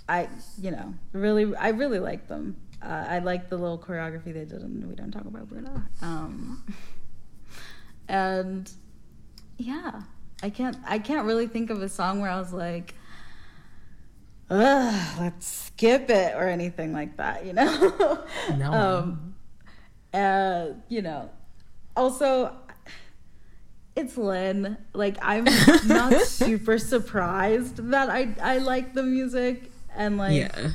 I 0.08 0.28
you 0.60 0.72
know 0.72 0.94
really 1.14 1.56
I 1.56 1.70
really 1.70 2.00
like 2.00 2.28
them. 2.28 2.58
Uh, 2.82 3.06
I 3.08 3.20
like 3.20 3.50
the 3.50 3.58
little 3.58 3.78
choreography 3.78 4.34
they 4.34 4.46
did, 4.46 4.62
and 4.62 4.88
we 4.88 4.96
don't 4.96 5.12
talk 5.12 5.26
about 5.26 5.50
Bruno. 5.50 5.84
Um, 6.02 6.64
and 8.08 8.72
yeah, 9.58 10.02
I 10.42 10.50
can't 10.50 10.78
I 10.86 11.00
can't 11.00 11.28
really 11.28 11.48
think 11.48 11.70
of 11.70 11.82
a 11.82 11.90
song 11.90 12.22
where 12.22 12.32
I 12.32 12.40
was 12.40 12.54
like, 12.54 12.96
Ugh, 14.50 15.20
let's 15.20 15.46
skip 15.46 16.10
it 16.10 16.36
or 16.36 16.48
anything 16.48 16.94
like 16.94 17.18
that, 17.18 17.46
you 17.46 17.54
know. 17.54 18.24
no. 18.58 18.72
Um, 18.80 19.36
uh, 20.14 20.70
you 20.88 21.04
know, 21.04 21.30
also 21.96 22.56
it's 24.00 24.18
Lin. 24.18 24.78
Like 24.94 25.18
I'm 25.22 25.46
not 25.86 26.14
super 26.22 26.78
surprised 26.78 27.78
that 27.92 28.10
I 28.10 28.36
I 28.42 28.58
like 28.60 28.94
the 28.94 29.04
music 29.04 29.72
and 29.96 30.18
like 30.18 30.38
yeah. 30.38 30.70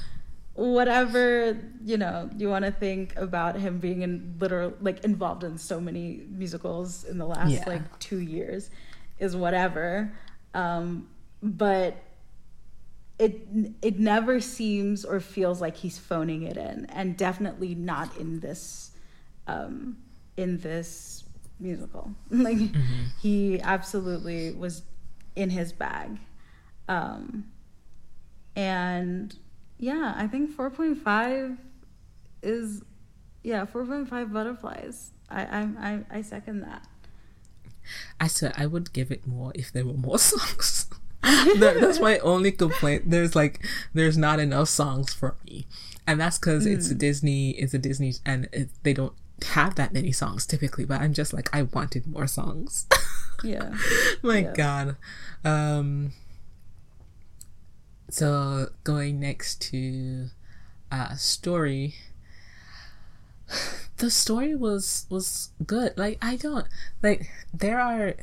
whatever 0.54 1.58
you 1.84 1.96
know 1.96 2.30
you 2.36 2.48
want 2.48 2.64
to 2.64 2.70
think 2.70 3.16
about 3.16 3.56
him 3.56 3.78
being 3.78 4.02
in 4.02 4.36
literal 4.38 4.74
like 4.80 5.04
involved 5.04 5.42
in 5.42 5.58
so 5.58 5.80
many 5.80 6.22
musicals 6.28 7.04
in 7.04 7.18
the 7.18 7.26
last 7.26 7.50
yeah. 7.50 7.64
like 7.66 7.98
two 7.98 8.18
years 8.18 8.70
is 9.18 9.34
whatever. 9.34 10.12
Um, 10.52 11.08
but 11.42 11.96
it 13.18 13.48
it 13.80 13.98
never 13.98 14.40
seems 14.40 15.04
or 15.04 15.20
feels 15.20 15.60
like 15.60 15.76
he's 15.76 15.98
phoning 15.98 16.42
it 16.42 16.56
in, 16.56 16.86
and 16.86 17.16
definitely 17.16 17.74
not 17.74 18.16
in 18.16 18.40
this 18.40 18.90
um, 19.46 19.96
in 20.36 20.58
this 20.58 21.23
musical. 21.58 22.10
like 22.30 22.56
mm-hmm. 22.56 23.04
he 23.20 23.60
absolutely 23.60 24.52
was 24.52 24.82
in 25.36 25.50
his 25.50 25.72
bag. 25.72 26.18
Um, 26.88 27.46
and 28.56 29.36
yeah, 29.78 30.14
I 30.16 30.26
think 30.26 30.54
4.5 30.56 31.58
is 32.42 32.82
yeah, 33.42 33.66
4.5 33.66 34.32
butterflies. 34.32 35.10
I 35.28 35.42
I 35.42 35.60
I, 35.78 36.18
I 36.18 36.22
second 36.22 36.60
that. 36.60 36.86
I 38.20 38.26
said 38.26 38.54
I 38.56 38.66
would 38.66 38.92
give 38.92 39.10
it 39.10 39.26
more 39.26 39.52
if 39.54 39.72
there 39.72 39.84
were 39.84 39.94
more 39.94 40.18
songs. 40.30 40.88
that, 41.22 41.78
that's 41.80 42.00
my 42.00 42.18
only 42.18 42.52
complaint. 42.52 43.10
There's 43.10 43.34
like 43.34 43.64
there's 43.94 44.18
not 44.18 44.40
enough 44.40 44.68
songs 44.68 45.14
for 45.14 45.36
me, 45.46 45.66
and 46.06 46.20
that's 46.20 46.38
because 46.38 46.66
mm. 46.66 46.74
it's 46.74 46.90
a 46.90 46.94
Disney. 46.94 47.50
It's 47.52 47.72
a 47.72 47.78
Disney, 47.78 48.14
and 48.26 48.48
it, 48.52 48.68
they 48.82 48.92
don't 48.92 49.14
have 49.42 49.74
that 49.76 49.92
many 49.92 50.12
songs 50.12 50.46
typically. 50.46 50.84
But 50.84 51.00
I'm 51.00 51.12
just 51.12 51.32
like 51.32 51.54
I 51.54 51.62
wanted 51.62 52.06
more 52.06 52.26
songs. 52.26 52.86
yeah. 53.44 53.74
my 54.22 54.38
yeah. 54.38 54.52
God. 54.52 54.96
Um. 55.44 56.12
So 58.10 58.68
going 58.84 59.18
next 59.18 59.60
to 59.70 60.28
uh 60.92 61.16
story 61.16 61.94
the 63.96 64.10
story 64.10 64.54
was 64.54 65.06
was 65.10 65.50
good 65.66 65.92
like 65.96 66.18
i 66.22 66.36
don't 66.36 66.66
like 67.02 67.28
there 67.52 67.80
are 67.80 68.14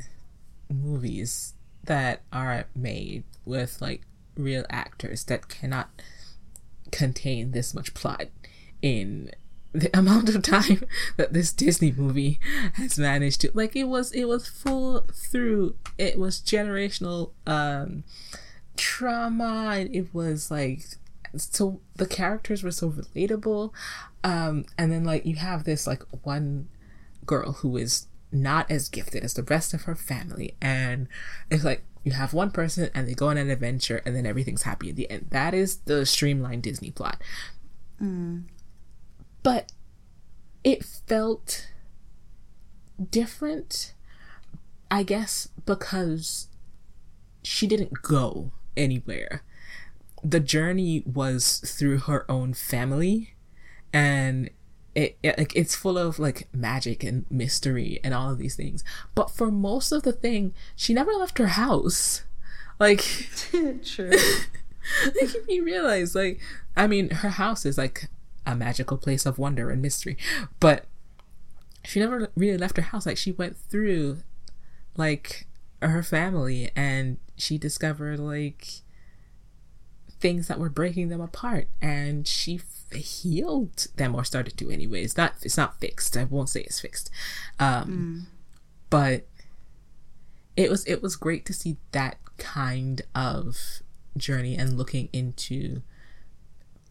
movies 0.69 1.53
that 1.83 2.21
are 2.31 2.65
made 2.75 3.23
with 3.45 3.81
like 3.81 4.01
real 4.35 4.65
actors 4.69 5.25
that 5.25 5.49
cannot 5.49 5.89
contain 6.91 7.51
this 7.51 7.73
much 7.73 7.93
plot 7.93 8.25
in 8.81 9.29
the 9.73 9.89
amount 9.97 10.29
of 10.29 10.41
time 10.41 10.83
that 11.17 11.33
this 11.33 11.51
Disney 11.51 11.91
movie 11.91 12.39
has 12.73 12.97
managed 12.97 13.41
to 13.41 13.51
like 13.53 13.75
it 13.75 13.85
was 13.85 14.11
it 14.11 14.25
was 14.25 14.47
full 14.47 15.07
through 15.13 15.75
it 15.97 16.19
was 16.19 16.41
generational 16.41 17.31
um 17.47 18.03
trauma 18.77 19.75
and 19.77 19.95
it 19.95 20.13
was 20.13 20.51
like 20.51 20.81
so 21.37 21.79
the 21.95 22.05
characters 22.05 22.63
were 22.63 22.71
so 22.71 22.89
relatable 22.89 23.71
um 24.23 24.65
and 24.77 24.91
then 24.91 25.03
like 25.03 25.25
you 25.25 25.35
have 25.35 25.63
this 25.63 25.87
like 25.87 26.03
one 26.23 26.67
girl 27.25 27.53
who 27.53 27.77
is 27.77 28.07
not 28.31 28.69
as 28.71 28.89
gifted 28.89 29.23
as 29.23 29.33
the 29.33 29.43
rest 29.43 29.73
of 29.73 29.83
her 29.83 29.95
family. 29.95 30.55
And 30.61 31.07
it's 31.49 31.63
like 31.63 31.83
you 32.03 32.13
have 32.13 32.33
one 32.33 32.51
person 32.51 32.89
and 32.95 33.07
they 33.07 33.13
go 33.13 33.27
on 33.27 33.37
an 33.37 33.49
adventure 33.49 34.01
and 34.05 34.15
then 34.15 34.25
everything's 34.25 34.63
happy 34.63 34.89
at 34.89 34.95
the 34.95 35.09
end. 35.09 35.27
That 35.31 35.53
is 35.53 35.77
the 35.79 36.05
streamlined 36.05 36.63
Disney 36.63 36.91
plot. 36.91 37.21
Mm. 38.01 38.43
But 39.43 39.71
it 40.63 40.83
felt 40.83 41.67
different, 43.09 43.93
I 44.89 45.03
guess, 45.03 45.49
because 45.65 46.47
she 47.43 47.67
didn't 47.67 48.01
go 48.01 48.51
anywhere. 48.77 49.43
The 50.23 50.39
journey 50.39 51.03
was 51.05 51.59
through 51.59 51.99
her 51.99 52.29
own 52.29 52.53
family 52.53 53.33
and 53.91 54.49
it, 54.93 55.17
it 55.23 55.37
like 55.37 55.55
it's 55.55 55.75
full 55.75 55.97
of 55.97 56.19
like 56.19 56.47
magic 56.53 57.03
and 57.03 57.25
mystery 57.29 57.99
and 58.03 58.13
all 58.13 58.31
of 58.31 58.37
these 58.37 58.55
things. 58.55 58.83
But 59.15 59.31
for 59.31 59.49
most 59.49 59.91
of 59.91 60.03
the 60.03 60.11
thing, 60.11 60.53
she 60.75 60.93
never 60.93 61.13
left 61.13 61.37
her 61.37 61.47
house. 61.47 62.23
Like 62.79 63.01
true. 63.85 64.09
like 65.05 65.35
if 65.35 65.47
you 65.47 65.63
realize, 65.63 66.13
like 66.13 66.39
I 66.75 66.87
mean, 66.87 67.09
her 67.09 67.29
house 67.29 67.65
is 67.65 67.77
like 67.77 68.09
a 68.45 68.55
magical 68.55 68.97
place 68.97 69.25
of 69.25 69.37
wonder 69.37 69.69
and 69.69 69.81
mystery, 69.81 70.17
but 70.59 70.85
she 71.83 71.99
never 71.99 72.31
really 72.35 72.57
left 72.57 72.77
her 72.77 72.83
house. 72.83 73.05
Like 73.05 73.17
she 73.17 73.31
went 73.31 73.57
through 73.57 74.17
like 74.97 75.47
her 75.81 76.03
family 76.03 76.71
and 76.75 77.17
she 77.37 77.57
discovered 77.57 78.19
like 78.19 78.67
things 80.19 80.47
that 80.47 80.59
were 80.59 80.69
breaking 80.69 81.09
them 81.09 81.21
apart 81.21 81.67
and 81.81 82.27
she 82.27 82.61
healed 82.93 83.87
them 83.95 84.13
or 84.13 84.23
started 84.23 84.57
to 84.57 84.69
anyway. 84.69 85.03
It's 85.03 85.17
not 85.17 85.33
it's 85.41 85.57
not 85.57 85.79
fixed. 85.79 86.15
I 86.15 86.25
won't 86.25 86.49
say 86.49 86.61
it's 86.61 86.79
fixed. 86.79 87.09
Um 87.59 88.27
mm. 88.27 88.37
but 88.89 89.27
it 90.55 90.69
was 90.69 90.85
it 90.85 91.01
was 91.01 91.15
great 91.15 91.45
to 91.45 91.53
see 91.53 91.77
that 91.91 92.17
kind 92.37 93.01
of 93.15 93.81
journey 94.17 94.55
and 94.55 94.77
looking 94.77 95.09
into 95.13 95.81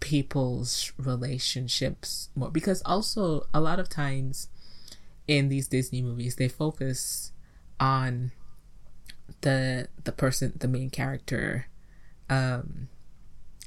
people's 0.00 0.92
relationships 0.98 2.30
more. 2.34 2.50
Because 2.50 2.82
also 2.84 3.46
a 3.54 3.60
lot 3.60 3.78
of 3.78 3.88
times 3.88 4.48
in 5.28 5.48
these 5.48 5.68
Disney 5.68 6.02
movies 6.02 6.36
they 6.36 6.48
focus 6.48 7.32
on 7.78 8.32
the 9.42 9.88
the 10.04 10.12
person 10.12 10.52
the 10.56 10.68
main 10.68 10.90
character 10.90 11.66
um 12.28 12.88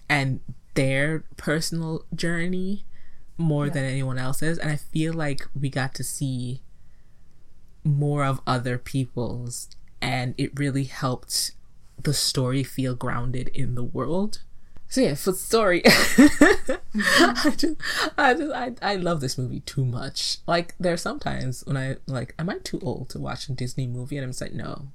and 0.10 0.42
their 0.74 1.24
personal 1.38 2.04
journey 2.14 2.86
more 3.38 3.68
yeah. 3.68 3.74
than 3.74 3.84
anyone 3.86 4.18
else's. 4.18 4.58
And 4.58 4.72
i 4.72 4.76
feel 4.76 5.14
like 5.14 5.48
we 5.60 5.70
got 5.70 5.94
to 5.96 6.04
see 6.04 6.62
more 7.84 8.24
of 8.24 8.42
other 8.48 8.78
people's 8.78 9.70
and 10.02 10.36
it 10.38 10.58
really 10.58 10.86
helped 10.86 11.52
the 12.02 12.14
story 12.14 12.64
feel 12.64 12.96
grounded 12.96 13.50
in 13.50 13.76
the 13.76 13.84
world 13.84 14.42
so 14.94 15.02
yeah 15.02 15.16
for 15.16 15.34
story 15.34 15.82
mm-hmm. 15.82 17.48
i 17.48 17.50
just 17.56 17.76
i 18.18 18.34
just 18.34 18.54
I, 18.54 18.74
I 18.82 18.96
love 18.96 19.22
this 19.22 19.38
movie 19.38 19.62
too 19.62 19.86
much 19.86 20.38
like 20.48 20.76
there 20.80 20.94
are 20.94 20.98
sometimes 20.98 21.64
when 21.66 21.78
i 21.78 21.98
like 22.08 22.36
am 22.38 22.50
i 22.50 22.58
too 22.60 22.80
old 22.82 23.10
to 23.10 23.20
watch 23.20 23.50
a 23.50 23.54
disney 23.54 23.88
movie 23.88 24.18
and 24.18 24.24
i'm 24.24 24.30
just 24.30 24.42
like 24.42 24.54
no 24.54 24.88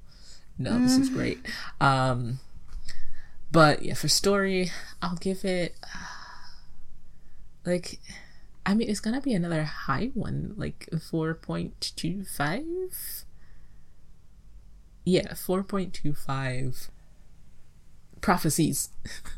no 0.59 0.73
mm. 0.73 0.85
this 0.85 0.97
is 0.97 1.11
mm. 1.11 1.15
great 1.15 1.39
um 1.81 2.39
but 3.51 3.83
yeah, 3.83 3.95
for 3.95 4.09
story, 4.09 4.71
I'll 5.01 5.17
give 5.17 5.45
it 5.45 5.75
like 7.67 7.99
I 8.67 8.75
mean 8.75 8.91
it's 8.91 9.01
gonna 9.01 9.21
be 9.21 9.33
another 9.33 9.65
high 9.65 10.11
one, 10.15 10.55
like 10.57 10.89
four 11.01 11.35
point 11.35 11.93
two 11.97 12.25
five. 12.25 13.25
Yeah, 15.05 15.35
four 15.35 15.63
point 15.63 15.95
two 15.95 16.15
five 16.15 16.91
prophecies. 18.21 18.91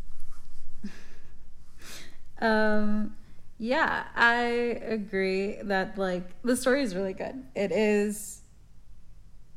um 2.40 3.14
yeah, 3.62 4.04
I 4.16 4.40
agree 4.86 5.58
that 5.64 5.98
like 5.98 6.24
the 6.42 6.56
story 6.56 6.82
is 6.82 6.94
really 6.96 7.12
good. 7.12 7.44
It 7.54 7.70
is 7.72 8.40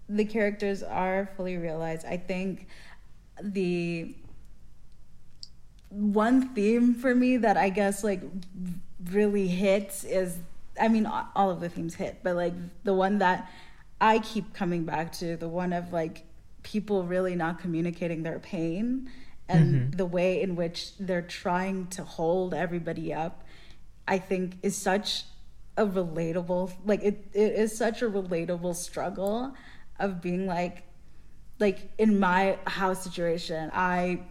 the 0.10 0.26
characters 0.26 0.84
are 0.84 1.30
fully 1.38 1.56
realized. 1.56 2.06
I 2.06 2.18
think 2.18 2.68
the 3.42 4.14
one 5.90 6.54
theme 6.54 6.96
for 6.96 7.16
me 7.16 7.38
that 7.38 7.56
I 7.56 7.70
guess 7.70 8.04
like 8.04 8.22
really 9.12 9.48
hits 9.48 10.04
is 10.04 10.38
I 10.80 10.90
mean 10.90 11.06
all 11.06 11.50
of 11.50 11.62
the 11.62 11.70
themes 11.70 11.96
hit, 11.96 12.18
but 12.24 12.36
like 12.36 12.54
the 12.84 12.94
one 12.94 13.20
that 13.20 13.50
I 14.02 14.20
keep 14.20 14.54
coming 14.54 14.84
back 14.84 15.14
to, 15.14 15.38
the 15.38 15.48
one 15.48 15.72
of 15.72 15.94
like 15.94 16.24
people 16.64 17.04
really 17.04 17.36
not 17.36 17.60
communicating 17.60 18.24
their 18.24 18.40
pain 18.40 19.10
and 19.50 19.76
mm-hmm. 19.76 19.98
the 19.98 20.06
way 20.06 20.42
in 20.42 20.56
which 20.56 20.98
they're 20.98 21.22
trying 21.22 21.88
to 21.88 22.04
hold 22.04 22.54
everybody 22.54 23.14
up, 23.14 23.44
I 24.08 24.18
think 24.18 24.58
is 24.64 24.78
such 24.78 25.26
a 25.76 25.86
relatable 25.86 26.72
like 26.86 27.02
it, 27.04 27.26
it 27.34 27.54
is 27.54 27.76
such 27.76 28.04
a 28.04 28.06
relatable 28.10 28.76
struggle 28.76 29.56
of 30.00 30.22
being 30.22 30.46
like 30.46 30.84
like 31.60 31.90
in 31.98 32.20
my 32.20 32.58
house 32.66 33.04
situation, 33.04 33.72
I 33.74 34.22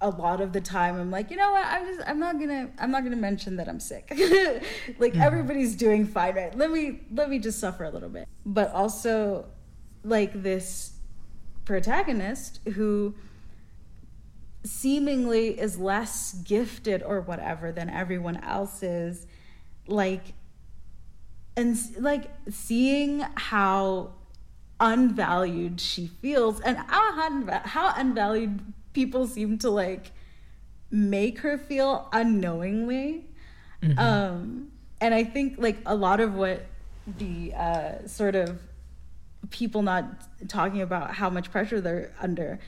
a 0.00 0.10
lot 0.10 0.40
of 0.40 0.52
the 0.52 0.60
time 0.60 0.98
I'm 1.00 1.10
like, 1.10 1.30
you 1.30 1.36
know 1.36 1.52
what? 1.52 1.66
I'm 1.66 1.86
just 1.86 2.08
I'm 2.08 2.18
not 2.18 2.38
gonna 2.38 2.70
I'm 2.78 2.90
not 2.90 3.02
gonna 3.02 3.16
mention 3.16 3.56
that 3.56 3.68
I'm 3.68 3.80
sick. 3.80 4.06
like 4.98 5.12
mm-hmm. 5.12 5.20
everybody's 5.20 5.74
doing 5.74 6.06
fine, 6.06 6.34
right? 6.34 6.56
Let 6.56 6.70
me 6.70 7.00
let 7.12 7.28
me 7.30 7.38
just 7.38 7.58
suffer 7.58 7.84
a 7.84 7.90
little 7.90 8.08
bit. 8.08 8.28
But 8.44 8.72
also 8.72 9.46
like 10.04 10.42
this 10.42 10.92
protagonist 11.64 12.60
who 12.74 13.14
seemingly 14.64 15.58
is 15.58 15.78
less 15.78 16.32
gifted 16.32 17.02
or 17.02 17.20
whatever 17.20 17.72
than 17.72 17.88
everyone 17.88 18.36
else 18.38 18.82
is 18.82 19.26
like 19.86 20.34
and 21.56 21.76
like 21.98 22.30
seeing 22.50 23.24
how 23.34 24.12
unvalued 24.80 25.80
she 25.80 26.06
feels 26.06 26.60
and 26.60 26.76
how, 26.76 27.42
how 27.64 27.92
unvalued 27.96 28.60
people 28.92 29.26
seem 29.26 29.58
to 29.58 29.70
like 29.70 30.12
make 30.90 31.40
her 31.40 31.58
feel 31.58 32.08
unknowingly 32.12 33.26
mm-hmm. 33.82 33.98
um 33.98 34.70
and 35.00 35.14
i 35.14 35.24
think 35.24 35.56
like 35.58 35.78
a 35.86 35.94
lot 35.94 36.20
of 36.20 36.34
what 36.34 36.66
the 37.18 37.52
uh 37.54 38.06
sort 38.06 38.34
of 38.34 38.58
people 39.50 39.82
not 39.82 40.04
talking 40.48 40.82
about 40.82 41.14
how 41.14 41.30
much 41.30 41.50
pressure 41.50 41.80
they're 41.80 42.12
under 42.20 42.58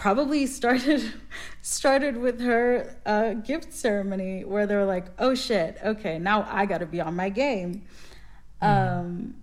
probably 0.00 0.46
started 0.46 1.12
started 1.60 2.16
with 2.16 2.40
her 2.40 2.96
uh, 3.04 3.34
gift 3.34 3.70
ceremony 3.70 4.42
where 4.46 4.66
they're 4.66 4.86
like 4.86 5.04
oh 5.18 5.34
shit 5.34 5.76
okay 5.84 6.18
now 6.18 6.46
i 6.50 6.64
gotta 6.64 6.86
be 6.86 7.00
on 7.02 7.14
my 7.14 7.28
game. 7.28 7.82
Mm-hmm. 8.62 8.98
um 8.98 9.34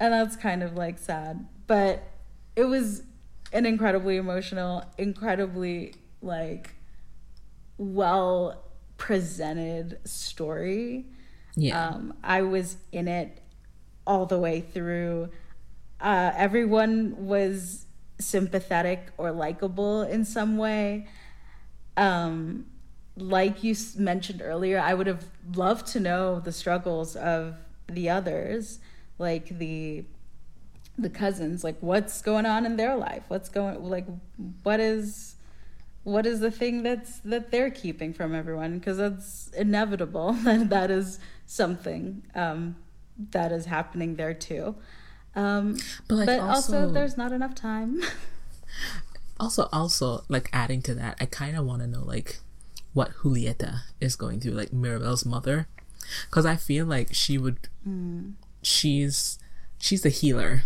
and 0.00 0.12
that's 0.12 0.34
kind 0.34 0.64
of 0.64 0.76
like 0.76 0.98
sad 0.98 1.46
but 1.68 2.02
it 2.56 2.64
was 2.64 3.04
an 3.52 3.64
incredibly 3.64 4.16
emotional 4.16 4.84
incredibly 4.98 5.94
like 6.20 6.74
well 7.78 8.64
presented 8.96 10.00
story. 10.04 11.06
Yeah. 11.54 11.86
Um 11.86 12.14
i 12.24 12.42
was 12.42 12.78
in 12.90 13.06
it 13.06 13.40
all 14.08 14.26
the 14.26 14.40
way 14.40 14.60
through. 14.60 15.30
Uh 16.00 16.32
everyone 16.34 17.14
was 17.26 17.86
sympathetic 18.20 19.08
or 19.18 19.32
likable 19.32 20.02
in 20.02 20.24
some 20.24 20.56
way. 20.56 21.06
Um 21.96 22.66
like 23.16 23.62
you 23.62 23.74
mentioned 23.98 24.40
earlier 24.42 24.78
i 24.78 24.94
would 24.94 25.06
have 25.06 25.26
loved 25.54 25.86
to 25.86 26.00
know 26.00 26.40
the 26.40 26.52
struggles 26.52 27.16
of 27.16 27.54
the 27.88 28.08
others 28.08 28.78
like 29.18 29.58
the 29.58 30.04
the 31.02 31.10
cousins 31.10 31.64
like 31.64 31.76
what's 31.80 32.20
going 32.22 32.46
on 32.46 32.66
in 32.66 32.76
their 32.76 32.96
life? 32.96 33.24
What's 33.28 33.48
going 33.48 33.82
like 33.82 34.06
what 34.62 34.80
is 34.80 35.36
what 36.02 36.26
is 36.26 36.40
the 36.40 36.50
thing 36.50 36.82
that's 36.82 37.18
that 37.20 37.50
they're 37.50 37.70
keeping 37.70 38.12
from 38.12 38.34
everyone? 38.34 38.78
Because 38.78 38.98
that's 38.98 39.48
inevitable 39.56 40.32
that 40.44 40.70
that 40.70 40.90
is 40.90 41.18
something 41.46 42.22
um, 42.34 42.76
that 43.30 43.52
is 43.52 43.66
happening 43.66 44.16
there 44.16 44.34
too 44.34 44.76
um, 45.36 45.76
but, 46.08 46.14
like 46.14 46.26
but 46.26 46.40
also, 46.40 46.82
also 46.82 46.92
there's 46.92 47.16
not 47.16 47.32
enough 47.32 47.54
time. 47.54 48.02
Also 49.40 49.70
also 49.72 50.22
like 50.28 50.50
adding 50.52 50.82
to 50.82 50.94
that 50.94 51.16
i 51.18 51.24
kind 51.24 51.56
of 51.56 51.64
want 51.64 51.80
to 51.80 51.88
know 51.88 52.04
like 52.04 52.40
what 52.92 53.10
julieta 53.22 53.80
is 53.98 54.14
going 54.14 54.38
through 54.38 54.52
like 54.52 54.70
mirabel's 54.72 55.24
mother. 55.24 55.66
Because 56.28 56.44
i 56.44 56.56
feel 56.56 56.84
like 56.84 57.14
she 57.14 57.38
would 57.38 57.56
mm. 57.88 58.34
she's 58.62 59.38
she's 59.78 60.02
the 60.02 60.10
healer. 60.10 60.64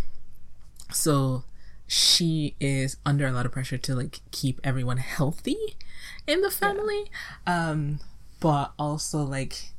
So 0.92 1.44
she 1.86 2.56
is 2.58 2.96
under 3.06 3.26
a 3.26 3.32
lot 3.32 3.46
of 3.46 3.52
pressure 3.52 3.78
to 3.78 3.94
like 3.94 4.20
keep 4.32 4.60
everyone 4.64 4.96
healthy 4.96 5.76
in 6.26 6.40
the 6.40 6.50
family. 6.50 7.10
Yeah. 7.46 7.70
um 7.70 8.00
but 8.40 8.72
also 8.76 9.22
like 9.22 9.70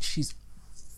she's 0.00 0.34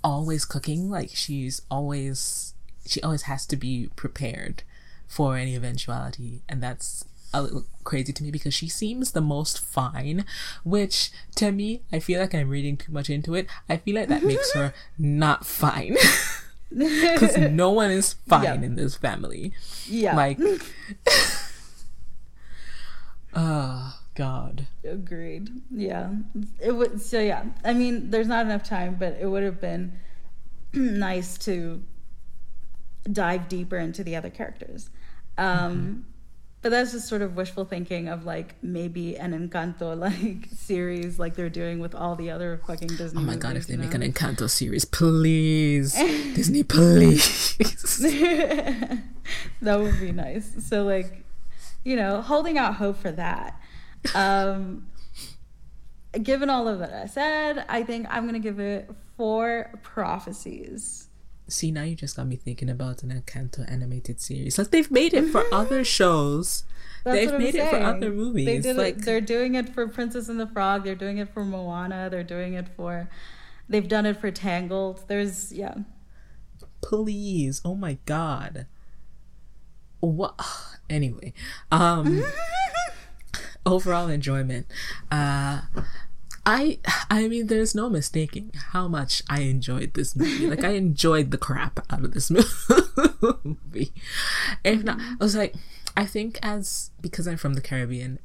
always 0.03 0.47
cooking 0.47 0.91
like 0.91 1.11
she's 1.11 1.61
always 1.71 2.54
she 2.87 3.03
always 3.03 3.23
has 3.23 3.47
to 3.47 3.57
be 3.57 3.89
prepared 3.97 4.63
for 5.07 5.37
any 5.37 5.55
eventuality 5.55 6.43
and 6.49 6.63
that's 6.63 7.05
a 7.35 7.43
little 7.43 7.65
crazy 7.83 8.13
to 8.13 8.23
me 8.23 8.31
because 8.31 8.55
she 8.55 8.69
seems 8.69 9.11
the 9.11 9.21
most 9.21 9.61
fine, 9.61 10.25
which 10.63 11.11
to 11.35 11.51
me, 11.51 11.83
I 11.93 11.99
feel 11.99 12.21
like 12.21 12.35
I'm 12.35 12.49
reading 12.49 12.77
too 12.77 12.93
much 12.93 13.11
into 13.11 13.35
it. 13.35 13.49
I 13.69 13.77
feel 13.77 13.97
like 13.97 14.09
that 14.09 14.23
makes 14.25 14.53
her 14.53 14.73
not 14.97 15.45
fine. 15.45 15.97
because 16.77 17.37
no 17.37 17.71
one 17.71 17.91
is 17.91 18.13
fine 18.29 18.63
in 18.63 18.77
this 18.77 18.97
family. 18.97 19.53
Yeah, 19.87 20.17
like, 20.17 20.39
oh 23.35 23.99
God. 24.15 24.67
Agreed. 24.85 25.51
Yeah, 25.71 26.11
it 26.61 26.73
would. 26.73 27.01
So 27.01 27.21
yeah, 27.21 27.45
I 27.65 27.75
mean, 27.75 28.11
there's 28.11 28.29
not 28.29 28.47
enough 28.47 28.63
time, 28.63 28.97
but 28.99 29.17
it 29.21 29.27
would 29.27 29.43
have 29.43 29.61
been 29.61 29.99
nice 30.73 31.37
to 31.39 31.83
dive 33.11 33.49
deeper 33.49 33.77
into 33.77 34.03
the 34.05 34.17
other 34.17 34.31
characters. 34.31 34.91
Um, 35.37 35.47
mm-hmm. 35.47 36.01
But 36.65 36.71
that's 36.71 36.93
just 36.93 37.09
sort 37.09 37.21
of 37.21 37.37
wishful 37.37 37.67
thinking 37.67 38.09
of 38.09 38.25
like 38.25 38.55
maybe 38.63 39.19
an 39.19 39.33
Encanto 39.33 39.99
like 39.99 40.49
series 40.57 41.19
like 41.19 41.35
they're 41.35 41.51
doing 41.51 41.79
with 41.79 41.95
all 41.95 42.17
the 42.17 42.31
other 42.31 42.59
fucking 42.67 42.89
Disney. 42.89 43.19
Oh 43.19 43.23
my 43.23 43.33
movies, 43.33 43.43
god! 43.43 43.57
If 43.59 43.67
they 43.67 43.77
make 43.77 43.91
know? 43.91 43.97
an 43.97 44.13
Encanto 44.13 44.49
series, 44.49 44.87
please, 44.87 45.93
Disney, 46.35 46.63
please. 46.63 47.55
that 49.61 49.79
would 49.79 50.01
be 50.01 50.13
nice. 50.13 50.67
So 50.67 50.85
like, 50.85 51.23
you 51.85 51.97
know, 51.97 52.23
holding 52.23 52.57
out 52.57 52.77
hope 52.77 52.97
for 52.97 53.13
that. 53.13 53.61
Um, 54.15 54.87
given 56.23 56.49
all 56.49 56.67
of 56.67 56.79
that 56.79 56.95
I 56.95 57.07
said, 57.07 57.67
I 57.69 57.83
think 57.83 58.07
I'm 58.09 58.25
gonna 58.25 58.39
give 58.39 58.59
it 58.59 58.91
four 59.19 59.71
prophecies. 59.83 61.04
See, 61.47 61.71
now 61.71 61.83
you 61.83 61.95
just 61.95 62.17
got 62.17 62.27
me 62.27 62.37
thinking 62.37 62.71
about 62.71 63.03
an 63.03 63.11
Encanto 63.11 63.71
animated 63.71 64.21
series. 64.21 64.57
Like 64.57 64.71
they've 64.71 64.91
made 64.91 65.13
it 65.13 65.27
for 65.31 65.45
other 65.53 65.85
shows. 65.85 66.65
That's 67.05 67.19
they've 67.19 67.39
made 67.39 67.55
it 67.55 67.69
for 67.69 67.77
other 67.77 68.11
movies. 68.11 68.47
They 68.47 68.61
did 68.61 68.77
like 68.77 68.97
it, 68.97 69.05
they're 69.05 69.21
doing 69.21 69.55
it 69.55 69.75
for 69.75 69.87
Princess 69.87 70.31
and 70.31 70.41
the 70.41 70.47
Frog. 70.47 70.85
They're 70.85 70.95
doing 70.95 71.19
it 71.19 71.33
for 71.35 71.45
Moana. 71.45 72.09
They're 72.11 72.23
doing 72.23 72.55
it 72.55 72.69
for. 72.77 73.11
They've 73.69 73.87
done 73.87 74.07
it 74.07 74.19
for 74.19 74.31
Tangled. 74.31 75.05
There's 75.07 75.53
yeah. 75.53 75.75
Please, 76.81 77.61
oh 77.65 77.75
my 77.75 77.99
god. 78.07 78.67
What? 80.01 80.39
Anyway, 80.89 81.35
um, 81.71 82.25
overall 83.67 84.09
enjoyment. 84.09 84.67
Uh, 85.11 85.63
I 86.47 86.79
I 87.11 87.27
mean 87.29 87.47
there's 87.47 87.75
no 87.75 87.89
mistaking 87.89 88.53
how 88.73 88.87
much 88.87 89.23
I 89.29 89.41
enjoyed 89.41 89.95
this 89.95 90.15
movie. 90.15 90.47
Like 90.47 90.65
I 90.65 90.71
enjoyed 90.71 91.31
the 91.31 91.39
crap 91.39 91.81
out 91.91 92.05
of 92.05 92.13
this 92.13 92.31
movie. 93.23 93.93
If 94.63 94.85
not 94.85 95.01
I 95.01 95.17
was 95.19 95.35
like 95.35 95.55
I 95.97 96.05
think 96.05 96.39
as 96.43 96.91
because 97.01 97.27
I'm 97.27 97.37
from 97.37 97.55
the 97.55 97.61
Caribbean, 97.61 98.19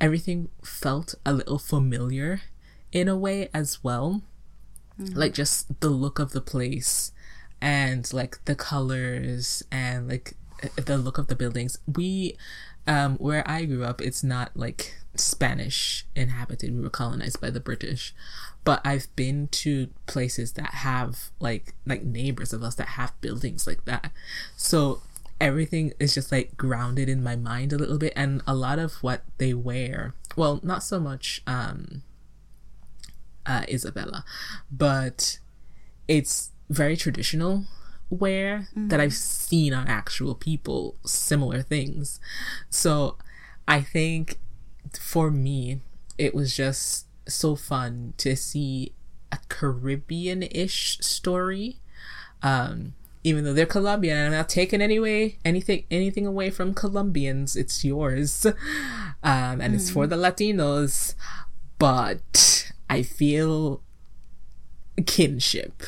everything 0.00 0.48
felt 0.62 1.14
a 1.24 1.32
little 1.32 1.58
familiar 1.58 2.42
in 2.92 3.08
a 3.08 3.16
way 3.16 3.48
as 3.52 3.82
well. 3.82 4.22
Mm-hmm. 5.00 5.18
Like 5.18 5.34
just 5.34 5.80
the 5.80 5.90
look 5.90 6.18
of 6.18 6.32
the 6.32 6.40
place 6.40 7.12
and 7.60 8.12
like 8.12 8.44
the 8.44 8.54
colors 8.54 9.64
and 9.72 10.08
like 10.08 10.34
the 10.76 10.98
look 10.98 11.18
of 11.18 11.26
the 11.26 11.36
buildings. 11.36 11.78
We 11.92 12.36
um 12.86 13.16
where 13.16 13.48
I 13.50 13.64
grew 13.64 13.82
up 13.82 14.00
it's 14.00 14.22
not 14.22 14.52
like 14.54 14.94
Spanish 15.18 16.06
inhabited. 16.14 16.74
We 16.74 16.82
were 16.82 16.90
colonized 16.90 17.40
by 17.40 17.50
the 17.50 17.60
British. 17.60 18.14
But 18.64 18.80
I've 18.84 19.14
been 19.14 19.48
to 19.48 19.88
places 20.06 20.52
that 20.52 20.74
have 20.74 21.30
like 21.38 21.74
like 21.86 22.02
neighbors 22.02 22.52
of 22.52 22.62
us 22.62 22.74
that 22.76 22.88
have 22.88 23.18
buildings 23.20 23.66
like 23.66 23.84
that. 23.84 24.10
So 24.56 25.02
everything 25.40 25.92
is 26.00 26.14
just 26.14 26.32
like 26.32 26.56
grounded 26.56 27.08
in 27.08 27.22
my 27.22 27.36
mind 27.36 27.72
a 27.72 27.78
little 27.78 27.98
bit 27.98 28.12
and 28.16 28.42
a 28.46 28.54
lot 28.54 28.78
of 28.78 28.94
what 29.02 29.22
they 29.38 29.54
wear, 29.54 30.14
well, 30.34 30.60
not 30.62 30.82
so 30.82 30.98
much 30.98 31.42
um 31.46 32.02
uh 33.44 33.62
Isabela, 33.62 34.24
but 34.70 35.38
it's 36.08 36.50
very 36.68 36.96
traditional 36.96 37.64
wear 38.10 38.68
mm-hmm. 38.70 38.88
that 38.88 39.00
I've 39.00 39.14
seen 39.14 39.72
on 39.72 39.88
actual 39.88 40.34
people, 40.34 40.96
similar 41.04 41.62
things. 41.62 42.20
So 42.70 43.16
I 43.66 43.80
think 43.80 44.38
for 44.98 45.30
me, 45.30 45.80
it 46.18 46.34
was 46.34 46.54
just 46.54 47.06
so 47.28 47.56
fun 47.56 48.14
to 48.18 48.36
see 48.36 48.92
a 49.32 49.38
Caribbean 49.48 50.42
ish 50.42 50.98
story. 51.00 51.80
Um, 52.42 52.94
even 53.24 53.44
though 53.44 53.52
they're 53.52 53.66
Colombian, 53.66 54.24
I'm 54.24 54.32
not 54.32 54.48
taking 54.48 54.80
anyway 54.80 55.38
anything 55.44 55.84
anything 55.90 56.26
away 56.26 56.50
from 56.50 56.74
Colombians. 56.74 57.56
It's 57.56 57.84
yours, 57.84 58.46
um, 59.22 59.60
and 59.60 59.72
mm. 59.72 59.74
it's 59.74 59.90
for 59.90 60.06
mm. 60.06 60.10
the 60.10 60.16
Latinos. 60.16 61.14
But 61.78 62.72
I 62.88 63.02
feel 63.02 63.82
kinship 65.06 65.82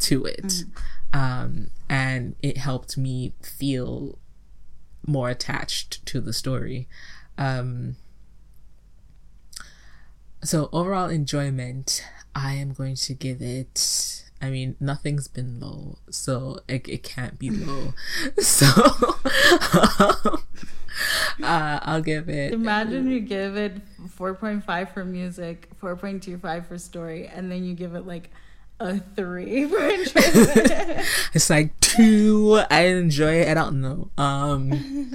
to 0.00 0.24
it, 0.24 0.42
mm. 0.42 0.66
um, 1.12 1.70
and 1.88 2.34
it 2.42 2.56
helped 2.56 2.98
me 2.98 3.34
feel 3.40 4.18
more 5.06 5.30
attached 5.30 6.04
to 6.06 6.20
the 6.20 6.32
story. 6.32 6.88
Um, 7.38 7.96
so 10.42 10.68
overall 10.72 11.08
enjoyment, 11.08 12.04
I 12.34 12.54
am 12.54 12.72
going 12.72 12.96
to 12.96 13.14
give 13.14 13.42
it. 13.42 14.22
I 14.42 14.48
mean, 14.50 14.76
nothing's 14.80 15.28
been 15.28 15.60
low, 15.60 15.98
so 16.08 16.60
it, 16.66 16.88
it 16.88 17.02
can't 17.02 17.38
be 17.38 17.50
low. 17.66 17.92
so 18.38 18.66
uh, 21.42 21.80
I'll 21.82 22.00
give 22.00 22.28
it. 22.28 22.52
Imagine 22.52 23.10
you 23.10 23.20
give 23.20 23.56
it 23.56 23.74
4.5 24.18 24.94
for 24.94 25.04
music, 25.04 25.68
4.25 25.80 26.66
for 26.66 26.78
story, 26.78 27.26
and 27.26 27.50
then 27.52 27.64
you 27.64 27.74
give 27.74 27.94
it 27.94 28.06
like 28.06 28.30
a 28.78 28.98
three 28.98 29.66
for 29.66 29.78
enjoyment. 29.78 31.06
it's 31.34 31.50
like 31.50 31.78
two. 31.80 32.62
I 32.70 32.86
enjoy 32.86 33.42
it. 33.42 33.48
I 33.48 33.52
don't 33.52 33.82
know. 33.82 34.10
Um, 34.16 35.10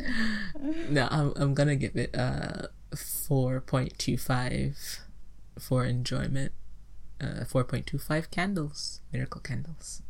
no, 0.89 1.07
I'm 1.10 1.34
I'm 1.35 1.53
gonna 1.56 1.76
give 1.76 1.95
it 1.95 2.15
uh 2.15 2.68
four 2.95 3.60
point 3.61 3.97
two 3.97 4.18
five 4.18 4.99
for 5.60 5.86
enjoyment. 5.86 6.52
Uh, 7.22 7.45
four 7.45 7.64
point 7.64 7.88
two 7.88 7.98
five 7.98 8.30
candles, 8.30 8.99
miracle 9.14 9.41
candles. 9.41 10.02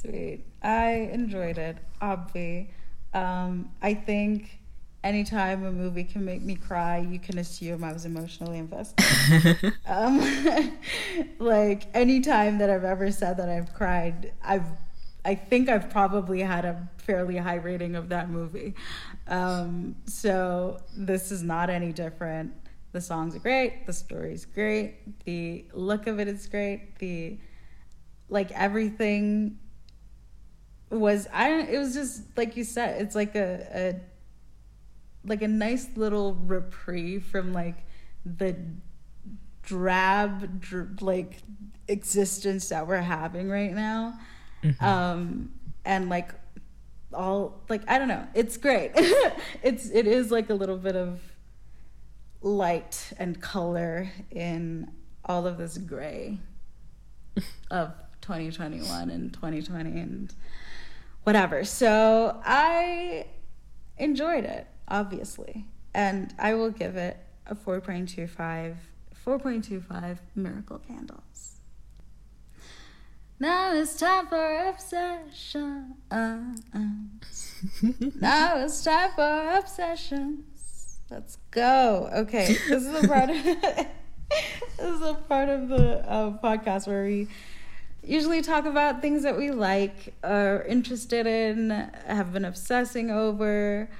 Sweet. 0.00 0.44
I 0.62 1.10
enjoyed 1.12 1.58
it. 1.58 1.76
Obvi. 2.00 2.68
Um, 3.14 3.70
I 3.80 3.94
think 3.94 4.58
anytime 5.04 5.64
a 5.64 5.70
movie 5.70 6.04
can 6.04 6.24
make 6.24 6.42
me 6.42 6.56
cry, 6.56 6.98
you 6.98 7.18
can 7.18 7.38
assume 7.38 7.84
I 7.84 7.92
was 7.92 8.04
emotionally 8.04 8.58
invested. 8.58 9.72
um, 9.86 10.78
like 11.38 11.86
anytime 11.94 12.58
that 12.58 12.70
I've 12.70 12.84
ever 12.84 13.12
said 13.12 13.36
that 13.36 13.48
I've 13.48 13.72
cried, 13.74 14.32
I've 14.42 14.66
I 15.24 15.36
think 15.36 15.68
I've 15.68 15.88
probably 15.88 16.40
had 16.40 16.64
a 16.64 16.88
fairly 16.98 17.36
high 17.36 17.56
rating 17.56 17.94
of 17.94 18.08
that 18.08 18.28
movie. 18.28 18.74
Um, 19.28 19.94
so 20.04 20.80
this 20.96 21.30
is 21.30 21.44
not 21.44 21.70
any 21.70 21.92
different. 21.92 22.52
The 22.92 23.00
songs 23.00 23.34
are 23.34 23.38
great, 23.38 23.86
the 23.86 23.92
story's 23.92 24.44
great, 24.44 25.24
the 25.24 25.64
look 25.72 26.06
of 26.06 26.20
it 26.20 26.28
is 26.28 26.46
great, 26.46 26.98
the 26.98 27.38
like 28.28 28.50
everything 28.52 29.58
was 30.90 31.26
I 31.32 31.60
it 31.60 31.78
was 31.78 31.94
just 31.94 32.36
like 32.36 32.56
you 32.56 32.64
said, 32.64 33.00
it's 33.00 33.14
like 33.14 33.34
a, 33.34 33.66
a 33.74 34.00
like 35.24 35.42
a 35.42 35.48
nice 35.48 35.88
little 35.96 36.34
reprieve 36.34 37.24
from 37.24 37.52
like 37.52 37.84
the 38.24 38.56
drab 39.62 40.60
dr- 40.60 41.00
like 41.00 41.38
existence 41.88 42.68
that 42.68 42.86
we're 42.86 42.96
having 42.96 43.48
right 43.48 43.72
now 43.72 44.18
mm-hmm. 44.62 44.84
um 44.84 45.52
and 45.84 46.08
like 46.08 46.32
all 47.14 47.60
like 47.68 47.82
i 47.88 47.98
don't 47.98 48.08
know 48.08 48.26
it's 48.34 48.56
great 48.56 48.90
it's 49.62 49.88
it 49.90 50.06
is 50.06 50.30
like 50.30 50.50
a 50.50 50.54
little 50.54 50.76
bit 50.76 50.96
of 50.96 51.20
light 52.42 53.12
and 53.18 53.40
color 53.40 54.10
in 54.30 54.90
all 55.24 55.46
of 55.46 55.58
this 55.58 55.78
gray 55.78 56.38
of 57.70 57.92
2021 58.20 59.10
and 59.10 59.32
2020 59.32 59.90
and 59.98 60.34
whatever 61.24 61.64
so 61.64 62.40
i 62.44 63.24
enjoyed 63.98 64.44
it 64.44 64.66
obviously. 64.92 65.64
And 65.94 66.32
I 66.38 66.54
will 66.54 66.70
give 66.70 66.96
it 66.96 67.16
a 67.46 67.56
4.25, 67.56 68.76
4.25 69.26 70.18
miracle 70.36 70.78
candles. 70.78 71.58
Now 73.40 73.74
it's 73.74 73.96
time 73.96 74.28
for 74.28 74.68
obsession. 74.68 75.94
now 78.20 78.56
it's 78.58 78.84
time 78.84 79.10
for 79.16 79.58
obsessions. 79.58 80.51
Let's 81.12 81.36
go. 81.50 82.08
Okay, 82.14 82.56
this 82.70 82.86
is 82.86 83.04
a 83.04 83.06
part 83.06 83.28
of 83.28 83.44
this 83.44 83.86
is 84.78 85.02
a 85.02 85.12
part 85.28 85.50
of 85.50 85.68
the 85.68 85.98
uh, 86.10 86.38
podcast 86.38 86.86
where 86.86 87.04
we 87.04 87.28
usually 88.02 88.40
talk 88.40 88.64
about 88.64 89.02
things 89.02 89.22
that 89.24 89.36
we 89.36 89.50
like, 89.50 90.14
are 90.24 90.62
interested 90.62 91.26
in, 91.26 91.68
have 92.06 92.32
been 92.32 92.46
obsessing 92.46 93.10
over 93.10 93.90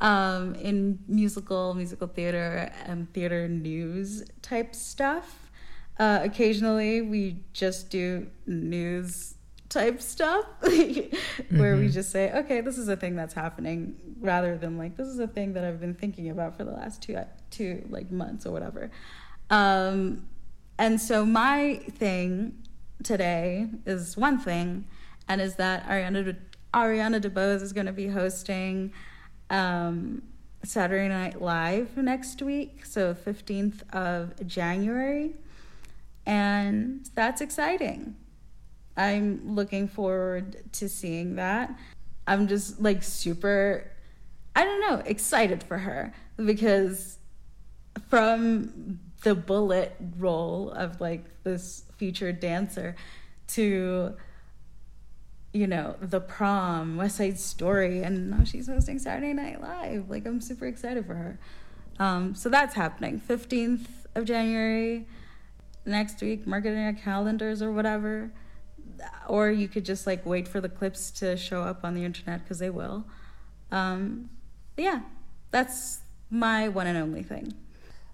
um, 0.00 0.54
in 0.56 0.98
musical, 1.08 1.72
musical 1.72 2.06
theater, 2.06 2.70
and 2.84 3.10
theater 3.14 3.48
news 3.48 4.22
type 4.42 4.74
stuff. 4.74 5.50
Uh, 5.98 6.20
occasionally, 6.22 7.00
we 7.00 7.42
just 7.54 7.88
do 7.88 8.26
news 8.46 9.36
type 9.70 10.02
stuff 10.02 10.44
where 10.60 10.72
mm-hmm. 10.72 11.80
we 11.80 11.88
just 11.88 12.10
say, 12.10 12.30
okay, 12.32 12.60
this 12.60 12.76
is 12.76 12.88
a 12.88 12.96
thing 12.96 13.16
that's 13.16 13.32
happening, 13.32 13.96
rather 14.20 14.58
than 14.58 14.76
like 14.76 14.96
this 14.96 15.08
is 15.08 15.18
a 15.18 15.26
thing 15.26 15.54
that 15.54 15.64
I've 15.64 15.80
been 15.80 15.94
thinking 15.94 16.28
about 16.28 16.56
for 16.56 16.64
the 16.64 16.72
last 16.72 17.00
two 17.00 17.18
two 17.50 17.86
like 17.88 18.10
months 18.10 18.44
or 18.44 18.52
whatever. 18.52 18.90
Um, 19.48 20.28
and 20.78 21.00
so 21.00 21.24
my 21.24 21.80
thing 21.92 22.62
today 23.02 23.68
is 23.86 24.16
one 24.16 24.38
thing, 24.38 24.86
and 25.28 25.40
is 25.40 25.54
that 25.54 25.86
Ariana 25.88 26.36
Ariana 26.74 27.20
DeBose 27.20 27.62
is 27.62 27.72
going 27.72 27.86
to 27.86 27.92
be 27.92 28.08
hosting 28.08 28.92
um, 29.50 30.22
Saturday 30.64 31.08
Night 31.08 31.40
Live 31.40 31.96
next 31.96 32.42
week, 32.42 32.84
so 32.84 33.14
15th 33.14 33.82
of 33.92 34.46
January. 34.46 35.34
And 36.26 37.08
that's 37.14 37.40
exciting. 37.40 38.14
I'm 39.00 39.54
looking 39.54 39.88
forward 39.88 40.62
to 40.72 40.88
seeing 40.88 41.36
that. 41.36 41.74
I'm 42.26 42.48
just 42.48 42.80
like 42.80 43.02
super, 43.02 43.90
I 44.54 44.64
don't 44.64 44.80
know, 44.80 45.02
excited 45.06 45.62
for 45.62 45.78
her 45.78 46.12
because 46.36 47.18
from 48.08 49.00
the 49.22 49.34
bullet 49.34 49.96
role 50.18 50.70
of 50.70 51.00
like 51.00 51.24
this 51.44 51.84
featured 51.96 52.40
dancer 52.40 52.94
to 53.48 54.16
you 55.52 55.66
know, 55.66 55.96
The 56.00 56.20
Prom, 56.20 56.96
West 56.96 57.16
Side 57.16 57.38
Story, 57.38 58.02
and 58.02 58.30
now 58.30 58.44
she's 58.44 58.68
hosting 58.68 59.00
Saturday 59.00 59.32
Night 59.32 59.60
Live. 59.60 60.08
Like, 60.08 60.24
I'm 60.24 60.40
super 60.40 60.66
excited 60.66 61.06
for 61.06 61.14
her. 61.14 61.38
Um, 61.98 62.36
so 62.36 62.48
that's 62.48 62.76
happening. 62.76 63.20
15th 63.20 63.86
of 64.14 64.26
January 64.26 65.06
next 65.84 66.20
week, 66.22 66.46
mark 66.46 66.66
it 66.66 66.72
in 66.72 66.80
your 66.80 66.92
calendars 66.92 67.62
or 67.62 67.72
whatever. 67.72 68.30
Or 69.28 69.50
you 69.50 69.68
could 69.68 69.84
just 69.84 70.06
like 70.06 70.24
wait 70.26 70.48
for 70.48 70.60
the 70.60 70.68
clips 70.68 71.10
to 71.12 71.36
show 71.36 71.62
up 71.62 71.84
on 71.84 71.94
the 71.94 72.04
internet 72.04 72.42
because 72.42 72.58
they 72.58 72.70
will. 72.70 73.04
Um, 73.70 74.30
yeah, 74.76 75.00
that's 75.50 76.00
my 76.30 76.68
one 76.68 76.86
and 76.86 76.98
only 76.98 77.22
thing. 77.22 77.54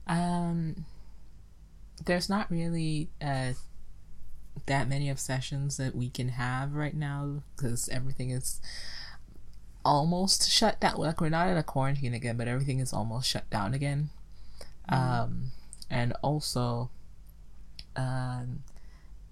Um, 0.06 0.84
there's 2.04 2.28
not 2.28 2.50
really 2.50 3.08
a 3.20 3.54
that 4.66 4.88
many 4.88 5.10
obsessions 5.10 5.76
that 5.76 5.94
we 5.94 6.08
can 6.08 6.30
have 6.30 6.74
right 6.74 6.94
now 6.94 7.42
because 7.54 7.88
everything 7.90 8.30
is 8.30 8.60
almost 9.84 10.50
shut 10.50 10.80
down. 10.80 10.96
Like 10.96 11.20
we're 11.20 11.28
not 11.28 11.48
in 11.48 11.56
a 11.56 11.62
quarantine 11.62 12.14
again, 12.14 12.36
but 12.36 12.48
everything 12.48 12.80
is 12.80 12.92
almost 12.92 13.28
shut 13.28 13.48
down 13.50 13.74
again. 13.74 14.10
Mm. 14.90 14.96
Um, 14.96 15.52
and 15.90 16.14
also, 16.22 16.90
um, 17.94 18.64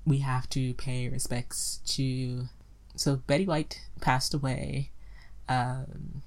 we 0.07 0.19
have 0.19 0.49
to 0.51 0.75
pay 0.75 1.09
respects 1.09 1.81
to. 1.87 2.45
So 2.97 3.17
Betty 3.17 3.47
White 3.47 3.81
passed 4.01 4.35
away, 4.35 4.91
um, 5.49 6.23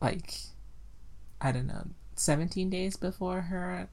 like 0.00 0.34
I 1.40 1.52
don't 1.52 1.66
know, 1.66 1.86
seventeen 2.16 2.70
days 2.70 2.96
before 2.96 3.42
her 3.42 3.88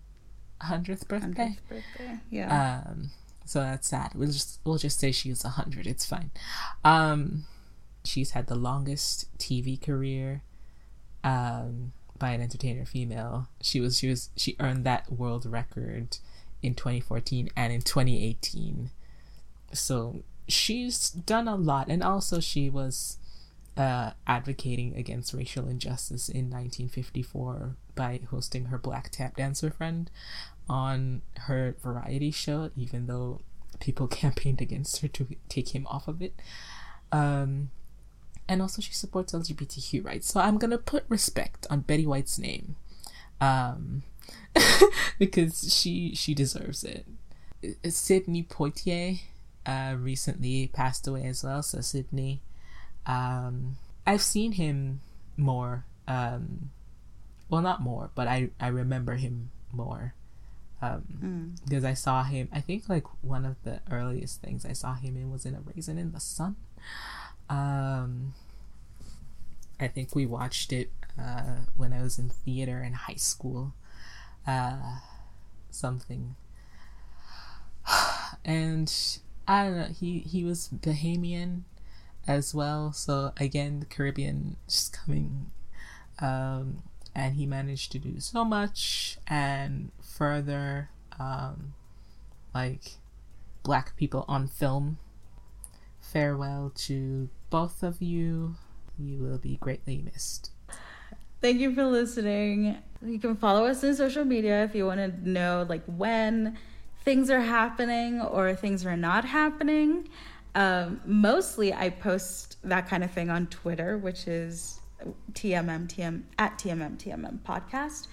hundredth 0.61 1.07
birthday. 1.07 1.57
100th 1.57 1.69
birthday, 1.69 2.19
yeah. 2.29 2.83
Um, 2.87 3.11
so 3.45 3.59
that's 3.61 3.87
sad. 3.87 4.11
We'll 4.15 4.31
just 4.31 4.59
we'll 4.63 4.77
just 4.77 4.99
say 4.99 5.11
she's 5.11 5.43
a 5.43 5.49
hundred. 5.49 5.87
It's 5.87 6.05
fine. 6.05 6.31
Um, 6.83 7.45
she's 8.03 8.31
had 8.31 8.47
the 8.47 8.55
longest 8.55 9.25
TV 9.37 9.81
career, 9.81 10.43
um, 11.23 11.93
by 12.17 12.31
an 12.31 12.41
entertainer 12.41 12.85
female. 12.85 13.47
She 13.61 13.79
was 13.79 13.97
she 13.99 14.07
was 14.07 14.29
she 14.37 14.55
earned 14.59 14.85
that 14.85 15.11
world 15.11 15.45
record 15.45 16.17
in 16.61 16.75
2014 16.75 17.49
and 17.55 17.73
in 17.73 17.81
2018. 17.81 18.91
So 19.73 20.23
she's 20.47 21.09
done 21.09 21.47
a 21.47 21.55
lot, 21.55 21.87
and 21.87 22.03
also 22.03 22.39
she 22.39 22.69
was 22.69 23.17
uh, 23.77 24.11
advocating 24.27 24.95
against 24.95 25.33
racial 25.33 25.67
injustice 25.67 26.27
in 26.27 26.49
1954 26.49 27.75
by 27.95 28.19
hosting 28.29 28.65
her 28.65 28.77
black 28.77 29.09
tap 29.09 29.37
dancer 29.37 29.69
friend 29.69 30.09
on 30.69 31.21
her 31.37 31.75
variety 31.81 32.31
show, 32.31 32.71
even 32.75 33.07
though 33.07 33.41
people 33.79 34.07
campaigned 34.21 34.61
against 34.61 35.01
her 35.01 35.07
to 35.07 35.27
take 35.49 35.69
him 35.75 35.87
off 35.87 36.07
of 36.07 36.21
it. 36.21 36.33
Um, 37.11 37.71
and 38.47 38.61
also, 38.61 38.81
she 38.81 38.93
supports 38.93 39.33
LGBTQ 39.33 40.03
rights. 40.03 40.27
So 40.27 40.41
I'm 40.41 40.57
gonna 40.57 40.77
put 40.77 41.05
respect 41.07 41.65
on 41.69 41.81
Betty 41.81 42.05
White's 42.05 42.37
name, 42.37 42.75
um, 43.39 44.03
because 45.19 45.73
she 45.73 46.15
she 46.15 46.33
deserves 46.33 46.83
it. 46.83 47.05
Sidney 47.89 48.43
Poitier 48.43 49.21
uh, 49.65 49.95
recently 49.97 50.67
passed 50.73 51.07
away 51.07 51.25
as 51.25 51.43
well. 51.43 51.61
So 51.63 51.81
Sidney, 51.81 52.41
um, 53.05 53.77
I've 54.05 54.21
seen 54.21 54.53
him 54.53 55.01
more. 55.37 55.85
Um, 56.07 56.71
well, 57.49 57.61
not 57.61 57.81
more, 57.81 58.11
but 58.15 58.27
I 58.27 58.49
I 58.59 58.67
remember 58.67 59.15
him 59.15 59.51
more 59.71 60.13
um, 60.81 61.55
because 61.63 61.85
I 61.85 61.93
saw 61.93 62.23
him. 62.23 62.49
I 62.51 62.59
think 62.59 62.89
like 62.89 63.05
one 63.23 63.45
of 63.45 63.55
the 63.63 63.81
earliest 63.89 64.41
things 64.41 64.65
I 64.65 64.73
saw 64.73 64.95
him 64.95 65.15
in 65.15 65.31
was 65.31 65.45
in 65.45 65.55
a 65.55 65.61
Raisin 65.61 65.97
in 65.97 66.11
the 66.11 66.19
Sun. 66.19 66.55
Um, 67.49 68.33
I 69.79 69.87
think 69.87 70.15
we 70.15 70.25
watched 70.25 70.73
it 70.73 70.91
uh, 71.19 71.65
when 71.75 71.93
I 71.93 72.01
was 72.01 72.17
in 72.17 72.29
theater 72.29 72.81
in 72.81 72.93
high 72.93 73.15
school. 73.15 73.73
Uh, 74.47 74.99
something, 75.69 76.35
and 78.45 79.19
I 79.47 79.65
don't 79.65 79.77
know. 79.77 79.85
He 79.85 80.19
he 80.19 80.43
was 80.43 80.69
Bahamian 80.69 81.61
as 82.27 82.53
well. 82.53 82.91
So 82.91 83.33
again, 83.37 83.79
the 83.79 83.85
Caribbean 83.85 84.57
just 84.67 84.93
coming. 84.93 85.51
Um, 86.19 86.83
and 87.13 87.35
he 87.35 87.45
managed 87.45 87.91
to 87.91 87.99
do 87.99 88.19
so 88.19 88.45
much 88.45 89.17
and 89.27 89.91
further 90.01 90.89
um, 91.19 91.73
like 92.53 92.97
black 93.63 93.95
people 93.95 94.25
on 94.27 94.47
film 94.47 94.97
farewell 95.99 96.71
to 96.73 97.29
both 97.49 97.83
of 97.83 98.01
you 98.01 98.55
you 98.97 99.19
will 99.19 99.37
be 99.37 99.57
greatly 99.57 99.97
missed 99.97 100.50
Thank 101.41 101.59
you 101.59 101.73
for 101.73 101.85
listening. 101.85 102.77
You 103.03 103.17
can 103.17 103.35
follow 103.35 103.65
us 103.65 103.83
in 103.83 103.95
social 103.95 104.23
media 104.23 104.63
if 104.63 104.75
you 104.75 104.85
want 104.85 104.99
to 104.99 105.27
know 105.29 105.65
like 105.67 105.81
when 105.87 106.55
things 107.03 107.31
are 107.31 107.41
happening 107.41 108.21
or 108.21 108.53
things 108.53 108.85
are 108.85 108.95
not 108.95 109.25
happening. 109.25 110.07
Um, 110.53 111.01
mostly, 111.03 111.73
I 111.73 111.89
post 111.89 112.57
that 112.63 112.87
kind 112.87 113.03
of 113.03 113.09
thing 113.09 113.31
on 113.31 113.47
Twitter, 113.47 113.97
which 113.97 114.27
is 114.27 114.81
TMM 115.33 115.87
TM 115.87 116.21
at 116.37 116.59
TMM 116.59 116.97
TMM 116.97 117.39
podcast. 117.39 118.05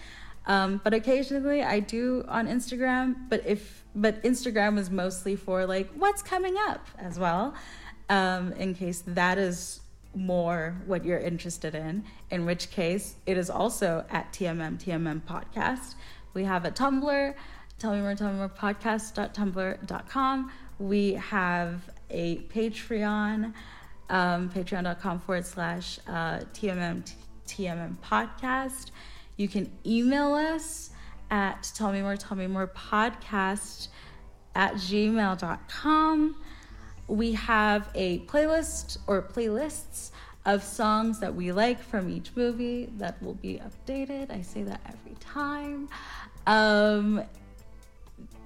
Um, 0.46 0.80
but 0.82 0.94
occasionally 0.94 1.62
I 1.62 1.80
do 1.80 2.24
on 2.28 2.48
Instagram. 2.48 3.28
But 3.28 3.46
if 3.46 3.84
but 3.94 4.22
Instagram 4.22 4.78
is 4.78 4.88
mostly 4.88 5.36
for 5.36 5.66
like 5.66 5.90
what's 5.92 6.22
coming 6.22 6.54
up 6.68 6.86
as 6.96 7.18
well, 7.18 7.54
um, 8.08 8.52
in 8.52 8.72
case 8.72 9.02
that 9.06 9.36
is 9.36 9.80
more 10.14 10.80
what 10.86 11.04
you're 11.04 11.18
interested 11.18 11.74
in. 11.74 12.04
In 12.30 12.46
which 12.46 12.70
case, 12.70 13.16
it 13.26 13.36
is 13.36 13.50
also 13.50 14.06
at 14.10 14.32
TMM 14.32 14.82
TMM 14.82 15.20
podcast. 15.22 15.96
We 16.34 16.44
have 16.44 16.64
a 16.64 16.70
Tumblr, 16.70 17.34
tell 17.78 17.92
me 17.92 18.00
more, 18.00 18.14
tell 18.14 18.32
me 18.32 18.38
more 18.38 18.48
podcast.tumblr.com. 18.48 20.52
We 20.78 21.14
have 21.14 21.90
a 22.10 22.38
Patreon 22.38 23.52
um, 24.10 24.50
patreon.com 24.50 25.20
forward 25.20 25.46
slash 25.46 25.98
uh, 26.06 26.40
TMM, 26.54 27.10
TMM 27.46 27.96
podcast. 27.98 28.90
You 29.36 29.48
can 29.48 29.70
email 29.86 30.34
us 30.34 30.90
at 31.30 31.70
tell 31.74 31.92
me 31.92 32.02
more, 32.02 32.16
tell 32.16 32.36
me 32.36 32.46
more 32.46 32.66
podcast 32.66 33.88
at 34.54 34.74
gmail.com. 34.74 36.36
We 37.08 37.32
have 37.32 37.88
a 37.94 38.20
playlist 38.20 38.98
or 39.06 39.22
playlists 39.22 40.10
of 40.44 40.62
songs 40.62 41.18
that 41.20 41.34
we 41.34 41.52
like 41.52 41.82
from 41.82 42.08
each 42.08 42.30
movie 42.34 42.88
that 42.98 43.22
will 43.22 43.34
be 43.34 43.60
updated. 43.60 44.30
I 44.30 44.42
say 44.42 44.62
that 44.62 44.80
every 44.86 45.16
time. 45.20 45.88
Um, 46.46 47.22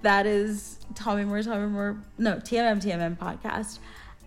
that 0.03 0.27
is 0.27 0.79
Tommy 0.95 1.25
Me 1.25 1.43
Tommy 1.43 1.67
Moore, 1.69 2.03
no, 2.19 2.37
TMM, 2.37 2.83
TMM 2.83 3.17
podcast 3.17 3.79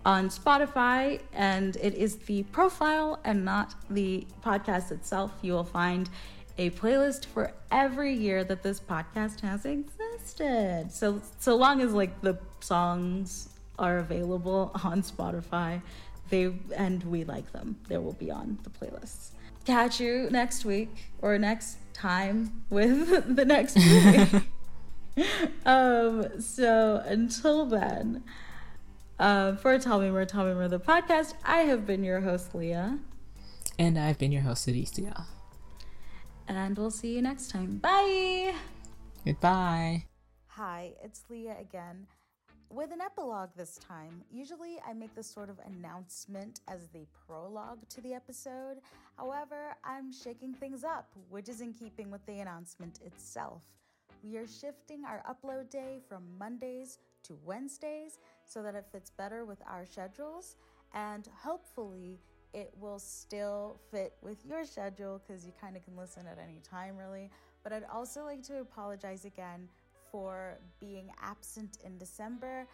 on 0.06 0.30
Spotify, 0.30 1.20
and 1.32 1.76
it 1.76 1.94
is 1.94 2.16
the 2.16 2.44
profile 2.44 3.20
and 3.24 3.44
not 3.44 3.74
the 3.90 4.26
podcast 4.42 4.90
itself. 4.90 5.32
You 5.42 5.52
will 5.52 5.64
find 5.64 6.08
a 6.58 6.70
playlist 6.70 7.26
for 7.26 7.52
every 7.70 8.14
year 8.14 8.42
that 8.44 8.62
this 8.62 8.80
podcast 8.80 9.40
has 9.40 9.66
existed. 9.66 10.90
So 10.90 11.20
so 11.38 11.56
long 11.56 11.82
as 11.82 11.92
like 11.92 12.20
the 12.22 12.38
songs 12.60 13.50
are 13.78 13.98
available 13.98 14.70
on 14.84 15.02
Spotify, 15.02 15.82
they 16.30 16.52
and 16.74 17.02
we 17.04 17.24
like 17.24 17.52
them, 17.52 17.76
they 17.88 17.98
will 17.98 18.14
be 18.14 18.30
on 18.30 18.58
the 18.62 18.70
playlists. 18.70 19.30
Catch 19.64 20.00
you 20.00 20.28
next 20.30 20.64
week 20.64 20.90
or 21.20 21.38
next 21.38 21.78
time 21.92 22.64
with 22.70 23.08
the 23.36 23.44
next 23.44 23.76
movie. 23.76 24.46
um 25.66 26.40
so 26.40 27.02
until 27.06 27.64
then 27.64 28.22
uh, 29.18 29.56
for 29.56 29.78
Tell 29.78 30.00
Me 30.00 30.10
More, 30.10 30.24
Tell 30.24 30.44
Me 30.44 30.54
More, 30.54 30.68
the 30.68 30.78
podcast, 30.78 31.34
I 31.44 31.60
have 31.60 31.86
been 31.86 32.04
your 32.04 32.20
host, 32.20 32.54
Leah. 32.54 32.98
And 33.78 33.98
I've 33.98 34.18
been 34.18 34.32
your 34.32 34.42
host, 34.42 34.68
Alicia. 34.68 35.26
And 36.48 36.76
we'll 36.76 36.90
see 36.90 37.14
you 37.14 37.22
next 37.22 37.50
time. 37.50 37.78
Bye. 37.78 38.54
Goodbye. 39.24 40.04
Hi, 40.48 40.92
it's 41.02 41.24
Leah 41.28 41.56
again. 41.60 42.06
With 42.70 42.92
an 42.92 43.00
epilogue 43.00 43.50
this 43.56 43.78
time. 43.78 44.22
Usually 44.30 44.78
I 44.86 44.92
make 44.92 45.14
this 45.14 45.30
sort 45.30 45.48
of 45.48 45.58
announcement 45.66 46.60
as 46.68 46.88
the 46.88 47.06
prologue 47.26 47.88
to 47.90 48.00
the 48.00 48.12
episode. 48.12 48.78
However, 49.16 49.76
I'm 49.84 50.12
shaking 50.12 50.52
things 50.52 50.82
up, 50.82 51.08
which 51.30 51.48
is 51.48 51.60
in 51.60 51.72
keeping 51.72 52.10
with 52.10 52.26
the 52.26 52.40
announcement 52.40 53.00
itself. 53.04 53.62
We 54.22 54.36
are 54.36 54.46
shifting 54.46 55.04
our 55.04 55.22
upload 55.30 55.70
day 55.70 56.00
from 56.08 56.24
Mondays 56.38 56.98
to 57.24 57.38
Wednesdays 57.44 58.18
so 58.44 58.62
that 58.62 58.74
it 58.74 58.86
fits 58.90 59.10
better 59.10 59.44
with 59.44 59.58
our 59.66 59.86
schedules 59.86 60.56
and 60.92 61.28
hopefully 61.42 62.18
it 62.52 62.72
will 62.80 62.98
still 62.98 63.78
fit 63.90 64.14
with 64.22 64.44
your 64.44 64.64
schedule 64.64 65.22
because 65.24 65.44
you 65.44 65.52
kind 65.60 65.76
of 65.76 65.84
can 65.84 65.96
listen 65.96 66.26
at 66.26 66.38
any 66.42 66.60
time, 66.60 66.96
really. 66.96 67.30
But 67.62 67.72
I'd 67.72 67.84
also 67.92 68.24
like 68.24 68.42
to 68.44 68.60
apologize 68.60 69.24
again 69.24 69.68
for 70.10 70.58
being 70.80 71.10
absent 71.22 71.78
in 71.84 71.98
December. 71.98 72.66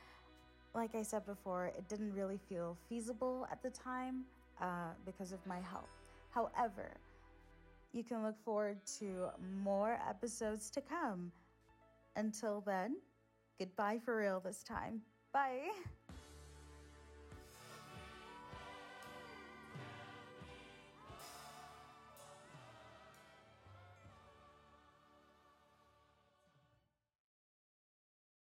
Like 0.74 0.94
I 0.94 1.02
said 1.02 1.26
before, 1.26 1.66
it 1.66 1.88
didn't 1.88 2.14
really 2.14 2.38
feel 2.48 2.76
feasible 2.88 3.46
at 3.50 3.62
the 3.62 3.70
time 3.70 4.24
uh, 4.60 4.90
because 5.04 5.32
of 5.32 5.44
my 5.46 5.60
health. 5.60 5.90
However, 6.30 6.92
you 7.92 8.02
can 8.02 8.22
look 8.22 8.42
forward 8.44 8.78
to 8.98 9.28
more 9.62 9.98
episodes 10.08 10.70
to 10.70 10.80
come. 10.80 11.30
Until 12.16 12.62
then, 12.66 12.96
goodbye 13.58 13.98
for 14.04 14.16
real 14.16 14.40
this 14.40 14.62
time. 14.62 15.02
Bye. 15.32 15.70